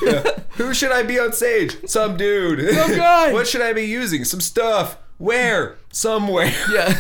Who 0.57 0.73
should 0.73 0.91
I 0.91 1.03
be 1.03 1.17
on 1.19 1.31
stage? 1.33 1.77
Some 1.89 2.17
dude. 2.17 2.73
Some 2.75 2.95
guy. 2.95 3.31
what 3.31 3.47
should 3.47 3.61
I 3.61 3.71
be 3.73 3.83
using? 3.85 4.25
Some 4.25 4.41
stuff. 4.41 4.97
Where? 5.19 5.77
Somewhere. 5.97 6.53
yeah. 6.71 6.93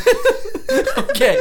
okay. 0.97 1.37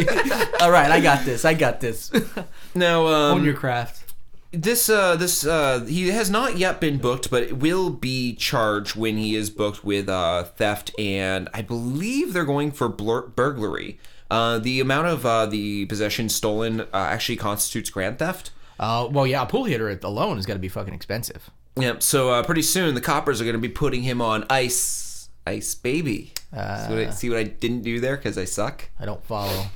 All 0.61 0.71
right, 0.71 0.91
I 0.91 1.01
got 1.01 1.25
this. 1.25 1.45
I 1.45 1.55
got 1.55 1.81
this. 1.81 2.11
Now, 2.75 3.07
um, 3.07 3.39
Own 3.39 3.45
your 3.45 3.55
craft. 3.55 4.13
this 4.53 4.91
uh 4.91 5.17
this 5.17 5.47
uh 5.47 5.83
he 5.89 6.09
has 6.11 6.29
not 6.31 6.59
yet 6.59 6.79
been 6.81 6.99
booked 6.99 7.31
but 7.31 7.43
it 7.43 7.57
will 7.57 7.89
be 7.89 8.35
charged 8.35 8.95
when 8.97 9.17
he 9.17 9.35
is 9.35 9.49
booked 9.49 9.83
with 9.83 10.09
uh 10.11 10.45
theft 10.45 10.91
and 10.99 11.49
i 11.55 11.63
believe 11.63 12.33
they're 12.35 12.45
going 12.45 12.71
for 12.71 12.87
blur- 12.89 13.27
burglary 13.29 13.99
uh 14.31 14.59
the 14.59 14.79
amount 14.79 15.07
of 15.07 15.25
uh 15.25 15.47
the 15.47 15.87
possession 15.87 16.29
stolen 16.29 16.83
uh, 16.83 16.87
actually 16.93 17.37
constitutes 17.37 17.89
grand 17.91 18.19
theft 18.19 18.51
Uh, 18.79 19.09
well, 19.11 19.27
yeah, 19.27 19.43
a 19.43 19.47
pool 19.47 19.65
hitter 19.65 19.89
alone 20.03 20.37
is 20.39 20.45
going 20.45 20.59
to 20.59 20.67
be 20.69 20.69
fucking 20.69 20.93
expensive. 20.95 21.49
Yep. 21.77 22.03
So 22.03 22.29
uh, 22.31 22.43
pretty 22.43 22.63
soon 22.63 22.95
the 22.95 23.01
coppers 23.01 23.41
are 23.41 23.45
going 23.45 23.57
to 23.63 23.69
be 23.71 23.73
putting 23.85 24.03
him 24.03 24.21
on 24.21 24.45
ice, 24.51 25.31
ice 25.47 25.75
baby. 25.75 26.33
See, 26.57 26.95
what 26.95 26.99
I, 27.07 27.11
see 27.11 27.29
what 27.31 27.39
I 27.39 27.45
didn't 27.45 27.83
do 27.83 28.01
there 28.01 28.17
because 28.17 28.39
I 28.39 28.45
suck. 28.45 28.89
I 28.99 29.05
don't 29.05 29.25
follow. 29.25 29.67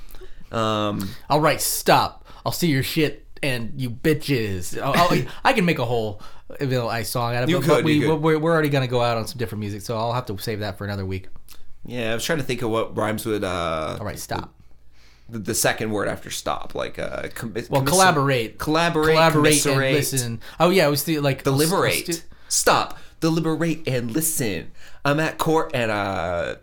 Um, 0.53 1.09
All 1.29 1.41
right, 1.41 1.61
stop. 1.61 2.27
I'll 2.45 2.53
see 2.53 2.69
your 2.69 2.83
shit 2.83 3.27
and 3.43 3.73
you 3.77 3.91
bitches. 3.91 4.81
I'll, 4.81 4.95
I'll, 4.97 5.23
I 5.45 5.53
can 5.53 5.65
make 5.65 5.79
a 5.79 5.85
whole 5.85 6.21
Vanilla 6.59 6.89
Ice 6.89 7.09
song 7.11 7.35
out 7.37 7.45
of 7.45 7.49
it. 7.49 7.53
You 7.53 7.59
but 7.61 7.67
could, 7.67 7.85
we, 7.85 7.93
you 7.95 8.07
could. 8.09 8.21
We're, 8.21 8.39
we're 8.39 8.53
already 8.53 8.69
going 8.69 8.83
to 8.85 8.91
go 8.91 9.01
out 9.03 9.17
on 9.17 9.27
some 9.27 9.39
different 9.39 9.61
music, 9.61 9.83
so 9.83 9.97
I'll 9.97 10.13
have 10.13 10.27
to 10.27 10.39
save 10.39 10.61
that 10.61 10.79
for 10.79 10.85
another 10.85 11.07
week. 11.07 11.29
yeah, 11.85 12.11
I 12.11 12.15
was 12.15 12.25
trying 12.25 12.39
to 12.39 12.45
think 12.45 12.63
of 12.63 12.71
what 12.71 12.97
rhymes 12.97 13.25
with 13.27 13.45
uh 13.45 13.97
All 14.01 14.07
right, 14.07 14.19
stop. 14.19 14.55
the, 15.29 15.39
the 15.39 15.55
second 15.55 15.91
word 15.93 16.09
after 16.09 16.31
stop, 16.31 16.75
like 16.75 16.99
uh, 16.99 17.29
com- 17.35 17.55
Well, 17.69 17.83
collaborate. 17.83 18.59
collaborate, 18.59 19.15
Collaborate 19.15 19.67
and 19.67 19.79
listen. 19.79 20.41
Oh, 20.59 20.71
yeah, 20.71 20.87
it 20.87 20.91
was 20.91 21.05
the, 21.05 21.21
like... 21.21 21.45
deliberate, 21.45 22.07
st- 22.07 22.25
stop, 22.49 22.99
deliberate, 23.21 23.87
and 23.87 24.11
listen. 24.11 24.73
I'm 25.05 25.21
at 25.21 25.39
court 25.39 25.71
and 25.73 25.91
uh, 25.91 26.57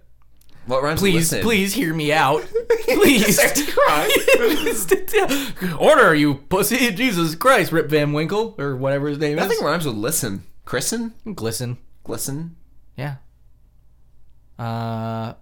what 0.68 0.84
rhymes 0.84 1.02
with 1.02 1.12
Please, 1.14 1.32
listen? 1.32 1.42
please 1.42 1.74
hear 1.74 1.94
me 1.94 2.12
out. 2.14 2.44
Please. 2.88 3.36
Start 3.36 3.56
to 5.16 5.54
cry. 5.62 5.78
Order, 5.80 6.14
you 6.16 6.36
pussy. 6.36 6.92
Jesus 6.92 7.36
Christ, 7.36 7.72
Rip 7.72 7.90
Van 7.90 8.14
Winkle, 8.14 8.56
or 8.58 8.76
whatever 8.76 9.08
his 9.08 9.18
name 9.18 9.34
is. 9.38 9.44
Nothing 9.44 9.58
is. 9.58 9.64
rhymes 9.64 9.86
with 9.86 9.96
listen. 9.96 10.44
Christen, 10.66 11.14
Glisten. 11.34 11.78
glisten. 12.04 12.56
Yeah. 12.96 13.16
Uh... 14.60 15.34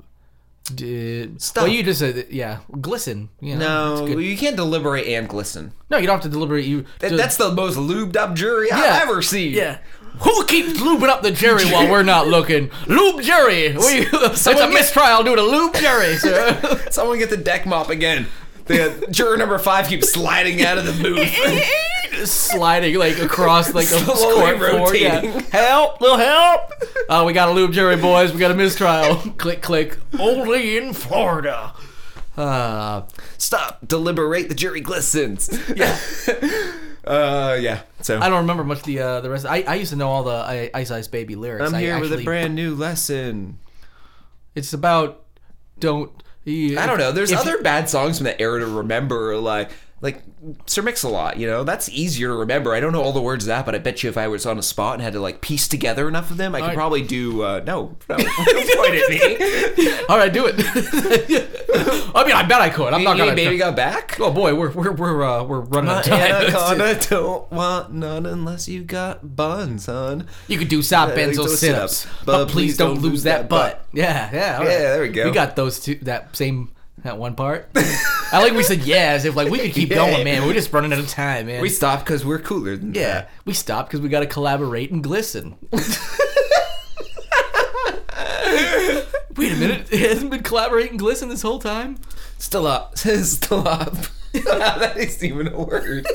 Did, 0.73 1.39
Stop. 1.43 1.65
Well, 1.65 1.71
you 1.73 1.84
just 1.84 1.99
said, 1.99 2.26
yeah, 2.32 2.61
glisten. 2.82 3.30
You 3.39 3.55
know, 3.55 3.59
No, 3.97 4.03
it's 4.05 4.15
good. 4.15 4.23
you 4.23 4.36
can't 4.36 4.55
deliberate 4.55 5.05
and 5.05 5.30
glisten. 5.30 5.73
No, 5.91 5.97
you 5.99 6.07
don't 6.07 6.15
have 6.15 6.23
to 6.23 6.30
deliberate. 6.30 6.65
You 6.65 6.86
That, 7.01 7.09
to- 7.09 7.15
that's 7.17 7.38
the 7.38 7.51
most 7.51 7.78
lubed 7.78 8.15
up 8.15 8.34
jury 8.34 8.69
Yeah. 8.69 8.78
I've 8.78 9.03
ever 9.03 9.21
seen. 9.21 9.53
yeah. 9.53 9.78
Who 10.22 10.45
keeps 10.45 10.80
lubing 10.80 11.09
up 11.09 11.22
the 11.22 11.32
jury 11.32 11.66
while 11.66 11.89
we're 11.89 12.03
not 12.03 12.28
looking? 12.28 12.72
Lube 12.88 13.22
jury. 13.22 13.74
We, 13.74 13.78
it's 14.13 14.47
a 14.47 14.70
mistrial 14.70 15.24
due 15.24 15.36
to 15.36 15.41
lube 15.41 15.76
jury, 15.76 16.16
sir. 16.18 16.88
Someone 16.91 17.20
get 17.20 17.30
the 17.30 17.38
deck 17.38 17.66
mop 17.66 17.89
again. 17.89 18.28
The 18.66 19.07
juror 19.11 19.38
number 19.38 19.59
five 19.59 19.88
keeps 19.88 20.11
sliding 20.11 20.63
out 20.63 20.78
of 20.78 20.86
the 20.86 21.03
booth. 21.03 22.28
sliding 22.28 22.95
like 22.95 23.20
across 23.20 23.74
like 23.74 23.91
a 23.91 24.03
court 24.03 24.57
floor. 24.57 24.95
Yeah. 24.95 25.22
Help! 25.51 26.01
Little 26.01 26.18
help! 26.18 26.72
Uh, 27.07 27.24
we 27.28 27.34
got 27.34 27.49
a 27.49 27.51
lube 27.51 27.74
jury, 27.74 27.95
boys. 27.95 28.34
We 28.34 28.39
got 28.39 28.51
a 28.51 28.55
mistrial. 28.55 29.18
click, 29.38 29.61
click. 29.61 29.97
Only 30.18 30.78
in 30.78 30.93
Florida. 30.93 31.74
Uh, 32.36 33.03
Stop. 33.38 33.88
Deliberate. 33.88 34.49
The 34.49 34.55
jury 34.55 34.82
glistens. 34.82 35.49
Yeah. 35.76 35.97
Uh, 37.06 37.58
yeah. 37.60 37.82
So 38.01 38.20
I 38.20 38.30
don't 38.30 38.39
remember 38.41 38.64
much 38.64 38.80
of 38.80 38.84
the 38.86 38.99
uh, 38.99 39.22
the 39.22 39.30
rest. 39.30 39.45
I, 39.45 39.62
I 39.64 39.76
used 39.76 39.91
to 39.91 39.95
know 39.97 40.10
all 40.10 40.24
the 40.24 40.32
I- 40.32 40.72
Ice 40.74 40.91
Ice 40.91 41.08
Baby 41.08 41.36
lyrics. 41.36 41.68
I'm 41.68 41.76
I 41.76 41.80
here 41.82 41.99
with 41.99 42.14
a 42.14 42.24
brand 42.24 42.56
new 42.56 42.76
lesson. 42.76 43.60
It's 44.56 44.74
about 44.74 45.24
don't. 45.80 46.12
I 46.47 46.86
don't 46.86 46.99
know. 46.99 47.12
There's 47.12 47.32
if- 47.32 47.39
other 47.39 47.62
bad 47.62 47.89
songs 47.89 48.18
from 48.18 48.26
that 48.26 48.39
era 48.39 48.60
to 48.60 48.68
remember, 48.68 49.38
like 49.38 49.72
like 50.02 50.22
Sir 50.68 50.82
Mix-a-Lot. 50.82 51.38
You 51.38 51.48
know, 51.48 51.64
that's 51.64 51.89
easier 51.89 52.28
to 52.28 52.36
remember. 52.36 52.74
I 52.76 52.80
don't 52.80 52.91
know 52.91 53.02
all 53.02 53.14
the 53.14 53.22
words 53.22 53.46
of 53.46 53.48
that, 53.48 53.66
but 53.66 53.74
I 53.76 53.78
bet 53.80 54.04
you 54.04 54.10
if 54.10 54.18
I 54.18 54.28
was 54.28 54.46
on 54.46 54.60
a 54.60 54.62
spot 54.64 54.96
and 54.96 55.02
had 55.02 55.14
to 55.14 55.20
like 55.20 55.41
piece 55.41 55.68
together 55.68 56.08
enough 56.08 56.32
of 56.32 56.38
them, 56.38 56.54
I 56.54 56.62
could 56.62 56.74
probably 56.74 57.02
do. 57.02 57.41
Uh, 57.43 57.62
no, 57.66 57.98
no, 58.10 58.18
don't 58.18 58.78
point 58.78 58.96
at 58.96 59.10
me. 59.10 60.00
All 60.10 60.18
right, 60.18 60.32
do 60.32 60.46
it. 60.48 60.56
I 62.16 62.24
mean, 62.26 62.36
I 62.36 62.43
bet 62.48 62.62
I 62.62 62.70
could. 62.70 62.93
I'm 62.93 63.04
not 63.04 63.18
gonna. 63.18 63.36
baby 63.36 63.58
got 63.58 63.76
back. 63.76 64.18
Oh 64.20 64.32
boy, 64.32 64.54
we're 64.54 64.72
we're 64.72 64.91
we're 64.91 65.24
uh, 65.24 65.43
we're 65.43 65.62
running 65.62 65.89
out 65.89 66.06
of 66.06 66.12
time. 66.12 66.20
Anaconda 66.22 67.00
don't 67.10 67.52
want 67.52 67.93
none 67.93 68.26
unless 68.26 68.68
you 68.68 68.84
got 68.84 69.36
buns, 69.36 69.86
hon. 69.88 70.28
You 70.48 70.58
could 70.58 70.70
do 70.70 70.82
side 70.82 71.10
Yeah, 71.10 71.16
bends 71.16 71.39
or 71.39 71.48
sit-ups, 71.48 71.98
sit-ups. 71.98 72.24
but, 72.26 72.48
please 72.50 72.78
don't 72.78 73.00
lose 73.02 73.24
that 73.24 73.50
butt. 73.50 73.74
butt. 73.74 73.88
Yeah, 73.93 74.30
yeah, 74.32 74.32
Yeah, 74.34 74.58
right. 74.58 74.66
there 74.66 75.02
we 75.02 75.10
go. 75.10 75.26
We 75.26 75.32
got 75.32 75.56
those 75.56 75.80
two. 75.80 75.96
That 76.04 76.36
same 76.36 76.72
that 77.06 77.18
one 77.18 77.36
part. 77.36 77.70
I 78.32 78.41
like 78.43 78.53
we 78.53 78.64
said 78.64 78.80
yeah, 78.82 79.12
as 79.14 79.26
if 79.26 79.36
like 79.36 79.49
we 79.49 79.60
could 79.60 79.72
keep 79.72 79.89
Yeah. 79.95 79.95
going, 79.97 80.24
man. 80.24 80.45
We're 80.45 80.53
just 80.53 80.72
running 80.74 80.91
out 80.93 80.99
of 80.99 81.08
time, 81.08 81.47
man. 81.47 81.62
We 81.62 81.70
stopped 81.70 82.06
because 82.06 82.26
we're 82.26 82.39
cooler 82.39 82.76
than 82.76 82.93
yeah, 82.93 83.14
that. 83.14 83.32
we 83.45 83.53
stopped 83.53 83.89
because 83.89 84.01
we 84.01 84.10
got 84.10 84.20
to 84.22 84.28
collaborate 84.28 84.91
and 84.91 85.03
glisten. 85.03 85.56
Wait 89.38 89.51
a 89.51 89.56
minute, 89.58 89.91
it 89.91 89.99
hasn't 90.10 90.32
been 90.32 90.43
collaborating 90.43 90.91
and 90.91 90.99
glisten 90.99 91.28
this 91.30 91.41
whole 91.41 91.60
time. 91.60 91.97
Still 92.38 92.66
up. 92.68 92.97
Still 92.97 93.68
up. 93.68 93.93
that 94.34 94.93
isn't 94.97 95.24
even 95.28 95.47
a 95.49 95.62
word. 95.62 96.06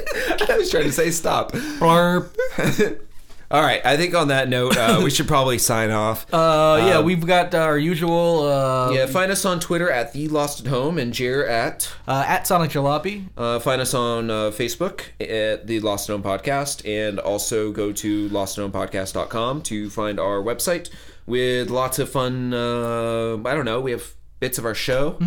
I 0.49 0.57
was 0.57 0.71
trying 0.71 0.85
to 0.85 0.93
say 0.93 1.11
stop. 1.11 1.53
All 3.51 3.61
right. 3.61 3.85
I 3.85 3.97
think 3.97 4.15
on 4.15 4.29
that 4.29 4.49
note, 4.49 4.77
uh, 4.77 5.01
we 5.03 5.11
should 5.11 5.27
probably 5.27 5.59
sign 5.59 5.91
off. 5.91 6.27
Uh, 6.41 6.77
yeah, 6.87 7.01
we've 7.01 7.27
got 7.27 7.55
our 7.55 7.77
usual 7.77 8.49
uh, 8.49 8.91
yeah, 8.93 9.07
find 9.07 9.31
us 9.33 9.45
on 9.45 9.59
Twitter 9.61 9.91
at 9.91 10.13
the 10.13 10.29
Lost 10.29 10.61
at 10.61 10.67
Home 10.69 10.99
and 10.99 11.13
Jer 11.13 11.45
at. 11.47 11.91
uh, 12.09 12.25
at 12.27 12.47
Sonic 12.47 12.71
Jalopy. 12.71 13.27
Uh, 13.37 13.59
find 13.59 13.81
us 13.81 13.93
on 13.93 14.31
uh, 14.31 14.35
Facebook 14.51 15.03
at 15.21 15.67
the 15.67 15.81
Lost 15.81 16.09
at 16.09 16.13
Home 16.13 16.23
Podcast, 16.23 16.87
and 16.89 17.19
also 17.19 17.73
go 17.73 17.93
to 17.93 18.29
lostathomepodcast.com 18.31 19.63
to 19.63 19.91
find 19.91 20.19
our 20.21 20.39
website 20.41 20.91
with 21.27 21.71
lots 21.71 21.99
of 21.99 22.09
fun. 22.09 22.55
Uh, 22.55 23.37
I 23.45 23.55
don't 23.55 23.65
know. 23.65 23.81
We 23.81 23.91
have 23.91 24.15
bits 24.39 24.59
of 24.59 24.65
our 24.65 24.75
show. 24.75 25.19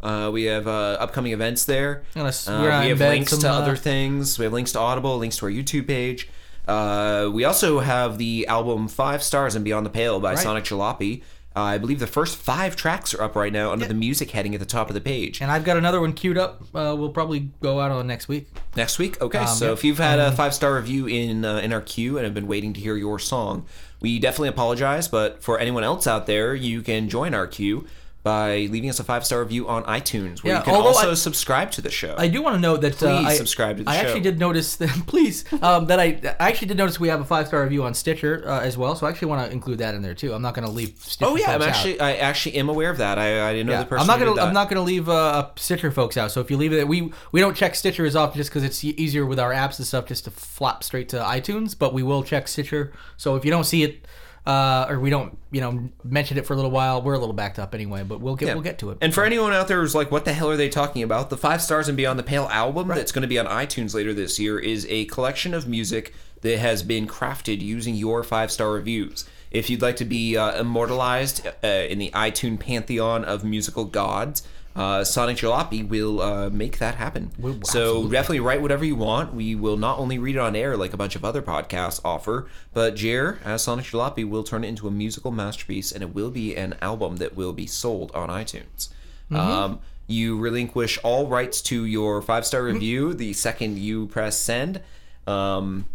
Uh, 0.00 0.30
we 0.32 0.44
have 0.44 0.66
uh, 0.66 0.96
upcoming 1.00 1.32
events 1.32 1.64
there. 1.64 2.02
Uh, 2.48 2.60
we 2.84 2.88
have 2.90 2.98
links 3.00 3.30
to 3.38 3.48
other 3.50 3.76
things. 3.76 4.38
We 4.38 4.44
have 4.44 4.52
links 4.52 4.72
to 4.72 4.78
Audible, 4.80 5.16
links 5.18 5.36
to 5.38 5.46
our 5.46 5.52
YouTube 5.52 5.86
page. 5.86 6.28
Uh, 6.66 7.28
we 7.32 7.44
also 7.44 7.80
have 7.80 8.18
the 8.18 8.46
album 8.46 8.88
Five 8.88 9.22
Stars 9.22 9.54
and 9.54 9.64
Beyond 9.64 9.86
the 9.86 9.90
Pale 9.90 10.20
by 10.20 10.34
Right. 10.34 10.38
Sonic 10.38 10.64
Jalopy. 10.64 11.22
Uh, 11.54 11.60
I 11.60 11.78
believe 11.78 11.98
the 11.98 12.06
first 12.06 12.38
five 12.38 12.76
tracks 12.76 13.12
are 13.12 13.22
up 13.22 13.36
right 13.36 13.52
now 13.52 13.72
under 13.72 13.84
the 13.84 13.92
music 13.94 14.30
heading 14.30 14.54
at 14.54 14.60
the 14.60 14.66
top 14.66 14.88
of 14.88 14.94
the 14.94 15.02
page. 15.02 15.42
And 15.42 15.50
I've 15.50 15.64
got 15.64 15.76
another 15.76 16.00
one 16.00 16.14
queued 16.14 16.38
up. 16.38 16.62
Uh, 16.74 16.94
we'll 16.96 17.10
probably 17.10 17.50
go 17.60 17.78
out 17.78 17.90
on 17.90 18.06
next 18.06 18.26
week. 18.26 18.46
Next 18.74 18.98
week, 18.98 19.20
okay. 19.20 19.40
Um, 19.40 19.48
so 19.48 19.66
yep. 19.66 19.74
if 19.74 19.84
you've 19.84 19.98
had 19.98 20.18
a 20.18 20.32
five 20.32 20.54
star 20.54 20.74
review 20.76 21.06
in 21.06 21.44
uh, 21.44 21.58
in 21.58 21.74
our 21.74 21.82
queue 21.82 22.16
and 22.16 22.24
have 22.24 22.32
been 22.32 22.46
waiting 22.46 22.72
to 22.72 22.80
hear 22.80 22.96
your 22.96 23.18
song, 23.18 23.66
we 24.00 24.18
definitely 24.18 24.48
apologize. 24.48 25.08
But 25.08 25.42
for 25.42 25.58
anyone 25.58 25.84
else 25.84 26.06
out 26.06 26.26
there, 26.26 26.54
you 26.54 26.80
can 26.80 27.10
join 27.10 27.34
our 27.34 27.46
queue 27.46 27.86
by 28.24 28.68
leaving 28.70 28.88
us 28.88 29.00
a 29.00 29.04
five 29.04 29.26
star 29.26 29.40
review 29.40 29.66
on 29.68 29.82
iTunes, 29.84 30.44
where 30.44 30.52
Yeah, 30.52 30.58
you 30.60 30.64
can 30.64 30.74
also 30.74 31.10
I- 31.10 31.14
subscribe 31.14 31.72
to 31.72 31.80
the 31.82 31.90
show. 31.90 32.14
I 32.16 32.28
do 32.28 32.40
want 32.40 32.54
to 32.54 32.60
note 32.60 32.80
that 32.82 33.02
uh, 33.02 33.18
Please 33.18 33.26
I, 33.26 33.34
subscribe 33.34 33.78
to 33.78 33.82
the 33.84 33.90
I 33.90 33.94
show. 33.94 34.00
actually 34.06 34.20
did 34.20 34.38
notice 34.38 34.76
that. 34.76 34.90
Please, 35.08 35.44
um, 35.60 35.86
that 35.86 35.98
I, 35.98 36.20
I 36.38 36.48
actually 36.50 36.68
did 36.68 36.76
notice 36.76 37.00
we 37.00 37.08
have 37.08 37.20
a 37.20 37.24
five 37.24 37.48
star 37.48 37.62
review 37.64 37.82
on 37.82 37.94
Stitcher 37.94 38.44
uh, 38.46 38.60
as 38.60 38.78
well. 38.78 38.94
So 38.94 39.06
I 39.06 39.10
actually 39.10 39.26
want 39.28 39.46
to 39.46 39.52
include 39.52 39.78
that 39.78 39.96
in 39.96 40.02
there 40.02 40.14
too. 40.14 40.32
I'm 40.32 40.42
not 40.42 40.54
going 40.54 40.66
to 40.66 40.70
leave. 40.72 40.96
Stitcher 41.00 41.30
oh 41.30 41.34
yeah, 41.36 41.52
I'm 41.54 41.60
folks 41.60 41.70
out. 41.70 41.76
actually 41.76 42.00
I 42.00 42.14
actually 42.14 42.54
am 42.56 42.68
aware 42.68 42.90
of 42.90 42.98
that. 42.98 43.18
I, 43.18 43.48
I 43.48 43.52
didn't 43.52 43.66
know 43.66 43.72
Yeah, 43.72 43.80
the 43.80 43.86
person. 43.86 44.02
I'm 44.08 44.20
not 44.20 44.24
gonna. 44.24 44.40
I'm 44.40 44.54
not 44.54 44.68
gonna 44.68 44.82
leave 44.82 45.08
uh, 45.08 45.50
Stitcher 45.56 45.90
folks 45.90 46.16
out. 46.16 46.30
So 46.30 46.40
if 46.40 46.48
you 46.48 46.56
leave 46.56 46.72
it, 46.72 46.86
we 46.86 47.12
we 47.32 47.40
don't 47.40 47.56
check 47.56 47.74
Stitcher 47.74 48.06
as 48.06 48.14
often 48.14 48.36
just 48.38 48.50
because 48.50 48.62
it's 48.62 48.84
easier 48.84 49.26
with 49.26 49.40
our 49.40 49.50
apps 49.52 49.78
and 49.78 49.86
stuff 49.86 50.06
just 50.06 50.24
to 50.24 50.30
flop 50.30 50.84
straight 50.84 51.08
to 51.08 51.16
iTunes. 51.16 51.76
But 51.76 51.92
we 51.92 52.04
will 52.04 52.22
check 52.22 52.46
Stitcher. 52.46 52.92
So 53.16 53.34
if 53.34 53.44
you 53.44 53.50
don't 53.50 53.64
see 53.64 53.82
it, 53.82 54.06
uh, 54.46 54.86
or 54.88 54.98
we 54.98 55.10
don't 55.10 55.38
you 55.50 55.60
know 55.60 55.88
mention 56.04 56.36
it 56.38 56.46
for 56.46 56.52
a 56.52 56.56
little 56.56 56.70
while, 56.70 57.00
we're 57.02 57.14
a 57.14 57.18
little 57.18 57.34
backed 57.34 57.58
up 57.58 57.74
anyway. 57.74 58.02
But 58.02 58.20
we'll 58.20 58.36
get 58.36 58.48
Yeah. 58.48 58.54
we'll 58.54 58.62
get 58.62 58.78
to 58.80 58.90
it. 58.90 58.98
And 59.00 59.14
for 59.14 59.24
anyone 59.24 59.52
out 59.52 59.68
there 59.68 59.80
who's 59.80 59.94
like, 59.94 60.10
what 60.10 60.24
the 60.24 60.32
hell 60.32 60.50
are 60.50 60.56
they 60.56 60.68
talking 60.68 61.02
about? 61.02 61.30
The 61.30 61.36
Five 61.36 61.62
Stars 61.62 61.88
and 61.88 61.96
Beyond 61.96 62.18
the 62.18 62.22
Pale 62.24 62.48
album 62.50 62.88
that's 62.88 63.12
going 63.12 63.22
to 63.22 63.28
be 63.28 63.38
on 63.38 63.46
iTunes 63.46 63.94
later 63.94 64.12
this 64.12 64.38
year 64.38 64.58
is 64.58 64.86
a 64.88 65.04
collection 65.06 65.54
of 65.54 65.68
music 65.68 66.12
that 66.40 66.58
has 66.58 66.82
been 66.82 67.06
crafted 67.06 67.60
using 67.60 67.94
your 67.94 68.22
five 68.24 68.50
star 68.50 68.72
reviews. 68.72 69.24
If 69.52 69.68
you'd 69.70 69.82
like 69.82 69.96
to 69.96 70.04
be 70.06 70.36
uh, 70.36 70.58
immortalized 70.60 71.46
uh, 71.62 71.66
in 71.66 71.98
the 71.98 72.10
iTunes 72.12 72.58
pantheon 72.58 73.24
of 73.24 73.44
musical 73.44 73.84
gods, 73.84 74.42
uh, 74.74 75.04
Sonic 75.04 75.36
Jalopy 75.36 75.86
will 75.86 76.20
uh, 76.20 76.50
make 76.50 76.78
that 76.78 76.94
happen. 76.94 77.30
so 77.64 78.08
definitely 78.08 78.40
write 78.40 78.62
whatever 78.62 78.84
you 78.84 78.96
want. 78.96 79.34
We 79.34 79.54
will 79.54 79.76
not 79.76 79.98
only 79.98 80.18
read 80.18 80.36
it 80.36 80.38
on 80.38 80.56
air 80.56 80.76
like 80.76 80.92
a 80.92 80.96
bunch 80.96 81.14
of 81.14 81.24
other 81.24 81.42
podcasts 81.42 82.00
offer, 82.04 82.48
but 82.72 82.96
Jer, 82.96 83.38
as 83.44 83.62
Sonic 83.62 83.84
Jalopy, 83.84 84.28
will 84.28 84.44
turn 84.44 84.64
it 84.64 84.68
into 84.68 84.88
a 84.88 84.90
musical 84.90 85.30
masterpiece, 85.30 85.92
and 85.92 86.02
it 86.02 86.14
will 86.14 86.30
be 86.30 86.56
an 86.56 86.74
album 86.80 87.16
that 87.16 87.36
will 87.36 87.52
be 87.52 87.66
sold 87.66 88.10
on 88.12 88.28
iTunes. 88.28 88.88
Mm-hmm. 89.30 89.36
Um, 89.36 89.80
you 90.06 90.38
relinquish 90.38 90.98
all 91.02 91.26
rights 91.26 91.60
to 91.62 91.84
your 91.84 92.20
five 92.22 92.44
star 92.46 92.62
review 92.62 93.14
the 93.14 93.32
second 93.32 93.78
you 93.78 94.06
press 94.06 94.36
send. 94.36 94.80
Um, 95.26 95.86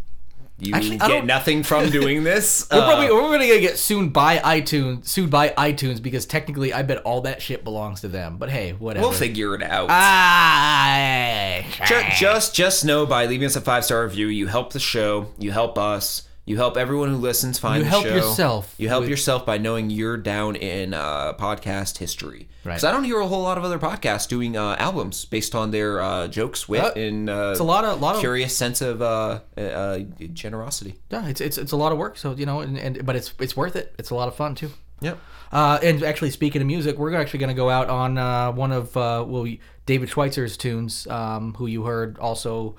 you 0.59 0.73
Actually, 0.73 0.97
get 0.97 1.25
nothing 1.25 1.61
from 1.63 1.89
doing 1.91 2.23
this. 2.23 2.67
We're 2.71 2.79
Uh, 2.79 2.85
probably 2.85 3.11
we're 3.11 3.31
gonna 3.31 3.45
get 3.59 3.77
sued 3.77 4.11
by 4.11 4.37
iTunes, 4.39 5.07
sued 5.07 5.29
by 5.29 5.49
iTunes 5.49 6.01
because 6.01 6.25
technically 6.25 6.73
I 6.73 6.81
bet 6.81 6.97
all 7.03 7.21
that 7.21 7.41
shit 7.41 7.63
belongs 7.63 8.01
to 8.01 8.07
them. 8.07 8.37
But 8.37 8.49
hey, 8.49 8.71
whatever. 8.73 9.05
we'll 9.07 9.15
figure 9.15 9.53
it 9.55 9.61
out. 9.61 9.89
Ah, 9.91 11.61
Ju- 11.85 12.01
just 12.19 12.55
just 12.55 12.85
know 12.85 13.05
by 13.05 13.25
leaving 13.25 13.45
us 13.45 13.55
a 13.55 13.61
five 13.61 13.85
star 13.85 14.03
review, 14.03 14.27
you 14.27 14.47
help 14.47 14.73
the 14.73 14.79
show, 14.79 15.27
you 15.37 15.51
help 15.51 15.77
us, 15.77 16.26
you 16.47 16.55
help 16.57 16.77
everyone 16.77 17.09
who 17.09 17.17
listens 17.17 17.59
find 17.59 17.77
You 17.79 17.83
the 17.83 17.89
help 17.91 18.05
show. 18.05 18.15
yourself 18.15 18.73
You 18.79 18.87
help 18.87 19.01
with- 19.01 19.09
yourself 19.11 19.45
by 19.45 19.59
knowing 19.59 19.91
you're 19.91 20.17
down 20.17 20.55
in 20.55 20.93
uh, 20.95 21.33
podcast 21.33 21.97
history. 21.99 22.47
Right. 22.63 22.73
Because 22.73 22.83
I 22.85 22.91
don't 22.91 23.03
hear 23.03 23.19
a 23.19 23.27
whole 23.27 23.43
lot 23.43 23.57
of 23.59 23.63
other 23.63 23.77
podcasts 23.77 24.27
doing 24.27 24.57
uh, 24.57 24.75
albums 24.79 25.25
based 25.25 25.53
on 25.53 25.71
their 25.71 26.01
uh, 26.01 26.27
jokes, 26.27 26.67
wit, 26.67 26.83
Uh, 26.83 26.99
and 26.99 27.29
uh, 27.29 27.49
it's 27.51 27.59
a 27.59 27.63
lot 27.63 27.85
of- 27.85 28.01
lot 28.01 28.15
of- 28.15 28.21
curious 28.21 28.55
sense 28.57 28.81
of 28.81 29.01
uh, 29.01 29.39
uh, 29.57 29.61
uh, 29.61 29.99
generosity. 30.33 30.95
yeah, 31.11 31.27
it's, 31.27 31.41
it's 31.41 31.57
it's 31.57 31.71
a 31.73 31.77
lot 31.77 31.91
of 31.91 31.97
work. 31.97 32.17
So 32.17 32.33
you 32.33 32.45
know, 32.45 32.61
and, 32.61 32.77
and 32.77 33.05
but 33.05 33.15
it's 33.15 33.33
it's 33.39 33.55
worth 33.55 33.75
it. 33.75 33.93
It's 33.99 34.09
a 34.09 34.15
lot 34.15 34.27
of 34.27 34.35
fun 34.35 34.55
too. 34.55 34.71
Yep. 35.01 35.17
Uh, 35.51 35.79
and 35.83 36.03
actually, 36.03 36.31
speaking 36.31 36.61
of 36.61 36.67
music, 36.67 36.97
we're 36.97 37.13
actually 37.15 37.39
going 37.39 37.55
to 37.55 37.61
go 37.63 37.69
out 37.69 37.87
on 37.89 38.17
uh, 38.17 38.51
one 38.51 38.71
of 38.71 38.97
uh, 38.97 39.23
well 39.27 39.45
David 39.85 40.09
Schweizer's 40.09 40.57
tunes, 40.57 41.07
um, 41.07 41.53
who 41.57 41.67
you 41.67 41.83
heard 41.83 42.17
also 42.19 42.75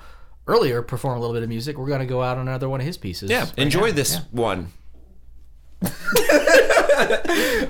earlier 0.49 0.82
perform 0.82 1.16
a 1.16 1.20
little 1.20 1.34
bit 1.34 1.42
of 1.44 1.49
music. 1.49 1.78
We're 1.78 1.86
going 1.86 2.01
to 2.01 2.07
go 2.07 2.22
out 2.22 2.36
on 2.38 2.49
another 2.49 2.68
one 2.68 2.80
of 2.80 2.87
his 2.87 2.96
pieces. 2.96 3.30
Yeah, 3.30 3.41
right 3.45 3.58
enjoy 3.58 3.88
now. 3.88 3.92
this 3.95 4.14
Yeah. 4.14 4.20
one. 4.33 4.72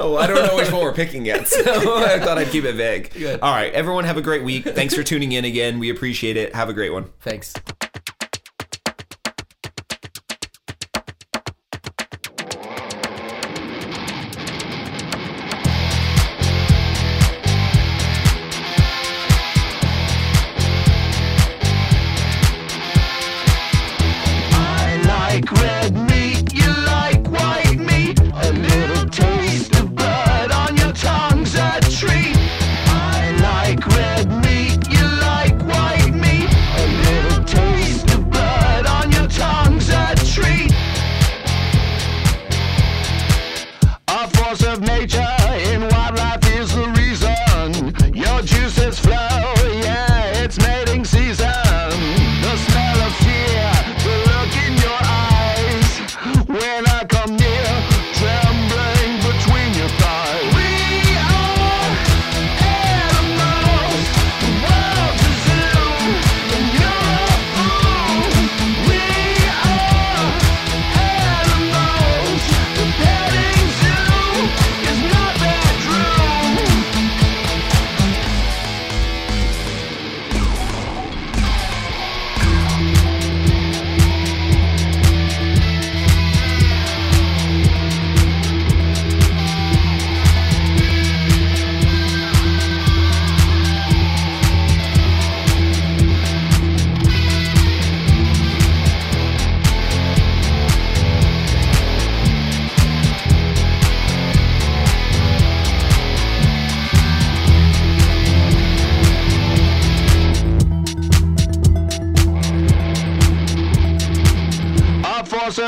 oh, 0.00 0.16
I 0.18 0.26
don't 0.26 0.46
know 0.46 0.56
which 0.56 0.72
one 0.72 0.82
we're 0.82 0.94
picking 0.94 1.26
yet, 1.26 1.46
so 1.48 1.60
I 2.04 2.18
thought 2.18 2.38
I'd 2.38 2.48
keep 2.48 2.64
it 2.64 2.74
vague. 2.74 3.10
Good. 3.12 3.40
All 3.40 3.52
right, 3.54 3.72
everyone, 3.74 4.04
have 4.04 4.16
a 4.16 4.22
great 4.22 4.42
week. 4.44 4.64
Thanks 4.64 4.94
for 4.94 5.02
tuning 5.02 5.32
in 5.32 5.44
again. 5.44 5.78
We 5.78 5.90
appreciate 5.90 6.36
it. 6.38 6.54
Have 6.54 6.68
a 6.70 6.72
great 6.72 6.90
one. 6.92 7.10
Thanks. 7.20 7.52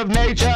Of 0.01 0.09
nature 0.09 0.49